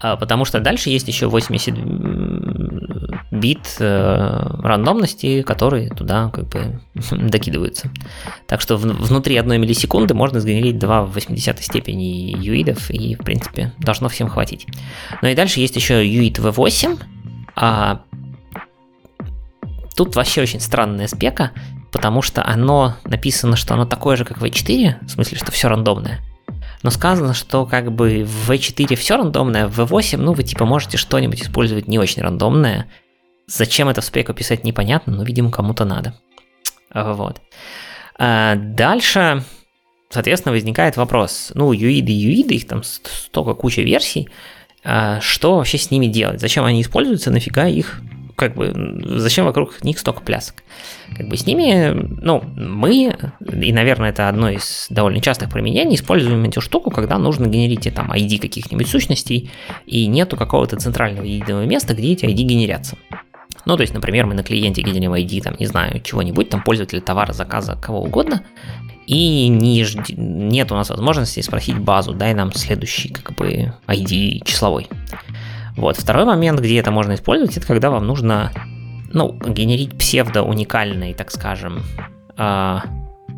А, 0.00 0.16
потому 0.16 0.44
что 0.44 0.60
дальше 0.60 0.90
есть 0.90 1.08
еще 1.08 1.26
80 1.26 1.74
бит 3.30 3.76
э, 3.78 4.46
рандомности, 4.62 5.42
которые 5.42 5.90
туда 5.90 6.30
как 6.30 6.48
бы 6.48 6.80
докидываются. 7.10 7.90
Так 8.46 8.60
что 8.60 8.76
внутри 8.76 9.36
одной 9.36 9.58
миллисекунды 9.58 10.14
можно 10.14 10.40
сгенерить 10.40 10.78
два 10.78 11.02
в 11.02 11.12
80 11.12 11.62
степени 11.62 12.34
юидов, 12.38 12.90
и 12.90 13.14
в 13.14 13.18
принципе 13.18 13.72
должно 13.78 14.08
всем 14.08 14.28
хватить. 14.28 14.66
Ну 15.22 15.28
и 15.28 15.34
дальше 15.34 15.60
есть 15.60 15.76
еще 15.76 16.06
юид 16.06 16.38
V8, 16.38 16.98
а 17.56 18.02
тут 19.96 20.14
вообще 20.14 20.42
очень 20.42 20.60
странная 20.60 21.08
спека, 21.08 21.52
потому 21.90 22.20
что 22.20 22.44
оно 22.46 22.96
написано, 23.04 23.56
что 23.56 23.74
оно 23.74 23.86
такое 23.86 24.16
же, 24.16 24.24
как 24.24 24.38
V4, 24.38 25.06
в 25.06 25.10
смысле, 25.10 25.38
что 25.38 25.50
все 25.50 25.68
рандомное. 25.68 26.20
Но 26.82 26.90
сказано, 26.90 27.34
что 27.34 27.64
как 27.66 27.90
бы 27.90 28.24
в 28.24 28.50
V4 28.50 28.94
все 28.96 29.16
рандомное, 29.16 29.66
в 29.66 29.80
V8, 29.80 30.18
ну, 30.18 30.34
вы 30.34 30.44
типа 30.44 30.66
можете 30.66 30.98
что-нибудь 30.98 31.42
использовать 31.42 31.88
не 31.88 31.98
очень 31.98 32.22
рандомное. 32.22 32.86
Зачем 33.46 33.88
это 33.88 34.02
в 34.02 34.04
спеку 34.04 34.34
писать, 34.34 34.62
непонятно, 34.62 35.14
но, 35.14 35.24
видимо, 35.24 35.50
кому-то 35.50 35.84
надо. 35.84 36.14
Вот. 36.94 37.40
А 38.18 38.56
дальше, 38.56 39.42
соответственно, 40.10 40.52
возникает 40.52 40.96
вопрос. 40.96 41.52
Ну, 41.54 41.72
юиды, 41.72 42.12
юиды, 42.12 42.54
их 42.54 42.66
там 42.66 42.82
столько 42.82 43.54
куча 43.54 43.82
версий. 43.82 44.28
А 44.88 45.20
что 45.20 45.56
вообще 45.56 45.78
с 45.78 45.90
ними 45.90 46.06
делать? 46.06 46.40
Зачем 46.40 46.64
они 46.64 46.80
используются, 46.80 47.32
нафига 47.32 47.66
их 47.66 48.00
как 48.36 48.54
бы, 48.54 48.72
зачем 49.18 49.46
вокруг 49.46 49.82
них 49.82 49.98
столько 49.98 50.20
плясок? 50.20 50.62
Как 51.16 51.26
бы 51.26 51.36
с 51.36 51.46
ними, 51.46 51.90
ну, 52.22 52.42
мы, 52.54 53.16
и, 53.40 53.72
наверное, 53.72 54.10
это 54.10 54.28
одно 54.28 54.50
из 54.50 54.86
довольно 54.90 55.20
частых 55.20 55.50
применений, 55.50 55.96
используем 55.96 56.44
эту 56.44 56.60
штуку, 56.60 56.90
когда 56.90 57.18
нужно 57.18 57.46
генерить 57.46 57.92
там 57.94 58.12
ID 58.12 58.38
каких-нибудь 58.38 58.88
сущностей, 58.88 59.50
и 59.86 60.06
нету 60.06 60.36
какого-то 60.36 60.76
центрального 60.76 61.24
единого 61.24 61.64
места, 61.64 61.94
где 61.94 62.12
эти 62.12 62.26
ID 62.26 62.42
генерятся. 62.42 62.96
Ну, 63.66 63.76
то 63.76 63.82
есть, 63.82 63.92
например, 63.92 64.26
мы 64.26 64.34
на 64.34 64.44
клиенте 64.44 64.80
генерим 64.80 65.12
ID, 65.12 65.42
там, 65.42 65.56
не 65.58 65.66
знаю, 65.66 66.00
чего-нибудь, 66.00 66.48
там, 66.48 66.62
пользователя 66.62 67.00
товара, 67.00 67.32
заказа, 67.32 67.76
кого 67.76 68.00
угодно, 68.00 68.42
и 69.06 69.48
не, 69.48 69.84
нет 70.16 70.72
у 70.72 70.76
нас 70.76 70.88
возможности 70.88 71.40
спросить 71.40 71.78
базу, 71.78 72.14
дай 72.14 72.32
нам 72.32 72.52
следующий 72.52 73.08
как 73.08 73.34
бы 73.34 73.72
ID 73.88 74.44
числовой. 74.44 74.88
Вот. 75.76 75.96
Второй 75.96 76.24
момент, 76.24 76.60
где 76.60 76.78
это 76.78 76.90
можно 76.90 77.14
использовать, 77.14 77.56
это 77.56 77.66
когда 77.66 77.90
вам 77.90 78.06
нужно 78.06 78.52
ну, 79.12 79.32
генерить 79.32 79.98
псевдо-уникальные, 79.98 81.14
так 81.14 81.30
скажем, 81.30 81.82
э, 82.36 82.78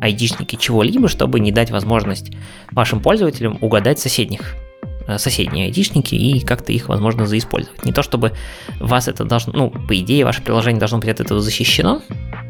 айдишники 0.01 0.55
чего-либо, 0.55 1.07
чтобы 1.07 1.39
не 1.39 1.51
дать 1.51 1.71
возможность 1.71 2.31
вашим 2.71 3.01
пользователям 3.01 3.57
угадать 3.61 3.99
соседних 3.99 4.41
а, 4.41 4.68
соседние 5.17 5.65
айдишники 5.65 6.15
и 6.15 6.39
как-то 6.41 6.71
их, 6.71 6.89
возможно, 6.89 7.25
заиспользовать. 7.25 7.85
Не 7.85 7.91
то 7.91 8.03
чтобы 8.03 8.33
вас 8.79 9.07
это 9.07 9.25
должно, 9.25 9.53
ну, 9.53 9.69
по 9.69 9.97
идее, 9.97 10.25
ваше 10.25 10.41
приложение 10.41 10.79
должно 10.79 10.99
быть 10.99 11.09
от 11.09 11.19
этого 11.19 11.39
защищено, 11.39 12.01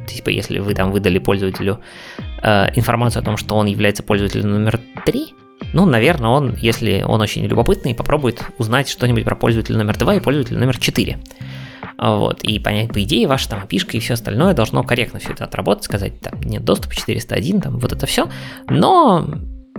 типа, 0.08 0.30
если 0.30 0.60
вы 0.60 0.74
там 0.74 0.92
выдали 0.92 1.20
пользователю 1.20 1.80
э, 2.42 2.68
информацию 2.76 3.22
о 3.22 3.26
том, 3.26 3.38
что 3.38 3.56
он 3.56 3.68
является 3.68 4.04
пользователем 4.04 4.50
номер 4.50 4.80
3, 5.06 5.34
ну, 5.74 5.86
наверное, 5.86 6.30
он, 6.30 6.56
если 6.56 7.04
он 7.06 7.22
очень 7.22 7.46
любопытный, 7.46 7.94
попробует 7.94 8.42
узнать 8.58 8.90
что-нибудь 8.90 9.26
про 9.26 9.36
пользователя 9.36 9.78
номер 9.78 9.98
2 9.98 10.16
и 10.16 10.20
пользователя 10.20 10.58
номер 10.58 10.78
4. 10.78 11.20
Вот, 11.98 12.44
и 12.44 12.60
понять, 12.60 12.94
по 12.94 13.04
идее, 13.04 13.28
ваша 13.28 13.50
там 13.50 13.62
опишка 13.62 13.98
и 13.98 14.00
все 14.00 14.14
остальное 14.14 14.54
должно 14.54 14.84
корректно 14.84 15.20
все 15.20 15.34
это 15.34 15.44
отработать, 15.44 15.84
сказать, 15.84 16.20
там, 16.22 16.40
нет 16.42 16.64
доступа 16.64 16.96
401, 16.96 17.62
там, 17.62 17.78
вот 17.78 17.92
это 17.92 18.06
все, 18.06 18.30
но 18.70 19.28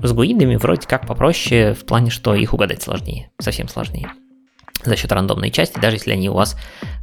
с 0.03 0.13
гуидами 0.13 0.57
вроде 0.57 0.87
как 0.87 1.07
попроще 1.07 1.75
в 1.75 1.85
плане, 1.85 2.11
что 2.11 2.35
их 2.35 2.55
угадать 2.55 2.83
сложнее, 2.83 3.31
совсем 3.39 3.69
сложнее 3.69 4.11
за 4.85 4.97
счет 4.97 5.13
рандомной 5.13 5.51
части, 5.51 5.79
даже 5.79 5.97
если 5.97 6.13
они 6.13 6.29
у 6.31 6.35
вас 6.35 6.57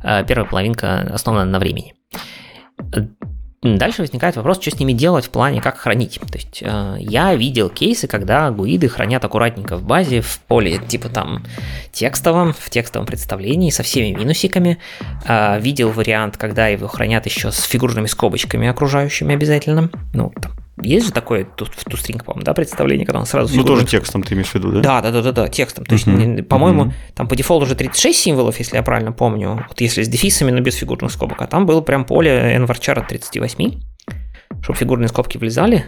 э, 0.03 0.23
первая 0.27 0.49
половинка 0.49 1.01
основана 1.13 1.45
на 1.45 1.59
времени. 1.59 1.93
Дальше 3.63 4.03
возникает 4.03 4.35
вопрос, 4.35 4.61
что 4.61 4.69
с 4.69 4.79
ними 4.79 4.93
делать 4.93 5.25
в 5.25 5.29
плане, 5.31 5.61
как 5.61 5.77
хранить. 5.77 6.19
То 6.31 6.37
есть 6.37 6.61
э, 6.61 6.97
я 6.99 7.33
видел 7.35 7.69
кейсы, 7.69 8.07
когда 8.07 8.49
гуиды 8.51 8.87
хранят 8.87 9.25
аккуратненько 9.25 9.77
в 9.77 9.83
базе, 9.83 10.21
в 10.21 10.39
поле 10.47 10.77
типа 10.77 11.09
там 11.09 11.43
текстовом, 11.91 12.53
в 12.53 12.69
текстовом 12.69 13.07
представлении 13.07 13.71
со 13.71 13.83
всеми 13.83 14.15
минусиками. 14.15 14.77
Э, 15.27 15.59
видел 15.59 15.89
вариант, 15.89 16.37
когда 16.37 16.67
его 16.67 16.87
хранят 16.87 17.25
еще 17.25 17.51
с 17.51 17.63
фигурными 17.63 18.07
скобочками 18.07 18.67
окружающими 18.67 19.33
обязательно. 19.33 19.89
Ну, 20.13 20.31
там, 20.39 20.51
есть 20.81 21.07
же 21.07 21.11
такое 21.11 21.45
в 21.45 21.87
ToString, 21.87 22.23
по-моему, 22.23 22.43
да, 22.43 22.53
представление, 22.53 23.05
когда 23.05 23.19
он 23.19 23.25
сразу... 23.25 23.55
Ну, 23.55 23.63
тоже 23.63 23.85
текстом 23.85 24.21
ты 24.21 24.35
имеешь 24.35 24.49
в 24.49 24.55
виду, 24.55 24.71
да? 24.71 24.81
Да, 24.81 25.01
да, 25.01 25.11
да, 25.11 25.21
да, 25.21 25.31
да 25.31 25.47
текстом. 25.47 25.85
То 25.85 25.93
есть, 25.93 26.07
uh-huh. 26.07 26.43
по-моему, 26.43 26.85
uh-huh. 26.85 26.93
там 27.15 27.27
по 27.27 27.35
дефолту 27.35 27.65
уже 27.65 27.75
36 27.75 28.17
символов, 28.19 28.59
если 28.59 28.75
я 28.75 28.83
правильно 28.83 29.11
помню, 29.11 29.65
вот 29.67 29.81
если 29.81 30.03
с 30.03 30.07
дефисами, 30.07 30.51
но 30.51 30.59
без 30.61 30.75
фигурных 30.75 31.11
скобок, 31.11 31.41
а 31.41 31.47
там 31.47 31.65
было 31.65 31.81
прям 31.81 32.05
поле 32.05 32.55
nvarchar 32.57 32.99
от 32.99 33.07
38, 33.07 33.81
чтобы 34.61 34.77
фигурные 34.77 35.07
скобки 35.07 35.37
влезали. 35.37 35.85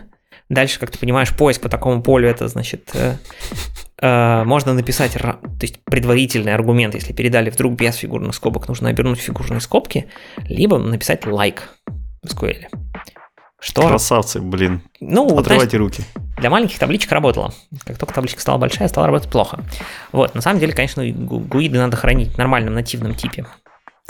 Дальше, 0.49 0.80
как 0.80 0.90
ты 0.90 0.98
понимаешь, 0.98 1.36
поиск 1.36 1.61
по 1.61 1.70
такому 1.70 2.02
полю, 2.02 2.28
это 2.28 2.48
значит, 2.48 2.90
э, 2.95 3.18
э, 4.02 4.44
можно 4.45 4.74
написать, 4.74 5.14
то 5.14 5.38
есть 5.61 5.84
предварительный 5.84 6.56
аргумент, 6.56 6.95
если 6.95 7.14
передали 7.14 7.52
вдруг 7.52 7.76
без 7.76 7.95
фигурных 7.95 8.34
скобок, 8.34 8.68
нужно 8.68 8.90
обернуть 8.90 9.20
фигурные 9.20 9.61
скобки, 9.61 10.07
либо 10.48 10.80
написать 10.80 11.26
like 11.26 11.60
в 12.24 12.34
SQL. 12.34 12.66
Что? 13.60 13.88
Красавцы, 13.88 14.40
блин. 14.40 14.81
Ну, 15.02 15.26
Отрывайте 15.38 15.77
знаешь, 15.77 15.98
руки. 15.98 16.03
Для 16.38 16.49
маленьких 16.49 16.80
табличек 16.80 17.11
работало. 17.11 17.53
Как 17.86 17.98
только 17.98 18.14
табличка 18.14 18.40
стала 18.40 18.57
большая, 18.57 18.88
стала 18.88 19.07
работать 19.07 19.30
плохо. 19.30 19.64
Вот, 20.14 20.34
на 20.34 20.41
самом 20.41 20.60
деле, 20.60 20.73
конечно, 20.73 21.06
гуиды 21.06 21.77
надо 21.77 21.98
хранить 21.98 22.34
в 22.34 22.38
нормальном 22.38 22.73
нативном 22.73 23.15
типе 23.15 23.45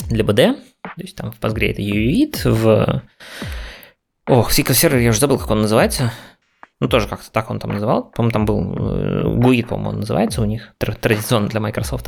для 0.07 0.23
BD. 0.23 0.53
То 0.83 1.01
есть 1.01 1.15
там 1.15 1.31
в 1.31 1.39
Postgre 1.39 1.71
это 1.71 1.81
UUID, 1.81 2.49
в... 2.49 3.03
Ох, 4.27 4.51
SQL 4.51 4.71
Server, 4.71 5.01
я 5.01 5.09
уже 5.09 5.19
забыл, 5.19 5.39
как 5.39 5.49
он 5.49 5.61
называется. 5.61 6.13
Ну, 6.79 6.87
тоже 6.87 7.07
как-то 7.07 7.29
так 7.31 7.49
он 7.49 7.59
там 7.59 7.71
называл. 7.71 8.03
По-моему, 8.03 8.31
там 8.31 8.45
был 8.45 8.61
GUID, 8.61 9.65
по-моему, 9.65 9.89
он 9.89 9.99
называется 10.01 10.41
у 10.41 10.45
них, 10.45 10.73
традиционно 10.77 11.49
для 11.49 11.59
Microsoft. 11.59 12.07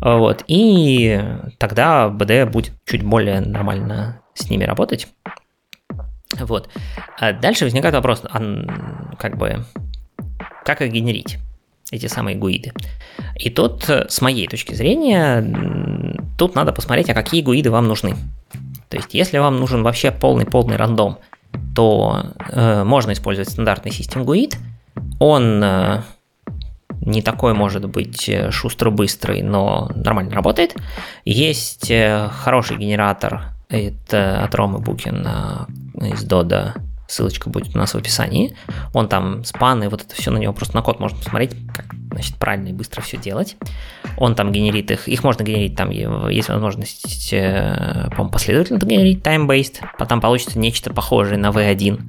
Вот. 0.00 0.44
И 0.46 1.20
тогда 1.58 2.08
BD 2.08 2.44
будет 2.44 2.74
чуть 2.84 3.02
более 3.02 3.40
нормально 3.40 4.20
с 4.34 4.50
ними 4.50 4.64
работать. 4.64 5.08
Вот. 6.40 6.68
А 7.18 7.32
дальше 7.32 7.64
возникает 7.64 7.94
вопрос, 7.94 8.22
а, 8.24 8.40
как 9.18 9.36
бы, 9.36 9.64
как 10.64 10.82
их 10.82 10.92
генерить, 10.92 11.38
эти 11.90 12.06
самые 12.06 12.36
гуиды. 12.36 12.72
И 13.36 13.50
тут, 13.50 13.88
с 13.88 14.20
моей 14.20 14.48
точки 14.48 14.74
зрения, 14.74 15.44
тут 16.38 16.54
надо 16.54 16.72
посмотреть, 16.72 17.10
а 17.10 17.14
какие 17.14 17.42
гуиды 17.42 17.70
вам 17.70 17.86
нужны. 17.86 18.16
То 18.88 18.96
есть, 18.96 19.14
если 19.14 19.38
вам 19.38 19.58
нужен 19.58 19.82
вообще 19.82 20.10
полный-полный 20.10 20.76
рандом, 20.76 21.18
то 21.74 22.32
э, 22.50 22.84
можно 22.84 23.12
использовать 23.12 23.50
стандартный 23.50 23.92
систем 23.92 24.24
гуид. 24.24 24.56
Он 25.18 25.62
э, 25.62 26.02
не 27.00 27.22
такой, 27.22 27.54
может 27.54 27.88
быть, 27.88 28.30
шустро-быстрый, 28.50 29.42
но 29.42 29.90
нормально 29.94 30.34
работает. 30.34 30.74
Есть 31.24 31.90
э, 31.90 32.28
хороший 32.32 32.76
генератор 32.76 33.55
это 33.68 34.44
от 34.44 34.54
Ромы 34.54 34.78
Букина 34.78 35.66
из 36.00 36.22
Дода. 36.24 36.74
Ссылочка 37.08 37.48
будет 37.48 37.74
у 37.74 37.78
нас 37.78 37.94
в 37.94 37.96
описании. 37.96 38.56
Он 38.92 39.08
там 39.08 39.44
спан, 39.44 39.82
и 39.84 39.88
вот 39.88 40.02
это 40.02 40.14
все 40.14 40.30
на 40.32 40.38
него 40.38 40.52
просто 40.52 40.74
на 40.74 40.82
код 40.82 40.98
можно 40.98 41.16
посмотреть, 41.16 41.54
как 41.72 41.86
значит, 42.10 42.36
правильно 42.36 42.68
и 42.68 42.72
быстро 42.72 43.00
все 43.00 43.16
делать. 43.16 43.56
Он 44.16 44.34
там 44.34 44.50
генерит 44.50 44.90
их. 44.90 45.06
Их 45.06 45.22
можно 45.22 45.44
генерить, 45.44 45.76
там 45.76 45.90
есть 45.90 46.48
возможность, 46.48 47.32
э, 47.32 48.08
по-моему, 48.10 48.30
последовательно 48.30 48.78
генерить 48.78 49.24
time-based. 49.24 49.84
Потом 49.98 50.20
получится 50.20 50.58
нечто 50.58 50.92
похожее 50.92 51.38
на 51.38 51.50
V1. 51.50 52.00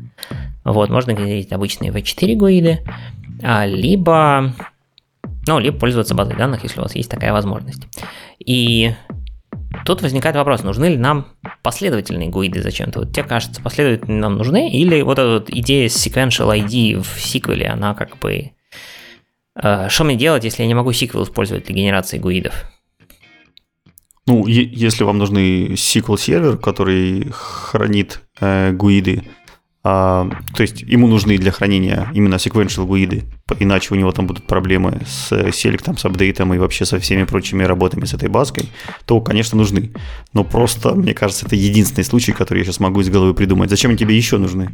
Вот, 0.63 0.89
можно 0.89 1.13
генерить 1.13 1.51
обычные 1.51 1.91
V4 1.91 2.35
гуиды, 2.35 2.79
а, 3.41 3.65
либо, 3.65 4.53
ну, 5.45 5.59
либо 5.59 5.77
пользоваться 5.77 6.15
базой 6.15 6.35
данных, 6.35 6.63
если 6.63 6.79
у 6.79 6.83
вас 6.83 6.95
есть 6.95 7.09
такая 7.09 7.31
возможность. 7.31 7.87
И 8.39 8.93
Тут 9.85 10.01
возникает 10.01 10.35
вопрос, 10.35 10.63
нужны 10.63 10.85
ли 10.85 10.97
нам 10.97 11.27
последовательные 11.61 12.29
гуиды 12.29 12.61
зачем-то? 12.61 12.99
Вот 12.99 13.13
тебе 13.13 13.23
кажется, 13.23 13.61
последовательные 13.61 14.19
нам 14.19 14.37
нужны? 14.37 14.71
Или 14.71 15.01
вот 15.01 15.19
эта 15.19 15.29
вот 15.29 15.49
идея 15.49 15.87
sequential 15.87 16.57
ID 16.57 17.01
в 17.01 17.19
сиквеле, 17.19 17.67
она 17.67 17.93
как 17.93 18.17
бы... 18.19 18.51
Э, 19.61 19.89
что 19.89 20.03
мне 20.03 20.15
делать, 20.15 20.43
если 20.43 20.63
я 20.63 20.67
не 20.67 20.73
могу 20.73 20.91
сиквел 20.93 21.23
использовать 21.23 21.65
для 21.65 21.75
генерации 21.75 22.17
гуидов? 22.17 22.65
Ну, 24.25 24.45
если 24.45 25.05
вам 25.05 25.19
нужны 25.19 25.67
SQL 25.69 26.17
сервер, 26.17 26.57
который 26.57 27.29
хранит 27.31 28.21
э, 28.41 28.73
гуиды, 28.73 29.23
а, 29.89 30.29
то 30.53 30.63
есть 30.63 30.81
ему 30.81 31.07
нужны 31.07 31.37
для 31.37 31.49
хранения 31.53 32.11
именно 32.13 32.35
sequential 32.35 32.85
гуиды, 32.85 33.23
иначе 33.57 33.93
у 33.93 33.97
него 33.97 34.11
там 34.11 34.27
будут 34.27 34.43
проблемы 34.45 34.99
с 35.07 35.53
селектом, 35.53 35.97
с 35.97 36.03
апдейтом 36.03 36.53
и 36.53 36.57
вообще 36.57 36.83
со 36.83 36.99
всеми 36.99 37.23
прочими 37.23 37.63
работами 37.63 38.03
с 38.03 38.13
этой 38.13 38.27
базкой, 38.27 38.65
то, 39.05 39.21
конечно, 39.21 39.57
нужны. 39.57 39.93
Но 40.33 40.43
просто, 40.43 40.93
мне 40.93 41.13
кажется, 41.13 41.45
это 41.45 41.55
единственный 41.55 42.03
случай, 42.03 42.33
который 42.33 42.59
я 42.59 42.65
сейчас 42.65 42.81
могу 42.81 42.99
из 42.99 43.09
головы 43.09 43.33
придумать. 43.33 43.69
Зачем 43.69 43.91
они 43.91 43.97
тебе 43.97 44.17
еще 44.17 44.37
нужны? 44.37 44.71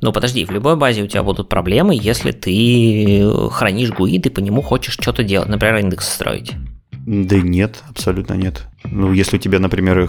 Ну, 0.00 0.12
подожди, 0.12 0.44
в 0.44 0.52
любой 0.52 0.76
базе 0.76 1.02
у 1.02 1.08
тебя 1.08 1.24
будут 1.24 1.48
проблемы, 1.48 1.98
если 2.00 2.30
ты 2.30 3.28
хранишь 3.50 3.90
гуид 3.90 4.26
и 4.26 4.30
по 4.30 4.38
нему 4.38 4.62
хочешь 4.62 4.94
что-то 4.94 5.24
делать, 5.24 5.48
например, 5.48 5.78
индекс 5.78 6.08
строить. 6.08 6.52
Да 7.04 7.36
нет, 7.36 7.82
абсолютно 7.88 8.34
нет. 8.34 8.68
Ну, 8.84 9.12
если 9.12 9.36
у 9.36 9.40
тебя, 9.40 9.58
например, 9.58 10.06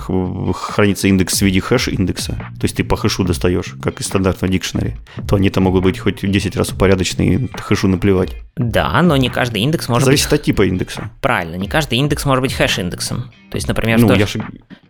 хранится 0.53 1.07
индекс 1.07 1.40
в 1.40 1.41
виде 1.41 1.60
хэш-индекса, 1.60 2.34
то 2.34 2.64
есть 2.64 2.76
ты 2.76 2.84
по 2.84 2.95
хэшу 2.95 3.24
достаешь, 3.24 3.76
как 3.82 3.99
из 3.99 4.06
стандартного 4.06 4.52
дикшнери, 4.52 4.95
то 5.28 5.36
они-то 5.36 5.60
могут 5.60 5.84
быть 5.84 5.98
хоть 5.98 6.20
10 6.22 6.56
раз 6.56 6.72
упорядоченные, 6.72 7.49
хэшу 7.53 7.88
наплевать. 7.88 8.36
Да, 8.56 9.02
но 9.02 9.18
не 9.18 9.30
каждый 9.30 9.61
индекс 9.61 9.90
может 9.90 10.06
Зависит 10.06 10.30
быть... 10.30 10.40
от 10.40 10.45
типа 10.45 10.68
индекса. 10.68 11.10
Правильно, 11.22 11.56
не 11.56 11.68
каждый 11.68 11.98
индекс 11.98 12.26
может 12.26 12.41
быть 12.41 12.53
хэш-индексом. 12.53 13.32
То 13.49 13.56
есть, 13.56 13.68
например, 13.68 13.99
ну, 13.99 14.10
что... 14.10 14.15
я 14.15 14.28
же, 14.28 14.44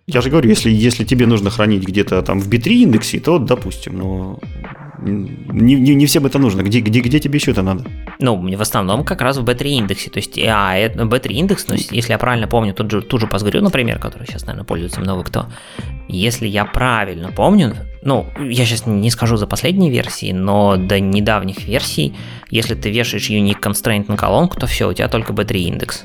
я 0.05 0.21
же 0.21 0.29
говорю, 0.29 0.49
если, 0.49 0.69
если 0.69 1.05
тебе 1.05 1.25
нужно 1.25 1.49
хранить 1.49 1.83
где-то 1.83 2.21
там 2.21 2.39
в 2.39 2.49
B3 2.49 2.67
индексе, 2.83 3.19
то 3.19 3.39
допустим, 3.39 3.97
но 3.97 4.39
не, 5.03 5.75
не, 5.75 5.95
не 5.95 6.05
всем 6.05 6.25
это 6.25 6.39
нужно. 6.39 6.61
Где, 6.61 6.79
где, 6.79 7.01
где 7.01 7.19
тебе 7.19 7.37
еще 7.37 7.51
это 7.51 7.61
надо? 7.61 7.85
Ну, 8.19 8.55
в 8.55 8.61
основном 8.61 9.03
как 9.03 9.21
раз 9.21 9.37
в 9.37 9.43
B3 9.43 9.67
индексе. 9.67 10.09
То 10.09 10.17
есть, 10.17 10.39
а, 10.39 10.75
это 10.75 11.03
B3 11.03 11.33
индекс, 11.33 11.67
ну, 11.67 11.75
если 11.75 12.11
я 12.11 12.17
правильно 12.17 12.47
помню, 12.47 12.73
тот 12.73 12.89
же, 12.89 13.01
ту 13.01 13.17
же 13.19 13.27
Postgre, 13.27 13.61
например, 13.61 13.99
который 13.99 14.27
сейчас, 14.27 14.45
наверное, 14.45 14.65
пользуется 14.65 15.01
много 15.01 15.23
кто. 15.23 15.47
Если 16.07 16.47
я 16.47 16.65
правильно 16.65 17.31
помню, 17.31 17.75
ну, 18.01 18.25
я 18.39 18.65
сейчас 18.65 18.85
не 18.85 19.09
скажу 19.09 19.35
за 19.37 19.47
последние 19.47 19.91
версии, 19.91 20.31
но 20.31 20.77
до 20.77 20.99
недавних 20.99 21.65
версий, 21.65 22.15
если 22.49 22.75
ты 22.75 22.89
вешаешь 22.89 23.29
unique 23.29 23.61
constraint 23.61 24.05
на 24.07 24.17
колонку, 24.17 24.59
то 24.59 24.67
все, 24.67 24.89
у 24.89 24.93
тебя 24.93 25.07
только 25.07 25.33
B3 25.33 25.57
индекс. 25.57 26.03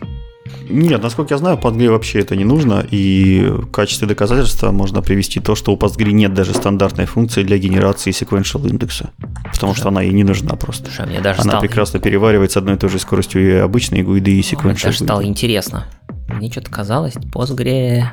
Нет, 0.69 1.03
насколько 1.03 1.35
я 1.35 1.39
знаю, 1.39 1.57
Postgre 1.57 1.91
вообще 1.91 2.21
это 2.21 2.37
не 2.37 2.45
нужно, 2.45 2.85
и 2.91 3.47
в 3.49 3.71
качестве 3.71 4.07
доказательства 4.07 4.71
можно 4.71 5.03
привести 5.03 5.41
то, 5.41 5.55
что 5.55 5.73
у 5.73 5.77
Postgre 5.77 6.13
нет 6.13 6.35
даже 6.35 6.55
стандартной 6.55 7.07
функции 7.07 7.43
для 7.43 7.59
генерации 7.59 8.11
sequential 8.11 8.69
индекса, 8.69 9.11
потому 9.53 9.75
что 9.75 9.89
она 9.89 10.03
и 10.03 10.11
не 10.11 10.25
нужна 10.25 10.55
просто. 10.57 10.87
Слушай, 10.87 11.07
мне 11.07 11.21
даже 11.21 11.41
она 11.41 11.53
стало... 11.53 11.61
прекрасно 11.63 12.01
переваривает 12.01 12.53
с 12.53 12.57
одной 12.57 12.75
и 12.75 12.79
той 12.79 12.91
же 12.91 12.99
скоростью 12.99 13.47
и 13.47 13.53
обычные 13.57 14.03
гуиды, 14.03 14.33
и 14.33 14.41
sequential. 14.41 14.65
Мне 14.65 14.75
даже 14.83 14.99
стало 14.99 15.25
интересно. 15.25 15.87
Мне 16.29 16.51
что-то 16.51 16.71
казалось, 16.71 17.15
Postgre 17.15 18.05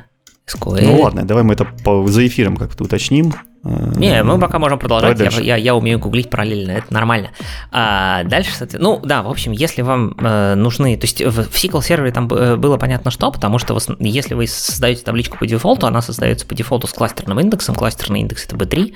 SQL. 0.46 0.84
Ну 0.84 1.02
ладно, 1.02 1.26
давай 1.26 1.42
мы 1.42 1.54
это 1.54 1.64
по, 1.64 2.06
за 2.06 2.26
эфиром 2.26 2.56
как-то 2.56 2.84
уточним. 2.84 3.34
Не, 3.66 4.22
мы 4.22 4.38
пока 4.38 4.58
можем 4.58 4.78
продолжать. 4.78 5.18
Я, 5.18 5.40
я, 5.40 5.56
я 5.56 5.74
умею 5.74 5.98
гуглить 5.98 6.30
параллельно, 6.30 6.72
это 6.72 6.92
нормально. 6.92 7.30
А 7.72 8.24
дальше, 8.24 8.50
ну 8.74 9.00
да, 9.02 9.22
в 9.22 9.28
общем, 9.28 9.52
если 9.52 9.82
вам 9.82 10.14
э, 10.18 10.54
нужны, 10.54 10.96
то 10.96 11.04
есть 11.04 11.22
в, 11.22 11.30
в 11.30 11.54
SQL 11.54 11.82
сервере 11.82 12.12
там 12.12 12.28
было 12.28 12.76
понятно 12.76 13.10
что, 13.10 13.30
потому 13.30 13.58
что 13.58 13.74
вы, 13.74 13.80
если 14.00 14.34
вы 14.34 14.46
создаете 14.46 15.02
табличку 15.02 15.38
по 15.38 15.46
дефолту, 15.46 15.86
она 15.86 16.02
создается 16.02 16.46
по 16.46 16.54
дефолту 16.54 16.86
с 16.86 16.92
кластерным 16.92 17.40
индексом, 17.40 17.74
кластерный 17.74 18.20
индекс 18.20 18.46
это 18.46 18.56
B3 18.56 18.94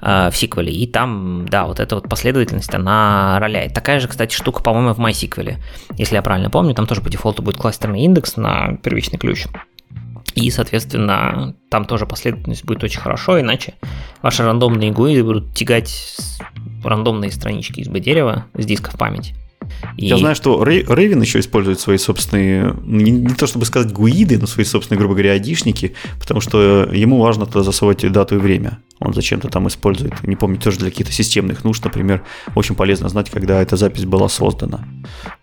э, 0.00 0.30
в 0.30 0.34
SQL, 0.34 0.66
и 0.66 0.86
там, 0.86 1.46
да, 1.48 1.66
вот 1.66 1.80
эта 1.80 1.94
вот 1.96 2.08
последовательность, 2.08 2.74
она 2.74 3.38
роляет. 3.40 3.74
Такая 3.74 4.00
же, 4.00 4.08
кстати, 4.08 4.34
штука, 4.34 4.62
по-моему, 4.62 4.94
в 4.94 5.00
MySQL, 5.00 5.56
если 5.96 6.14
я 6.14 6.22
правильно 6.22 6.50
помню, 6.50 6.74
там 6.74 6.86
тоже 6.86 7.00
по 7.00 7.10
дефолту 7.10 7.42
будет 7.42 7.56
кластерный 7.56 8.00
индекс 8.02 8.36
на 8.36 8.76
первичный 8.82 9.18
ключ. 9.18 9.46
И, 10.36 10.50
соответственно, 10.50 11.56
там 11.70 11.86
тоже 11.86 12.06
последовательность 12.06 12.64
будет 12.64 12.84
очень 12.84 13.00
хорошо, 13.00 13.40
иначе 13.40 13.74
ваши 14.20 14.44
рандомные 14.44 14.92
GUI 14.92 15.24
будут 15.24 15.54
тягать 15.54 16.14
рандомные 16.84 17.32
странички 17.32 17.80
из 17.80 17.88
B-дерева 17.88 18.44
с 18.54 18.66
диска 18.66 18.90
в 18.90 18.98
память. 18.98 19.34
И... 19.96 20.06
Я 20.06 20.18
знаю, 20.18 20.34
что 20.34 20.62
Raven 20.62 21.20
еще 21.20 21.40
использует 21.40 21.80
свои 21.80 21.98
собственные, 21.98 22.74
не, 22.84 23.10
не 23.10 23.34
то 23.34 23.46
чтобы 23.46 23.64
сказать 23.66 23.92
гуиды, 23.92 24.38
но 24.38 24.46
свои 24.46 24.64
собственные, 24.64 24.98
грубо 24.98 25.14
говоря, 25.14 25.32
айдишники, 25.32 25.94
потому 26.18 26.40
что 26.40 26.88
ему 26.92 27.20
важно 27.20 27.46
туда 27.46 27.62
засовывать 27.62 28.10
дату 28.10 28.36
и 28.36 28.38
время. 28.38 28.78
Он 28.98 29.12
зачем-то 29.12 29.48
там 29.48 29.68
использует, 29.68 30.22
не 30.22 30.36
помню, 30.36 30.58
тоже 30.58 30.78
для 30.78 30.90
каких-то 30.90 31.12
системных 31.12 31.64
нужд, 31.64 31.84
например, 31.84 32.24
очень 32.54 32.74
полезно 32.74 33.08
знать, 33.10 33.28
когда 33.28 33.60
эта 33.60 33.76
запись 33.76 34.06
была 34.06 34.28
создана. 34.28 34.86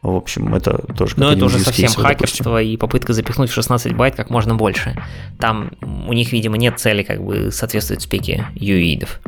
В 0.01 0.15
общем, 0.15 0.55
это 0.55 0.83
тоже... 0.97 1.13
Но 1.17 1.31
это 1.31 1.45
уже 1.45 1.59
совсем 1.59 1.87
кейсов, 1.87 2.03
хакерство 2.03 2.45
допустим. 2.45 2.73
и 2.73 2.77
попытка 2.77 3.13
запихнуть 3.13 3.51
в 3.51 3.53
16 3.53 3.95
байт 3.95 4.15
как 4.15 4.31
можно 4.31 4.55
больше. 4.55 4.99
Там 5.39 5.71
у 5.81 6.13
них, 6.13 6.31
видимо, 6.31 6.57
нет 6.57 6.79
цели 6.79 7.03
как 7.03 7.23
бы 7.23 7.51
соответствовать 7.51 8.01
спеке 8.01 8.47
юидов. 8.55 9.19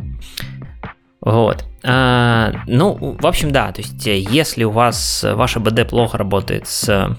Вот. 1.26 1.66
А, 1.84 2.54
ну, 2.68 3.18
в 3.20 3.28
общем, 3.28 3.52
да, 3.52 3.72
то 3.72 3.82
есть 3.82 4.06
если 4.06 4.64
у 4.64 4.72
вас 4.72 5.26
ваша 5.28 5.60
BD 5.60 5.86
плохо 5.86 6.18
работает 6.18 6.68
с 6.68 7.18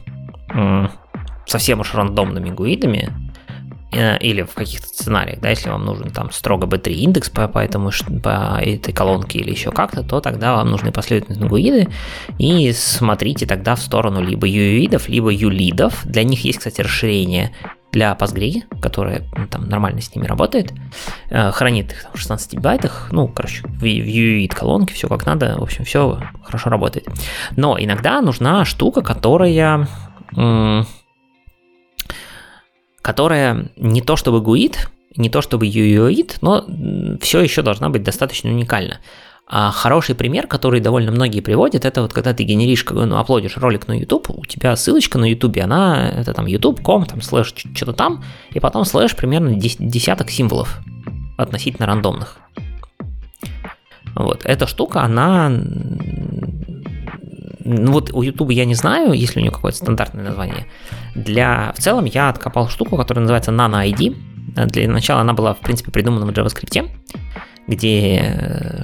совсем 1.47 1.81
уж 1.81 1.95
рандомными 1.95 2.51
гуидами, 2.51 3.13
э, 3.93 4.19
или 4.19 4.43
в 4.43 4.55
каких-то 4.55 4.87
сценариях, 4.87 5.41
да, 5.41 5.51
если 5.51 5.71
вам 5.71 5.85
нужен 5.85 6.11
там 6.11 6.31
строго 6.33 6.67
B3 6.67 6.93
индекс 6.93 7.31
по, 7.31 7.49
по, 7.49 7.59
этому, 7.59 7.91
по 8.23 8.61
этой 8.61 8.93
колонке 8.93 9.39
или 9.39 9.51
еще 9.51 9.71
как-то, 9.71 10.03
то 10.03 10.21
тогда 10.21 10.55
вам 10.55 10.71
нужны 10.71 10.93
последовательные 10.93 11.49
гуиды, 11.49 11.89
и 12.39 12.73
смотрите 12.73 13.47
тогда 13.47 13.75
в 13.75 13.81
сторону 13.81 14.21
либо 14.21 14.47
юидов, 14.47 15.09
либо 15.09 15.31
юлидов. 15.31 16.05
Для 16.05 16.25
них 16.25 16.45
есть, 16.45 16.59
кстати, 16.59 16.81
расширение 16.81 17.53
для 17.97 18.13
Postgre, 18.13 18.65
которая 18.83 19.23
ну, 19.35 19.47
там 19.47 19.71
нормально 19.71 20.03
с 20.03 20.15
ними 20.15 20.27
работает, 20.27 20.71
э, 21.31 21.51
хранит 21.51 21.93
их 21.93 22.07
в 22.13 22.19
16 22.19 22.61
байтах, 22.61 23.09
ну, 23.11 23.27
короче, 23.27 23.67
в 23.67 23.83
UUID 23.83 24.55
колонке, 24.55 24.93
все 24.93 25.09
как 25.09 25.25
надо, 25.25 25.57
в 25.59 25.63
общем, 25.63 25.87
все 25.87 26.21
хорошо 26.45 26.69
работает. 26.69 27.09
Но 27.57 27.79
иногда 27.81 28.21
нужна 28.21 28.67
штука, 28.67 29.01
которая 29.01 29.89
которая 33.01 33.71
не 33.77 34.03
то 34.03 34.17
чтобы 34.17 34.41
GUID, 34.41 34.77
не 35.17 35.31
то 35.31 35.41
чтобы 35.41 35.67
UUID, 35.67 36.39
но 36.43 36.67
все 37.23 37.41
еще 37.41 37.63
должна 37.63 37.89
быть 37.89 38.03
достаточно 38.03 38.51
уникальна. 38.51 38.99
А 39.49 39.71
хороший 39.71 40.17
пример, 40.17 40.49
который 40.49 40.81
довольно 40.81 41.13
многие 41.13 41.41
приводят, 41.41 41.85
это 41.85 42.03
вот 42.03 42.13
когда 42.13 42.35
ты 42.35 42.43
генеришь, 42.43 42.85
ну, 42.91 43.17
аплодишь 43.17 43.57
ролик 43.57 43.87
на 43.87 43.97
YouTube, 43.99 44.31
у 44.31 44.45
тебя 44.45 44.75
ссылочка 44.75 45.19
на 45.19 45.31
YouTube, 45.31 45.59
она, 45.59 46.09
это 46.11 46.35
там 46.35 46.47
youtube.com, 46.47 47.07
там 47.07 47.21
слэш 47.21 47.55
что-то 47.75 47.93
там, 47.93 48.25
и 48.51 48.59
потом 48.59 48.85
слэш 48.85 49.15
примерно 49.15 49.55
десяток 49.55 50.31
символов 50.31 50.81
относительно 51.39 51.87
рандомных. 51.87 52.39
Вот, 54.17 54.45
эта 54.45 54.67
штука, 54.67 55.03
она 55.03 55.53
ну 57.67 57.93
вот 57.93 58.11
у 58.13 58.23
YouTube 58.23 58.53
я 58.53 58.65
не 58.65 58.75
знаю, 58.75 59.13
есть 59.13 59.35
ли 59.35 59.41
у 59.41 59.43
нее 59.43 59.53
какое-то 59.53 59.79
стандартное 59.79 60.25
название. 60.25 60.67
Для, 61.15 61.73
в 61.77 61.81
целом 61.81 62.05
я 62.05 62.29
откопал 62.29 62.69
штуку, 62.69 62.97
которая 62.97 63.23
называется 63.23 63.51
Nano 63.51 63.85
ID. 63.85 64.17
Для 64.67 64.89
начала 64.89 65.21
она 65.21 65.35
была, 65.35 65.53
в 65.55 65.59
принципе, 65.59 65.91
придумана 65.91 66.27
в 66.27 66.31
JavaScript, 66.31 66.89
где 67.67 68.19
э, 68.19 68.83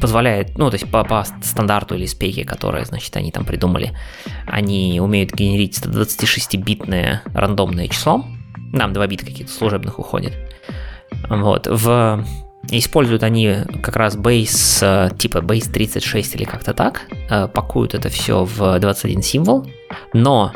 позволяет, 0.00 0.58
ну, 0.58 0.70
то 0.70 0.74
есть 0.74 0.90
по, 0.90 1.04
по 1.04 1.24
стандарту 1.42 1.94
или 1.94 2.06
спеке, 2.06 2.44
которые, 2.44 2.84
значит, 2.84 3.16
они 3.16 3.30
там 3.30 3.44
придумали, 3.44 3.96
они 4.46 5.00
умеют 5.00 5.32
генерить 5.32 5.78
126-битное 5.78 7.22
рандомное 7.34 7.88
число. 7.88 8.24
Нам 8.72 8.92
2 8.92 9.06
бита 9.06 9.26
каких-то 9.26 9.52
служебных 9.52 9.98
уходит. 9.98 10.34
Вот. 11.28 11.66
В 11.66 12.24
Используют 12.70 13.24
они 13.24 13.56
как 13.82 13.96
раз 13.96 14.16
base, 14.16 14.78
э, 14.82 15.16
типа 15.16 15.38
base 15.38 15.70
36 15.72 16.36
или 16.36 16.44
как-то 16.44 16.72
так, 16.72 17.02
э, 17.28 17.48
пакуют 17.48 17.94
это 17.94 18.08
все 18.08 18.44
в 18.44 18.78
21 18.78 19.20
символ, 19.20 19.66
но 20.12 20.52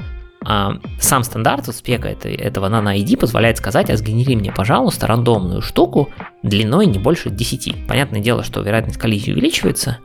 сам 1.01 1.25
стандарт 1.25 1.69
это, 1.69 2.29
этого 2.29 2.69
Nano 2.69 2.97
ID 2.97 3.17
позволяет 3.17 3.59
сказать, 3.59 3.91
а 3.91 3.97
сгенери 3.97 4.37
мне, 4.37 4.53
пожалуйста, 4.53 5.07
рандомную 5.07 5.61
штуку 5.61 6.11
длиной 6.43 6.87
не 6.87 6.99
больше 6.99 7.31
10. 7.31 7.87
Понятное 7.89 8.21
дело, 8.21 8.45
что 8.45 8.61
вероятность 8.61 8.99
коллизии 8.99 9.33
увеличивается, 9.33 9.99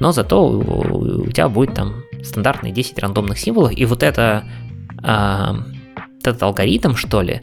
но 0.00 0.12
зато 0.12 0.44
у, 0.44 1.22
у 1.22 1.30
тебя 1.30 1.48
будет 1.48 1.74
там 1.74 2.02
стандартные 2.22 2.72
10 2.72 2.98
рандомных 2.98 3.38
символов, 3.38 3.72
и 3.72 3.84
вот 3.84 4.02
это, 4.02 4.44
а, 5.02 5.58
этот 6.20 6.42
алгоритм, 6.42 6.94
что 6.94 7.22
ли, 7.22 7.42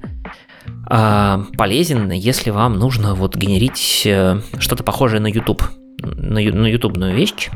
а, 0.88 1.46
полезен, 1.58 2.12
если 2.12 2.50
вам 2.50 2.78
нужно 2.78 3.16
вот 3.16 3.36
генерить 3.36 4.04
э, 4.06 4.42
что-то 4.60 4.84
похожее 4.84 5.22
на 5.22 5.28
YouTube, 5.28 5.64
на, 6.00 6.42
на 6.42 6.68
ютубную 6.68 7.16
вещь. 7.16 7.50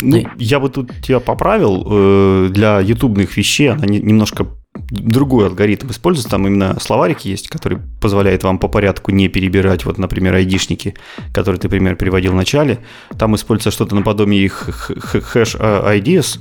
Ну, 0.00 0.22
ну, 0.22 0.28
я 0.38 0.60
бы 0.60 0.70
тут 0.70 0.90
тебя 1.02 1.20
поправил. 1.20 1.86
Э, 1.90 2.48
для 2.50 2.80
ютубных 2.80 3.36
вещей 3.36 3.70
она 3.70 3.86
немножко 3.86 4.46
другой 4.90 5.46
алгоритм 5.46 5.90
используется. 5.90 6.30
Там 6.30 6.46
именно 6.46 6.78
словарик 6.80 7.20
есть, 7.20 7.48
который 7.48 7.78
позволяет 8.00 8.42
вам 8.42 8.58
по 8.58 8.68
порядку 8.68 9.12
не 9.12 9.28
перебирать, 9.28 9.84
вот, 9.84 9.98
например, 9.98 10.34
айдишники, 10.34 10.94
которые 11.32 11.60
ты, 11.60 11.68
например, 11.68 11.96
переводил 11.96 12.32
в 12.32 12.36
начале. 12.36 12.80
Там 13.18 13.34
используется 13.36 13.70
что-то 13.70 13.94
наподобие 13.94 14.44
их 14.44 14.90
хэш 14.96 15.54
IDs, 15.56 16.38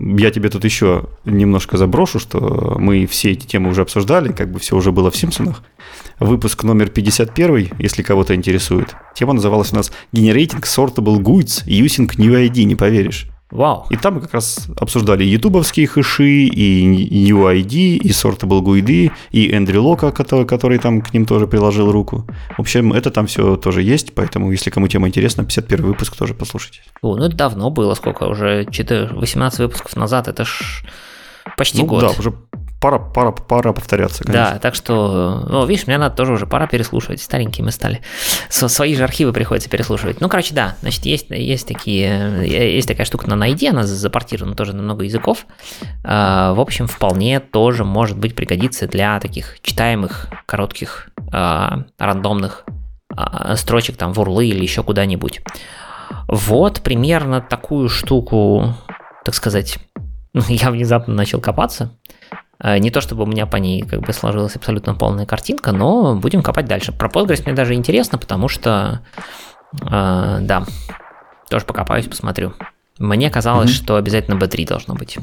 я 0.00 0.30
тебе 0.30 0.48
тут 0.48 0.64
еще 0.64 1.06
немножко 1.24 1.76
заброшу, 1.76 2.18
что 2.18 2.76
мы 2.78 3.06
все 3.06 3.32
эти 3.32 3.46
темы 3.46 3.70
уже 3.70 3.82
обсуждали, 3.82 4.32
как 4.32 4.50
бы 4.50 4.58
все 4.58 4.76
уже 4.76 4.92
было 4.92 5.10
в 5.10 5.16
Симпсонах. 5.16 5.62
Выпуск 6.18 6.62
номер 6.64 6.88
51, 6.88 7.70
если 7.78 8.02
кого-то 8.02 8.34
интересует. 8.34 8.94
Тема 9.14 9.34
называлась 9.34 9.72
у 9.72 9.76
нас 9.76 9.92
«Generating 10.12 10.62
Sortable 10.62 11.18
Goods 11.18 11.66
Using 11.66 12.10
New 12.16 12.32
ID», 12.32 12.64
не 12.64 12.74
поверишь. 12.74 13.28
Вау. 13.50 13.86
И 13.90 13.96
там 13.96 14.14
мы 14.14 14.20
как 14.20 14.34
раз 14.34 14.66
обсуждали 14.76 15.22
ютубовские 15.24 15.86
хэши, 15.86 16.46
и 16.46 17.30
UID, 17.30 17.96
и 17.96 18.10
Sortable 18.10 18.60
GUID, 18.60 19.12
и 19.30 19.50
Эндрю 19.52 19.82
Лока, 19.82 20.10
который, 20.10 20.46
который 20.46 20.78
там 20.78 21.00
к 21.00 21.14
ним 21.14 21.26
тоже 21.26 21.46
приложил 21.46 21.92
руку. 21.92 22.26
В 22.56 22.60
общем, 22.60 22.92
это 22.92 23.10
там 23.10 23.26
все 23.26 23.56
тоже 23.56 23.82
есть, 23.82 24.14
поэтому, 24.14 24.50
если 24.50 24.70
кому 24.70 24.88
тема 24.88 25.06
интересна, 25.06 25.44
51 25.44 25.86
выпуск 25.86 26.16
тоже 26.16 26.34
послушайте. 26.34 26.80
О, 27.02 27.16
ну 27.16 27.24
это 27.24 27.36
давно 27.36 27.70
было, 27.70 27.94
сколько, 27.94 28.24
уже 28.24 28.66
18 28.66 29.58
выпусков 29.60 29.94
назад, 29.96 30.26
это 30.26 30.44
ж 30.44 30.82
почти 31.56 31.78
ну, 31.78 31.86
год. 31.86 32.00
Да, 32.00 32.10
уже 32.18 32.32
пора, 32.86 32.98
пора, 33.00 33.32
пора 33.32 33.72
повторяться, 33.72 34.22
конечно. 34.22 34.52
Да, 34.52 34.58
так 34.60 34.76
что, 34.76 35.44
ну, 35.48 35.66
видишь, 35.66 35.88
мне 35.88 35.98
надо 35.98 36.14
тоже 36.14 36.32
уже 36.32 36.46
пора 36.46 36.68
переслушивать. 36.68 37.20
Старенькие 37.20 37.64
мы 37.64 37.72
стали. 37.72 38.00
Свои 38.48 38.94
же 38.94 39.02
архивы 39.02 39.32
приходится 39.32 39.68
переслушивать. 39.68 40.20
Ну, 40.20 40.28
короче, 40.28 40.54
да, 40.54 40.76
значит, 40.82 41.04
есть, 41.04 41.26
есть 41.30 41.66
такие, 41.66 42.46
есть 42.46 42.86
такая 42.86 43.04
штука 43.04 43.28
на 43.28 43.34
найди, 43.34 43.66
она 43.66 43.82
запортирована 43.84 44.54
тоже 44.54 44.72
на 44.72 44.82
много 44.82 45.04
языков. 45.04 45.46
А, 46.04 46.54
в 46.54 46.60
общем, 46.60 46.86
вполне 46.86 47.40
тоже 47.40 47.84
может 47.84 48.18
быть 48.18 48.36
пригодится 48.36 48.86
для 48.86 49.18
таких 49.18 49.58
читаемых, 49.62 50.28
коротких, 50.46 51.08
а, 51.32 51.86
рандомных 51.98 52.66
а, 53.10 53.56
строчек 53.56 53.96
там 53.96 54.12
в 54.12 54.20
урлы 54.20 54.46
или 54.46 54.62
еще 54.62 54.84
куда-нибудь. 54.84 55.40
Вот 56.28 56.82
примерно 56.82 57.40
такую 57.40 57.88
штуку, 57.88 58.74
так 59.24 59.34
сказать, 59.34 59.78
я 60.48 60.70
внезапно 60.70 61.14
начал 61.14 61.40
копаться. 61.40 61.90
Э, 62.58 62.78
не 62.78 62.90
то 62.90 63.00
чтобы 63.00 63.24
у 63.24 63.26
меня 63.26 63.46
по 63.46 63.56
ней 63.56 63.82
как 63.82 64.00
бы 64.00 64.12
сложилась 64.12 64.56
абсолютно 64.56 64.94
полная 64.94 65.26
картинка, 65.26 65.72
но 65.72 66.16
будем 66.16 66.42
копать 66.42 66.66
дальше. 66.66 66.92
Про 66.92 67.08
Postgres 67.08 67.42
мне 67.44 67.54
даже 67.54 67.74
интересно, 67.74 68.18
потому 68.18 68.48
что, 68.48 69.00
э, 69.82 70.38
да, 70.40 70.64
тоже 71.48 71.64
покопаюсь, 71.64 72.06
посмотрю. 72.06 72.54
Мне 72.98 73.30
казалось, 73.30 73.70
mm-hmm. 73.70 73.84
что 73.84 73.96
обязательно 73.96 74.36
B3 74.36 74.66
должно 74.66 74.94
быть. 74.94 75.18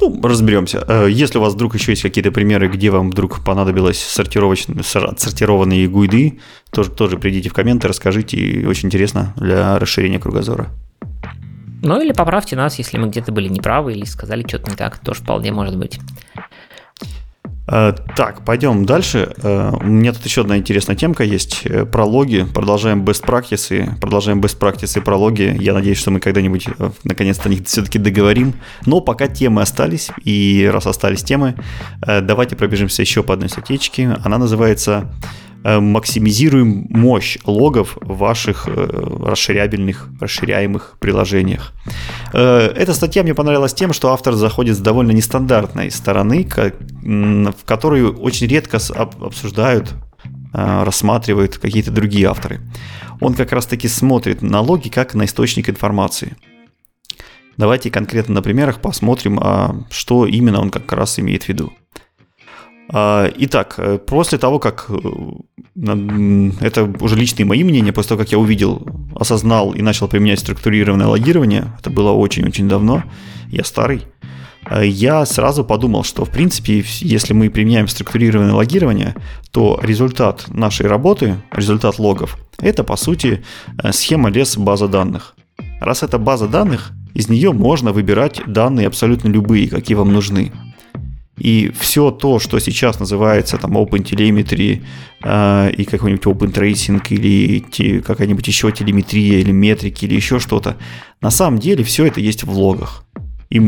Ну, 0.00 0.20
разберемся. 0.22 0.84
Э, 0.88 1.08
если 1.10 1.38
у 1.38 1.42
вас 1.42 1.54
вдруг 1.54 1.74
еще 1.74 1.92
есть 1.92 2.02
какие-то 2.02 2.32
примеры, 2.32 2.68
где 2.68 2.90
вам 2.90 3.10
вдруг 3.10 3.44
понадобилось 3.44 3.98
сортировочные, 3.98 4.82
сортированные 4.82 5.88
гуиды, 5.88 6.40
тоже, 6.70 6.90
тоже 6.90 7.18
придите 7.18 7.48
в 7.48 7.54
комменты, 7.54 7.88
расскажите. 7.88 8.66
Очень 8.66 8.86
интересно 8.86 9.34
для 9.36 9.78
расширения 9.78 10.18
кругозора. 10.18 10.68
Ну 11.82 12.00
или 12.00 12.12
поправьте 12.12 12.56
нас, 12.56 12.78
если 12.78 12.98
мы 12.98 13.08
где-то 13.08 13.32
были 13.32 13.48
неправы 13.48 13.92
или 13.92 14.04
сказали 14.04 14.46
что-то 14.46 14.70
не 14.70 14.76
так, 14.76 14.98
тоже 14.98 15.22
вполне 15.22 15.52
может 15.52 15.76
быть. 15.76 16.00
Э, 17.68 17.92
так, 18.16 18.44
пойдем 18.44 18.86
дальше. 18.86 19.34
Э, 19.42 19.72
у 19.72 19.84
меня 19.84 20.12
тут 20.12 20.24
еще 20.24 20.42
одна 20.42 20.56
интересная 20.56 20.94
темка 20.94 21.24
есть 21.24 21.62
э, 21.64 21.84
про 21.84 22.04
логи. 22.04 22.46
Продолжаем 22.54 23.04
best 23.04 23.24
practices. 23.24 23.98
Продолжаем 24.00 24.40
best 24.40 24.58
practices 24.58 24.98
и 24.98 25.02
про 25.02 25.16
логи. 25.16 25.56
Я 25.60 25.74
надеюсь, 25.74 25.98
что 25.98 26.10
мы 26.10 26.20
когда-нибудь 26.20 26.68
наконец-то 27.04 27.48
о 27.48 27.52
них 27.52 27.66
все-таки 27.66 27.98
договорим. 27.98 28.54
Но 28.84 29.00
пока 29.00 29.26
темы 29.26 29.62
остались, 29.62 30.10
и 30.24 30.68
раз 30.72 30.86
остались 30.86 31.24
темы, 31.24 31.54
давайте 32.00 32.56
пробежимся 32.56 33.02
еще 33.02 33.22
по 33.22 33.34
одной 33.34 33.48
статьечке. 33.48 34.16
Она 34.24 34.38
называется 34.38 35.10
максимизируем 35.80 36.86
мощь 36.90 37.38
логов 37.44 37.98
в 38.00 38.18
ваших 38.18 38.68
э, 38.68 38.72
расширябельных, 38.72 40.08
расширяемых 40.20 40.96
приложениях. 41.00 41.72
Э, 42.32 42.72
эта 42.76 42.94
статья 42.94 43.22
мне 43.22 43.34
понравилась 43.34 43.74
тем, 43.74 43.92
что 43.92 44.12
автор 44.12 44.34
заходит 44.34 44.76
с 44.76 44.80
довольно 44.80 45.12
нестандартной 45.12 45.90
стороны, 45.90 46.46
в 47.02 47.64
которую 47.64 48.16
очень 48.18 48.46
редко 48.46 48.78
обсуждают, 49.20 49.94
рассматривают 50.52 51.58
какие-то 51.58 51.90
другие 51.90 52.28
авторы. 52.28 52.60
Он 53.20 53.34
как 53.34 53.52
раз 53.52 53.66
таки 53.66 53.88
смотрит 53.88 54.42
на 54.42 54.60
логи 54.60 54.88
как 54.88 55.14
на 55.14 55.24
источник 55.24 55.68
информации. 55.68 56.36
Давайте 57.56 57.90
конкретно 57.90 58.34
на 58.34 58.42
примерах 58.42 58.80
посмотрим, 58.80 59.38
а 59.40 59.74
что 59.90 60.26
именно 60.26 60.60
он 60.60 60.70
как 60.70 60.92
раз 60.92 61.18
имеет 61.18 61.44
в 61.44 61.48
виду. 61.48 61.72
А, 62.88 63.30
итак, 63.36 63.74
э, 63.78 63.98
после 63.98 64.38
того, 64.38 64.58
как 64.58 64.86
э, 64.88 66.50
это 66.60 66.84
уже 67.00 67.16
личные 67.16 67.44
мои 67.44 67.64
мнения, 67.64 67.92
после 67.92 68.10
того, 68.10 68.20
как 68.20 68.32
я 68.32 68.38
увидел, 68.38 68.86
осознал 69.14 69.72
и 69.72 69.82
начал 69.82 70.08
применять 70.08 70.40
структурированное 70.40 71.06
логирование, 71.06 71.72
это 71.80 71.90
было 71.90 72.12
очень-очень 72.12 72.68
давно, 72.68 73.02
я 73.48 73.64
старый, 73.64 74.02
э, 74.70 74.86
я 74.86 75.26
сразу 75.26 75.64
подумал, 75.64 76.04
что 76.04 76.24
в 76.24 76.30
принципе, 76.30 76.84
если 77.00 77.32
мы 77.32 77.50
применяем 77.50 77.88
структурированное 77.88 78.54
логирование, 78.54 79.16
то 79.50 79.80
результат 79.82 80.44
нашей 80.48 80.86
работы, 80.86 81.36
результат 81.50 81.98
логов, 81.98 82.38
это 82.58 82.84
по 82.84 82.96
сути 82.96 83.44
схема 83.90 84.30
лес 84.30 84.56
база 84.56 84.86
данных. 84.86 85.34
Раз 85.80 86.02
это 86.02 86.18
база 86.18 86.46
данных, 86.46 86.92
из 87.14 87.28
нее 87.28 87.52
можно 87.52 87.92
выбирать 87.92 88.40
данные 88.46 88.86
абсолютно 88.86 89.28
любые, 89.28 89.68
какие 89.68 89.96
вам 89.96 90.12
нужны. 90.12 90.52
И 91.38 91.70
все 91.78 92.10
то, 92.10 92.38
что 92.38 92.58
сейчас 92.58 92.98
называется 92.98 93.58
там 93.58 93.76
OpenTelemetry 93.76 94.82
э, 95.22 95.70
и 95.76 95.84
какой-нибудь 95.84 96.24
OpenTracing 96.24 97.02
или 97.10 97.60
те, 97.60 98.00
какая-нибудь 98.00 98.46
еще 98.48 98.72
телеметрия 98.72 99.40
или 99.40 99.52
метрики 99.52 100.06
или 100.06 100.14
еще 100.14 100.38
что-то, 100.38 100.76
на 101.20 101.30
самом 101.30 101.58
деле 101.58 101.84
все 101.84 102.06
это 102.06 102.20
есть 102.20 102.44
в 102.44 102.50
логах. 102.50 103.04
И 103.50 103.60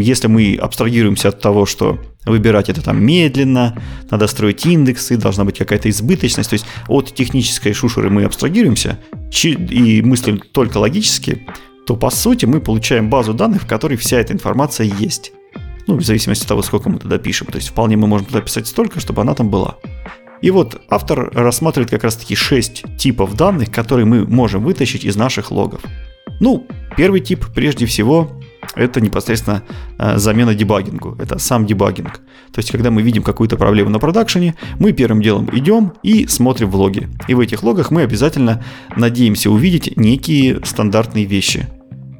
если 0.00 0.26
мы 0.26 0.58
абстрагируемся 0.60 1.28
от 1.28 1.40
того, 1.40 1.66
что 1.66 2.00
выбирать 2.26 2.68
это 2.68 2.82
там 2.82 3.04
медленно, 3.04 3.80
надо 4.10 4.26
строить 4.26 4.66
индексы, 4.66 5.16
должна 5.16 5.44
быть 5.44 5.58
какая-то 5.58 5.88
избыточность, 5.90 6.50
то 6.50 6.54
есть 6.54 6.66
от 6.88 7.14
технической 7.14 7.74
шушеры 7.74 8.10
мы 8.10 8.24
абстрагируемся 8.24 8.98
и 9.44 10.02
мыслим 10.02 10.38
только 10.38 10.78
логически, 10.78 11.46
то 11.86 11.96
по 11.96 12.10
сути 12.10 12.46
мы 12.46 12.60
получаем 12.60 13.10
базу 13.10 13.34
данных, 13.34 13.62
в 13.62 13.66
которой 13.66 13.96
вся 13.96 14.18
эта 14.18 14.32
информация 14.32 14.90
есть. 14.98 15.32
Ну, 15.86 15.96
в 15.96 16.02
зависимости 16.02 16.42
от 16.44 16.48
того, 16.48 16.62
сколько 16.62 16.88
мы 16.88 16.98
туда 16.98 17.18
пишем. 17.18 17.46
То 17.48 17.56
есть 17.56 17.68
вполне 17.68 17.96
мы 17.96 18.06
можем 18.06 18.26
туда 18.26 18.40
писать 18.40 18.66
столько, 18.66 19.00
чтобы 19.00 19.22
она 19.22 19.34
там 19.34 19.50
была. 19.50 19.76
И 20.40 20.50
вот 20.50 20.80
автор 20.90 21.30
рассматривает 21.32 21.90
как 21.90 22.04
раз-таки 22.04 22.34
6 22.34 22.96
типов 22.98 23.34
данных, 23.34 23.70
которые 23.70 24.04
мы 24.04 24.26
можем 24.26 24.62
вытащить 24.64 25.04
из 25.04 25.16
наших 25.16 25.50
логов. 25.50 25.80
Ну, 26.40 26.66
первый 26.96 27.20
тип, 27.20 27.46
прежде 27.54 27.86
всего, 27.86 28.30
это 28.74 29.00
непосредственно 29.00 29.62
э, 29.98 30.18
замена 30.18 30.54
дебагингу. 30.54 31.16
Это 31.18 31.38
сам 31.38 31.64
дебагинг. 31.66 32.20
То 32.52 32.58
есть, 32.58 32.70
когда 32.70 32.90
мы 32.90 33.02
видим 33.02 33.22
какую-то 33.22 33.56
проблему 33.56 33.90
на 33.90 33.98
продакшене, 33.98 34.54
мы 34.78 34.92
первым 34.92 35.22
делом 35.22 35.48
идем 35.52 35.92
и 36.02 36.26
смотрим 36.26 36.70
в 36.70 36.76
логи. 36.76 37.08
И 37.28 37.34
в 37.34 37.40
этих 37.40 37.62
логах 37.62 37.90
мы 37.90 38.02
обязательно 38.02 38.64
надеемся 38.96 39.50
увидеть 39.50 39.96
некие 39.96 40.60
стандартные 40.64 41.24
вещи. 41.24 41.68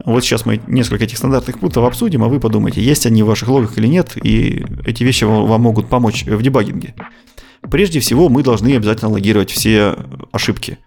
Вот 0.04 0.22
сейчас 0.22 0.44
мы 0.44 0.60
несколько 0.66 1.04
этих 1.04 1.16
стандартных 1.16 1.58
пунктов 1.58 1.84
обсудим, 1.84 2.24
а 2.24 2.28
вы 2.28 2.40
подумайте, 2.40 2.82
есть 2.82 3.06
они 3.06 3.22
в 3.22 3.26
ваших 3.26 3.48
логах 3.48 3.78
или 3.78 3.86
нет, 3.86 4.16
и 4.22 4.64
эти 4.84 5.02
вещи 5.02 5.24
вам 5.24 5.60
могут 5.62 5.88
помочь 5.88 6.24
в 6.24 6.42
дебагинге. 6.42 6.94
Прежде 7.62 8.00
всего, 8.00 8.28
мы 8.28 8.42
должны 8.42 8.76
обязательно 8.76 9.10
логировать 9.10 9.50
все 9.50 9.96
ошибки. 10.32 10.78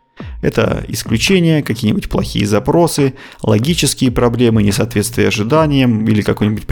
Это 0.42 0.84
исключения, 0.88 1.64
какие-нибудь 1.64 2.10
плохие 2.10 2.46
запросы, 2.46 3.16
логические 3.42 4.12
проблемы, 4.12 4.64
несоответствие 4.64 5.28
ожиданиям 5.28 6.06
или 6.08 6.22
какой-нибудь, 6.22 6.66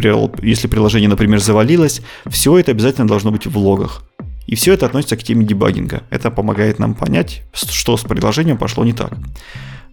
если 0.44 0.68
приложение, 0.68 1.10
например, 1.10 1.40
завалилось, 1.40 2.02
все 2.28 2.58
это 2.58 2.72
обязательно 2.72 3.08
должно 3.08 3.32
быть 3.32 3.48
в 3.48 3.58
логах. 3.58 4.04
И 4.46 4.56
все 4.56 4.74
это 4.74 4.86
относится 4.86 5.18
к 5.18 5.24
теме 5.24 5.44
дебагинга. 5.44 6.04
Это 6.12 6.30
помогает 6.30 6.78
нам 6.78 6.94
понять, 6.94 7.42
что 7.54 7.98
с 7.98 8.02
приложением 8.02 8.58
пошло 8.58 8.86
не 8.86 8.94
так. 8.94 9.14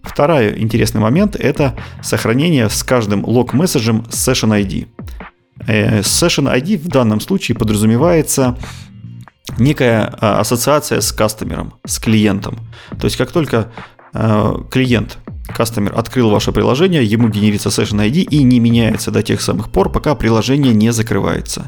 Второй 0.03 0.61
интересный 0.61 1.01
момент– 1.01 1.35
это 1.39 1.75
сохранение 2.01 2.69
с 2.69 2.83
каждым 2.83 3.25
лог-месседжем 3.25 4.01
Session 4.09 4.61
ID. 4.61 4.87
Э, 5.65 6.01
Session 6.01 6.53
ID 6.53 6.77
в 6.77 6.87
данном 6.89 7.19
случае 7.19 7.57
подразумевается 7.57 8.57
некая 9.57 10.13
а, 10.19 10.39
ассоциация 10.39 11.01
с 11.01 11.11
кастомером, 11.11 11.73
с 11.85 11.99
клиентом. 11.99 12.59
То 12.99 13.05
есть 13.05 13.17
как 13.17 13.31
только 13.31 13.71
а, 14.13 14.63
клиент, 14.69 15.17
кастомер 15.47 15.93
открыл 15.97 16.29
ваше 16.29 16.51
приложение, 16.51 17.03
ему 17.03 17.29
генерится 17.29 17.69
Session 17.69 17.99
ID 18.07 18.21
и 18.21 18.43
не 18.43 18.59
меняется 18.59 19.11
до 19.11 19.21
тех 19.21 19.41
самых 19.41 19.69
пор, 19.69 19.91
пока 19.91 20.15
приложение 20.15 20.73
не 20.73 20.91
закрывается. 20.91 21.67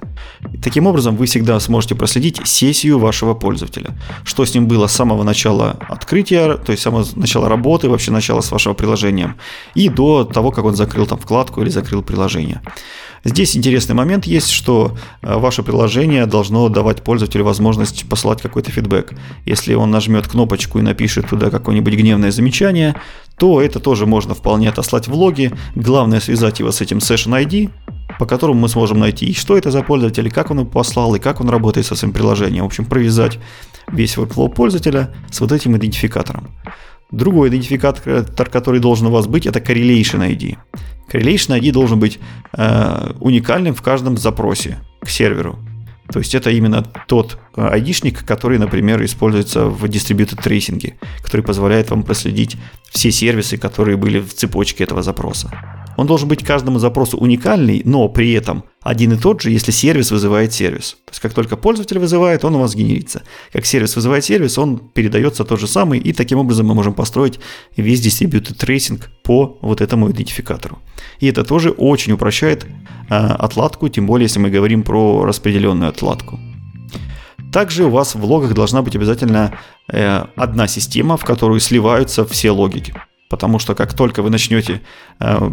Таким 0.64 0.88
образом, 0.88 1.16
вы 1.16 1.26
всегда 1.26 1.60
сможете 1.60 1.96
проследить 1.96 2.40
сессию 2.46 3.00
вашего 3.00 3.34
пользователя. 3.34 3.92
Что 4.24 4.46
с 4.46 4.54
ним 4.54 4.68
было 4.68 4.88
с 4.88 4.94
самого 4.94 5.24
начала 5.24 5.78
открытия, 5.90 6.56
то 6.56 6.72
есть 6.72 6.82
с 6.82 6.84
самого 6.84 7.06
начала 7.16 7.50
работы, 7.50 7.90
вообще 7.90 8.12
начала 8.12 8.42
с 8.42 8.52
вашего 8.52 8.74
приложения, 8.74 9.36
и 9.76 9.90
до 9.90 10.24
того, 10.24 10.52
как 10.52 10.66
он 10.66 10.76
закрыл 10.76 11.06
там 11.06 11.20
вкладку 11.20 11.62
или 11.62 11.70
закрыл 11.70 12.02
приложение. 12.02 12.62
Здесь 13.26 13.58
интересный 13.58 13.96
момент 13.96 14.26
есть, 14.26 14.52
что 14.52 14.96
э, 15.24 15.36
ваше 15.36 15.64
приложение 15.64 16.28
должно 16.28 16.70
давать 16.70 17.02
пользователю 17.02 17.44
возможность 17.44 18.08
посылать 18.08 18.40
какой-то 18.40 18.70
фидбэк. 18.70 19.14
Если 19.46 19.74
он 19.74 19.90
нажмет 19.90 20.28
кнопочку 20.28 20.78
и 20.78 20.84
напишет 20.84 21.28
туда 21.28 21.50
какое-нибудь 21.50 21.96
гневное 21.96 22.30
замечание, 22.30 22.96
то 23.40 23.64
это 23.64 23.80
тоже 23.80 24.06
можно 24.06 24.36
вполне 24.36 24.70
отослать 24.70 25.08
в 25.08 25.16
логи. 25.16 25.52
Главное 25.74 26.20
связать 26.20 26.60
его 26.60 26.72
с 26.72 26.82
этим 26.82 27.00
Session 27.00 27.44
ID, 27.44 27.72
по 28.20 28.28
которому 28.28 28.60
мы 28.60 28.70
сможем 28.70 29.00
найти, 29.00 29.34
что 29.34 29.58
это 29.58 29.72
за 29.72 29.82
пользователь, 29.82 30.30
как 30.32 30.52
он 30.52 30.60
его 30.60 30.70
послал, 30.70 31.16
и 31.16 31.20
как 31.20 31.42
он 31.42 31.50
работает 31.50 31.88
со 31.88 31.96
своим 31.96 32.14
приложением. 32.14 32.64
В 32.64 32.68
общем, 32.68 32.86
провязать 32.86 33.40
весь 33.88 34.18
workflow 34.18 34.50
пользователя 34.50 35.12
с 35.32 35.42
вот 35.42 35.52
этим 35.52 35.76
идентификатором. 35.76 36.50
Другой 37.16 37.48
идентификатор, 37.48 38.50
который 38.50 38.82
должен 38.82 39.08
у 39.08 39.12
вас 39.12 39.26
быть, 39.26 39.46
это 39.46 39.60
Correlation 39.60 40.20
ID. 40.30 40.58
Correlation 41.10 41.58
ID 41.58 41.72
должен 41.72 41.98
быть 41.98 42.20
э, 42.52 43.14
уникальным 43.22 43.74
в 43.74 43.82
каждом 43.82 44.18
запросе 44.18 44.80
к 45.00 45.10
серверу. 45.10 45.58
То 46.12 46.20
есть 46.20 46.36
это 46.36 46.50
именно 46.50 46.84
тот 47.08 47.38
э, 47.56 47.66
айдишник, 47.66 48.26
который, 48.26 48.58
например, 48.58 49.02
используется 49.06 49.66
в 49.66 49.86
distributed 49.86 50.44
трейсинге, 50.44 50.96
который 51.24 51.42
позволяет 51.42 51.90
вам 51.90 52.04
проследить 52.04 52.58
все 52.90 53.12
сервисы, 53.12 53.58
которые 53.58 53.96
были 53.96 54.20
в 54.20 54.34
цепочке 54.34 54.84
этого 54.84 55.02
запроса. 55.02 55.52
Он 55.96 56.08
должен 56.08 56.28
быть 56.28 56.44
каждому 56.44 56.80
запросу 56.80 57.18
уникальный, 57.18 57.82
но 57.86 58.10
при 58.10 58.34
этом 58.34 58.66
один 58.86 59.14
и 59.14 59.18
тот 59.18 59.42
же, 59.42 59.50
если 59.50 59.72
сервис 59.72 60.12
вызывает 60.12 60.54
сервис. 60.54 60.98
То 61.06 61.12
есть 61.12 61.20
как 61.20 61.34
только 61.34 61.58
пользователь 61.58 61.98
вызывает, 61.98 62.46
он 62.46 62.56
у 62.56 62.60
вас 62.60 62.76
генерится. 62.76 63.24
Как 63.52 63.66
сервис 63.66 63.96
вызывает 63.96 64.24
сервис, 64.24 64.60
он 64.60 64.78
передается 64.78 65.44
тот 65.44 65.60
же 65.60 65.68
самый, 65.68 65.98
и 65.98 66.14
таким 66.14 66.38
образом 66.38 66.68
мы 66.68 66.76
можем 66.76 66.94
построить 66.94 67.40
весь 67.76 68.06
distributed 68.06 68.56
tracing 68.56 69.02
по 69.24 69.58
вот 69.62 69.82
этому 69.82 70.12
идентификатору. 70.12 70.78
И 71.20 71.26
это 71.26 71.44
тоже 71.44 71.72
очень 71.72 72.14
упрощает 72.14 72.68
э, 73.10 73.16
отладку, 73.16 73.90
тем 73.90 74.06
более 74.06 74.26
если 74.26 74.38
мы 74.40 74.52
говорим 74.52 74.84
про 74.84 75.26
распределенную 75.26 75.90
отладку. 75.90 76.40
Также 77.52 77.86
у 77.86 77.90
вас 77.90 78.14
в 78.14 78.24
логах 78.24 78.54
должна 78.54 78.84
быть 78.84 78.96
обязательно 78.96 79.58
э, 79.92 80.26
одна 80.36 80.68
система, 80.68 81.18
в 81.18 81.26
которую 81.26 81.60
сливаются 81.60 82.24
все 82.24 82.52
логики. 82.52 82.94
Потому 83.28 83.58
что 83.58 83.74
как 83.74 83.94
только 83.94 84.22
вы 84.22 84.30
начнете, 84.30 84.82
э, 85.20 85.52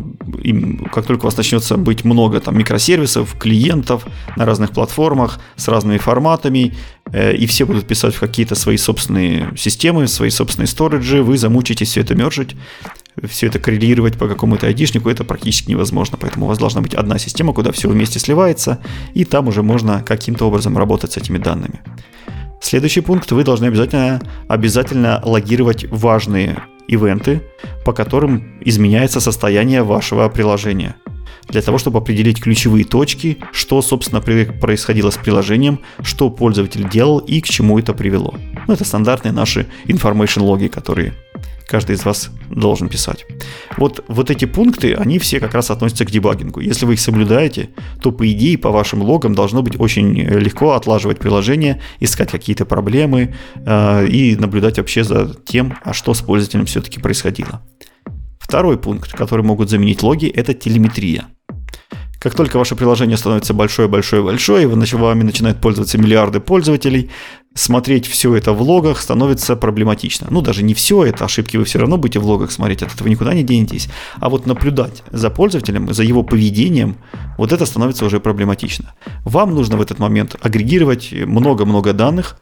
как 0.92 1.06
только 1.06 1.22
у 1.22 1.24
вас 1.24 1.36
начнется 1.36 1.78
быть 1.78 2.04
много 2.04 2.38
там 2.40 2.58
микросервисов, 2.58 3.34
клиентов 3.38 4.06
на 4.36 4.44
разных 4.44 4.72
платформах 4.72 5.40
с 5.56 5.68
разными 5.68 5.96
форматами, 5.96 6.74
э, 7.12 7.34
и 7.34 7.46
все 7.46 7.64
будут 7.64 7.86
писать 7.86 8.14
в 8.14 8.20
какие-то 8.20 8.56
свои 8.56 8.76
собственные 8.76 9.56
системы, 9.56 10.06
свои 10.06 10.28
собственные 10.28 10.66
сториджи, 10.66 11.22
вы 11.22 11.38
замучитесь 11.38 11.88
все 11.88 12.02
это 12.02 12.14
мержить, 12.14 12.56
все 13.24 13.46
это 13.46 13.58
коррелировать 13.58 14.18
по 14.18 14.28
какому-то 14.28 14.66
айдишнику, 14.66 15.08
это 15.08 15.24
практически 15.24 15.70
невозможно. 15.70 16.18
Поэтому 16.20 16.44
у 16.44 16.48
вас 16.48 16.58
должна 16.58 16.82
быть 16.82 16.94
одна 16.94 17.18
система, 17.18 17.54
куда 17.54 17.72
все 17.72 17.88
вместе 17.88 18.18
сливается, 18.18 18.80
и 19.14 19.24
там 19.24 19.48
уже 19.48 19.62
можно 19.62 20.02
каким-то 20.02 20.46
образом 20.46 20.76
работать 20.76 21.12
с 21.12 21.16
этими 21.16 21.38
данными. 21.38 21.80
Следующий 22.60 23.00
пункт, 23.00 23.32
вы 23.32 23.44
должны 23.44 23.66
обязательно, 23.66 24.20
обязательно 24.46 25.20
логировать 25.24 25.84
важные 25.90 26.62
ивенты, 26.88 27.42
по 27.84 27.92
которым 27.92 28.58
изменяется 28.60 29.20
состояние 29.20 29.82
вашего 29.82 30.28
приложения. 30.28 30.96
Для 31.48 31.60
того, 31.60 31.78
чтобы 31.78 31.98
определить 31.98 32.40
ключевые 32.40 32.84
точки, 32.84 33.38
что, 33.52 33.82
собственно, 33.82 34.20
происходило 34.20 35.10
с 35.10 35.16
приложением, 35.16 35.80
что 36.02 36.30
пользователь 36.30 36.88
делал 36.88 37.18
и 37.18 37.40
к 37.40 37.48
чему 37.48 37.78
это 37.78 37.92
привело. 37.92 38.34
Ну, 38.68 38.74
это 38.74 38.84
стандартные 38.84 39.32
наши 39.32 39.66
information 39.86 40.42
логи, 40.42 40.68
которые 40.68 41.14
каждый 41.72 41.96
из 41.96 42.04
вас 42.04 42.30
должен 42.50 42.90
писать. 42.90 43.24
Вот, 43.78 44.04
вот 44.06 44.30
эти 44.30 44.44
пункты, 44.44 44.92
они 44.92 45.18
все 45.18 45.40
как 45.40 45.54
раз 45.54 45.70
относятся 45.70 46.04
к 46.04 46.10
дебагингу. 46.10 46.60
Если 46.60 46.84
вы 46.84 46.92
их 46.92 47.00
соблюдаете, 47.00 47.70
то 48.02 48.12
по 48.12 48.30
идее 48.30 48.58
по 48.58 48.70
вашим 48.70 49.00
логам 49.02 49.34
должно 49.34 49.62
быть 49.62 49.80
очень 49.80 50.12
легко 50.14 50.72
отлаживать 50.72 51.18
приложение, 51.18 51.80
искать 51.98 52.30
какие-то 52.30 52.66
проблемы 52.66 53.34
э, 53.54 54.06
и 54.06 54.36
наблюдать 54.36 54.76
вообще 54.76 55.02
за 55.02 55.34
тем, 55.46 55.78
а 55.82 55.94
что 55.94 56.12
с 56.12 56.20
пользователем 56.20 56.66
все-таки 56.66 57.00
происходило. 57.00 57.62
Второй 58.38 58.76
пункт, 58.76 59.12
который 59.12 59.42
могут 59.42 59.70
заменить 59.70 60.02
логи, 60.02 60.26
это 60.28 60.52
телеметрия. 60.52 61.24
Как 62.22 62.34
только 62.34 62.56
ваше 62.58 62.76
приложение 62.76 63.16
становится 63.16 63.52
большое-большое-большое, 63.52 64.62
и 64.62 64.66
вами 64.66 65.22
начинают 65.24 65.60
пользоваться 65.60 65.98
миллиарды 65.98 66.38
пользователей, 66.38 67.10
смотреть 67.54 68.06
все 68.06 68.34
это 68.34 68.52
в 68.52 68.62
логах 68.62 69.00
становится 69.00 69.56
проблематично. 69.56 70.28
Ну, 70.30 70.40
даже 70.40 70.62
не 70.62 70.74
все 70.74 71.04
это, 71.04 71.24
ошибки 71.24 71.56
вы 71.56 71.64
все 71.64 71.78
равно 71.78 71.98
будете 71.98 72.18
в 72.18 72.26
логах 72.26 72.50
смотреть, 72.50 72.82
от 72.82 72.94
этого 72.94 73.08
никуда 73.08 73.34
не 73.34 73.42
денетесь. 73.42 73.88
А 74.20 74.28
вот 74.28 74.46
наблюдать 74.46 75.02
за 75.10 75.30
пользователем, 75.30 75.92
за 75.92 76.02
его 76.02 76.22
поведением, 76.22 76.96
вот 77.38 77.52
это 77.52 77.66
становится 77.66 78.04
уже 78.04 78.20
проблематично. 78.20 78.94
Вам 79.24 79.54
нужно 79.54 79.76
в 79.76 79.82
этот 79.82 79.98
момент 79.98 80.36
агрегировать 80.40 81.12
много-много 81.12 81.92
данных, 81.92 82.38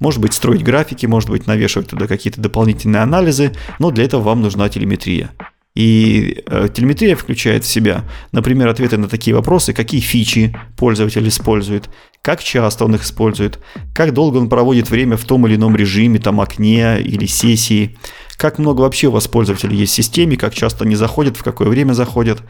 может 0.00 0.20
быть, 0.20 0.34
строить 0.34 0.62
графики, 0.62 1.06
может 1.06 1.30
быть, 1.30 1.46
навешивать 1.46 1.88
туда 1.88 2.06
какие-то 2.06 2.40
дополнительные 2.40 3.02
анализы, 3.02 3.52
но 3.78 3.90
для 3.90 4.04
этого 4.04 4.22
вам 4.22 4.42
нужна 4.42 4.68
телеметрия. 4.68 5.30
И 5.74 6.44
э, 6.46 6.68
телеметрия 6.72 7.16
включает 7.16 7.64
в 7.64 7.66
себя, 7.66 8.04
например, 8.30 8.68
ответы 8.68 8.96
на 8.96 9.08
такие 9.08 9.34
вопросы, 9.34 9.72
какие 9.72 10.00
фичи 10.00 10.56
пользователь 10.76 11.26
использует, 11.26 11.90
как 12.22 12.44
часто 12.44 12.84
он 12.84 12.94
их 12.94 13.02
использует, 13.02 13.58
как 13.92 14.12
долго 14.12 14.36
он 14.36 14.48
проводит 14.48 14.88
время 14.88 15.16
в 15.16 15.24
том 15.24 15.46
или 15.48 15.56
ином 15.56 15.74
режиме, 15.74 16.20
там 16.20 16.40
окне 16.40 17.00
или 17.00 17.26
сессии, 17.26 17.96
как 18.36 18.60
много 18.60 18.82
вообще 18.82 19.08
у 19.08 19.10
вас 19.10 19.26
пользователей 19.26 19.76
есть 19.76 19.92
в 19.92 19.96
системе, 19.96 20.36
как 20.36 20.54
часто 20.54 20.84
они 20.84 20.94
заходят, 20.94 21.36
в 21.36 21.42
какое 21.42 21.68
время 21.68 21.92
заходят. 21.92 22.42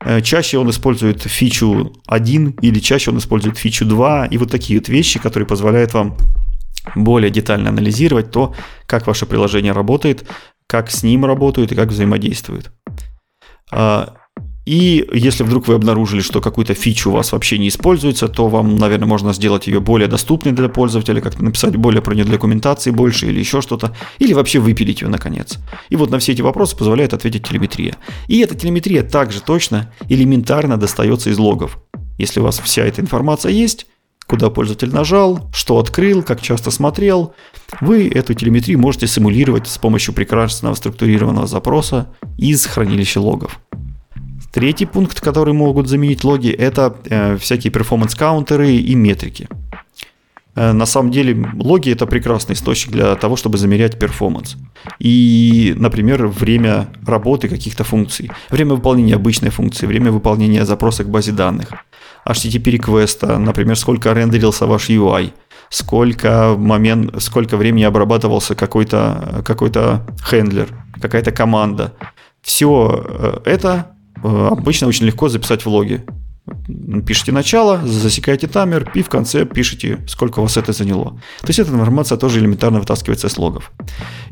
Э, 0.00 0.20
чаще 0.20 0.58
он 0.58 0.68
использует 0.70 1.22
фичу 1.22 1.92
1 2.08 2.56
или 2.62 2.80
чаще 2.80 3.12
он 3.12 3.18
использует 3.18 3.58
фичу 3.58 3.84
2 3.84 4.26
и 4.26 4.38
вот 4.38 4.50
такие 4.50 4.80
вот 4.80 4.88
вещи, 4.88 5.20
которые 5.20 5.46
позволяют 5.46 5.94
вам 5.94 6.16
более 6.96 7.30
детально 7.30 7.68
анализировать 7.68 8.30
то, 8.30 8.54
как 8.86 9.06
ваше 9.06 9.26
приложение 9.26 9.72
работает, 9.72 10.24
как 10.72 10.90
с 10.90 11.02
ним 11.02 11.26
работают 11.26 11.70
и 11.70 11.74
как 11.74 11.90
взаимодействуют. 11.90 12.72
А, 13.70 14.14
и 14.64 15.06
если 15.12 15.44
вдруг 15.44 15.68
вы 15.68 15.74
обнаружили, 15.74 16.22
что 16.22 16.40
какую-то 16.40 16.72
фичу 16.72 17.10
у 17.10 17.12
вас 17.12 17.32
вообще 17.32 17.58
не 17.58 17.68
используется, 17.68 18.26
то 18.26 18.48
вам, 18.48 18.76
наверное, 18.76 19.06
можно 19.06 19.34
сделать 19.34 19.66
ее 19.66 19.80
более 19.80 20.08
доступной 20.08 20.54
для 20.54 20.70
пользователя, 20.70 21.20
как-то 21.20 21.44
написать 21.44 21.76
более 21.86 22.00
про 22.00 22.14
нее 22.14 22.24
документации 22.24 22.90
больше 22.90 23.26
или 23.26 23.38
еще 23.38 23.60
что-то, 23.60 23.94
или 24.18 24.32
вообще 24.32 24.60
выпилить 24.60 25.02
ее 25.02 25.08
наконец. 25.08 25.58
И 25.90 25.96
вот 25.96 26.08
на 26.08 26.18
все 26.18 26.32
эти 26.32 26.40
вопросы 26.40 26.74
позволяет 26.74 27.12
ответить 27.12 27.46
телеметрия. 27.46 27.98
И 28.28 28.38
эта 28.38 28.54
телеметрия 28.54 29.02
также 29.02 29.42
точно 29.42 29.92
элементарно 30.08 30.78
достается 30.78 31.28
из 31.28 31.36
логов. 31.36 31.82
Если 32.16 32.40
у 32.40 32.44
вас 32.44 32.58
вся 32.60 32.82
эта 32.82 33.02
информация 33.02 33.52
есть, 33.52 33.86
куда 34.26 34.50
пользователь 34.50 34.92
нажал, 34.92 35.50
что 35.52 35.78
открыл, 35.78 36.22
как 36.22 36.40
часто 36.40 36.70
смотрел, 36.70 37.34
вы 37.80 38.08
эту 38.08 38.34
телеметрию 38.34 38.78
можете 38.78 39.06
симулировать 39.06 39.66
с 39.66 39.78
помощью 39.78 40.14
прекрасного 40.14 40.74
структурированного 40.74 41.46
запроса 41.46 42.08
из 42.38 42.66
хранилища 42.66 43.20
логов. 43.20 43.60
Третий 44.52 44.86
пункт, 44.86 45.20
который 45.20 45.54
могут 45.54 45.88
заменить 45.88 46.24
логи, 46.24 46.50
это 46.50 46.94
э, 47.08 47.38
всякие 47.38 47.70
performance 47.70 48.31
counter 48.31 48.70
ы 48.70 48.76
и 48.76 48.94
метрики. 48.94 49.48
Э, 50.54 50.72
на 50.72 50.86
самом 50.86 51.10
деле 51.10 51.50
логи 51.54 51.90
это 51.90 52.06
прекрасный 52.06 52.54
источник 52.54 52.92
для 52.92 53.14
того, 53.16 53.36
чтобы 53.36 53.56
замерять 53.58 53.98
performance. 53.98 54.56
И, 54.98 55.74
например, 55.78 56.26
время 56.26 56.88
работы 57.06 57.48
каких-то 57.48 57.84
функций, 57.84 58.30
время 58.50 58.74
выполнения 58.74 59.14
обычной 59.14 59.50
функции, 59.50 59.86
время 59.86 60.10
выполнения 60.10 60.64
запроса 60.66 61.04
к 61.04 61.08
базе 61.08 61.32
данных, 61.32 61.68
HTTP 62.26 62.70
реквеста, 62.70 63.38
например, 63.38 63.76
сколько 63.76 64.12
рендерился 64.12 64.66
ваш 64.66 64.90
UI, 64.90 65.32
сколько, 65.68 66.54
момент, 66.56 67.22
сколько 67.22 67.56
времени 67.56 67.84
обрабатывался 67.84 68.54
какой-то 68.54 69.42
какой 69.44 69.70
хендлер, 70.24 70.68
какая-то 71.00 71.32
команда. 71.32 71.92
Все 72.42 73.04
э, 73.06 73.38
это 73.44 73.92
Э, 74.22 74.48
обычно 74.50 74.86
очень 74.86 75.06
легко 75.06 75.28
записать 75.28 75.64
в 75.64 75.68
логе. 75.68 76.04
Пишите 77.06 77.30
начало, 77.30 77.80
засекаете 77.86 78.48
таймер 78.48 78.90
и 78.94 79.02
в 79.02 79.08
конце 79.08 79.44
пишите, 79.44 80.00
сколько 80.08 80.40
у 80.40 80.42
вас 80.42 80.56
это 80.56 80.72
заняло. 80.72 81.20
То 81.40 81.48
есть 81.48 81.60
эта 81.60 81.70
информация 81.70 82.18
тоже 82.18 82.40
элементарно 82.40 82.80
вытаскивается 82.80 83.28
из 83.28 83.36
логов. 83.36 83.70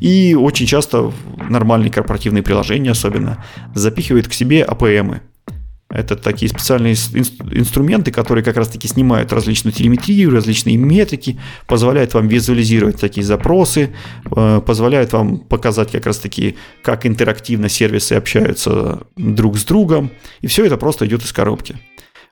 И 0.01 0.35
очень 0.35 0.67
часто 0.67 1.13
нормальные 1.49 1.93
корпоративные 1.93 2.43
приложения 2.43 2.91
особенно 2.91 3.45
запихивают 3.75 4.27
к 4.27 4.33
себе 4.33 4.67
APM. 4.69 5.21
Это 5.91 6.15
такие 6.15 6.49
специальные 6.49 6.95
инструменты, 6.95 8.13
которые 8.13 8.45
как 8.45 8.57
раз-таки 8.57 8.87
снимают 8.87 9.33
различную 9.33 9.73
телеметрию, 9.75 10.31
различные 10.31 10.77
метрики, 10.77 11.41
позволяют 11.67 12.15
вам 12.15 12.29
визуализировать 12.29 13.01
такие 13.01 13.25
запросы, 13.25 13.91
э, 14.25 14.61
позволяют 14.65 15.13
вам 15.13 15.39
показать 15.39 15.91
как 15.91 16.07
раз-таки, 16.07 16.57
как 16.83 17.07
интерактивно 17.07 17.69
сервисы 17.69 18.13
общаются 18.13 19.01
друг 19.17 19.59
с 19.59 19.65
другом. 19.65 20.13
И 20.43 20.47
все 20.47 20.65
это 20.65 20.77
просто 20.77 21.07
идет 21.07 21.25
из 21.25 21.33
коробки. 21.33 21.77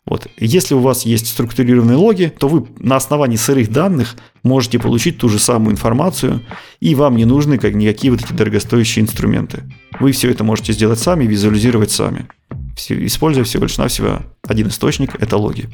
Вот. 0.06 0.28
Если 0.38 0.74
у 0.74 0.78
вас 0.78 1.04
есть 1.04 1.26
структурированные 1.26 1.96
логи, 1.96 2.32
то 2.38 2.46
вы 2.46 2.64
на 2.78 2.94
основании 2.94 3.36
сырых 3.36 3.72
данных 3.72 4.14
можете 4.44 4.78
получить 4.78 5.18
ту 5.18 5.28
же 5.28 5.40
самую 5.40 5.72
информацию, 5.72 6.42
и 6.78 6.94
вам 6.94 7.16
не 7.16 7.24
нужны 7.24 7.58
как 7.58 7.74
никакие 7.74 8.12
вот 8.12 8.22
эти 8.22 8.32
дорогостоящие 8.32 9.02
инструменты. 9.02 9.64
Вы 9.98 10.12
все 10.12 10.30
это 10.30 10.44
можете 10.44 10.72
сделать 10.72 11.00
сами, 11.00 11.24
визуализировать 11.24 11.90
сами 11.90 12.28
используя 12.88 13.44
всего 13.44 13.64
лишь 13.64 13.78
навсего 13.78 14.22
один 14.46 14.68
источник, 14.68 15.20
это 15.20 15.36
логи. 15.36 15.68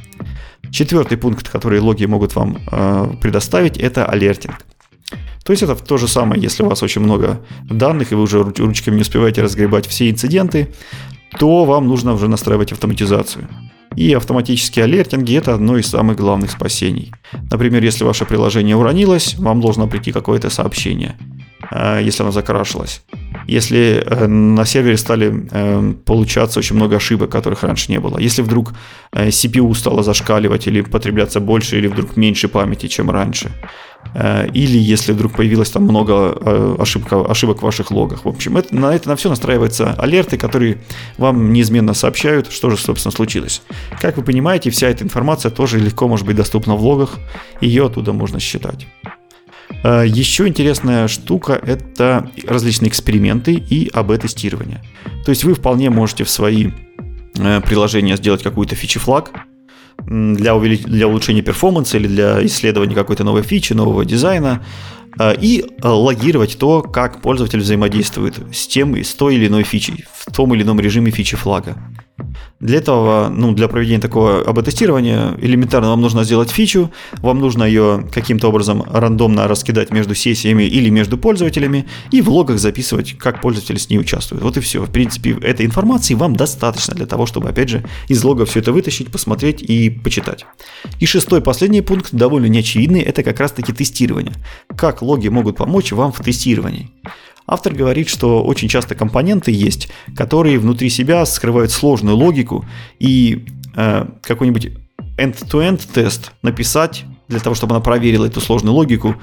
Четвертый 0.70 1.18
пункт, 1.18 1.48
который 1.48 1.80
логи 1.80 2.04
могут 2.06 2.34
вам 2.34 2.58
э, 2.70 3.12
предоставить, 3.20 3.76
это 3.76 4.06
алертинг. 4.06 4.64
То 5.44 5.52
есть 5.52 5.62
это 5.62 5.76
то 5.76 5.98
же 5.98 6.08
самое, 6.08 6.40
если 6.40 6.62
у 6.62 6.68
вас 6.68 6.82
очень 6.82 7.02
много 7.02 7.40
данных, 7.70 8.12
и 8.12 8.14
вы 8.14 8.22
уже 8.22 8.42
ручками 8.42 8.96
не 8.96 9.02
успеваете 9.02 9.42
разгребать 9.42 9.86
все 9.86 10.10
инциденты, 10.10 10.68
то 11.38 11.64
вам 11.64 11.86
нужно 11.86 12.14
уже 12.14 12.28
настраивать 12.28 12.72
автоматизацию. 12.72 13.48
И 13.94 14.12
автоматические 14.12 14.86
алертинги– 14.86 15.34
это 15.36 15.54
одно 15.54 15.76
из 15.76 15.86
самых 15.86 16.16
главных 16.16 16.50
спасений. 16.50 17.12
Например, 17.50 17.82
если 17.82 18.04
ваше 18.04 18.24
приложение 18.24 18.74
уронилось, 18.74 19.34
вам 19.38 19.60
должно 19.60 19.86
прийти 19.86 20.10
какое-то 20.10 20.50
сообщение, 20.50 21.16
если 21.72 22.22
оно 22.22 22.32
закрашилось 22.32 23.02
если 23.46 24.02
э, 24.04 24.26
на 24.26 24.64
сервере 24.64 24.96
стали 24.96 25.46
э, 25.50 25.94
получаться 26.04 26.58
очень 26.58 26.76
много 26.76 26.96
ошибок, 26.96 27.30
которых 27.30 27.62
раньше 27.62 27.92
не 27.92 28.00
было. 28.00 28.18
Если 28.18 28.42
вдруг 28.42 28.72
э, 29.12 29.28
CPU 29.28 29.74
стало 29.74 30.02
зашкаливать 30.02 30.66
или 30.66 30.80
потребляться 30.80 31.40
больше, 31.40 31.78
или 31.78 31.86
вдруг 31.86 32.16
меньше 32.16 32.48
памяти, 32.48 32.86
чем 32.86 33.10
раньше. 33.10 33.50
Или 34.52 34.76
если 34.76 35.12
вдруг 35.12 35.32
появилось 35.32 35.70
там 35.70 35.84
много 35.84 36.76
ошибок, 36.78 37.30
ошибок 37.30 37.60
в 37.60 37.62
ваших 37.62 37.90
логах. 37.90 38.26
В 38.26 38.28
общем, 38.28 38.58
это, 38.58 38.76
на 38.76 38.94
это 38.94 39.08
на 39.08 39.16
все 39.16 39.30
настраиваются 39.30 39.94
алерты, 39.94 40.36
которые 40.36 40.82
вам 41.16 41.54
неизменно 41.54 41.94
сообщают, 41.94 42.52
что 42.52 42.68
же, 42.68 42.76
собственно, 42.76 43.12
случилось. 43.12 43.62
Как 44.02 44.18
вы 44.18 44.22
понимаете, 44.22 44.68
вся 44.68 44.88
эта 44.88 45.04
информация 45.04 45.50
тоже 45.50 45.78
легко 45.78 46.06
может 46.06 46.26
быть 46.26 46.36
доступна 46.36 46.76
в 46.76 46.84
логах, 46.84 47.18
ее 47.62 47.86
оттуда 47.86 48.12
можно 48.12 48.38
считать. 48.40 48.86
Э, 49.84 50.04
Еще 50.06 50.48
интересная 50.48 51.06
штука– 51.08 51.60
это 51.66 52.30
различные 52.46 52.88
эксперименты 52.88 53.52
и 53.52 53.90
АБ-тестирование. 53.92 54.82
То 55.24 55.30
есть 55.30 55.44
вы 55.44 55.54
вполне 55.54 55.90
можете 55.90 56.24
в 56.24 56.30
свои 56.30 56.70
э, 57.38 57.60
приложения 57.60 58.16
сделать 58.16 58.42
какую-то 58.42 58.74
фичи-флаг, 58.74 59.30
для, 60.06 60.56
увелич... 60.56 60.82
для 60.82 61.06
улучшения 61.06 61.42
перформанса 61.42 61.98
или 61.98 62.08
для 62.08 62.44
исследования 62.46 62.94
какой-то 62.94 63.22
новой 63.24 63.42
фичи, 63.42 63.74
нового 63.74 64.04
дизайна, 64.04 64.64
э, 65.20 65.34
и 65.38 65.64
логировать 65.82 66.58
то, 66.58 66.80
как 66.80 67.20
пользователь 67.20 67.60
взаимодействует 67.60 68.34
с 68.52 68.66
тем, 68.66 68.96
с 68.96 69.14
той 69.14 69.36
или 69.36 69.48
иной 69.48 69.64
фичей, 69.64 70.06
в 70.14 70.32
том 70.32 70.54
или 70.54 70.62
ином 70.62 70.80
режиме 70.80 71.10
фичи 71.10 71.36
флага. 71.36 71.76
Для 72.60 72.78
этого, 72.78 73.28
ну, 73.28 73.52
для 73.52 73.66
проведения 73.66 74.00
такого 74.00 74.40
АБ-тестирования 74.42 75.34
элементарно 75.38 75.88
вам 75.88 76.00
нужно 76.00 76.22
сделать 76.22 76.50
фичу, 76.50 76.90
вам 77.18 77.40
нужно 77.40 77.64
ее 77.64 78.06
каким-то 78.12 78.48
образом 78.48 78.84
рандомно 78.88 79.48
раскидать 79.48 79.90
между 79.90 80.14
сессиями 80.14 80.62
или 80.62 80.90
между 80.90 81.18
пользователями 81.18 81.86
и 82.12 82.22
в 82.22 82.28
логах 82.30 82.58
записывать, 82.58 83.18
как 83.18 83.40
пользователи 83.40 83.78
с 83.78 83.90
ней 83.90 83.98
участвуют. 83.98 84.44
Вот 84.44 84.56
и 84.56 84.60
все. 84.60 84.82
В 84.82 84.90
принципе, 84.90 85.32
этой 85.42 85.66
информации 85.66 86.14
вам 86.14 86.36
достаточно 86.36 86.94
для 86.94 87.06
того, 87.06 87.26
чтобы, 87.26 87.48
опять 87.48 87.68
же, 87.68 87.84
из 88.08 88.22
лога 88.22 88.46
все 88.46 88.60
это 88.60 88.72
вытащить, 88.72 89.10
посмотреть 89.10 89.60
и 89.62 89.90
почитать. 89.90 90.46
И 91.00 91.06
шестой, 91.06 91.40
последний 91.40 91.80
пункт, 91.80 92.10
довольно 92.12 92.46
неочевидный, 92.46 93.00
это 93.00 93.24
как 93.24 93.40
раз-таки 93.40 93.72
тестирование. 93.72 94.34
Как 94.76 95.02
логи 95.02 95.28
могут 95.28 95.56
помочь 95.56 95.90
вам 95.90 96.12
в 96.12 96.20
тестировании. 96.22 96.90
Автор 97.46 97.74
говорит, 97.74 98.08
что 98.08 98.42
очень 98.42 98.68
часто 98.68 98.94
компоненты 98.94 99.52
есть, 99.52 99.90
которые 100.16 100.58
внутри 100.58 100.88
себя 100.88 101.26
скрывают 101.26 101.70
сложную 101.70 102.16
логику, 102.16 102.64
и 102.98 103.44
э, 103.76 104.06
какой-нибудь 104.22 104.72
end-to-end 105.18 105.82
тест 105.92 106.32
написать 106.42 107.04
для 107.28 107.40
того, 107.40 107.54
чтобы 107.54 107.74
она 107.74 107.80
проверила 107.80 108.26
эту 108.26 108.40
сложную 108.40 108.74
логику, 108.74 109.16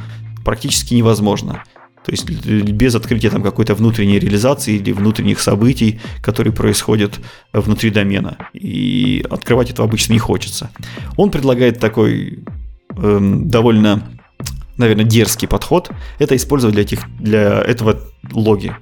практически 0.46 0.94
невозможно. 0.94 1.64
То 2.06 2.12
есть 2.12 2.26
без 2.26 2.96
открытия 2.96 3.30
там 3.30 3.44
какой-то 3.44 3.76
внутренней 3.76 4.18
реализации 4.18 4.76
или 4.76 4.92
внутренних 4.92 5.40
событий, 5.40 6.00
которые 6.22 6.52
происходят 6.52 7.20
внутри 7.54 7.92
домена. 7.92 8.38
И 8.54 9.24
открывать 9.30 9.70
это 9.70 9.84
обычно 9.84 10.14
не 10.14 10.20
хочется. 10.20 10.72
Он 11.16 11.30
предлагает 11.30 11.80
такой 11.80 12.40
э, 12.98 13.20
довольно 13.22 14.04
наверное, 14.82 15.06
дерзкий 15.06 15.48
подход, 15.48 15.90
это 16.20 16.36
использовать 16.36 16.76
для, 16.76 16.84
этих, 16.84 17.00
для 17.20 17.62
этого 17.62 18.00
логи. 18.32 18.76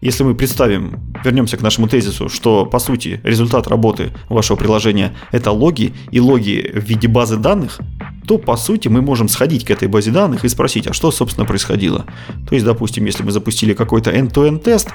Если 0.00 0.24
мы 0.24 0.34
представим, 0.34 1.14
вернемся 1.24 1.56
к 1.56 1.62
нашему 1.62 1.88
тезису, 1.88 2.28
что 2.28 2.66
по 2.66 2.78
сути 2.78 3.20
результат 3.24 3.66
работы 3.66 4.12
вашего 4.28 4.56
приложения 4.56 5.16
это 5.32 5.50
логи 5.50 5.94
и 6.10 6.20
логи 6.20 6.70
в 6.72 6.84
виде 6.84 7.08
базы 7.08 7.36
данных, 7.38 7.80
то 8.26 8.38
по 8.38 8.56
сути 8.56 8.88
мы 8.88 9.02
можем 9.02 9.28
сходить 9.28 9.64
к 9.64 9.70
этой 9.70 9.88
базе 9.88 10.10
данных 10.10 10.44
и 10.44 10.48
спросить, 10.48 10.86
а 10.86 10.92
что 10.92 11.10
собственно 11.10 11.46
происходило. 11.46 12.04
То 12.48 12.54
есть, 12.54 12.64
допустим, 12.64 13.04
если 13.04 13.22
мы 13.22 13.32
запустили 13.32 13.74
какой-то 13.74 14.10
end-to-end 14.10 14.58
тест, 14.58 14.88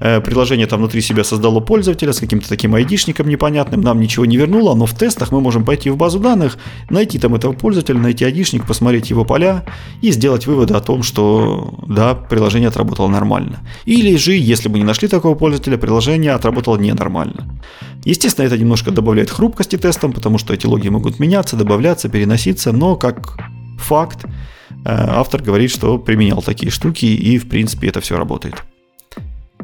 э, 0.00 0.20
приложение 0.20 0.66
там 0.66 0.80
внутри 0.80 1.00
себя 1.00 1.24
создало 1.24 1.60
пользователя 1.60 2.12
с 2.12 2.20
каким-то 2.20 2.48
таким 2.48 2.74
айдишником 2.74 3.28
непонятным, 3.28 3.80
нам 3.80 4.00
ничего 4.00 4.26
не 4.26 4.36
вернуло, 4.36 4.74
но 4.74 4.86
в 4.86 4.94
тестах 4.94 5.32
мы 5.32 5.40
можем 5.40 5.64
пойти 5.64 5.90
в 5.90 5.96
базу 5.96 6.20
данных, 6.20 6.58
найти 6.90 7.18
там 7.18 7.34
этого 7.34 7.52
пользователя, 7.52 7.98
найти 7.98 8.24
айдишник, 8.24 8.66
посмотреть 8.66 9.10
его 9.10 9.24
поля 9.24 9.64
и 10.02 10.10
сделать 10.12 10.46
выводы 10.46 10.74
о 10.74 10.80
том, 10.80 11.02
что 11.02 11.74
да, 11.86 12.14
приложение 12.14 12.68
отработало 12.68 13.08
нормально. 13.08 13.60
Или 13.84 14.16
же, 14.16 14.32
если 14.32 14.68
бы 14.68 14.78
не 14.78 14.84
нашли 14.84 15.08
такого 15.08 15.34
пользователя, 15.34 15.76
приложение 15.76 16.32
отработало 16.32 16.76
ненормально. 16.76 17.60
Естественно, 18.04 18.46
это 18.46 18.56
немножко 18.56 18.90
добавляет 18.90 19.30
хрупкости 19.30 19.76
тестам, 19.76 20.12
потому 20.12 20.38
что 20.38 20.54
эти 20.54 20.66
логи 20.66 20.88
могут 20.88 21.18
меняться, 21.18 21.56
добавляться, 21.56 22.08
переноситься, 22.08 22.67
но 22.72 22.96
как 22.96 23.38
факт 23.78 24.24
э, 24.24 24.28
автор 24.84 25.42
говорит, 25.42 25.70
что 25.70 25.98
применял 25.98 26.42
такие 26.42 26.70
штуки 26.70 27.06
и 27.06 27.38
в 27.38 27.48
принципе 27.48 27.88
это 27.88 28.00
все 28.00 28.16
работает. 28.16 28.62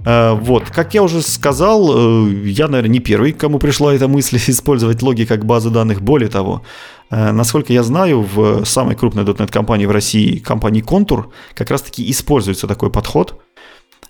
Э, 0.05 0.33
вот, 0.35 0.71
как 0.71 0.95
я 0.95 1.03
уже 1.03 1.21
сказал, 1.23 2.27
э, 2.27 2.31
я, 2.47 2.69
наверное, 2.69 2.91
не 2.91 3.01
первый, 3.01 3.33
кому 3.33 3.59
пришла 3.59 3.95
эта 3.95 4.09
мысль 4.09 4.39
использовать 4.47 5.03
логи 5.03 5.25
как 5.25 5.45
базу 5.45 5.71
данных. 5.71 6.01
Более 6.01 6.29
того, 6.29 6.63
насколько 7.11 7.73
я 7.73 7.83
знаю, 7.83 8.23
в 8.23 8.65
самой 8.65 8.97
крупной 8.97 9.25
.NET 9.25 9.53
компании 9.53 9.87
в 9.87 9.91
России, 9.91 10.39
компании 10.39 10.83
Контур, 10.83 11.27
как 11.55 11.71
раз-таки 11.71 12.11
используется 12.11 12.67
такой 12.67 12.91
подход. 12.91 13.41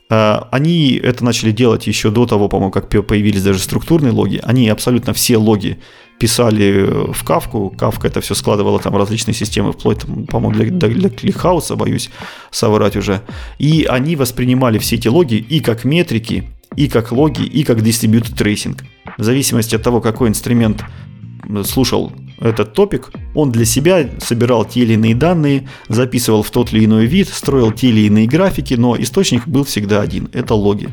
Они 0.09 1.01
это 1.03 1.25
начали 1.25 1.51
делать 1.51 1.87
еще 1.87 2.11
до 2.11 2.25
того, 2.25 2.49
по-моему, 2.49 2.71
как 2.71 2.89
появились 2.89 3.43
даже 3.43 3.59
структурные 3.59 4.13
логи. 4.13 4.41
Они 4.43 4.69
абсолютно 4.69 5.13
все 5.13 5.37
логи 5.37 5.81
писали 6.19 7.13
в 7.13 7.25
Кафку. 7.25 7.71
Кафка 7.71 8.09
это 8.09 8.21
все 8.21 8.35
складывала 8.35 8.79
там 8.79 8.97
различные 8.97 9.35
системы, 9.35 9.73
вплоть, 9.73 10.03
по-моему, 10.29 10.71
для, 10.71 10.89
для 10.89 11.09
ClickHouse 11.11 11.66
а, 11.66 11.77
боюсь 11.77 12.11
соврать 12.51 12.97
уже. 12.97 13.21
И 13.59 13.87
они 13.89 14.17
воспринимали 14.17 14.79
все 14.79 14.97
эти 14.97 15.09
логи 15.09 15.35
и 15.35 15.61
как 15.61 15.85
метрики, 15.85 16.45
и 16.77 16.89
как 16.89 17.13
логи, 17.13 17.43
и 17.43 17.65
как 17.65 17.79
distributed 17.79 18.35
tracing. 18.37 18.81
В 19.19 19.23
зависимости 19.23 19.75
от 19.77 19.83
того, 19.83 20.01
какой 20.01 20.29
инструмент 20.29 20.85
слушал 21.65 22.13
этот 22.41 22.73
топик, 22.73 23.11
он 23.35 23.53
для 23.53 23.65
себя 23.65 24.09
собирал 24.19 24.65
те 24.65 24.81
или 24.81 24.95
иные 24.95 25.15
данные, 25.15 25.69
записывал 25.89 26.43
в 26.43 26.51
тот 26.51 26.73
или 26.73 26.85
иной 26.85 27.07
вид, 27.07 27.29
строил 27.29 27.73
те 27.73 27.89
или 27.89 28.07
иные 28.07 28.27
графики, 28.27 28.75
но 28.75 28.97
источник 29.01 29.47
был 29.47 29.65
всегда 29.65 30.01
один– 30.01 30.29
это 30.33 30.55
логи. 30.55 30.89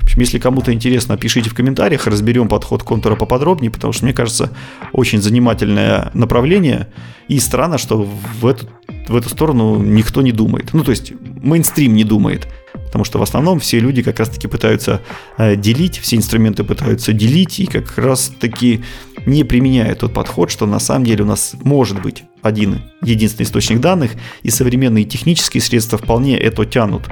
В 0.00 0.04
общем, 0.04 0.20
если 0.20 0.38
кому-то 0.38 0.72
интересно, 0.72 1.16
пишите 1.16 1.48
в 1.48 1.54
комментариях, 1.54 2.06
разберем 2.06 2.48
подход 2.48 2.82
контура 2.82 3.16
поподробнее, 3.16 3.70
потому 3.70 3.92
что, 3.92 4.04
мне 4.04 4.12
кажется, 4.12 4.50
очень 4.92 5.22
занимательное 5.22 6.10
направление, 6.12 6.88
и 7.26 7.38
странно, 7.38 7.78
что 7.78 8.06
в 8.40 8.46
эту, 8.46 8.68
в 9.08 9.16
эту 9.16 9.30
сторону 9.30 9.78
никто 9.78 10.20
не 10.20 10.32
думает. 10.32 10.74
Ну, 10.74 10.84
то 10.84 10.90
есть, 10.90 11.14
мейнстрим 11.42 11.94
не 11.94 12.04
думает. 12.04 12.46
Потому 12.84 13.04
что 13.04 13.18
в 13.18 13.22
основном 13.22 13.60
все 13.60 13.80
люди 13.80 14.02
как 14.02 14.18
раз-таки 14.18 14.46
пытаются 14.46 15.00
э, 15.38 15.56
делить, 15.56 15.98
все 15.98 16.16
инструменты 16.16 16.64
пытаются 16.64 17.12
делить, 17.12 17.58
и 17.60 17.66
как 17.66 17.96
раз-таки 17.96 18.84
не 19.26 19.44
применяют 19.44 20.00
тот 20.00 20.12
подход, 20.12 20.50
что 20.50 20.66
на 20.66 20.78
самом 20.78 21.04
деле 21.04 21.24
у 21.24 21.26
нас 21.26 21.54
может 21.62 22.00
быть 22.02 22.24
один 22.42 22.82
единственный 23.02 23.44
источник 23.44 23.80
данных, 23.80 24.12
и 24.42 24.50
современные 24.50 25.04
технические 25.04 25.60
средства 25.60 25.98
вполне 25.98 26.38
это 26.38 26.64
тянут. 26.64 27.04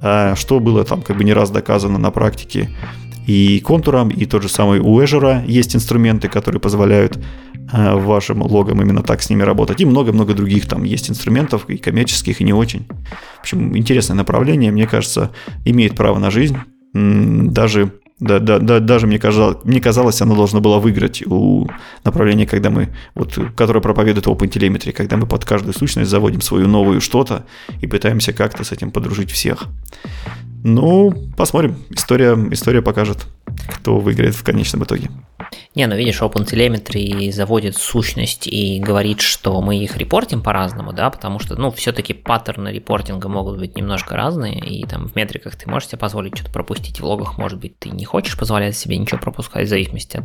А 0.00 0.34
что 0.36 0.60
было 0.60 0.84
там 0.84 1.02
как 1.02 1.16
бы 1.16 1.24
не 1.24 1.32
раз 1.32 1.50
доказано 1.50 1.98
на 1.98 2.10
практике 2.10 2.70
и 3.26 3.60
контуром, 3.60 4.10
и 4.10 4.26
тот 4.26 4.42
же 4.42 4.48
самый 4.48 4.80
у 4.80 5.00
Azure 5.00 5.44
есть 5.46 5.74
инструменты, 5.74 6.28
которые 6.28 6.60
позволяют 6.60 7.18
а, 7.72 7.96
вашим 7.96 8.42
логам 8.42 8.82
именно 8.82 9.02
так 9.02 9.22
с 9.22 9.30
ними 9.30 9.42
работать. 9.42 9.80
И 9.80 9.86
много-много 9.86 10.34
других 10.34 10.68
там 10.68 10.84
есть 10.84 11.08
инструментов, 11.08 11.68
и 11.68 11.78
коммерческих, 11.78 12.40
и 12.40 12.44
не 12.44 12.52
очень. 12.52 12.86
В 13.38 13.40
общем, 13.40 13.76
интересное 13.76 14.14
направление, 14.16 14.70
мне 14.72 14.86
кажется, 14.86 15.30
имеет 15.64 15.94
право 15.94 16.18
на 16.18 16.30
жизнь. 16.30 16.58
Даже 16.92 17.92
да, 18.24 18.38
да, 18.38 18.58
да, 18.58 18.80
даже 18.80 19.06
мне 19.06 19.18
казалось, 19.18 19.58
мне 19.64 19.80
казалось, 19.80 20.22
оно 20.22 20.34
должно 20.34 20.60
было 20.60 20.78
выиграть 20.78 21.22
у 21.26 21.68
направления, 22.04 22.46
когда 22.46 22.70
мы, 22.70 22.88
вот, 23.14 23.38
которое 23.54 23.80
проповедует 23.80 24.26
OpenTelemetry, 24.26 24.92
когда 24.92 25.16
мы 25.16 25.26
под 25.26 25.44
каждую 25.44 25.74
сущность 25.74 26.10
заводим 26.10 26.40
свою 26.40 26.66
новую 26.66 27.00
что-то 27.00 27.44
и 27.82 27.86
пытаемся 27.86 28.32
как-то 28.32 28.64
с 28.64 28.72
этим 28.72 28.90
подружить 28.90 29.30
всех. 29.30 29.68
Ну, 30.66 31.12
посмотрим. 31.36 31.76
История, 31.90 32.32
история 32.50 32.80
покажет, 32.80 33.26
кто 33.68 33.98
выиграет 33.98 34.34
в 34.34 34.42
конечном 34.42 34.84
итоге. 34.84 35.10
Не, 35.74 35.86
ну 35.86 35.94
видишь, 35.94 36.22
OpenTelemetry 36.22 37.30
заводит 37.32 37.76
сущность 37.76 38.46
и 38.46 38.80
говорит, 38.80 39.20
что 39.20 39.60
мы 39.60 39.76
их 39.76 39.98
репортим 39.98 40.42
по-разному, 40.42 40.94
да, 40.94 41.10
потому 41.10 41.38
что, 41.38 41.54
ну, 41.56 41.70
все-таки 41.70 42.14
паттерны 42.14 42.68
репортинга 42.68 43.28
могут 43.28 43.58
быть 43.58 43.76
немножко 43.76 44.16
разные, 44.16 44.58
и 44.58 44.86
там 44.86 45.06
в 45.06 45.14
метриках 45.14 45.54
ты 45.56 45.68
можешь 45.68 45.90
себе 45.90 45.98
позволить 45.98 46.34
что-то 46.34 46.50
пропустить, 46.50 46.98
в 46.98 47.04
логах, 47.04 47.36
может 47.36 47.60
быть, 47.60 47.78
ты 47.78 47.90
не 47.90 48.06
хочешь 48.06 48.38
позволять 48.38 48.74
себе 48.74 48.96
ничего 48.96 49.20
пропускать 49.20 49.66
в 49.66 49.68
зависимости 49.68 50.16
от 50.16 50.24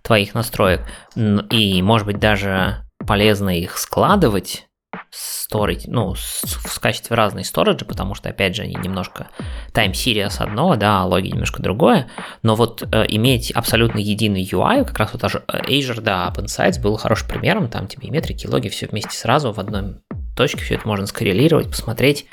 твоих 0.00 0.32
настроек, 0.32 0.86
и, 1.14 1.82
может 1.82 2.06
быть, 2.06 2.18
даже 2.18 2.86
полезно 3.06 3.58
их 3.58 3.76
складывать, 3.76 4.69
storage, 5.12 5.84
ну, 5.86 6.14
в 6.14 6.80
качестве 6.80 7.16
разные 7.16 7.44
сториджи, 7.44 7.84
потому 7.84 8.14
что, 8.14 8.28
опять 8.28 8.56
же, 8.56 8.62
они 8.62 8.74
немножко 8.74 9.28
time 9.72 9.92
series 9.92 10.36
одно, 10.38 10.76
да, 10.76 11.02
а 11.02 11.04
логи 11.04 11.28
немножко 11.28 11.62
другое, 11.62 12.08
но 12.42 12.54
вот 12.54 12.82
э, 12.82 13.04
иметь 13.08 13.50
абсолютно 13.52 13.98
единый 13.98 14.42
UI, 14.44 14.84
как 14.84 14.98
раз 14.98 15.12
вот 15.12 15.24
э, 15.24 15.28
Azure, 15.28 16.00
да, 16.00 16.32
OpenSites 16.32 16.80
был 16.80 16.96
хорошим 16.96 17.28
примером, 17.28 17.68
там 17.68 17.86
тебе 17.86 18.08
и 18.08 18.10
метрики, 18.10 18.46
и 18.46 18.48
логи, 18.48 18.68
все 18.68 18.86
вместе 18.86 19.16
сразу 19.16 19.52
в 19.52 19.58
одной 19.58 19.96
точке, 20.36 20.62
все 20.62 20.74
это 20.74 20.86
можно 20.86 21.06
скоррелировать, 21.06 21.70
посмотреть. 21.70 22.26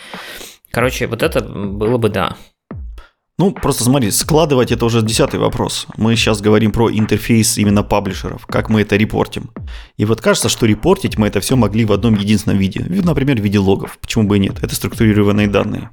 Короче, 0.72 1.08
вот 1.08 1.24
это 1.24 1.42
было 1.42 1.98
бы, 1.98 2.10
да, 2.10 2.36
ну, 3.40 3.52
просто 3.52 3.84
смотри, 3.84 4.10
складывать 4.10 4.72
это 4.72 4.84
уже 4.84 5.04
десятый 5.04 5.40
вопрос. 5.40 5.86
Мы 5.96 6.16
сейчас 6.16 6.42
говорим 6.42 6.72
про 6.72 6.90
интерфейс 6.90 7.60
именно 7.60 7.84
паблишеров, 7.84 8.48
как 8.48 8.70
мы 8.70 8.82
это 8.82 8.96
репортим. 8.96 9.52
И 9.96 10.06
вот 10.06 10.22
кажется, 10.22 10.50
что 10.50 10.66
репортить 10.66 11.20
мы 11.20 11.28
это 11.28 11.40
все 11.40 11.56
могли 11.56 11.86
в 11.86 11.92
одном 11.92 12.16
единственном 12.16 12.58
виде. 12.58 12.84
Например, 12.90 13.38
в 13.38 13.44
виде 13.44 13.60
логов. 13.60 14.00
Почему 14.02 14.28
бы 14.28 14.38
и 14.38 14.40
нет? 14.40 14.64
Это 14.64 14.74
структурированные 14.74 15.48
данные. 15.48 15.92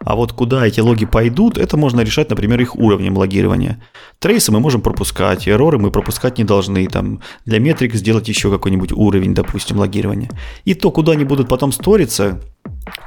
А 0.00 0.14
вот 0.14 0.32
куда 0.32 0.66
эти 0.66 0.80
логи 0.80 1.04
пойдут, 1.04 1.58
это 1.58 1.76
можно 1.76 2.00
решать, 2.00 2.30
например, 2.30 2.60
их 2.60 2.76
уровнем 2.76 3.16
логирования. 3.16 3.82
Трейсы 4.18 4.50
мы 4.52 4.60
можем 4.60 4.80
пропускать, 4.80 5.48
эроры 5.48 5.78
мы 5.78 5.90
пропускать 5.90 6.38
не 6.38 6.44
должны. 6.44 6.86
Там, 6.86 7.20
для 7.44 7.58
метрик 7.58 7.94
сделать 7.94 8.28
еще 8.28 8.50
какой-нибудь 8.50 8.92
уровень, 8.92 9.34
допустим, 9.34 9.78
логирования. 9.78 10.30
И 10.64 10.74
то, 10.74 10.90
куда 10.90 11.12
они 11.12 11.24
будут 11.24 11.48
потом 11.48 11.72
сториться, 11.72 12.40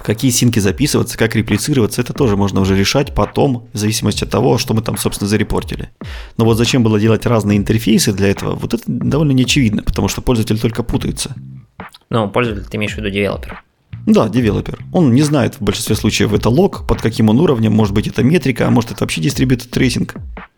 какие 0.04 0.32
sink 0.32 0.54
и 0.54 0.60
записываться, 0.60 1.18
как 1.18 1.36
реплицироваться, 1.36 2.02
это 2.02 2.14
тоже 2.14 2.38
можно 2.38 2.62
уже 2.62 2.76
решать 2.76 3.14
потом, 3.14 3.68
в 3.74 3.78
зависимости 3.78 4.24
от 4.24 4.30
того, 4.30 4.58
что 4.58 4.74
мы 4.74 4.82
там, 4.82 4.98
собственно, 4.98 5.28
зарепортили. 5.28 5.90
Но 6.38 6.46
вот 6.46 6.58
зачем 6.58 6.84
было 6.84 7.00
делать 7.00 7.26
разные 7.26 7.58
интерфейсы 7.58 8.14
для 8.14 8.30
этого, 8.30 8.56
вот 8.56 8.74
это 8.74 8.84
довольно 8.88 9.32
неочевидно, 9.32 9.84
потому 9.84 10.08
что 10.08 10.22
пользователь 10.22 10.60
только 10.60 10.84
путается. 10.84 11.36
Ну, 12.10 12.30
пользователь, 12.30 12.68
ты 12.70 12.78
имеешь 12.78 12.94
в 12.94 12.98
виду 12.98 13.10
девелопер? 13.10 13.64
Да, 14.06 14.30
девелопер. 14.30 14.80
Он 14.92 15.14
не 15.14 15.22
знает 15.22 15.56
в 15.56 15.62
большинстве 15.62 15.96
случаев, 15.96 16.34
это 16.34 16.50
лог, 16.50 16.88
под 16.88 17.02
каким 17.02 17.30
он 17.30 17.40
уровнем, 17.40 17.74
может 17.74 17.94
быть, 17.94 18.08
это 18.08 18.24
метрика, 18.24 18.68
а 18.68 18.72
может, 18.72 18.92
это 18.92 19.04
вообще 19.04 19.22
distributed 19.22 19.68
tracing. 19.68 20.16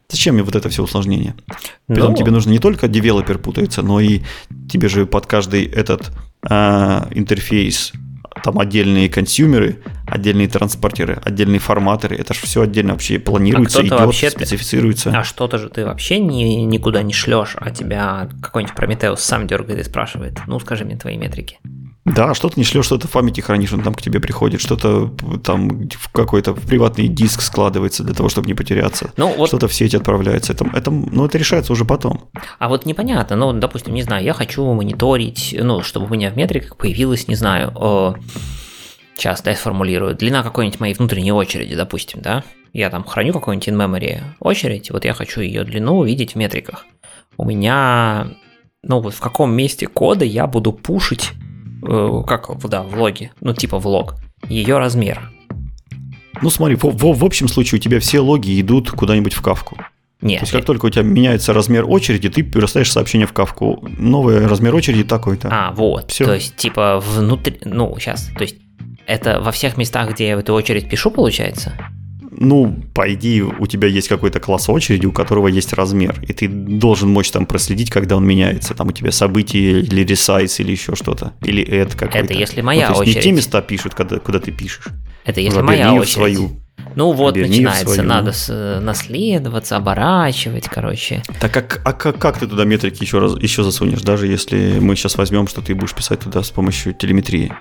Зачем 0.09 0.35
мне 0.35 0.43
вот 0.43 0.55
это 0.55 0.69
все 0.69 0.84
усложнение? 0.84 1.35
При 1.88 1.99
ну... 1.99 2.13
тебе 2.13 2.31
нужно 2.31 2.51
не 2.51 2.59
только 2.59 2.88
девелопер 2.88 3.39
путается, 3.39 3.81
но 3.81 3.99
и 3.99 4.22
тебе 4.69 4.89
же 4.89 5.05
под 5.05 5.26
каждый 5.26 5.65
этот 5.65 6.11
а, 6.43 7.07
интерфейс 7.11 7.93
там 8.43 8.59
отдельные 8.59 9.09
консюмеры, 9.09 9.80
отдельные 10.07 10.47
транспортеры, 10.47 11.22
отдельные 11.23 11.59
форматоры. 11.59 12.15
Это 12.15 12.34
же 12.34 12.41
все 12.41 12.61
отдельно 12.61 12.93
вообще 12.93 13.19
планируется, 13.19 13.80
а 13.80 13.81
идет, 13.84 13.99
вообще 13.99 14.30
специфицируется. 14.30 15.11
Ты, 15.11 15.18
а 15.18 15.23
что-то 15.23 15.57
же 15.57 15.69
ты 15.69 15.85
вообще 15.85 16.19
ни, 16.19 16.43
никуда 16.61 17.03
не 17.03 17.13
шлешь, 17.13 17.55
а 17.57 17.72
тебя 17.72 18.30
какой-нибудь 18.41 18.76
Прометеус 18.76 19.22
сам 19.22 19.47
дергает 19.47 19.80
и 19.80 19.84
спрашивает, 19.84 20.39
ну 20.47 20.59
скажи 20.59 20.85
мне 20.85 20.97
твои 20.97 21.18
метрики. 21.18 21.59
Да, 22.03 22.34
что-то 22.34 22.60
не 22.60 22.64
шлешь, 22.64 22.86
что-то 22.86 23.07
в 23.07 23.11
памяти 23.11 23.41
хранишь, 23.41 23.73
он 23.73 23.84
там 23.84 23.94
к 23.94 24.02
тебе 24.02 24.19
приходит, 24.19 24.60
что-то 24.60 25.14
там 25.44 25.88
в 25.90 26.11
какой-то 26.11 26.53
в 26.56 26.65
приватный 26.65 27.07
диск 27.07 27.41
складывается 27.41 28.03
для 28.03 28.15
того, 28.15 28.28
чтобы 28.28 28.48
не 28.48 28.56
потеряться. 28.56 29.11
Ну, 29.18 29.32
вот... 29.36 29.49
Что-то 29.49 29.68
в 29.68 29.73
сеть 29.73 29.94
отправляется. 29.94 30.53
Это, 30.53 30.65
это, 30.73 30.90
ну, 30.90 31.26
это 31.26 31.38
решается 31.38 31.72
уже 31.73 31.86
потом. 31.86 32.30
А 32.57 32.69
вот 32.69 32.88
непонятно, 32.88 33.36
ну, 33.36 33.53
допустим, 33.53 33.94
не 33.94 34.02
знаю, 34.02 34.26
я 34.26 34.34
хочу 34.34 34.65
мониторить, 34.73 35.56
ну, 35.57 35.84
чтобы 35.84 36.07
у 36.07 36.10
меня 36.10 36.32
в 36.32 36.38
метриках 36.38 36.76
появилась, 36.76 37.28
не 37.28 37.36
знаю, 37.36 37.72
э, 37.80 38.14
часто 39.15 39.52
я 39.52 39.56
сформулирую, 39.56 40.15
длина 40.15 40.41
какой-нибудь 40.41 40.80
моей 40.80 40.94
внутренней 40.95 41.32
очереди, 41.32 41.76
допустим, 41.76 42.22
да? 42.22 42.44
Я 42.73 42.90
там 42.90 43.03
храню 43.03 43.32
какую-нибудь 43.32 43.68
in-memory 43.68 44.22
очередь, 44.40 44.90
вот 44.90 45.06
я 45.06 45.14
хочу 45.14 45.41
ее 45.41 45.64
длину 45.64 45.99
увидеть 45.99 46.34
в 46.34 46.36
метриках. 46.36 46.88
У 47.38 47.45
меня, 47.45 48.28
ну, 48.82 49.02
вот 49.02 49.14
в 49.14 49.19
каком 49.19 49.53
месте 49.53 49.86
кода 49.86 50.26
я 50.26 50.48
буду 50.48 50.73
пушить 50.73 51.34
как, 51.82 52.58
да, 52.70 52.84
влоги, 52.84 53.32
ну 53.41 53.53
типа 53.53 53.80
влог, 53.80 54.16
ее 54.48 54.78
размер. 54.78 55.32
Ну 56.41 56.49
смотри, 56.49 56.76
в, 56.76 56.84
в, 56.84 57.20
в 57.20 57.26
общем 57.26 57.48
случае 57.48 57.80
у 57.80 57.82
тебя 57.82 57.99
все 57.99 58.20
логи 58.20 58.60
идут 58.60 58.91
куда-нибудь 58.91 59.34
в 59.34 59.41
кавку. 59.41 59.78
Нет. 60.22 60.40
То 60.40 60.44
есть 60.44 60.53
как 60.53 60.66
только 60.66 60.86
у 60.86 60.90
тебя 60.90 61.03
меняется 61.03 61.53
размер 61.53 61.86
очереди, 61.88 62.30
ты 62.30 62.44
перестаешь 62.44 62.91
сообщение 62.91 63.26
в 63.26 63.34
кавку. 63.34 63.84
Новый 63.98 64.45
размер 64.45 64.76
очереди 64.76 65.03
такой-то. 65.03 65.49
А, 65.52 65.72
вот. 65.72 66.12
Все. 66.12 66.26
То 66.26 66.36
есть, 66.36 66.56
типа, 66.56 66.99
внутри. 66.99 67.58
Ну, 67.66 67.95
сейчас. 67.98 68.30
То 68.38 68.44
есть, 68.44 68.58
это 69.08 69.41
во 69.41 69.52
всех 69.52 69.78
местах, 69.78 70.14
где 70.14 70.30
я 70.30 70.36
в 70.36 70.40
эту 70.40 70.53
очередь 70.53 70.90
пишу, 70.90 71.10
получается? 71.10 71.74
Ну, 72.41 72.76
по 72.93 73.13
идее, 73.13 73.43
у 73.43 73.68
тебя 73.68 73.88
есть 73.88 74.07
какой-то 74.07 74.39
класс 74.39 74.68
очереди, 74.68 75.05
у 75.05 75.11
которого 75.11 75.47
есть 75.47 75.73
размер, 75.73 76.19
и 76.27 76.34
ты 76.34 76.47
должен 76.47 77.09
мочь 77.09 77.31
там 77.31 77.45
проследить, 77.45 77.89
когда 77.89 78.18
он 78.18 78.26
меняется. 78.26 78.73
Там 78.73 78.88
у 78.88 78.91
тебя 78.91 79.11
событие 79.11 79.81
или 79.81 80.03
ресайз 80.03 80.59
или 80.59 80.72
еще 80.72 80.95
что-то, 80.95 81.34
или 81.43 81.63
это 81.63 81.95
какой-то. 81.95 82.26
Это 82.26 82.34
если 82.34 82.61
моя 82.61 82.89
ну, 82.89 82.95
то 82.95 83.01
есть 83.03 83.11
очередь. 83.11 83.15
не 83.18 83.22
те 83.22 83.31
места 83.31 83.61
пишут, 83.61 83.93
когда, 83.93 84.19
куда 84.19 84.39
ты 84.39 84.51
пишешь. 84.51 84.85
Это 85.23 85.39
если 85.39 85.57
Заберни 85.57 85.84
моя 85.84 85.93
очередь. 85.93 86.13
свою. 86.13 86.51
Ну 86.95 87.11
вот, 87.11 87.38
Верни 87.38 87.59
начинается, 87.59 88.03
надо 88.03 88.31
с, 88.31 88.80
наследоваться, 88.81 89.77
оборачивать, 89.77 90.68
короче. 90.68 91.22
Так 91.39 91.53
как, 91.53 91.81
а 91.85 91.93
как, 91.93 92.18
как 92.18 92.39
ты 92.39 92.47
туда 92.47 92.65
метрики 92.65 93.03
еще, 93.03 93.19
раз, 93.19 93.38
еще 93.38 93.63
засунешь, 93.63 94.01
даже 94.01 94.27
если 94.27 94.80
мы 94.80 94.95
сейчас 94.95 95.15
возьмем, 95.15 95.47
что 95.47 95.61
ты 95.61 95.76
будешь 95.76 95.93
писать 95.93 96.22
туда 96.22 96.41
с 96.41 96.49
помощью 96.49 96.93
телеметрии? 96.93 97.53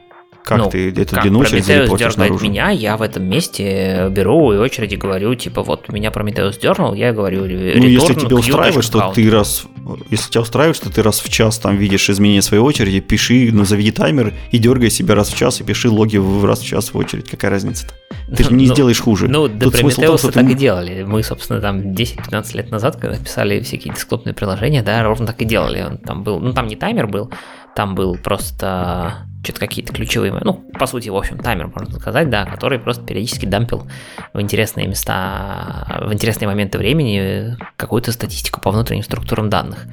Как 0.50 0.58
ну, 0.58 0.68
ты 0.68 0.90
эту 0.90 1.14
как 1.14 1.22
длину 1.22 1.38
очереди 1.38 1.64
Прометеус 1.64 1.98
дергает 2.00 2.16
наружу? 2.16 2.44
меня, 2.44 2.70
я 2.70 2.96
в 2.96 3.02
этом 3.02 3.22
месте 3.22 4.08
беру 4.10 4.52
и 4.52 4.56
очереди 4.56 4.96
говорю, 4.96 5.32
типа, 5.36 5.62
вот 5.62 5.88
меня 5.88 6.10
Прометеус 6.10 6.58
дернул, 6.58 6.92
я 6.92 7.12
говорю, 7.12 7.42
Ну, 7.42 7.86
если 7.86 8.14
тебя 8.14 8.34
устраивает, 8.34 8.84
что 8.84 9.12
ты 9.14 9.30
раз, 9.30 9.66
если 10.10 10.28
тебя 10.28 10.40
устраивает, 10.40 10.74
что 10.76 10.90
ты 10.90 11.04
раз 11.04 11.20
в 11.20 11.28
час 11.28 11.58
там 11.58 11.76
видишь 11.76 12.10
изменение 12.10 12.42
своей 12.42 12.64
очереди, 12.64 12.98
пиши, 12.98 13.50
ну, 13.52 13.64
заведи 13.64 13.92
таймер 13.92 14.34
и 14.50 14.58
дергай 14.58 14.90
себя 14.90 15.14
раз 15.14 15.28
в 15.28 15.36
час 15.36 15.60
и 15.60 15.64
пиши 15.64 15.88
логи 15.88 16.16
в 16.16 16.44
раз 16.44 16.58
в 16.58 16.66
час 16.66 16.92
в 16.92 16.98
очередь. 16.98 17.30
Какая 17.30 17.52
разница-то? 17.52 17.94
Ты 18.36 18.42
же 18.42 18.52
не 18.52 18.66
Ну, 18.66 18.74
сделаешь 18.74 19.00
хуже. 19.00 19.28
Ну, 19.28 19.46
до 19.46 19.66
Тут 19.66 19.74
в 19.74 19.78
том, 19.78 19.90
Прометеуса 19.90 20.18
что 20.18 20.32
ты 20.32 20.40
так 20.40 20.50
и 20.50 20.54
делали. 20.54 21.04
Мы, 21.04 21.22
собственно, 21.22 21.60
там 21.60 21.92
10-15 21.92 22.56
лет 22.56 22.70
назад, 22.72 22.96
когда 22.96 23.16
писали 23.16 23.60
всякие 23.60 23.94
десктопные 23.94 24.34
приложения, 24.34 24.82
да, 24.82 25.04
ровно 25.04 25.28
так 25.28 25.40
и 25.42 25.44
делали. 25.44 25.82
Он 25.82 25.98
Там 25.98 26.24
был, 26.24 26.40
ну, 26.40 26.52
там 26.52 26.66
не 26.66 26.74
таймер 26.74 27.06
был, 27.06 27.30
там 27.74 27.94
был 27.94 28.16
просто 28.16 29.26
что-то 29.42 29.60
какие-то 29.60 29.92
ключевые, 29.92 30.38
ну, 30.42 30.64
по 30.78 30.86
сути, 30.86 31.08
в 31.08 31.16
общем, 31.16 31.38
таймер, 31.38 31.70
можно 31.74 31.98
сказать, 31.98 32.28
да, 32.28 32.44
который 32.44 32.78
просто 32.78 33.02
периодически 33.02 33.46
дампил 33.46 33.86
в 34.34 34.40
интересные 34.40 34.86
места, 34.86 36.02
в 36.06 36.12
интересные 36.12 36.46
моменты 36.46 36.76
времени 36.76 37.56
какую-то 37.76 38.12
статистику 38.12 38.60
по 38.60 38.70
внутренним 38.70 39.02
структурам 39.02 39.48
данных. 39.48 39.86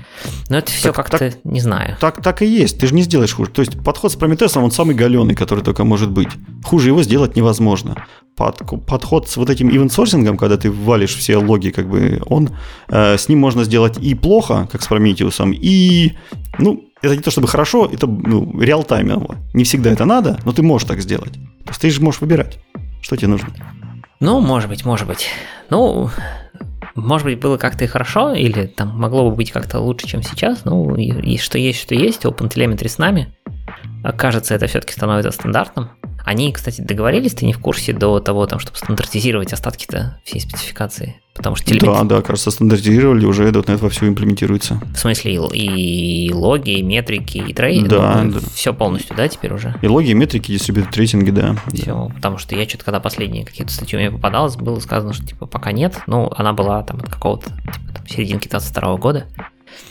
Но 0.49 0.57
это 0.57 0.71
все 0.71 0.91
как-то, 0.91 1.31
не 1.45 1.61
знаю. 1.61 1.95
Так, 1.99 2.21
так 2.21 2.41
и 2.41 2.45
есть, 2.45 2.79
ты 2.79 2.87
же 2.87 2.93
не 2.93 3.03
сделаешь 3.03 3.33
хуже. 3.33 3.49
То 3.51 3.61
есть 3.61 3.81
подход 3.81 4.11
с 4.11 4.15
Прометеусом, 4.15 4.63
он 4.63 4.71
самый 4.71 4.95
галеный, 4.95 5.35
который 5.35 5.63
только 5.63 5.85
может 5.85 6.11
быть. 6.11 6.29
Хуже 6.65 6.89
его 6.89 7.01
сделать 7.01 7.35
невозможно. 7.37 8.05
Под- 8.35 8.85
подход 8.85 9.29
с 9.29 9.37
вот 9.37 9.49
этим 9.49 9.69
ивент-сорсингом, 9.69 10.37
когда 10.37 10.57
ты 10.57 10.69
валишь 10.69 11.15
все 11.15 11.37
логи, 11.37 11.69
как 11.69 11.89
бы 11.89 12.21
он, 12.25 12.49
э, 12.89 13.17
с 13.17 13.29
ним 13.29 13.39
можно 13.39 13.63
сделать 13.63 13.97
и 13.97 14.13
плохо, 14.13 14.67
как 14.71 14.81
с 14.81 14.87
Прометеусом, 14.87 15.53
и, 15.53 16.17
ну, 16.59 16.86
это 17.01 17.15
не 17.15 17.21
то 17.21 17.31
чтобы 17.31 17.47
хорошо, 17.47 17.89
это 17.91 18.07
ну, 18.07 18.59
реал-таймово. 18.59 19.35
Не 19.53 19.63
всегда 19.63 19.91
это 19.91 20.05
надо, 20.05 20.39
но 20.45 20.51
ты 20.51 20.63
можешь 20.63 20.87
так 20.87 20.99
сделать. 21.01 21.33
То 21.33 21.69
есть 21.69 21.81
ты 21.81 21.89
же 21.89 22.01
можешь 22.01 22.21
выбирать, 22.21 22.59
что 23.01 23.15
тебе 23.15 23.27
нужно. 23.27 23.49
Ну, 24.19 24.39
может 24.41 24.69
быть, 24.69 24.85
может 24.85 25.07
быть. 25.07 25.27
Ну, 25.69 26.09
может 26.95 27.25
быть, 27.25 27.39
было 27.39 27.57
как-то 27.57 27.83
и 27.83 27.87
хорошо, 27.87 28.33
или 28.33 28.65
там 28.65 28.99
могло 28.99 29.29
бы 29.29 29.35
быть 29.35 29.51
как-то 29.51 29.79
лучше, 29.79 30.07
чем 30.07 30.23
сейчас. 30.23 30.65
Ну, 30.65 30.95
и, 30.95 31.33
и 31.33 31.37
что 31.37 31.57
есть, 31.59 31.79
что 31.79 31.93
есть. 31.93 32.25
OpenTelemetry 32.25 32.87
с 32.87 32.97
нами. 32.97 33.35
А, 34.03 34.11
Кажется, 34.11 34.53
это 34.55 34.67
все-таки 34.67 34.93
становится 34.93 35.31
стандартным. 35.31 35.89
Они, 36.25 36.51
кстати, 36.51 36.81
договорились, 36.81 37.33
ты 37.33 37.45
не 37.45 37.53
в 37.53 37.59
курсе 37.59 37.93
до 37.93 38.19
того, 38.19 38.45
там, 38.47 38.59
чтобы 38.59 38.77
стандартизировать 38.77 39.53
остатки-то 39.53 40.19
всей 40.25 40.41
спецификации. 40.41 41.21
Потому 41.33 41.55
что 41.55 41.67
телеметрия, 41.67 41.93
Да, 41.93 42.03
да, 42.03 42.21
кажется, 42.21 42.51
стандартизировали, 42.51 43.25
уже 43.25 43.47
.NET 43.49 43.77
вовсю 43.77 44.07
имплементируется. 44.07 44.81
в 44.93 44.97
смысле, 44.97 45.39
и, 45.53 46.25
и 46.27 46.33
логи, 46.33 46.79
и 46.79 46.81
метрики, 46.81 47.37
и 47.37 47.53
трейдинг, 47.53 47.87
Да, 47.89 48.23
да. 48.25 48.39
все 48.53 48.73
полностью, 48.73 49.15
да, 49.15 49.27
теперь 49.29 49.53
уже? 49.53 49.73
И 49.81 49.87
логи, 49.87 50.09
и 50.09 50.13
метрики, 50.15 50.51
дистрибьютор 50.51 50.93
рейтинги, 50.97 51.29
да. 51.29 51.55
да. 51.67 51.75
Все, 51.77 52.11
потому 52.15 52.39
что 52.39 52.55
я 52.55 52.67
что-то, 52.67 52.83
когда 52.85 52.99
последние 52.99 53.45
какие-то 53.45 53.71
статьи 53.71 53.97
мне 53.97 54.11
попадалось, 54.11 54.57
было 54.57 54.79
сказано, 54.79 55.13
что 55.13 55.25
типа 55.25 55.45
пока 55.45 55.71
нет. 55.71 55.97
Ну, 56.07 56.29
она 56.35 56.51
была 56.51 56.83
там 56.83 56.97
от 56.97 57.09
какого-то 57.09 57.51
типа, 57.51 57.93
там, 57.95 58.07
серединки 58.07 58.49
22 58.49 58.97
года. 58.97 59.27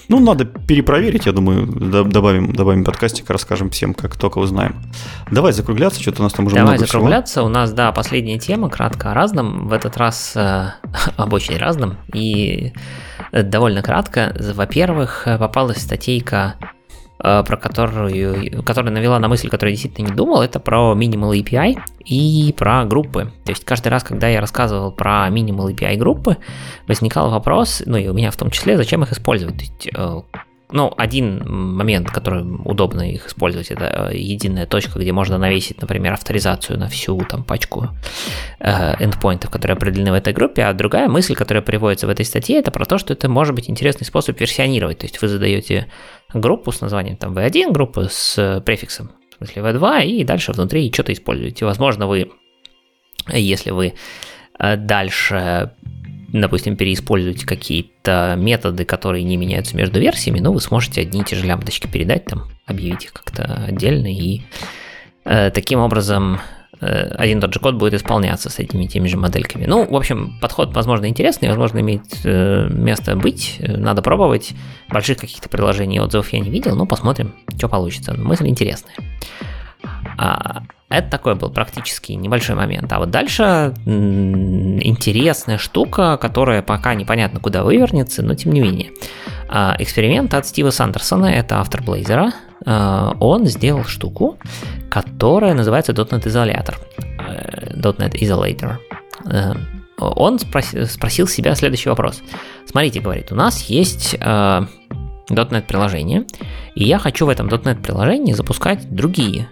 Ну, 0.09 0.21
надо 0.21 0.45
перепроверить, 0.45 1.27
я 1.27 1.33
думаю, 1.33 1.67
добавим, 1.67 2.53
добавим 2.53 2.85
подкастик, 2.85 3.29
расскажем 3.29 3.71
всем, 3.71 3.93
как 3.93 4.17
только 4.17 4.39
узнаем. 4.39 4.77
Давай 5.31 5.53
закругляться, 5.53 6.01
что-то 6.01 6.21
у 6.21 6.23
нас 6.25 6.33
там 6.33 6.47
уже 6.47 6.55
Давай 6.55 6.75
много 6.75 6.87
всего. 6.87 7.01
закругляться. 7.01 7.43
У 7.43 7.49
нас, 7.49 7.73
да, 7.73 7.91
последняя 7.93 8.39
тема, 8.39 8.71
кратко 8.71 9.11
о 9.11 9.15
разном. 9.15 9.67
В 9.69 9.73
этот 9.73 9.97
раз 9.97 10.33
э, 10.37 10.71
об 11.17 11.33
очень 11.33 11.57
разном. 11.57 11.97
И 12.13 12.73
э, 13.33 13.43
довольно 13.43 13.83
кратко. 13.83 14.35
Во-первых, 14.55 15.27
э, 15.27 15.39
попалась 15.39 15.79
статейка, 15.79 16.55
про 17.19 17.57
которую, 17.57 18.63
которая 18.63 18.93
навела 18.93 19.19
на 19.19 19.29
мысль, 19.29 19.49
которую 19.49 19.73
я 19.73 19.77
действительно 19.77 20.09
не 20.09 20.15
думал, 20.15 20.43
это 20.43 20.61
про 20.61 20.95
Minimal 20.95 21.41
API 21.41 21.79
и 22.05 22.55
про 22.57 22.85
группы. 22.85 23.33
То 23.45 23.53
есть 23.53 23.65
каждый 23.65 23.89
раз, 23.89 24.05
когда 24.05 24.29
я 24.29 24.41
рассказывал 24.41 24.93
про 24.93 25.29
Minimal 25.29 25.75
API 25.75 25.97
группы, 25.97 26.37
возникал 26.87 27.31
вопрос, 27.31 27.83
ну 27.87 27.97
и 27.97 28.09
у 28.09 28.15
меня 28.15 28.31
в 28.31 28.37
том 28.37 28.51
числе, 28.51 28.77
зачем 28.77 29.03
их 29.03 29.13
использовать. 29.13 29.61
Есть, 29.61 29.89
э, 29.95 30.21
ну, 30.71 30.93
один 30.97 31.43
момент, 31.49 32.11
который 32.11 32.43
удобно 32.43 33.09
их 33.09 33.29
использовать, 33.29 33.71
это 33.71 34.11
э, 34.11 34.17
единая 34.17 34.67
точка, 34.67 34.99
где 34.99 35.13
можно 35.13 35.39
навесить, 35.39 35.81
например, 35.81 36.15
авторизацию 36.15 36.79
на 36.79 36.89
всю 36.89 37.19
там 37.29 37.45
пачку 37.45 37.89
э, 38.59 39.05
эндпоинтов, 39.05 39.51
которые 39.51 39.77
определены 39.77 40.11
в 40.11 40.15
этой 40.15 40.33
группе, 40.33 40.65
а 40.65 40.73
другая 40.73 41.09
мысль, 41.09 41.35
которая 41.35 41.63
приводится 41.63 42.07
в 42.07 42.11
этой 42.11 42.25
статье, 42.25 42.59
это 42.59 42.71
про 42.71 42.85
то, 42.85 42.99
что 42.99 43.13
это 43.13 43.29
может 43.29 43.55
быть 43.55 43.71
интересный 43.71 44.05
способ 44.07 44.41
версионировать. 44.41 44.99
То 44.99 45.07
есть 45.07 45.23
вы 45.23 45.29
задаете 45.29 45.87
группу 46.33 46.73
с 46.73 46.81
названием 46.81 47.17
там 47.17 47.37
v1, 47.37 47.73
группу 47.73 48.03
с 48.09 48.39
э, 48.39 48.61
префиксом, 48.61 49.13
в 49.33 49.37
смысле 49.37 49.63
v2, 49.63 50.07
и 50.07 50.25
дальше 50.25 50.53
внутри 50.53 50.93
что-то 50.93 51.13
используете. 51.13 51.65
Возможно, 51.65 52.07
вы, 52.07 52.31
если 53.29 53.71
вы 53.71 53.95
э, 54.59 54.77
дальше 54.77 55.73
допустим, 56.33 56.77
переиспользуете 56.77 57.47
какие-то 57.47 58.35
методы, 58.37 58.85
которые 58.85 59.23
не 59.23 59.37
меняются 59.37 59.77
между 59.77 60.01
версиями, 60.01 60.41
но 60.41 60.53
вы 60.53 60.61
сможете 60.61 61.03
одни 61.03 61.21
и 61.21 61.25
те 61.25 61.37
же 61.37 61.47
лямбдочки 61.47 61.87
передать, 61.87 62.27
там, 62.27 62.51
объявить 62.67 63.05
их 63.05 63.13
как-то 63.13 63.65
отдельно, 63.69 64.13
и 64.13 64.43
э, 65.25 65.51
таким 65.51 65.81
образом 65.81 66.41
один 66.81 67.39
и 67.39 67.41
тот 67.41 67.55
же 67.55 67.61
код 67.61 67.77
будет 67.77 67.95
исполняться 67.95 68.51
с 68.51 68.59
этими 68.59 68.87
теми 68.87 69.09
же 69.09 69.17
модельками. 69.17 69.67
Ну, 69.67 69.87
в 69.87 69.97
общем, 69.97 70.39
подход, 70.41 70.75
возможно, 70.75 71.07
интересный, 71.07 71.49
возможно, 71.49 71.81
имеет 71.81 72.03
э, 72.25 72.69
место 72.71 73.17
быть, 73.17 73.57
э, 73.61 73.77
надо 73.77 74.03
пробовать. 74.03 74.53
Больших 74.89 75.19
каких-то 75.19 75.49
приложений 75.49 75.97
и 75.97 76.01
отзывов 76.01 76.33
я 76.33 76.41
не 76.41 76.51
видел, 76.51 76.77
но 76.77 76.87
посмотрим, 76.87 77.35
что 77.57 77.69
получится. 77.69 78.15
Мысль 78.15 78.49
интересная. 78.49 78.95
А, 80.19 80.63
это 80.89 81.11
такой 81.11 81.35
был 81.35 81.51
практически 81.51 82.13
небольшой 82.13 82.55
момент. 82.55 82.93
А 82.93 83.01
вот 83.01 83.11
дальше 83.11 83.75
интересная 83.85 85.59
штука, 85.59 86.17
которая 86.17 86.63
пока 86.63 86.95
непонятно 86.95 87.41
куда 87.41 87.65
вывернется, 87.65 88.23
но 88.23 88.35
тем 88.35 88.53
не 88.53 88.61
менее. 88.61 88.93
А, 89.49 89.75
эксперимент 89.79 90.33
от 90.35 90.47
Стива 90.47 90.71
Сандерсона, 90.71 91.27
это 91.27 91.59
автор 91.59 91.83
Blazor. 91.83 92.31
А, 92.65 93.17
он 93.19 93.47
сделал 93.47 93.85
штуку, 93.85 94.39
которая 94.89 95.55
называется 95.55 95.93
.NET 95.93 96.29
изолятор. 96.29 96.79
Э, 97.19 97.75
.NET 97.75 98.15
Isolator. 98.15 98.77
Э, 99.31 99.55
Он 99.99 100.37
спроси- 100.37 100.85
спросил 100.87 101.27
себя 101.27 101.55
следующий 101.55 101.89
вопрос. 101.89 102.23
Смотрите, 102.67 103.01
говорит, 103.01 103.33
у 103.33 103.35
нас 103.35 103.63
есть 103.63 104.15
э, 104.21 104.67
.NET 105.31 105.63
приложение, 105.63 106.27
и 106.75 106.85
я 106.85 106.99
хочу 106.99 107.27
в 107.27 107.29
этом 107.29 107.49
.NET 107.49 107.83
приложении 107.83 108.35
запускать 108.35 108.89
другие 108.95 109.49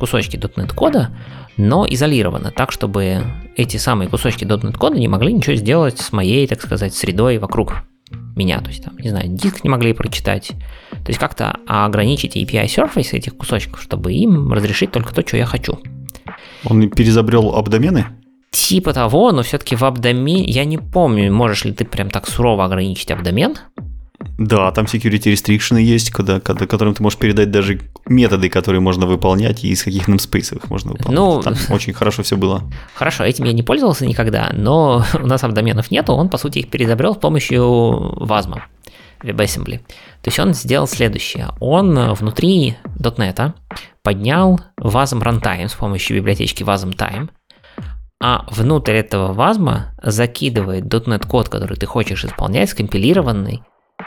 кусочки 0.00 0.36
.NET 0.36 0.74
кода, 0.74 1.10
но 1.56 1.86
изолированно, 1.88 2.50
так, 2.50 2.72
чтобы 2.72 3.22
эти 3.56 3.76
самые 3.76 4.08
кусочки 4.08 4.44
.NET 4.44 4.76
кода 4.76 4.98
не 4.98 5.06
могли 5.06 5.32
ничего 5.32 5.54
сделать 5.54 5.98
с 5.98 6.12
моей, 6.12 6.46
так 6.48 6.60
сказать, 6.60 6.94
средой 6.94 7.38
вокруг 7.38 7.84
меня. 8.34 8.60
То 8.60 8.68
есть, 8.68 8.82
там, 8.82 8.96
не 8.98 9.10
знаю, 9.10 9.28
диск 9.28 9.62
не 9.62 9.70
могли 9.70 9.92
прочитать. 9.92 10.48
То 10.90 11.08
есть, 11.08 11.20
как-то 11.20 11.58
ограничить 11.66 12.36
API 12.36 12.64
surface 12.64 13.12
этих 13.12 13.36
кусочков, 13.36 13.80
чтобы 13.82 14.12
им 14.12 14.52
разрешить 14.52 14.90
только 14.90 15.14
то, 15.14 15.22
что 15.26 15.36
я 15.36 15.46
хочу. 15.46 15.78
Он 16.64 16.90
перезабрел 16.90 17.54
абдомены? 17.54 18.06
Типа 18.50 18.92
того, 18.92 19.30
но 19.30 19.42
все-таки 19.42 19.76
в 19.76 19.84
абдомен... 19.84 20.44
Я 20.44 20.64
не 20.64 20.78
помню, 20.78 21.32
можешь 21.32 21.64
ли 21.64 21.72
ты 21.72 21.84
прям 21.84 22.10
так 22.10 22.26
сурово 22.26 22.64
ограничить 22.64 23.10
абдомен. 23.10 23.56
Да, 24.38 24.70
там 24.72 24.84
security 24.84 25.32
restriction 25.32 25.80
есть, 25.80 26.10
когда, 26.10 26.40
когда, 26.40 26.66
которым 26.66 26.94
ты 26.94 27.02
можешь 27.02 27.18
передать 27.18 27.50
даже 27.50 27.80
методы, 28.06 28.48
которые 28.48 28.80
можно 28.80 29.06
выполнять, 29.06 29.64
и 29.64 29.68
из 29.68 29.82
каких 29.82 30.08
namespace 30.08 30.56
их 30.56 30.70
можно 30.70 30.92
выполнять. 30.92 31.18
Ну, 31.18 31.42
там 31.42 31.54
очень 31.70 31.92
хорошо 31.92 32.22
все 32.22 32.36
было. 32.36 32.62
Хорошо, 32.94 33.24
этим 33.24 33.44
я 33.44 33.52
не 33.52 33.62
пользовался 33.62 34.06
никогда, 34.06 34.50
но 34.52 35.04
у 35.22 35.26
нас 35.26 35.42
абдоменов 35.44 35.90
нету, 35.90 36.12
он, 36.12 36.28
по 36.28 36.38
сути, 36.38 36.58
их 36.58 36.70
перезабрел 36.70 37.14
с 37.14 37.18
помощью 37.18 37.62
WASM, 37.62 38.60
WebAssembly. 39.22 39.78
То 39.78 40.28
есть 40.28 40.38
он 40.38 40.54
сделал 40.54 40.86
следующее. 40.86 41.48
Он 41.60 42.12
внутри 42.12 42.76
.NET 42.98 43.52
поднял 44.02 44.60
WASM 44.78 45.22
Runtime 45.22 45.68
с 45.68 45.74
помощью 45.74 46.16
библиотечки 46.16 46.62
WASM 46.62 46.94
Time, 46.94 47.30
а 48.22 48.46
внутрь 48.50 48.96
этого 48.96 49.34
WASM 49.34 49.80
закидывает 50.02 50.84
.NET 50.84 51.26
код, 51.26 51.48
который 51.48 51.76
ты 51.76 51.86
хочешь 51.86 52.24
исполнять, 52.24 52.70
скомпилированный 52.70 53.62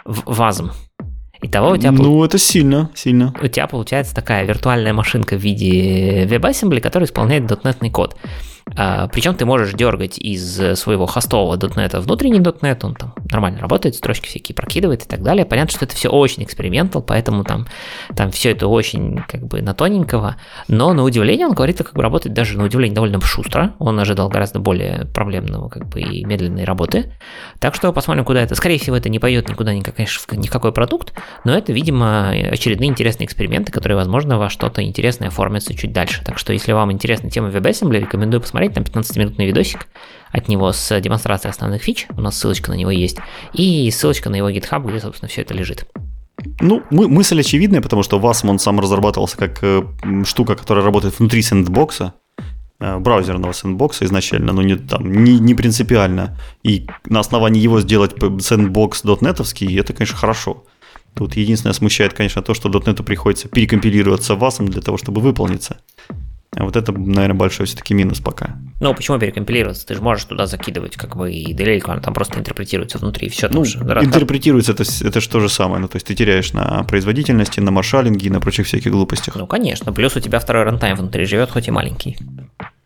в 0.06 0.40
WASM. 0.40 0.72
Итого 1.42 1.72
у 1.72 1.78
тебя 1.78 1.92
Ну, 1.92 2.24
это 2.24 2.38
сильно, 2.38 2.90
сильно. 2.96 3.34
у 3.42 3.48
тебя 3.48 3.68
получается 3.68 4.16
такая 4.16 4.46
виртуальная 4.46 4.94
машинка 4.94 5.36
в 5.36 5.42
виде 5.42 6.24
WebAssembly, 6.24 6.80
которая 6.80 7.06
исполняет 7.08 7.44
.NET 7.44 7.90
код. 7.90 8.16
А, 8.76 9.08
причем 9.08 9.36
ты 9.36 9.46
можешь 9.46 9.74
дергать 9.74 10.18
из 10.18 10.56
своего 10.80 11.06
хостового 11.06 11.58
.NET 11.58 12.00
внутренний 12.00 12.40
.NET, 12.40 12.80
он 12.84 12.96
там 12.96 13.14
нормально 13.32 13.60
работает, 13.60 13.96
строчки 13.96 14.28
всякие 14.28 14.56
прокидывает 14.56 15.04
и 15.04 15.08
так 15.08 15.22
далее. 15.22 15.46
Понятно, 15.46 15.76
что 15.76 15.86
это 15.86 15.96
все 15.96 16.10
очень 16.10 16.44
экспериментал, 16.44 17.02
поэтому 17.02 17.44
там, 17.44 17.68
там 18.16 18.32
все 18.32 18.52
это 18.52 18.68
очень 18.68 19.24
как 19.28 19.46
бы 19.46 19.62
на 19.62 19.74
тоненького, 19.74 20.38
но 20.68 20.94
на 20.94 21.04
удивление 21.04 21.48
он 21.48 21.54
говорит, 21.54 21.78
как 21.78 21.94
бы 21.94 22.02
работает 22.02 22.34
даже 22.34 22.58
на 22.58 22.64
удивление 22.64 22.96
довольно 22.96 23.20
шустро. 23.22 23.74
Он 23.80 24.00
ожидал 24.00 24.30
гораздо 24.30 24.60
более 24.60 25.06
проблемного 25.14 25.70
как 25.70 25.88
бы 25.88 26.02
и 26.02 26.26
медленной 26.26 26.64
работы. 26.64 27.14
Так 27.60 27.76
что 27.76 27.92
посмотрим, 27.94 28.26
куда 28.26 28.42
это. 28.42 28.56
Скорее 28.56 28.80
всего, 28.80 28.96
это 28.96 29.10
не 29.10 29.20
пойдет 29.20 29.50
никуда, 29.50 29.74
никак, 29.74 29.96
конечно, 29.96 30.36
ни 30.36 30.48
в 30.48 30.52
какой 30.52 30.72
продукт, 30.72 31.14
но 31.44 31.56
это, 31.56 31.74
видимо, 31.74 32.30
очередные 32.30 32.90
интересные 32.90 33.26
эксперименты, 33.26 33.72
которые, 33.72 33.98
возможно, 33.98 34.38
во 34.38 34.50
что-то 34.50 34.84
интересное 34.84 35.28
оформятся 35.28 35.76
чуть 35.76 35.92
дальше. 35.94 36.24
Так 36.24 36.38
что, 36.38 36.54
если 36.54 36.72
вам 36.72 36.92
интересна 36.92 37.30
тема 37.30 37.50
WebAssembly, 37.50 38.00
рекомендую 38.00 38.42
посмотреть, 38.42 38.53
там 38.54 38.84
15-минутный 38.84 39.46
видосик 39.46 39.88
от 40.32 40.48
него 40.48 40.72
с 40.72 41.00
демонстрацией 41.00 41.52
основных 41.52 41.82
фич, 41.82 42.08
у 42.16 42.22
нас 42.22 42.38
ссылочка 42.38 42.72
на 42.72 42.76
него 42.76 42.92
есть, 42.92 43.18
и 43.54 43.90
ссылочка 43.92 44.30
на 44.30 44.36
его 44.36 44.50
GitHub, 44.50 44.88
где, 44.88 45.00
собственно, 45.00 45.30
все 45.30 45.42
это 45.42 45.54
лежит. 45.54 45.86
Ну, 46.60 46.84
мы, 46.90 47.08
мысль 47.08 47.40
очевидная, 47.40 47.82
потому 47.82 48.04
что 48.04 48.20
Wasm 48.20 48.50
он 48.50 48.60
сам 48.60 48.80
разрабатывался 48.80 49.38
как 49.38 49.60
э, 49.62 49.84
штука, 50.26 50.56
которая 50.56 50.84
работает 50.84 51.20
внутри 51.20 51.42
сэндбокса, 51.42 52.16
э, 52.80 52.98
браузерного 52.98 53.52
сэндбокса 53.52 54.06
изначально, 54.06 54.52
но 54.54 54.62
не, 54.64 54.76
там, 54.76 55.24
не, 55.24 55.40
не 55.40 55.54
принципиально. 55.54 56.38
И 56.64 56.88
на 57.06 57.20
основании 57.20 57.62
его 57.62 57.82
сделать 57.82 58.16
сэндбокс 58.20 59.04
дотнетовский, 59.04 59.80
это, 59.80 59.94
конечно, 59.94 60.18
хорошо. 60.18 60.64
Тут 61.14 61.36
единственное 61.36 61.74
смущает, 61.74 62.14
конечно, 62.14 62.42
то, 62.42 62.54
что 62.54 62.70
.NET 62.70 63.04
приходится 63.04 63.48
перекомпилироваться 63.48 64.34
WASM 64.34 64.68
для 64.68 64.82
того, 64.82 64.98
чтобы 64.98 65.22
выполниться. 65.22 65.78
А 66.56 66.64
вот 66.64 66.76
это, 66.76 66.92
наверное, 66.92 67.34
большой 67.34 67.66
все-таки 67.66 67.94
минус 67.94 68.20
пока. 68.20 68.58
Ну, 68.80 68.94
почему 68.94 69.18
перекомпилироваться? 69.18 69.86
Ты 69.88 69.96
же 69.96 70.02
можешь 70.02 70.26
туда 70.26 70.46
закидывать 70.46 70.96
как 70.96 71.16
бы 71.16 71.32
и 71.32 71.54
DLL, 71.54 71.82
она 71.86 72.02
там 72.02 72.14
просто 72.14 72.40
интерпретируется 72.40 72.98
внутри, 72.98 73.28
и 73.28 73.30
все. 73.30 73.50
Ну, 73.50 73.66
же, 73.66 73.80
интерпретируется, 73.80 74.74
это, 74.74 74.84
это 74.84 75.20
же 75.20 75.30
то 75.30 75.40
же 75.40 75.50
самое. 75.50 75.82
Ну, 75.82 75.88
то 75.88 75.96
есть 75.96 76.06
ты 76.06 76.16
теряешь 76.16 76.54
на 76.54 76.84
производительности, 76.84 77.60
на 77.60 77.72
маршалинге 77.72 78.28
и 78.28 78.30
на 78.30 78.40
прочих 78.40 78.68
всяких 78.68 78.92
глупостях. 78.92 79.36
Ну, 79.36 79.48
конечно. 79.48 79.92
Плюс 79.94 80.16
у 80.16 80.20
тебя 80.20 80.40
второй 80.40 80.64
рантайм 80.64 80.96
внутри 80.96 81.26
живет, 81.26 81.50
хоть 81.50 81.68
и 81.68 81.72
маленький. 81.72 82.18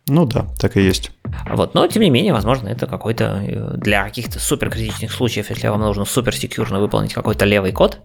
Ну 0.08 0.24
да, 0.24 0.46
так 0.58 0.76
и 0.76 0.82
есть. 0.82 1.10
Вот, 1.50 1.74
но 1.74 1.86
тем 1.86 2.02
не 2.02 2.10
менее, 2.10 2.32
возможно, 2.32 2.68
это 2.68 2.86
какой-то 2.86 3.42
э, 3.46 3.76
для 3.76 4.04
каких-то 4.04 4.38
супер 4.38 4.70
критичных 4.70 5.12
случаев, 5.12 5.50
если 5.50 5.68
вам 5.68 5.80
нужно 5.80 6.06
супер 6.06 6.34
секьюрно 6.34 6.80
выполнить 6.80 7.12
какой-то 7.12 7.44
левый 7.44 7.72
код, 7.72 8.00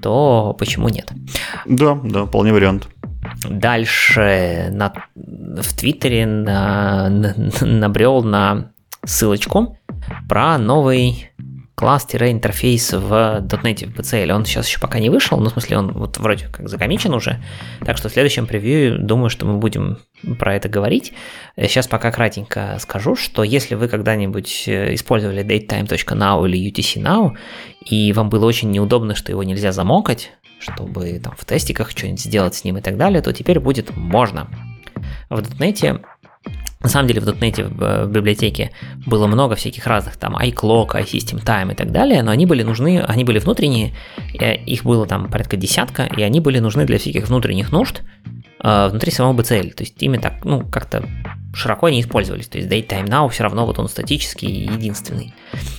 то 0.00 0.54
почему 0.56 0.88
нет? 0.88 1.12
Да, 1.66 1.98
да, 2.04 2.26
вполне 2.26 2.52
вариант. 2.52 2.88
Дальше 3.44 4.68
на, 4.72 4.92
в 5.14 5.76
Твиттере 5.76 6.26
на, 6.26 7.08
на, 7.08 7.34
набрел 7.60 8.22
на 8.22 8.72
ссылочку 9.04 9.78
про 10.28 10.58
новый 10.58 11.30
класс-интерфейс 11.78 12.92
в 12.92 13.12
.NET 13.40 13.86
в 13.86 13.96
BCL. 13.96 14.32
Он 14.32 14.44
сейчас 14.44 14.66
еще 14.66 14.80
пока 14.80 14.98
не 14.98 15.10
вышел, 15.10 15.38
ну, 15.38 15.48
в 15.48 15.52
смысле, 15.52 15.78
он 15.78 15.92
вот 15.92 16.18
вроде 16.18 16.46
как 16.48 16.68
закомичен 16.68 17.14
уже, 17.14 17.40
так 17.86 17.96
что 17.96 18.08
в 18.08 18.12
следующем 18.12 18.48
превью 18.48 18.98
думаю, 18.98 19.30
что 19.30 19.46
мы 19.46 19.58
будем 19.58 19.98
про 20.40 20.56
это 20.56 20.68
говорить. 20.68 21.12
Сейчас 21.56 21.86
пока 21.86 22.10
кратенько 22.10 22.78
скажу, 22.80 23.14
что 23.14 23.44
если 23.44 23.76
вы 23.76 23.86
когда-нибудь 23.86 24.64
э, 24.66 24.94
использовали 24.94 25.44
datetime.now 25.44 26.48
или 26.48 26.68
UTC.now, 26.68 27.36
и 27.84 28.12
вам 28.12 28.28
было 28.28 28.46
очень 28.46 28.72
неудобно, 28.72 29.14
что 29.14 29.30
его 29.30 29.44
нельзя 29.44 29.70
замокать, 29.70 30.32
чтобы 30.58 31.18
там 31.22 31.34
в 31.36 31.44
тестиках 31.44 31.90
что-нибудь 31.90 32.20
сделать 32.20 32.54
с 32.54 32.64
ним 32.64 32.78
и 32.78 32.80
так 32.80 32.96
далее, 32.96 33.22
то 33.22 33.32
теперь 33.32 33.60
будет 33.60 33.96
можно. 33.96 34.48
В 35.30 35.40
.NET 35.60 36.02
на 36.80 36.88
самом 36.88 37.08
деле 37.08 37.20
в 37.20 37.28
.NET 37.28 37.62
в, 37.62 38.06
в 38.06 38.10
библиотеке 38.10 38.70
было 39.04 39.26
много 39.26 39.56
всяких 39.56 39.86
разных, 39.86 40.16
там 40.16 40.36
iClock, 40.36 40.90
iSystem 40.90 41.44
Time 41.44 41.72
и 41.72 41.74
так 41.74 41.90
далее, 41.90 42.22
но 42.22 42.30
они 42.30 42.46
были 42.46 42.62
нужны, 42.62 43.00
они 43.00 43.24
были 43.24 43.40
внутренние, 43.40 43.94
их 44.32 44.84
было 44.84 45.06
там 45.06 45.28
порядка 45.28 45.56
десятка, 45.56 46.04
и 46.04 46.22
они 46.22 46.40
были 46.40 46.60
нужны 46.60 46.84
для 46.84 46.98
всяких 46.98 47.28
внутренних 47.28 47.72
нужд 47.72 48.02
э, 48.62 48.88
внутри 48.88 49.10
самого 49.10 49.40
BCL. 49.40 49.74
То 49.74 49.82
есть 49.82 50.00
ими 50.02 50.18
так, 50.18 50.44
ну, 50.44 50.64
как-то 50.64 51.04
широко 51.54 51.88
не 51.88 52.00
использовались. 52.00 52.48
То 52.48 52.58
есть 52.58 52.70
Date 52.70 52.88
Time 52.88 53.08
Now 53.08 53.28
все 53.30 53.42
равно 53.42 53.66
вот 53.66 53.78
он 53.78 53.88
статический 53.88 54.48
и 54.48 54.72
единственный. 54.72 55.34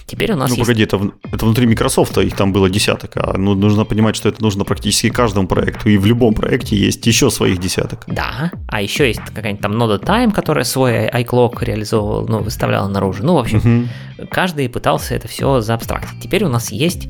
Теперь 0.06 0.34
у 0.34 0.36
нас 0.36 0.50
Ну, 0.50 0.56
есть... 0.56 0.68
погоди, 0.68 0.84
это, 0.84 1.00
это 1.32 1.46
внутри 1.46 1.68
Microsoft, 1.68 2.18
их 2.18 2.36
там 2.36 2.52
было 2.52 2.70
десяток, 2.70 3.12
а 3.16 3.38
ну, 3.38 3.54
нужно 3.54 3.86
понимать, 3.86 4.16
что 4.16 4.30
это 4.30 4.42
нужно 4.42 4.66
практически 4.66 5.10
каждому 5.10 5.48
проекту, 5.48 5.90
и 5.90 5.98
в 5.98 6.06
любом 6.06 6.34
проекте 6.34 6.76
есть 6.76 7.06
еще 7.06 7.30
своих 7.30 7.60
десяток. 7.60 8.06
Да, 8.08 8.52
а 8.68 8.82
еще 8.82 9.08
есть 9.08 9.22
какая-нибудь 9.34 9.62
там 9.62 9.78
нода 9.78 10.04
Time, 10.04 10.34
которая 10.34 10.66
свой 10.66 11.08
iClock 11.08 11.64
реализовывал, 11.64 12.28
ну, 12.28 12.40
выставляла 12.40 12.88
наружу. 12.88 13.24
Ну, 13.24 13.36
в 13.36 13.40
общем, 13.40 13.90
угу. 14.18 14.28
каждый 14.30 14.68
пытался 14.70 15.16
это 15.16 15.28
все 15.28 15.62
заабстрактить. 15.62 16.20
Теперь 16.22 16.44
у 16.44 16.50
нас 16.50 16.72
есть 16.72 17.08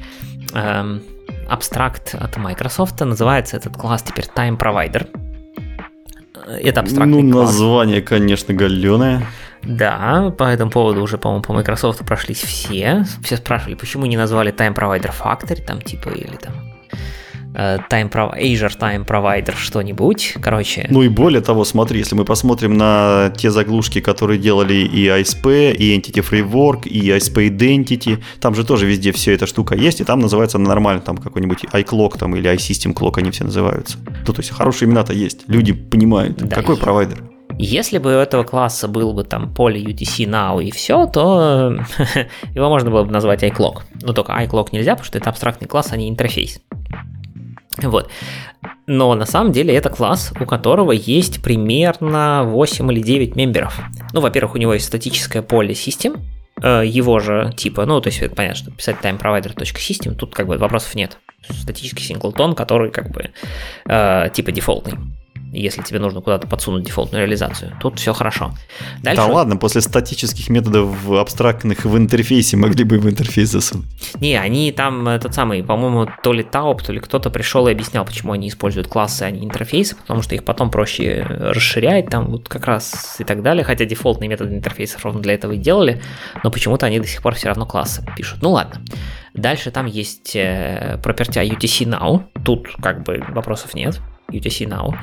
эм, 0.54 1.02
абстракт 1.48 2.16
от 2.16 2.38
Microsoft, 2.38 3.00
называется 3.00 3.58
этот 3.58 3.78
класс 3.78 4.04
теперь 4.04 4.26
Time 4.36 4.58
Provider 4.58 5.08
это 6.50 6.82
абстрактный 6.82 7.22
Ну, 7.24 7.32
класс. 7.32 7.48
название, 7.52 8.02
конечно, 8.02 8.54
галеное. 8.54 9.26
Да, 9.64 10.34
по 10.38 10.44
этому 10.44 10.72
поводу 10.72 11.02
уже, 11.02 11.18
по-моему, 11.18 11.44
по 11.44 11.54
Microsoft 11.54 12.06
прошлись 12.06 12.40
все. 12.42 13.06
Все 13.24 13.38
спрашивали, 13.38 13.76
почему 13.76 14.06
не 14.06 14.16
назвали 14.18 14.54
Time 14.54 14.74
Provider 14.74 15.12
Factory, 15.18 15.62
там 15.64 15.82
типа, 15.82 16.10
или 16.10 16.38
там 16.38 16.54
Э, 17.56 17.78
time 17.90 18.10
Azure 18.12 18.78
Time 18.78 19.06
Provider 19.06 19.56
что-нибудь, 19.58 20.36
короче. 20.42 20.88
Ну 20.90 21.02
и 21.02 21.08
более 21.08 21.42
того, 21.42 21.66
смотри, 21.66 22.00
если 22.00 22.16
мы 22.16 22.26
посмотрим 22.26 22.78
на 22.78 23.34
те 23.36 23.50
заглушки, 23.50 24.02
которые 24.02 24.40
делали 24.40 24.76
и 24.76 25.08
ISP, 25.08 25.74
и 25.74 25.98
Entity 25.98 26.24
Framework, 26.24 26.88
и 26.88 27.10
ISP 27.10 27.50
Identity, 27.50 28.20
там 28.40 28.54
же 28.54 28.64
тоже 28.64 28.86
везде 28.86 29.12
вся 29.12 29.32
эта 29.32 29.48
штука 29.48 29.76
есть, 29.76 30.00
и 30.02 30.04
там 30.04 30.20
называется 30.20 30.60
нормально, 30.60 31.02
там 31.02 31.18
какой-нибудь 31.18 31.66
iClock 31.74 32.18
там, 32.20 32.36
или 32.36 32.54
iSystem 32.54 32.94
Clock, 32.94 33.14
они 33.18 33.32
все 33.32 33.46
называются. 33.46 33.98
Ну, 34.28 34.34
то 34.34 34.40
есть 34.40 34.52
хорошие 34.52 34.88
имена-то 34.88 35.14
есть, 35.14 35.42
люди 35.48 35.74
понимают, 35.74 36.38
да, 36.38 36.56
какой 36.56 36.76
и... 36.76 36.80
провайдер. 36.80 37.24
Если 37.58 37.98
бы 37.98 38.12
у 38.12 38.20
этого 38.20 38.44
класса 38.44 38.88
был 38.88 39.12
бы 39.14 39.24
там 39.24 39.54
поле 39.54 39.84
UTC 39.84 40.26
Now 40.30 40.64
и 40.64 40.72
все, 40.72 41.08
то 41.08 41.78
его 42.56 42.70
можно 42.70 42.90
было 42.90 43.04
бы 43.04 43.12
назвать 43.12 43.44
iClock. 43.44 43.82
Но 44.02 44.14
только 44.14 44.32
iClock 44.32 44.70
нельзя, 44.72 44.92
потому 44.92 45.06
что 45.06 45.18
это 45.18 45.30
абстрактный 45.30 45.68
класс, 45.68 45.90
а 45.92 45.98
не 45.98 46.10
интерфейс. 46.10 46.62
Вот. 47.84 48.10
Но 48.88 49.14
на 49.16 49.26
самом 49.26 49.52
деле 49.52 49.74
это 49.74 49.90
класс, 49.90 50.34
у 50.40 50.46
которого 50.46 50.92
есть 50.92 51.42
примерно 51.42 52.44
8 52.46 52.92
или 52.92 53.02
9 53.02 53.36
мемберов. 53.36 53.80
Ну, 54.14 54.22
во-первых, 54.22 54.56
у 54.56 54.58
него 54.58 54.74
есть 54.74 54.86
статическое 54.86 55.42
поле 55.42 55.76
систем, 55.76 56.18
э, 56.62 56.84
его 56.86 57.20
же 57.20 57.54
типа, 57.56 57.86
ну, 57.86 58.02
то 58.02 58.10
есть 58.10 58.22
это 58.22 58.36
понятно, 58.36 58.58
что 58.58 58.72
писать 58.72 58.98
timeprovider.system, 59.02 60.16
тут 60.16 60.34
как 60.34 60.48
бы 60.48 60.58
вопросов 60.58 60.96
нет. 60.96 61.18
Статический 61.50 62.04
синглтон, 62.04 62.54
который 62.54 62.92
как 62.92 63.12
бы 63.12 63.30
э, 63.88 64.30
типа 64.34 64.52
дефолтный 64.52 64.98
если 65.52 65.82
тебе 65.82 66.00
нужно 66.00 66.22
куда-то 66.22 66.48
подсунуть 66.48 66.84
дефолтную 66.84 67.24
реализацию. 67.24 67.76
Тут 67.82 68.00
все 68.00 68.14
хорошо. 68.14 68.52
Дальше... 69.02 69.22
Да 69.22 69.28
ладно, 69.28 69.58
после 69.58 69.82
статических 69.82 70.50
методов 70.50 71.10
абстрактных 71.10 71.86
в 71.86 71.98
интерфейсе 71.98 72.58
могли 72.58 72.84
бы 72.84 73.00
в 73.00 73.10
интерфейс 73.10 73.50
засунуть. 73.50 73.88
Не, 74.20 74.36
они 74.36 74.72
там 74.72 75.08
этот 75.08 75.34
самый, 75.34 75.64
по-моему, 75.64 76.08
то 76.24 76.34
ли 76.34 76.44
Тауп, 76.44 76.84
то 76.84 76.94
ли 76.94 77.00
кто-то 77.00 77.30
пришел 77.30 77.68
и 77.68 77.72
объяснял, 77.72 78.06
почему 78.06 78.34
они 78.34 78.50
используют 78.50 78.88
классы, 78.88 79.24
а 79.24 79.32
не 79.32 79.46
интерфейсы, 79.46 79.96
потому 79.96 80.22
что 80.22 80.36
их 80.36 80.44
потом 80.44 80.70
проще 80.70 81.26
расширять, 81.28 82.10
там 82.10 82.28
вот 82.28 82.48
как 82.48 82.66
раз 82.66 83.16
и 83.20 83.24
так 83.24 83.42
далее, 83.42 83.64
хотя 83.64 83.86
дефолтные 83.86 84.30
методы 84.30 84.56
интерфейсов 84.56 85.04
ровно 85.04 85.22
для 85.22 85.34
этого 85.34 85.54
и 85.54 85.58
делали, 85.58 86.02
но 86.44 86.52
почему-то 86.52 86.86
они 86.86 87.00
до 87.00 87.08
сих 87.08 87.22
пор 87.22 87.36
все 87.36 87.48
равно 87.48 87.66
классы 87.66 88.06
пишут. 88.16 88.42
Ну 88.42 88.52
ладно. 88.52 88.82
Дальше 89.34 89.72
там 89.72 89.86
есть 89.86 90.36
э, 90.36 91.00
пропертя 91.04 91.44
UTC 91.44 91.86
Now, 91.86 92.24
тут 92.44 92.68
как 92.82 93.04
бы 93.04 93.24
вопросов 93.30 93.74
нет. 93.74 94.02
UTC 94.32 94.68
Now. 94.68 94.96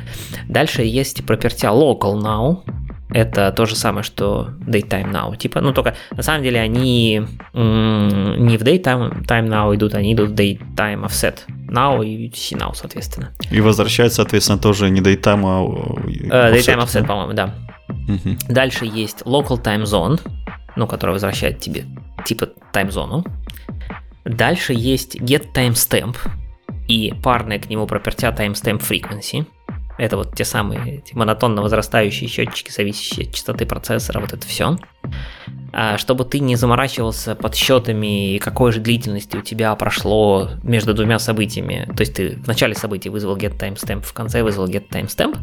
Дальше 0.48 0.82
есть 0.82 1.24
пропертя 1.26 1.68
Local 1.68 2.20
Now. 2.20 2.62
Это 3.10 3.52
то 3.52 3.66
же 3.66 3.76
самое, 3.76 4.02
что 4.02 4.50
Daytime 4.66 5.12
Now. 5.12 5.36
Типа, 5.36 5.60
ну 5.60 5.72
только 5.72 5.94
на 6.10 6.22
самом 6.22 6.42
деле 6.42 6.60
они 6.60 7.22
м- 7.54 8.46
не 8.46 8.58
в 8.58 8.62
Daytime 8.62 9.24
time 9.24 9.48
Now 9.48 9.74
идут, 9.74 9.94
они 9.94 10.12
идут 10.14 10.30
в 10.30 10.34
Daytime 10.34 11.04
Offset 11.06 11.38
Now 11.68 12.04
и 12.04 12.28
UTC 12.28 12.58
Now, 12.58 12.74
соответственно. 12.74 13.32
И 13.50 13.60
возвращается, 13.60 14.16
соответственно, 14.16 14.58
тоже 14.58 14.90
не 14.90 15.00
Daytime, 15.00 15.44
а 15.44 15.64
uh, 15.64 16.52
Daytime 16.52 16.82
Offset, 16.82 17.02
да? 17.02 17.06
по-моему, 17.06 17.32
да. 17.32 17.54
Угу. 17.88 18.36
Дальше 18.48 18.84
есть 18.84 19.22
Local 19.22 19.62
Time 19.62 19.84
Zone, 19.84 20.20
ну, 20.76 20.86
который 20.86 21.12
возвращает 21.12 21.60
тебе 21.60 21.84
типа 22.24 22.48
таймзону. 22.72 23.24
Дальше 24.24 24.72
есть 24.72 25.16
Get 25.16 25.52
Timestamp, 25.54 26.16
и 26.88 27.12
парные 27.22 27.58
к 27.58 27.68
нему 27.68 27.86
пропертя 27.86 28.30
timestamp 28.30 28.80
frequency. 28.80 29.46
Это 29.98 30.18
вот 30.18 30.34
те 30.34 30.44
самые 30.44 30.98
эти 30.98 31.14
монотонно 31.14 31.62
возрастающие 31.62 32.28
счетчики, 32.28 32.70
зависящие 32.70 33.26
от 33.26 33.34
частоты 33.34 33.64
процессора, 33.64 34.20
вот 34.20 34.32
это 34.32 34.46
все. 34.46 34.76
а, 35.72 35.96
чтобы 35.98 36.24
ты 36.24 36.38
не 36.38 36.56
заморачивался 36.56 37.34
подсчетами, 37.34 38.38
какой 38.38 38.72
же 38.72 38.80
длительности 38.80 39.36
у 39.36 39.42
тебя 39.42 39.74
прошло 39.74 40.50
между 40.62 40.94
двумя 40.94 41.18
событиями. 41.18 41.88
То 41.96 42.00
есть 42.00 42.14
ты 42.14 42.36
в 42.36 42.46
начале 42.46 42.74
события 42.74 43.10
вызвал 43.10 43.36
get 43.36 43.58
timestamp, 43.58 44.02
в 44.02 44.12
конце 44.12 44.42
вызвал 44.42 44.68
get 44.68 44.88
timestamp, 44.88 45.38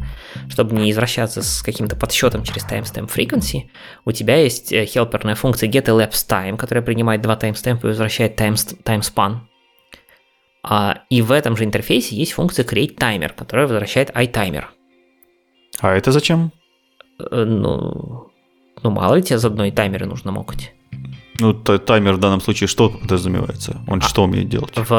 чтобы 0.48 0.76
не 0.76 0.90
извращаться 0.90 1.42
с 1.42 1.62
каким-то 1.62 1.96
подсчетом 1.96 2.44
через 2.44 2.64
timestamp 2.64 3.12
frequency, 3.12 3.68
у 4.04 4.12
тебя 4.12 4.36
есть 4.36 4.72
э, 4.72 4.86
хелперная 4.86 5.34
функция 5.34 5.68
get 5.68 5.86
elapsed 5.86 6.28
time, 6.28 6.56
которая 6.56 6.82
принимает 6.82 7.22
два 7.22 7.36
timestamp 7.36 7.80
и 7.82 7.86
возвращает 7.86 8.40
time, 8.40 8.54
timespan. 8.84 9.32
А, 9.32 9.53
и 11.10 11.22
в 11.22 11.32
этом 11.32 11.56
же 11.56 11.64
интерфейсе 11.64 12.16
есть 12.16 12.32
функция 12.32 12.64
create 12.64 12.96
timer, 12.96 13.32
которая 13.34 13.66
возвращает 13.66 14.10
iTimer. 14.10 14.64
А 15.80 15.94
это 15.94 16.12
зачем? 16.12 16.52
Э, 17.18 17.44
ну, 17.44 18.30
ну, 18.82 18.90
мало 18.90 19.16
ли 19.16 19.22
тебе 19.22 19.38
за 19.38 19.48
одной 19.48 19.70
таймеры 19.70 20.06
нужно 20.06 20.32
мокать. 20.32 20.72
Ну, 21.40 21.52
таймер 21.52 22.14
в 22.14 22.20
данном 22.20 22.40
случае 22.40 22.68
что 22.68 22.90
подразумевается? 22.90 23.80
Он 23.88 23.98
а, 23.98 24.02
что 24.02 24.22
умеет 24.22 24.48
делать? 24.48 24.72
В 24.76 24.92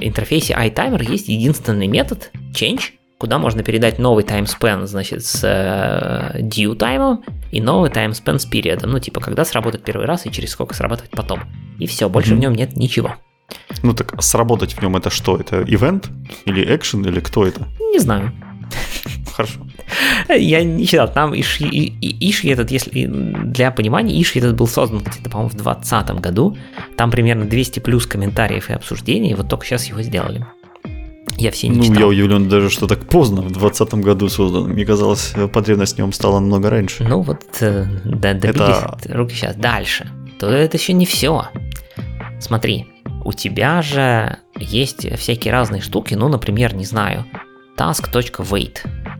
интерфейсе 0.00 0.54
iTimer 0.54 1.04
есть 1.10 1.28
единственный 1.28 1.86
метод 1.86 2.30
change, 2.54 2.92
куда 3.18 3.38
можно 3.38 3.62
передать 3.62 3.98
новый 3.98 4.24
timespan, 4.24 4.86
значит, 4.86 5.24
с 5.24 5.44
э, 5.44 6.40
due 6.40 6.74
таймом 6.76 7.24
и 7.50 7.60
новый 7.60 7.90
timespan 7.90 8.38
с 8.38 8.46
периодом. 8.46 8.90
Ну, 8.90 9.00
типа, 9.00 9.20
когда 9.20 9.44
сработает 9.44 9.84
первый 9.84 10.06
раз 10.06 10.24
и 10.24 10.32
через 10.32 10.50
сколько 10.50 10.74
сработает 10.74 11.10
потом. 11.10 11.40
И 11.78 11.86
все, 11.86 12.08
больше 12.08 12.32
mm-hmm. 12.32 12.36
в 12.36 12.40
нем 12.40 12.54
нет 12.54 12.76
ничего. 12.76 13.16
Ну 13.82 13.94
так 13.94 14.22
сработать 14.22 14.74
в 14.74 14.82
нем 14.82 14.96
это 14.96 15.10
что? 15.10 15.36
Это 15.36 15.62
ивент 15.62 16.10
или 16.44 16.62
экшен 16.74 17.04
или 17.04 17.20
кто 17.20 17.46
это? 17.46 17.68
Не 17.92 17.98
знаю. 17.98 18.32
Хорошо. 19.32 19.60
Я 20.28 20.62
не 20.62 20.86
читал, 20.86 21.12
там 21.12 21.34
Иши, 21.34 21.64
Иши 21.64 22.48
этот, 22.50 22.70
если 22.70 23.06
для 23.06 23.70
понимания, 23.70 24.20
Иши 24.20 24.38
этот 24.38 24.56
был 24.56 24.68
создан 24.68 25.00
где-то, 25.00 25.30
по-моему, 25.30 25.50
в 25.50 25.54
2020 25.54 26.20
году. 26.20 26.56
Там 26.96 27.10
примерно 27.10 27.46
200 27.46 27.80
плюс 27.80 28.06
комментариев 28.06 28.70
и 28.70 28.72
обсуждений, 28.72 29.34
вот 29.34 29.48
только 29.48 29.66
сейчас 29.66 29.86
его 29.86 30.02
сделали. 30.02 30.46
Я 31.38 31.50
все 31.50 31.68
не 31.68 31.76
ну, 31.76 31.82
читал. 31.82 31.98
я 31.98 32.06
удивлен 32.06 32.48
даже, 32.48 32.70
что 32.70 32.86
так 32.86 33.06
поздно, 33.08 33.40
в 33.40 33.52
2020 33.52 33.94
году 33.94 34.28
создан. 34.28 34.70
Мне 34.70 34.84
казалось, 34.84 35.32
потребность 35.52 35.94
в 35.94 35.98
нем 35.98 36.12
стала 36.12 36.38
намного 36.38 36.70
раньше. 36.70 37.04
Ну 37.04 37.22
вот, 37.22 37.42
э, 37.60 37.86
да, 38.04 38.34
добились 38.34 38.76
это... 39.02 39.16
руки 39.16 39.34
сейчас. 39.34 39.56
Дальше. 39.56 40.08
То 40.38 40.48
это 40.48 40.76
еще 40.76 40.92
не 40.92 41.06
все. 41.06 41.46
Смотри, 42.42 42.86
у 43.24 43.32
тебя 43.32 43.82
же 43.82 44.38
есть 44.58 45.08
всякие 45.16 45.52
разные 45.52 45.80
штуки, 45.80 46.14
ну, 46.14 46.28
например, 46.28 46.74
не 46.74 46.84
знаю, 46.84 47.24
task.wait, 47.78 48.78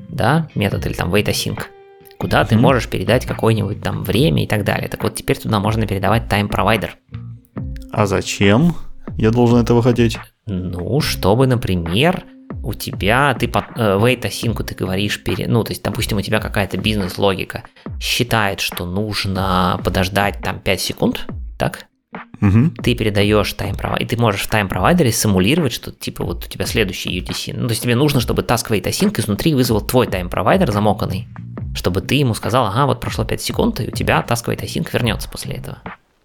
да, 0.09 0.49
метод 0.57 0.85
или 0.87 0.95
там 0.95 1.15
wait 1.15 1.27
async, 1.27 1.63
куда 2.19 2.43
mm-hmm. 2.43 2.49
ты 2.49 2.59
можешь 2.59 2.89
передать 2.89 3.25
какое-нибудь 3.25 3.81
там 3.81 4.03
время 4.03 4.43
и 4.43 4.49
так 4.49 4.65
далее. 4.65 4.89
Так 4.89 5.05
вот, 5.05 5.15
теперь 5.15 5.39
туда 5.39 5.61
можно 5.61 5.87
передавать 5.87 6.25
time 6.25 6.51
provider. 6.51 6.91
А 7.93 8.07
зачем 8.07 8.75
я 9.17 9.31
должен 9.31 9.59
этого 9.59 9.83
хотеть? 9.83 10.19
Ну, 10.47 11.01
чтобы, 11.01 11.47
например, 11.47 12.25
у 12.65 12.75
тебя, 12.75 13.37
ты 13.39 13.47
под 13.47 13.67
э, 13.77 13.99
wait 14.01 14.23
async 14.23 14.61
ты 14.65 14.75
говоришь, 14.75 15.23
пере, 15.23 15.47
ну, 15.47 15.63
то 15.63 15.71
есть, 15.71 15.85
допустим, 15.85 16.19
у 16.19 16.23
тебя 16.23 16.41
какая-то 16.41 16.77
бизнес-логика 16.77 17.63
считает, 18.01 18.59
что 18.59 18.85
нужно 18.85 19.81
подождать 19.85 20.41
там 20.43 20.59
5 20.59 20.81
секунд, 20.81 21.27
так? 21.57 21.87
Угу. 22.41 22.71
Ты 22.83 22.95
передаешь 22.95 23.53
тайм-провайдер, 23.53 24.05
и 24.05 24.09
ты 24.09 24.21
можешь 24.21 24.43
в 24.43 24.49
тайм-провайдере 24.49 25.13
симулировать, 25.13 25.73
что 25.73 25.93
типа 25.93 26.25
вот 26.25 26.45
у 26.45 26.49
тебя 26.49 26.67
следующий 26.67 27.21
UTC. 27.21 27.55
Ну, 27.57 27.67
то 27.67 27.71
есть 27.71 27.83
тебе 27.83 27.95
нужно, 27.95 28.21
чтобы 28.21 28.43
task 28.43 28.69
wait 28.69 28.85
async 28.85 29.19
изнутри 29.21 29.55
вызвал 29.55 29.81
твой 29.81 30.07
тайм-провайдер 30.07 30.71
замоканный, 30.73 31.29
чтобы 31.75 32.01
ты 32.01 32.17
ему 32.17 32.35
сказал, 32.35 32.67
ага, 32.67 32.87
вот 32.87 33.01
прошло 33.01 33.25
5 33.25 33.41
секунд, 33.41 33.81
и 33.81 33.89
у 33.89 33.91
тебя 33.91 34.25
task 34.29 34.47
wait 34.47 34.63
async 34.63 34.89
вернется 34.93 35.29
после 35.29 35.55
этого. 35.55 35.79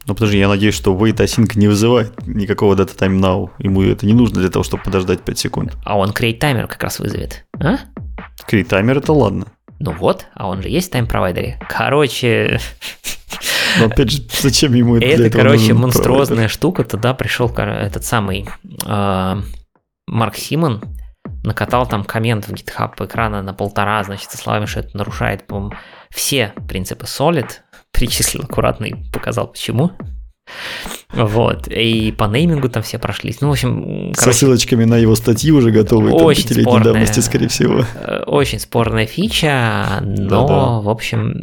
Ну 0.08 0.14
подожди, 0.14 0.40
я 0.40 0.48
надеюсь, 0.48 0.76
что 0.76 0.96
wait 0.96 1.18
async 1.18 1.52
не 1.56 1.68
вызывает 1.68 2.26
никакого 2.26 2.76
data 2.76 2.98
time 2.98 3.20
now. 3.20 3.50
Ему 3.60 3.84
это 3.84 4.06
не 4.06 4.14
нужно 4.14 4.40
для 4.40 4.50
того, 4.50 4.64
чтобы 4.64 4.84
подождать 4.84 5.22
5 5.22 5.38
секунд. 5.38 5.78
А 5.84 5.98
он 5.98 6.12
create 6.12 6.40
timer 6.40 6.68
как 6.68 6.82
раз 6.82 7.00
вызовет. 7.00 7.46
А? 7.60 7.78
Create 8.50 8.68
timer 8.68 8.98
это 8.98 9.14
ладно. 9.14 9.48
Ну 9.80 9.92
вот, 9.92 10.26
а 10.34 10.48
он 10.50 10.62
же 10.62 10.70
есть 10.70 10.90
в 10.90 10.92
тайм-провайдере. 10.92 11.60
Короче, 11.70 12.60
но 13.80 13.86
опять 13.86 14.12
же, 14.12 14.24
зачем 14.42 14.74
ему 14.74 14.98
это? 14.98 15.06
Это, 15.06 15.30
короче, 15.30 15.74
монструозная 15.74 16.48
штука. 16.48 16.84
Туда 16.84 17.14
пришел 17.14 17.50
этот 17.50 18.04
самый 18.04 18.50
а, 18.86 19.40
Марк 20.08 20.36
Симон, 20.36 20.82
накатал 21.44 21.86
там 21.88 22.04
коммент 22.04 22.48
в 22.48 22.54
GitHub 22.54 22.94
экрана 23.06 23.42
на 23.42 23.54
полтора, 23.54 24.04
значит, 24.04 24.32
со 24.32 24.38
словами, 24.38 24.66
что 24.66 24.80
это 24.80 24.98
нарушает, 24.98 25.46
по 25.46 25.72
все 26.10 26.54
принципы 26.68 27.06
Solid, 27.06 27.50
перечислил 27.92 28.44
аккуратно 28.44 28.86
и 28.86 28.96
показал, 29.12 29.48
почему. 29.48 29.92
Вот, 31.14 31.68
и 31.68 32.12
по 32.12 32.26
неймингу 32.26 32.70
там 32.70 32.84
все 32.84 33.00
прошлись. 33.00 33.42
Ну, 33.42 33.50
в 33.50 33.52
общем, 33.52 34.14
короче, 34.14 34.22
Со 34.22 34.32
ссылочками 34.34 34.84
на 34.84 34.96
его 34.98 35.16
статьи 35.16 35.52
уже 35.52 35.72
готовы, 35.72 36.12
очень 36.12 36.48
там, 36.48 36.62
спорная, 36.62 36.84
давности, 36.84 37.20
скорее 37.22 37.48
всего. 37.48 37.86
Э, 37.96 38.24
очень 38.26 38.60
спорная 38.60 39.06
фича, 39.06 40.00
но, 40.02 40.48
Да-да. 40.48 40.80
в 40.80 40.90
общем, 40.90 41.34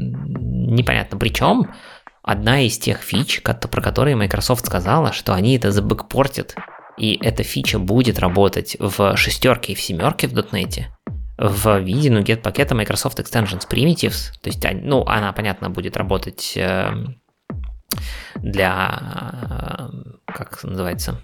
непонятно. 0.75 1.19
Причем 1.19 1.71
одна 2.23 2.61
из 2.61 2.79
тех 2.79 2.99
фич, 3.01 3.43
про 3.43 3.81
которые 3.83 4.17
Microsoft 4.17 4.67
сказала, 4.67 5.13
что 5.13 5.35
они 5.35 5.57
это 5.57 5.71
забэкпортят, 5.71 6.55
и 6.97 7.19
эта 7.21 7.43
фича 7.43 7.79
будет 7.79 8.19
работать 8.19 8.77
в 8.79 9.17
шестерке 9.17 9.73
и 9.73 9.77
в 9.77 9.81
семерке 9.81 10.29
в 10.29 10.33
.NET, 10.33 10.85
в 11.37 11.79
виде 11.81 12.11
NuGet 12.11 12.37
пакета 12.37 12.75
Microsoft 12.75 13.19
Extensions 13.19 13.69
Primitives, 13.69 14.33
то 14.41 14.49
есть, 14.49 14.65
ну, 14.83 15.05
она, 15.05 15.33
понятно, 15.33 15.69
будет 15.69 15.97
работать 15.97 16.53
эм, 16.57 17.17
для, 18.37 19.91
как 20.27 20.63
называется, 20.65 21.21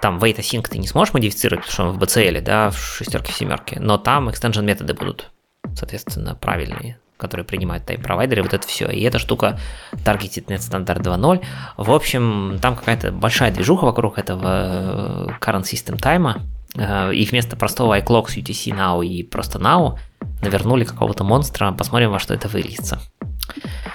там 0.00 0.18
wait 0.18 0.38
async 0.38 0.68
ты 0.68 0.78
не 0.78 0.88
сможешь 0.88 1.14
модифицировать, 1.14 1.64
потому 1.66 1.72
что 1.72 1.84
он 1.84 1.98
в 1.98 2.02
BCL, 2.02 2.40
да, 2.40 2.70
в 2.70 2.78
шестерке, 2.78 3.32
в 3.32 3.36
семерке, 3.36 3.80
но 3.80 3.98
там 3.98 4.28
extension 4.28 4.62
методы 4.62 4.94
будут, 4.94 5.30
соответственно, 5.74 6.34
правильные 6.34 6.98
которые 7.20 7.44
принимают 7.44 7.84
тайм-провайдеры, 7.84 8.42
вот 8.42 8.54
это 8.54 8.66
все. 8.66 8.88
И 8.88 9.02
эта 9.02 9.18
штука 9.18 9.58
Targeted 9.92 10.46
Net 10.46 10.58
Standard 10.58 11.02
2.0. 11.02 11.44
В 11.76 11.92
общем, 11.92 12.58
там 12.60 12.74
какая-то 12.74 13.12
большая 13.12 13.52
движуха 13.52 13.84
вокруг 13.84 14.18
этого 14.18 15.28
э, 15.28 15.32
Current 15.38 15.64
System 15.64 16.00
Time. 16.00 16.40
Э, 16.76 17.14
и 17.14 17.24
вместо 17.26 17.56
простого 17.56 17.98
iClock 17.98 18.28
с 18.28 18.36
UTC 18.38 18.74
Now 18.74 19.04
и 19.04 19.22
просто 19.22 19.58
Now 19.58 19.98
навернули 20.42 20.84
какого-то 20.84 21.22
монстра. 21.22 21.70
Посмотрим, 21.72 22.10
во 22.10 22.18
что 22.18 22.34
это 22.34 22.48
выльется. 22.48 22.98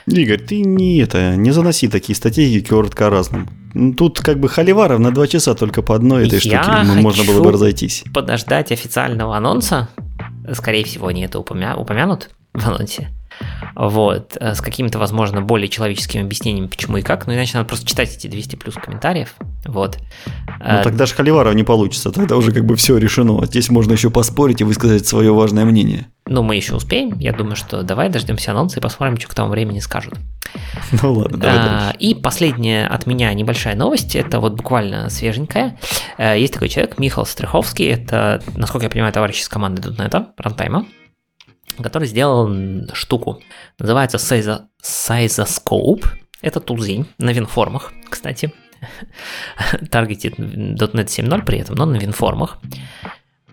Игорь, 0.08 0.40
ты 0.40 0.62
не 0.62 1.00
это, 1.00 1.36
не 1.36 1.52
заноси 1.52 1.88
такие 1.88 2.16
статьи 2.16 2.62
коротко 2.62 3.10
разным. 3.10 3.50
Тут 3.98 4.20
как 4.20 4.40
бы 4.40 4.48
холиваров 4.48 5.00
на 5.00 5.12
два 5.12 5.28
часа 5.28 5.54
только 5.54 5.82
по 5.82 5.96
одной 5.96 6.28
этой 6.28 6.40
Я 6.40 6.64
штуке 6.64 6.84
ну, 6.86 7.02
можно 7.02 7.24
было 7.26 7.44
бы 7.44 7.52
разойтись. 7.52 8.04
подождать 8.14 8.72
официального 8.72 9.36
анонса. 9.36 9.90
Скорее 10.54 10.86
всего, 10.86 11.08
они 11.08 11.24
это 11.24 11.40
упомя... 11.40 11.76
упомянут 11.76 12.30
в 12.54 12.66
анонсе. 12.66 13.10
Вот, 13.76 14.38
э, 14.40 14.56
с 14.56 14.62
какими-то, 14.62 15.00
возможно, 15.00 15.42
более 15.42 15.68
человеческими 15.68 16.24
объяснениями, 16.24 16.68
почему 16.68 16.98
и 16.98 17.02
как, 17.02 17.28
но 17.28 17.34
иначе 17.34 17.58
надо 17.58 17.68
просто 17.68 17.86
читать 17.86 18.16
эти 18.16 18.28
200 18.28 18.56
плюс 18.56 18.76
комментариев, 18.76 19.36
вот. 19.66 19.98
Ну, 20.60 20.84
тогда 20.84 21.06
же 21.06 21.14
Холиваров 21.14 21.54
не 21.56 21.64
получится, 21.64 22.12
тогда 22.12 22.38
уже 22.38 22.52
как 22.52 22.66
бы 22.66 22.76
все 22.76 22.98
решено. 22.98 23.46
Здесь 23.46 23.70
можно 23.70 23.94
еще 23.94 24.10
поспорить 24.10 24.62
и 24.62 24.64
высказать 24.64 25.06
свое 25.06 25.34
важное 25.34 25.66
мнение. 25.66 26.08
Ну, 26.28 26.42
мы 26.42 26.56
еще 26.56 26.76
успеем, 26.76 27.20
я 27.20 27.34
думаю, 27.34 27.56
что 27.56 27.84
давай 27.84 28.10
дождемся 28.10 28.52
анонса 28.52 28.80
и 28.80 28.82
посмотрим, 28.82 29.18
что 29.18 29.28
к 29.28 29.36
тому 29.36 29.52
времени 29.52 29.80
скажут. 29.80 30.16
Ну 31.02 31.14
ладно, 31.14 31.38
давай 31.38 31.58
а, 31.58 31.94
И 32.00 32.16
последняя 32.16 32.88
от 32.88 33.06
меня 33.06 33.34
небольшая 33.34 33.76
новость, 33.76 34.16
это 34.16 34.40
вот 34.40 34.54
буквально 34.54 35.10
свеженькая. 35.10 35.78
Э, 36.18 36.40
есть 36.40 36.54
такой 36.54 36.70
человек, 36.70 36.98
Михаил 36.98 37.26
Стриховский, 37.26 37.88
это, 37.88 38.42
насколько 38.56 38.86
я 38.86 38.90
понимаю, 38.90 39.12
товарищ 39.12 39.42
из 39.42 39.50
команды 39.50 39.82
.NET, 39.82 40.26
рантайма 40.38 40.86
который 41.82 42.08
сделал 42.08 42.50
штуку. 42.94 43.42
Называется 43.80 44.18
Sizoscope. 44.18 46.06
Это 46.42 46.60
тулзень 46.60 47.08
на 47.18 47.32
винформах, 47.32 47.92
кстати. 48.10 48.54
Targeted 49.82 50.36
.NET 50.38 51.08
7.0 51.08 51.42
при 51.44 51.60
этом, 51.60 51.76
но 51.76 51.86
на 51.86 51.96
винформах 51.96 52.60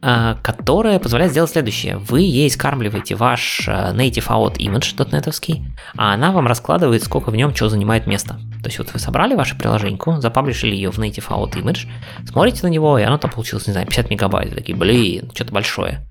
а, 0.05 0.35
которая 0.43 0.99
позволяет 0.99 1.31
сделать 1.31 1.53
следующее. 1.53 1.97
Вы 1.97 2.23
ей 2.23 2.51
скармливаете 2.51 3.15
ваш 3.15 3.69
а, 3.69 3.95
native 3.95 4.27
out 4.27 4.57
image 4.57 4.97
.NET, 4.97 5.63
а 5.97 6.15
она 6.15 6.33
вам 6.33 6.49
раскладывает, 6.49 7.05
сколько 7.05 7.31
в 7.31 7.37
нем 7.37 7.55
что 7.55 7.69
занимает 7.69 8.09
место. 8.09 8.41
То 8.63 8.69
есть 8.69 8.79
вот 8.79 8.93
вы 8.93 8.99
собрали 8.99 9.37
вашу 9.37 9.57
приложеньку, 9.57 10.21
запаблишили 10.21 10.75
ее 10.75 10.91
в 10.91 10.99
native 10.99 11.29
out 11.29 11.53
image, 11.53 11.89
смотрите 12.27 12.65
на 12.65 12.71
него, 12.71 12.99
и 12.99 13.03
оно 13.03 13.17
там 13.17 13.31
получилось, 13.31 13.69
не 13.69 13.73
знаю, 13.75 13.87
50 13.87 14.11
мегабайт. 14.11 14.53
Такие, 14.55 14.77
блин, 14.77 15.31
что-то 15.35 15.53
большое 15.53 16.05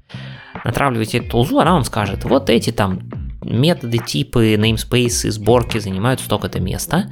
натравливаете 0.64 1.20
эту 1.20 1.30
тулзу, 1.30 1.60
она 1.60 1.74
вам 1.74 1.84
скажет, 1.84 2.24
вот 2.26 2.50
эти 2.50 2.72
там 2.72 3.02
методы, 3.42 3.98
типы, 3.98 4.56
namespace, 4.56 5.32
сборки 5.32 5.80
занимают 5.80 6.20
столько-то 6.20 6.60
места. 6.60 7.10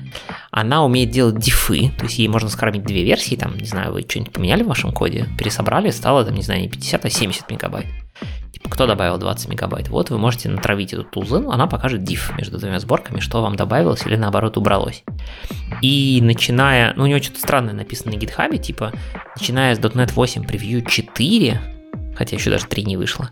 Она 0.51 0.83
умеет 0.83 1.11
делать 1.11 1.37
дифы, 1.37 1.91
то 1.97 2.05
есть 2.05 2.19
ей 2.19 2.27
можно 2.27 2.49
скормить 2.49 2.83
две 2.83 3.03
версии, 3.03 3.35
там, 3.35 3.57
не 3.57 3.65
знаю, 3.65 3.93
вы 3.93 4.05
что-нибудь 4.07 4.33
поменяли 4.33 4.63
в 4.63 4.67
вашем 4.67 4.91
коде, 4.91 5.27
пересобрали, 5.37 5.89
стало, 5.89 6.23
там, 6.23 6.35
не 6.35 6.41
знаю, 6.41 6.61
не 6.61 6.69
50, 6.69 7.05
а 7.05 7.09
70 7.09 7.49
мегабайт. 7.49 7.87
Типа, 8.51 8.69
кто 8.69 8.87
добавил 8.87 9.17
20 9.17 9.49
мегабайт? 9.49 9.89
Вот 9.89 10.09
вы 10.09 10.17
можете 10.17 10.49
натравить 10.49 10.93
эту 10.93 11.03
тулзу, 11.03 11.49
она 11.49 11.67
покажет 11.67 12.01
diff 12.01 12.35
между 12.37 12.59
двумя 12.59 12.79
сборками, 12.79 13.19
что 13.19 13.41
вам 13.41 13.55
добавилось 13.55 14.05
или 14.05 14.15
наоборот 14.15 14.57
убралось. 14.57 15.03
И 15.81 16.19
начиная, 16.21 16.93
ну 16.95 17.03
у 17.03 17.07
него 17.07 17.21
что-то 17.21 17.39
странное 17.39 17.73
написано 17.73 18.11
на 18.13 18.17
GitHub, 18.17 18.55
типа, 18.57 18.91
начиная 19.35 19.75
с 19.75 19.79
.NET 19.79 20.13
8 20.13 20.43
Preview 20.43 20.85
4, 20.85 21.78
хотя 22.15 22.35
еще 22.35 22.49
даже 22.49 22.65
3 22.65 22.83
не 22.83 22.97
вышло, 22.97 23.31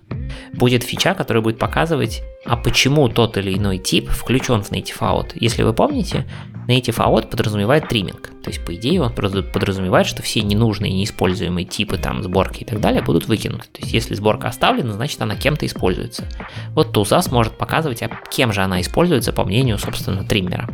будет 0.54 0.84
фича, 0.84 1.14
которая 1.14 1.44
будет 1.44 1.60
показывать, 1.60 2.24
а 2.46 2.56
почему 2.56 3.10
тот 3.10 3.38
или 3.38 3.56
иной 3.58 3.78
тип 3.78 4.10
включен 4.10 4.64
в 4.64 4.72
Native 4.72 5.00
Out. 5.00 5.32
Если 5.36 5.64
вы 5.64 5.74
помните, 5.74 6.26
Native 6.68 6.98
Out 6.98 7.30
подразумевает 7.30 7.88
триминг. 7.88 8.30
То 8.44 8.50
есть, 8.50 8.64
по 8.64 8.76
идее, 8.76 9.02
он 9.02 9.14
подразумевает, 9.14 10.08
что 10.08 10.22
все 10.22 10.42
ненужные, 10.42 10.94
неиспользуемые 10.94 11.66
типы 11.66 11.98
там 11.98 12.24
сборки 12.24 12.64
и 12.64 12.66
так 12.66 12.80
далее 12.80 13.02
будут 13.02 13.28
выкинуты. 13.28 13.68
То 13.72 13.82
есть, 13.82 13.94
если 13.94 14.16
сборка 14.16 14.48
оставлена, 14.48 14.94
значит 14.94 15.22
она 15.22 15.36
кем-то 15.36 15.66
используется. 15.66 16.26
Вот 16.72 16.96
Tuzas 16.96 17.32
может 17.32 17.58
показывать, 17.58 18.02
а 18.04 18.10
кем 18.32 18.54
же 18.54 18.62
она 18.62 18.82
используется, 18.82 19.34
по 19.34 19.44
мнению, 19.44 19.78
собственно, 19.78 20.24
триммера. 20.24 20.70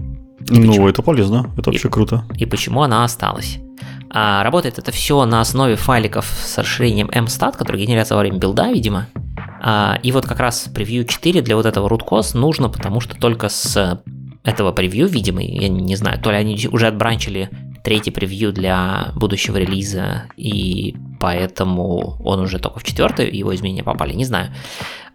И 0.50 0.60
ну, 0.60 0.68
почему? 0.68 0.88
это 0.90 1.02
полезно, 1.02 1.52
это 1.58 1.70
вообще 1.70 1.88
и, 1.88 1.92
круто. 1.92 2.26
И 2.38 2.46
почему 2.46 2.82
она 2.82 3.04
осталась. 3.04 3.60
А, 4.10 4.44
работает 4.44 4.78
это 4.78 4.92
все 4.92 5.26
на 5.26 5.42
основе 5.42 5.76
файликов 5.76 6.26
с 6.26 6.58
расширением 6.58 7.10
mstat, 7.10 7.58
который 7.58 7.82
генерируется 7.82 8.16
во 8.16 8.22
время 8.22 8.38
билда, 8.38 8.72
видимо. 8.72 9.08
А, 9.62 9.98
и 10.04 10.12
вот 10.12 10.26
как 10.26 10.40
раз 10.40 10.70
превью 10.74 11.06
4 11.06 11.42
для 11.42 11.56
вот 11.56 11.66
этого 11.66 11.88
root 11.88 12.38
нужно, 12.38 12.70
потому 12.70 13.00
что 13.00 13.16
только 13.16 13.50
с 13.50 14.02
этого 14.44 14.72
превью, 14.72 15.08
видимо, 15.08 15.42
я 15.42 15.70
не 15.70 15.96
знаю, 15.96 16.20
то 16.20 16.32
ли 16.32 16.38
они 16.38 16.68
уже 16.72 16.88
отбранчили 16.88 17.50
третий 17.84 18.12
превью 18.12 18.54
для 18.54 19.12
будущего 19.16 19.58
релиза, 19.58 20.24
и 20.38 20.96
поэтому 21.20 22.18
он 22.24 22.42
уже 22.42 22.60
только 22.60 22.80
в 22.80 22.84
четвертый, 22.84 23.36
его 23.36 23.54
изменения 23.56 23.84
попали, 23.84 24.14
не 24.14 24.26
знаю. 24.26 24.54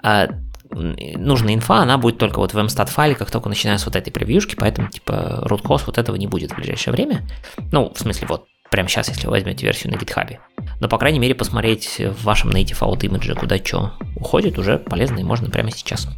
А, 0.03 0.29
нужная 0.71 1.55
инфа, 1.55 1.83
она 1.83 1.99
будет 1.99 2.19
только 2.19 2.39
вот 2.39 2.53
в 2.53 2.59
mstat 2.59 2.89
файле, 2.89 3.15
как 3.15 3.31
только 3.31 3.49
начиная 3.49 3.79
с 3.79 3.87
вот 3.87 3.97
этой 3.97 4.11
превьюшки, 4.11 4.55
поэтому 4.55 4.89
типа 4.89 5.45
root 5.45 5.63
вот 5.67 5.99
этого 5.99 6.17
не 6.17 6.27
будет 6.27 6.53
в 6.53 6.57
ближайшее 6.57 6.93
время. 6.93 7.23
Ну, 7.71 7.93
в 7.95 7.99
смысле, 7.99 8.27
вот 8.29 8.47
прямо 8.71 8.89
сейчас, 8.89 9.09
если 9.09 9.27
вы 9.27 9.33
возьмете 9.33 9.67
версию 9.67 9.93
на 9.93 9.97
GitHub. 9.97 10.39
Но, 10.81 10.89
по 10.89 10.99
крайней 10.99 11.19
мере, 11.19 11.35
посмотреть 11.35 11.99
в 11.99 12.25
вашем 12.25 12.51
native 12.51 12.79
out 12.81 13.01
image, 13.01 13.35
куда 13.35 13.59
что 13.59 13.93
уходит, 14.17 14.59
уже 14.59 14.79
полезно 14.79 15.19
и 15.19 15.25
можно 15.25 15.51
прямо 15.51 15.71
сейчас. 15.71 16.09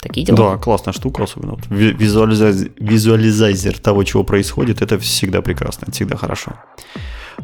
Такие 0.00 0.26
дела. 0.26 0.36
Да, 0.36 0.56
классная 0.58 0.92
штука, 0.92 1.24
особенно 1.24 1.52
вот 1.52 1.62
визуализайзер, 1.70 3.78
того, 3.78 4.04
чего 4.04 4.22
происходит, 4.22 4.82
это 4.82 4.98
всегда 4.98 5.40
прекрасно, 5.40 5.84
это 5.84 5.92
всегда 5.92 6.16
хорошо. 6.16 6.52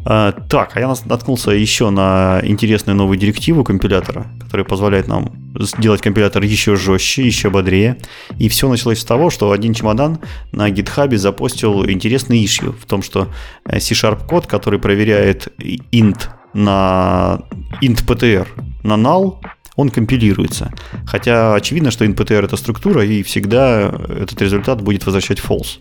А, 0.04 0.32
так, 0.32 0.76
а 0.76 0.80
я 0.80 0.94
наткнулся 1.04 1.50
еще 1.50 1.90
на 1.90 2.40
интересную 2.42 2.96
новую 2.96 3.18
директиву 3.18 3.64
компилятора, 3.64 4.26
которая 4.40 4.64
позволяет 4.64 5.08
нам 5.08 5.32
сделать 5.58 6.00
компилятор 6.00 6.42
еще 6.42 6.76
жестче, 6.76 7.26
еще 7.26 7.50
бодрее. 7.50 7.98
И 8.38 8.48
все 8.48 8.68
началось 8.68 9.00
с 9.00 9.04
того, 9.04 9.30
что 9.30 9.52
один 9.52 9.74
чемодан 9.74 10.18
на 10.52 10.70
GitHub 10.70 11.16
запостил 11.16 11.88
интересный 11.88 12.42
issue 12.42 12.72
в 12.72 12.86
том, 12.86 13.02
что 13.02 13.28
э, 13.64 13.80
C-Sharp 13.80 14.26
код, 14.26 14.46
который 14.46 14.78
проверяет 14.78 15.48
int 15.58 16.28
на 16.52 17.40
int 17.80 18.04
PTR 18.04 18.46
на 18.82 18.94
null, 18.94 19.38
он 19.80 19.90
компилируется. 19.90 20.72
Хотя 21.06 21.54
очевидно, 21.54 21.90
что 21.90 22.04
NPTR 22.04 22.44
это 22.44 22.56
структура, 22.56 23.04
и 23.04 23.22
всегда 23.22 23.92
этот 24.08 24.40
результат 24.42 24.82
будет 24.82 25.06
возвращать 25.06 25.38
false, 25.38 25.78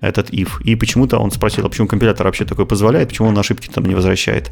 этот 0.00 0.30
if. 0.30 0.62
И 0.64 0.76
почему-то 0.76 1.18
он 1.18 1.30
спросил, 1.30 1.66
а 1.66 1.68
почему 1.68 1.88
компилятор 1.88 2.26
вообще 2.26 2.44
такое 2.44 2.66
позволяет, 2.66 3.08
почему 3.08 3.28
он 3.28 3.38
ошибки 3.38 3.68
там 3.68 3.84
не 3.84 3.94
возвращает. 3.94 4.50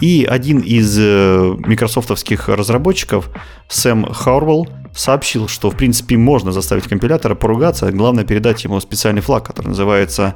И 0.00 0.26
один 0.28 0.60
из 0.60 0.96
э, 0.98 1.54
микрософтовских 1.66 2.48
разработчиков, 2.48 3.30
Сэм 3.68 4.12
Хаурвелл, 4.12 4.68
сообщил, 4.94 5.48
что 5.48 5.70
в 5.70 5.76
принципе 5.76 6.16
можно 6.16 6.52
заставить 6.52 6.84
компилятора 6.84 7.34
поругаться, 7.34 7.90
главное 7.92 8.24
передать 8.24 8.64
ему 8.64 8.80
специальный 8.80 9.20
флаг, 9.20 9.46
который 9.46 9.68
называется 9.68 10.34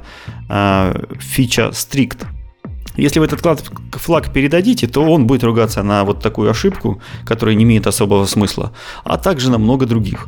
э, 0.49 0.93
feature 1.35 1.71
strict. 1.71 2.25
Если 2.95 3.19
вы 3.19 3.25
этот 3.25 3.41
флаг 3.91 4.31
передадите, 4.31 4.87
то 4.87 5.01
он 5.03 5.27
будет 5.27 5.43
ругаться 5.43 5.83
на 5.83 6.03
вот 6.03 6.21
такую 6.21 6.49
ошибку, 6.49 7.01
которая 7.25 7.55
не 7.55 7.63
имеет 7.63 7.87
особого 7.87 8.25
смысла, 8.25 8.71
а 9.03 9.17
также 9.17 9.49
на 9.49 9.57
много 9.57 9.85
других. 9.85 10.27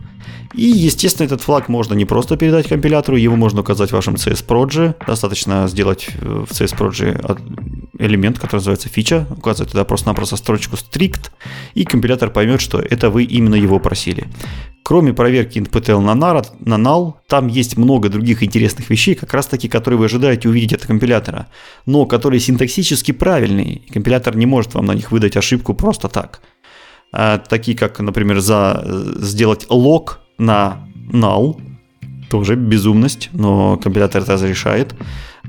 И, 0.54 0.64
естественно, 0.64 1.26
этот 1.26 1.42
флаг 1.42 1.68
можно 1.68 1.94
не 1.94 2.06
просто 2.06 2.38
передать 2.38 2.68
компилятору, 2.68 3.18
его 3.18 3.36
можно 3.36 3.62
указать 3.62 3.90
в 3.90 3.94
вашем 3.94 4.16
CS-Proje. 4.16 4.96
Достаточно 5.06 5.68
сделать 5.68 6.10
в 6.22 6.50
CS-Proje 6.50 7.92
элемент, 8.00 8.40
который 8.40 8.58
называется 8.58 8.90
фича, 8.90 9.28
указать 9.30 9.72
туда 9.72 9.84
просто-напросто 9.84 10.38
строчку 10.38 10.78
strict, 10.78 11.32
и 11.74 11.84
компилятор 11.84 12.30
поймет, 12.30 12.62
что 12.62 12.80
это 12.80 13.10
вы 13.10 13.24
именно 13.24 13.56
его 13.56 13.80
просили. 13.80 14.28
Кроме 14.84 15.14
проверки 15.14 15.58
NPTL 15.58 16.00
на, 16.00 16.12
NAR, 16.12 16.46
на 16.60 16.76
null, 16.76 17.16
там 17.28 17.48
есть 17.48 17.76
много 17.76 18.08
других 18.08 18.44
интересных 18.44 18.90
вещей, 18.90 19.16
как 19.16 19.34
раз 19.34 19.48
таки, 19.48 19.68
которые 19.68 19.98
вы 19.98 20.06
ожидаете 20.06 20.48
увидеть 20.48 20.74
от 20.74 20.86
компилятора, 20.86 21.48
но 21.88 22.06
которые 22.06 22.40
синтаксически 22.56 23.12
правильные. 23.12 23.82
Компилятор 23.94 24.38
не 24.38 24.46
может 24.46 24.76
вам 24.76 24.86
на 24.86 24.94
них 24.94 25.12
выдать 25.12 25.36
ошибку 25.36 25.74
просто 25.74 26.08
так. 26.08 26.42
А, 27.12 27.38
такие 27.38 27.78
как, 27.78 28.00
например, 28.00 28.40
за 28.40 28.84
сделать 29.20 29.66
лог 29.70 30.22
на 30.38 30.88
null, 31.12 31.62
тоже 32.30 32.56
безумность, 32.56 33.30
но 33.34 33.78
компилятор 33.78 34.24
это 34.24 34.34
разрешает. 34.34 34.96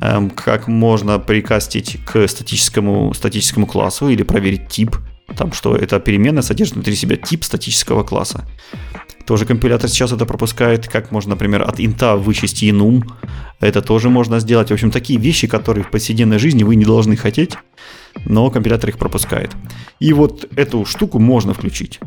Эм, 0.00 0.30
как 0.30 0.68
можно 0.68 1.18
прикастить 1.18 1.98
к 2.04 2.26
статическому, 2.28 3.14
статическому 3.14 3.66
классу 3.66 4.08
или 4.08 4.24
проверить 4.24 4.68
тип, 4.68 4.96
там, 5.36 5.52
что 5.52 5.76
эта 5.76 6.00
переменная 6.00 6.42
содержит 6.42 6.74
внутри 6.74 6.96
себя 6.96 7.16
тип 7.16 7.44
статического 7.44 8.02
класса. 8.02 8.44
Тоже 9.26 9.44
компилятор 9.44 9.90
сейчас 9.90 10.12
это 10.12 10.24
пропускает, 10.24 10.86
как 10.86 11.10
можно, 11.10 11.30
например, 11.30 11.62
от 11.62 11.80
инта 11.80 12.16
вычесть 12.16 12.62
enum. 12.62 13.02
Это 13.58 13.82
тоже 13.82 14.08
можно 14.08 14.38
сделать. 14.38 14.70
В 14.70 14.74
общем, 14.74 14.90
такие 14.90 15.18
вещи, 15.18 15.48
которые 15.48 15.82
в 15.82 15.90
повседневной 15.90 16.38
жизни 16.38 16.62
вы 16.62 16.76
не 16.76 16.84
должны 16.84 17.16
хотеть, 17.16 17.56
но 18.24 18.48
компилятор 18.50 18.90
их 18.90 18.98
пропускает. 18.98 19.50
И 19.98 20.12
вот 20.12 20.48
эту 20.56 20.84
штуку 20.84 21.18
можно 21.18 21.54
включить. 21.54 21.98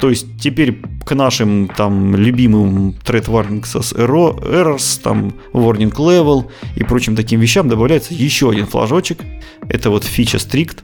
То 0.00 0.10
есть 0.10 0.40
теперь 0.40 0.80
к 1.04 1.14
нашим 1.14 1.68
там 1.68 2.14
любимым 2.14 2.90
thread 3.04 3.26
warnings 3.26 3.74
errors, 3.94 5.00
там 5.02 5.34
warning 5.52 5.92
level 5.92 6.46
и 6.76 6.84
прочим 6.84 7.16
таким 7.16 7.40
вещам 7.40 7.68
добавляется 7.68 8.14
еще 8.14 8.50
один 8.50 8.66
флажочек. 8.66 9.20
Это 9.68 9.90
вот 9.90 10.04
фича 10.04 10.38
strict. 10.38 10.78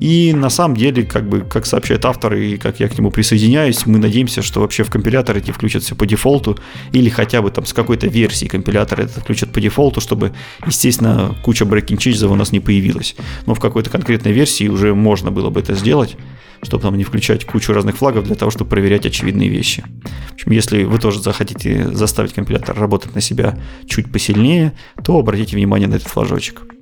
И 0.00 0.32
на 0.32 0.50
самом 0.50 0.76
деле, 0.76 1.04
как 1.04 1.28
бы, 1.28 1.40
как 1.40 1.66
сообщает 1.66 2.04
автор, 2.04 2.34
и 2.34 2.56
как 2.56 2.80
я 2.80 2.88
к 2.88 2.98
нему 2.98 3.10
присоединяюсь, 3.10 3.86
мы 3.86 3.98
надеемся, 3.98 4.42
что 4.42 4.60
вообще 4.60 4.84
в 4.84 4.90
компилятор 4.90 5.36
эти 5.36 5.50
включат 5.50 5.82
все 5.82 5.94
по 5.94 6.06
дефолту, 6.06 6.58
или 6.92 7.08
хотя 7.08 7.42
бы 7.42 7.50
там 7.50 7.64
с 7.66 7.72
какой-то 7.72 8.06
версии 8.06 8.46
компилятора 8.46 9.02
это 9.02 9.20
включат 9.20 9.52
по 9.52 9.60
дефолту, 9.60 10.00
чтобы, 10.00 10.32
естественно, 10.66 11.34
куча 11.42 11.64
changes 11.64 12.26
у 12.26 12.34
нас 12.34 12.52
не 12.52 12.60
появилась. 12.60 13.16
Но 13.46 13.54
в 13.54 13.60
какой-то 13.60 13.90
конкретной 13.90 14.32
версии 14.32 14.68
уже 14.68 14.94
можно 14.94 15.30
было 15.30 15.50
бы 15.50 15.60
это 15.60 15.74
сделать, 15.74 16.16
чтобы 16.62 16.82
там 16.82 16.96
не 16.96 17.04
включать 17.04 17.44
кучу 17.44 17.72
разных 17.72 17.96
флагов 17.96 18.24
для 18.24 18.34
того, 18.34 18.50
чтобы 18.50 18.70
проверять 18.70 19.06
очевидные 19.06 19.48
вещи. 19.48 19.84
В 20.30 20.34
общем, 20.34 20.52
если 20.52 20.84
вы 20.84 20.98
тоже 20.98 21.20
захотите 21.20 21.90
заставить 21.92 22.32
компилятор 22.32 22.78
работать 22.78 23.14
на 23.14 23.20
себя 23.20 23.58
чуть 23.86 24.10
посильнее, 24.10 24.72
то 25.04 25.18
обратите 25.18 25.56
внимание 25.56 25.88
на 25.88 25.94
этот 25.94 26.08
флажочек. 26.08 26.73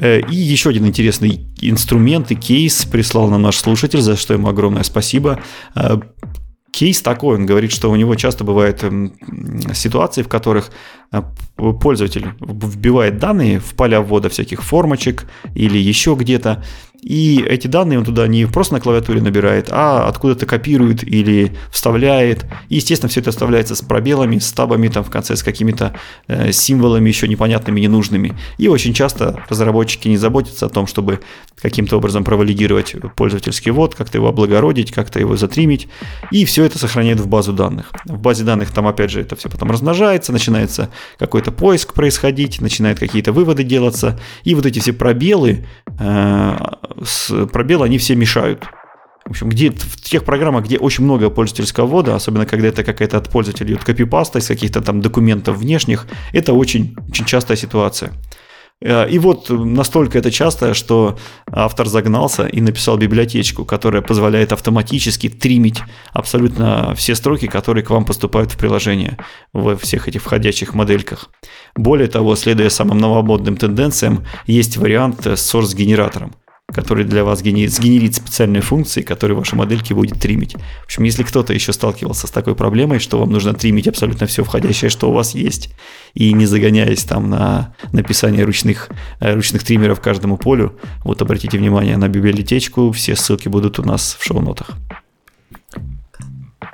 Э, 0.00 0.20
и 0.20 0.34
еще 0.34 0.70
один 0.70 0.86
интересный 0.86 1.46
инструмент 1.60 2.30
и 2.30 2.34
кейс 2.34 2.84
прислал 2.84 3.28
нам 3.28 3.42
наш 3.42 3.56
слушатель, 3.56 4.00
за 4.00 4.16
что 4.16 4.34
ему 4.34 4.48
огромное 4.48 4.82
спасибо. 4.82 5.40
Э, 5.74 5.98
кейс 6.72 7.02
такой, 7.02 7.36
он 7.36 7.46
говорит, 7.46 7.72
что 7.72 7.90
у 7.90 7.96
него 7.96 8.14
часто 8.14 8.44
бывают 8.44 8.82
эм, 8.82 9.12
ситуации, 9.74 10.22
в 10.22 10.28
которых 10.28 10.70
пользователь 11.56 12.26
вбивает 12.40 13.18
данные 13.18 13.58
в 13.58 13.74
поля 13.74 14.00
ввода 14.00 14.28
всяких 14.28 14.62
формочек 14.62 15.24
или 15.54 15.78
еще 15.78 16.14
где-то, 16.18 16.62
и 17.02 17.42
эти 17.48 17.66
данные 17.66 17.98
он 17.98 18.04
туда 18.04 18.26
не 18.26 18.46
просто 18.46 18.74
на 18.74 18.80
клавиатуре 18.80 19.22
набирает, 19.22 19.68
а 19.70 20.06
откуда-то 20.06 20.46
копирует 20.46 21.02
или 21.02 21.56
вставляет. 21.70 22.44
И, 22.68 22.76
естественно, 22.76 23.08
все 23.08 23.20
это 23.20 23.30
вставляется 23.30 23.74
с 23.74 23.80
пробелами, 23.80 24.38
с 24.38 24.52
табами 24.52 24.88
там 24.88 25.04
в 25.04 25.10
конце, 25.10 25.36
с 25.36 25.42
какими-то 25.42 25.94
э, 26.28 26.52
символами 26.52 27.08
еще 27.08 27.26
непонятными, 27.26 27.80
ненужными. 27.80 28.34
И 28.58 28.68
очень 28.68 28.92
часто 28.92 29.42
разработчики 29.48 30.08
не 30.08 30.18
заботятся 30.18 30.66
о 30.66 30.68
том, 30.68 30.86
чтобы 30.86 31.20
каким-то 31.60 31.96
образом 31.96 32.24
провалидировать 32.24 32.94
пользовательский 33.16 33.72
ввод, 33.72 33.94
как-то 33.94 34.18
его 34.18 34.28
облагородить, 34.28 34.92
как-то 34.92 35.20
его 35.20 35.36
затримить. 35.36 35.88
И 36.30 36.44
все 36.44 36.64
это 36.64 36.78
сохраняет 36.78 37.20
в 37.20 37.26
базу 37.26 37.52
данных. 37.52 37.92
В 38.04 38.18
базе 38.18 38.44
данных 38.44 38.72
там, 38.72 38.86
опять 38.86 39.10
же, 39.10 39.20
это 39.20 39.36
все 39.36 39.48
потом 39.48 39.70
размножается, 39.70 40.32
начинается 40.32 40.90
какой-то 41.18 41.52
поиск 41.52 41.94
происходить, 41.94 42.60
начинают 42.60 42.98
какие-то 42.98 43.32
выводы 43.32 43.64
делаться. 43.64 44.18
И 44.44 44.54
вот 44.54 44.66
эти 44.66 44.78
все 44.78 44.92
пробелы 44.92 45.66
э, 45.98 46.56
с 47.04 47.46
пробела, 47.46 47.84
они 47.84 47.98
все 47.98 48.14
мешают. 48.14 48.64
В 49.26 49.30
общем, 49.30 49.48
где, 49.48 49.70
в 49.70 49.96
тех 50.00 50.24
программах, 50.24 50.64
где 50.64 50.78
очень 50.78 51.04
много 51.04 51.30
пользовательского 51.30 51.86
ввода, 51.86 52.16
особенно 52.16 52.46
когда 52.46 52.68
это 52.68 52.82
какая-то 52.82 53.18
от 53.18 53.28
пользователя 53.28 53.68
идет 53.68 53.84
копипаста 53.84 54.38
из 54.38 54.48
каких-то 54.48 54.80
там 54.80 55.00
документов 55.00 55.58
внешних, 55.58 56.06
это 56.32 56.52
очень, 56.52 56.96
очень 57.08 57.26
частая 57.26 57.56
ситуация. 57.56 58.12
Э, 58.82 59.08
и 59.08 59.18
вот 59.18 59.50
настолько 59.50 60.18
это 60.18 60.30
часто, 60.30 60.74
что 60.74 61.18
автор 61.50 61.86
загнался 61.86 62.46
и 62.46 62.60
написал 62.60 62.96
библиотечку, 62.96 63.64
которая 63.64 64.02
позволяет 64.02 64.52
автоматически 64.52 65.28
тримить 65.28 65.80
абсолютно 66.12 66.94
все 66.94 67.14
строки, 67.14 67.46
которые 67.46 67.84
к 67.84 67.90
вам 67.90 68.04
поступают 68.04 68.52
в 68.52 68.58
приложение 68.58 69.18
во 69.52 69.76
всех 69.76 70.08
этих 70.08 70.22
входящих 70.22 70.74
модельках. 70.74 71.30
Более 71.76 72.08
того, 72.08 72.36
следуя 72.36 72.70
самым 72.70 72.98
новомодным 72.98 73.56
тенденциям, 73.56 74.24
есть 74.46 74.76
вариант 74.76 75.26
с 75.26 75.54
source-генератором 75.54 76.34
который 76.72 77.04
для 77.04 77.24
вас 77.24 77.42
генерит, 77.42 77.72
сгенерит 77.72 78.14
специальные 78.14 78.62
функции, 78.62 79.02
которые 79.02 79.36
ваши 79.36 79.56
модельки 79.56 79.92
будет 79.92 80.20
тримить. 80.20 80.54
В 80.54 80.84
общем, 80.84 81.04
если 81.04 81.22
кто-то 81.22 81.52
еще 81.52 81.72
сталкивался 81.72 82.26
с 82.26 82.30
такой 82.30 82.54
проблемой, 82.54 82.98
что 82.98 83.18
вам 83.18 83.30
нужно 83.30 83.54
тримить 83.54 83.88
абсолютно 83.88 84.26
все 84.26 84.44
входящее, 84.44 84.90
что 84.90 85.10
у 85.10 85.12
вас 85.12 85.34
есть, 85.34 85.74
и 86.14 86.32
не 86.32 86.46
загоняясь 86.46 87.04
там 87.04 87.30
на 87.30 87.74
написание 87.92 88.44
ручных, 88.44 88.88
э, 89.20 89.34
ручных 89.34 89.64
триммеров 89.64 90.00
каждому 90.00 90.36
полю, 90.36 90.78
вот 91.04 91.22
обратите 91.22 91.58
внимание 91.58 91.96
на 91.96 92.08
библиотечку, 92.08 92.90
все 92.92 93.16
ссылки 93.16 93.48
будут 93.48 93.78
у 93.78 93.82
нас 93.82 94.16
в 94.18 94.24
шоу-нотах. 94.24 94.70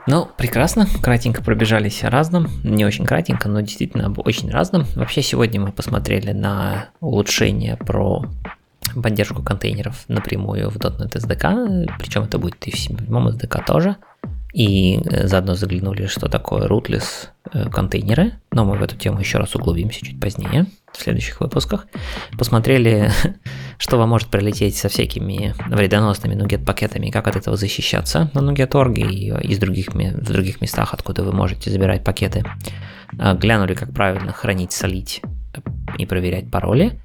Ну, 0.09 0.29
прекрасно, 0.37 0.87
кратенько 1.03 1.43
пробежались 1.43 2.05
о 2.05 2.11
разном, 2.11 2.49
не 2.63 2.85
очень 2.85 3.05
кратенько, 3.05 3.49
но 3.49 3.61
действительно 3.61 4.07
об 4.07 4.25
очень 4.25 4.51
разном. 4.51 4.87
Вообще 4.95 5.21
сегодня 5.21 5.61
мы 5.61 5.73
посмотрели 5.73 6.31
на 6.31 6.91
улучшение 7.01 7.77
про 7.77 8.25
поддержку 8.95 9.43
контейнеров 9.43 10.05
напрямую 10.09 10.71
в 10.71 10.77
.NET 10.77 11.13
SDK, 11.13 11.93
причем 11.99 12.23
это 12.23 12.39
будет 12.39 12.67
и 12.67 12.71
в 12.71 12.79
седьмом 12.79 13.29
SDK 13.29 13.65
тоже. 13.67 13.97
И 14.57 15.01
э, 15.05 15.27
заодно 15.27 15.55
заглянули, 15.55 16.07
что 16.07 16.29
такое 16.29 16.67
rootless 16.67 17.29
э, 17.53 17.69
контейнеры, 17.69 18.33
но 18.51 18.65
мы 18.65 18.79
в 18.79 18.83
эту 18.83 18.97
тему 18.97 19.21
еще 19.21 19.37
раз 19.37 19.55
углубимся 19.55 20.03
чуть 20.03 20.19
позднее, 20.19 20.65
в 20.93 21.03
следующих 21.03 21.41
выпусках. 21.41 21.87
Посмотрели, 22.39 23.11
что 23.79 23.99
вам 23.99 24.09
может 24.09 24.29
прилететь 24.29 24.77
со 24.77 24.89
всякими 24.89 25.55
вредоносными 25.69 26.35
NuGet 26.35 26.65
пакетами, 26.65 27.11
как 27.11 27.29
от 27.29 27.37
этого 27.37 27.59
защищаться 27.59 28.31
на 28.33 28.39
NuGet.org 28.39 28.99
и 28.99 29.29
из 29.43 29.59
других, 29.59 29.89
в 29.89 30.33
других 30.33 30.63
местах, 30.63 30.95
откуда 30.95 31.23
вы 31.23 31.33
можете 31.33 31.71
забирать 31.71 32.03
пакеты. 32.03 32.43
Глянули, 33.13 33.75
как 33.75 33.93
правильно 33.93 34.33
хранить, 34.33 34.73
солить 34.73 35.21
и 35.99 36.07
проверять 36.07 36.51
пароли 36.51 36.99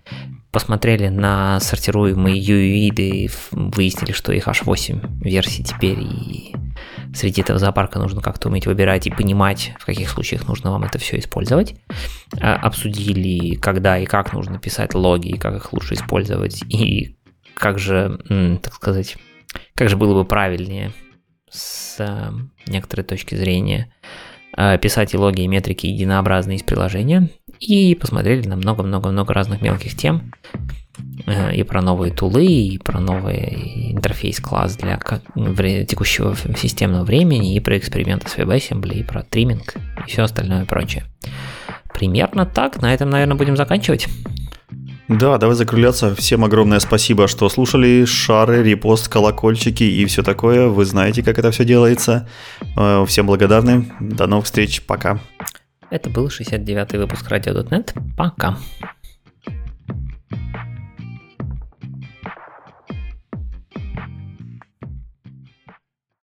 посмотрели 0.51 1.07
на 1.07 1.59
сортируемые 1.59 2.41
UUID 2.41 3.31
выяснили, 3.51 4.11
что 4.11 4.33
их 4.33 4.47
аж 4.47 4.63
8 4.63 5.21
версий 5.21 5.63
теперь, 5.63 5.99
и 5.99 6.53
среди 7.13 7.41
этого 7.41 7.57
зоопарка 7.57 7.99
нужно 7.99 8.21
как-то 8.21 8.49
уметь 8.49 8.67
выбирать 8.67 9.07
и 9.07 9.11
понимать, 9.11 9.73
в 9.79 9.85
каких 9.85 10.09
случаях 10.09 10.47
нужно 10.47 10.71
вам 10.71 10.83
это 10.83 10.99
все 10.99 11.19
использовать. 11.19 11.75
А, 12.39 12.55
обсудили, 12.55 13.55
когда 13.55 13.97
и 13.97 14.05
как 14.05 14.33
нужно 14.33 14.59
писать 14.59 14.93
логи, 14.93 15.29
и 15.29 15.37
как 15.37 15.55
их 15.55 15.71
лучше 15.73 15.93
использовать, 15.93 16.61
и 16.63 17.17
как 17.53 17.79
же, 17.79 18.19
так 18.61 18.73
сказать, 18.73 19.17
как 19.75 19.89
же 19.89 19.97
было 19.97 20.13
бы 20.13 20.25
правильнее 20.25 20.91
с 21.49 21.97
э, 21.99 22.31
некоторой 22.65 23.03
точки 23.03 23.35
зрения 23.35 23.93
писать 24.81 25.13
и 25.13 25.17
логи, 25.17 25.41
и 25.41 25.47
метрики 25.47 25.87
единообразные 25.87 26.57
из 26.57 26.63
приложения 26.63 27.29
и 27.61 27.95
посмотрели 27.95 28.47
на 28.47 28.55
много-много-много 28.55 29.33
разных 29.33 29.61
мелких 29.61 29.95
тем, 29.95 30.33
э, 31.27 31.55
и 31.55 31.63
про 31.63 31.81
новые 31.81 32.11
тулы, 32.11 32.45
и 32.45 32.77
про 32.79 32.99
новый 32.99 33.91
интерфейс-класс 33.91 34.77
для 34.77 35.85
текущего 35.85 36.35
системного 36.57 37.05
времени, 37.05 37.55
и 37.55 37.59
про 37.59 37.77
эксперименты 37.77 38.27
с 38.27 38.35
WebAssembly, 38.35 38.99
и 38.99 39.03
про 39.03 39.21
триминг, 39.23 39.75
и 40.05 40.09
все 40.09 40.23
остальное 40.23 40.65
прочее. 40.65 41.05
Примерно 41.93 42.45
так. 42.45 42.81
На 42.81 42.93
этом, 42.93 43.11
наверное, 43.11 43.37
будем 43.37 43.55
заканчивать. 43.55 44.07
Да, 45.07 45.37
давай 45.37 45.55
закругляться. 45.55 46.15
Всем 46.15 46.43
огромное 46.43 46.79
спасибо, 46.79 47.27
что 47.27 47.49
слушали. 47.49 48.05
Шары, 48.05 48.63
репост, 48.63 49.09
колокольчики 49.09 49.83
и 49.83 50.05
все 50.05 50.23
такое. 50.23 50.67
Вы 50.67 50.85
знаете, 50.85 51.23
как 51.23 51.37
это 51.37 51.51
все 51.51 51.65
делается. 51.65 52.27
Э, 52.77 53.05
всем 53.05 53.27
благодарны. 53.27 53.91
До 53.99 54.27
новых 54.27 54.45
встреч. 54.45 54.81
Пока. 54.83 55.19
Это 55.89 56.09
был 56.09 56.27
69-й 56.27 56.97
выпуск 56.97 57.29
Radio.net. 57.29 57.91
Пока. 58.15 58.57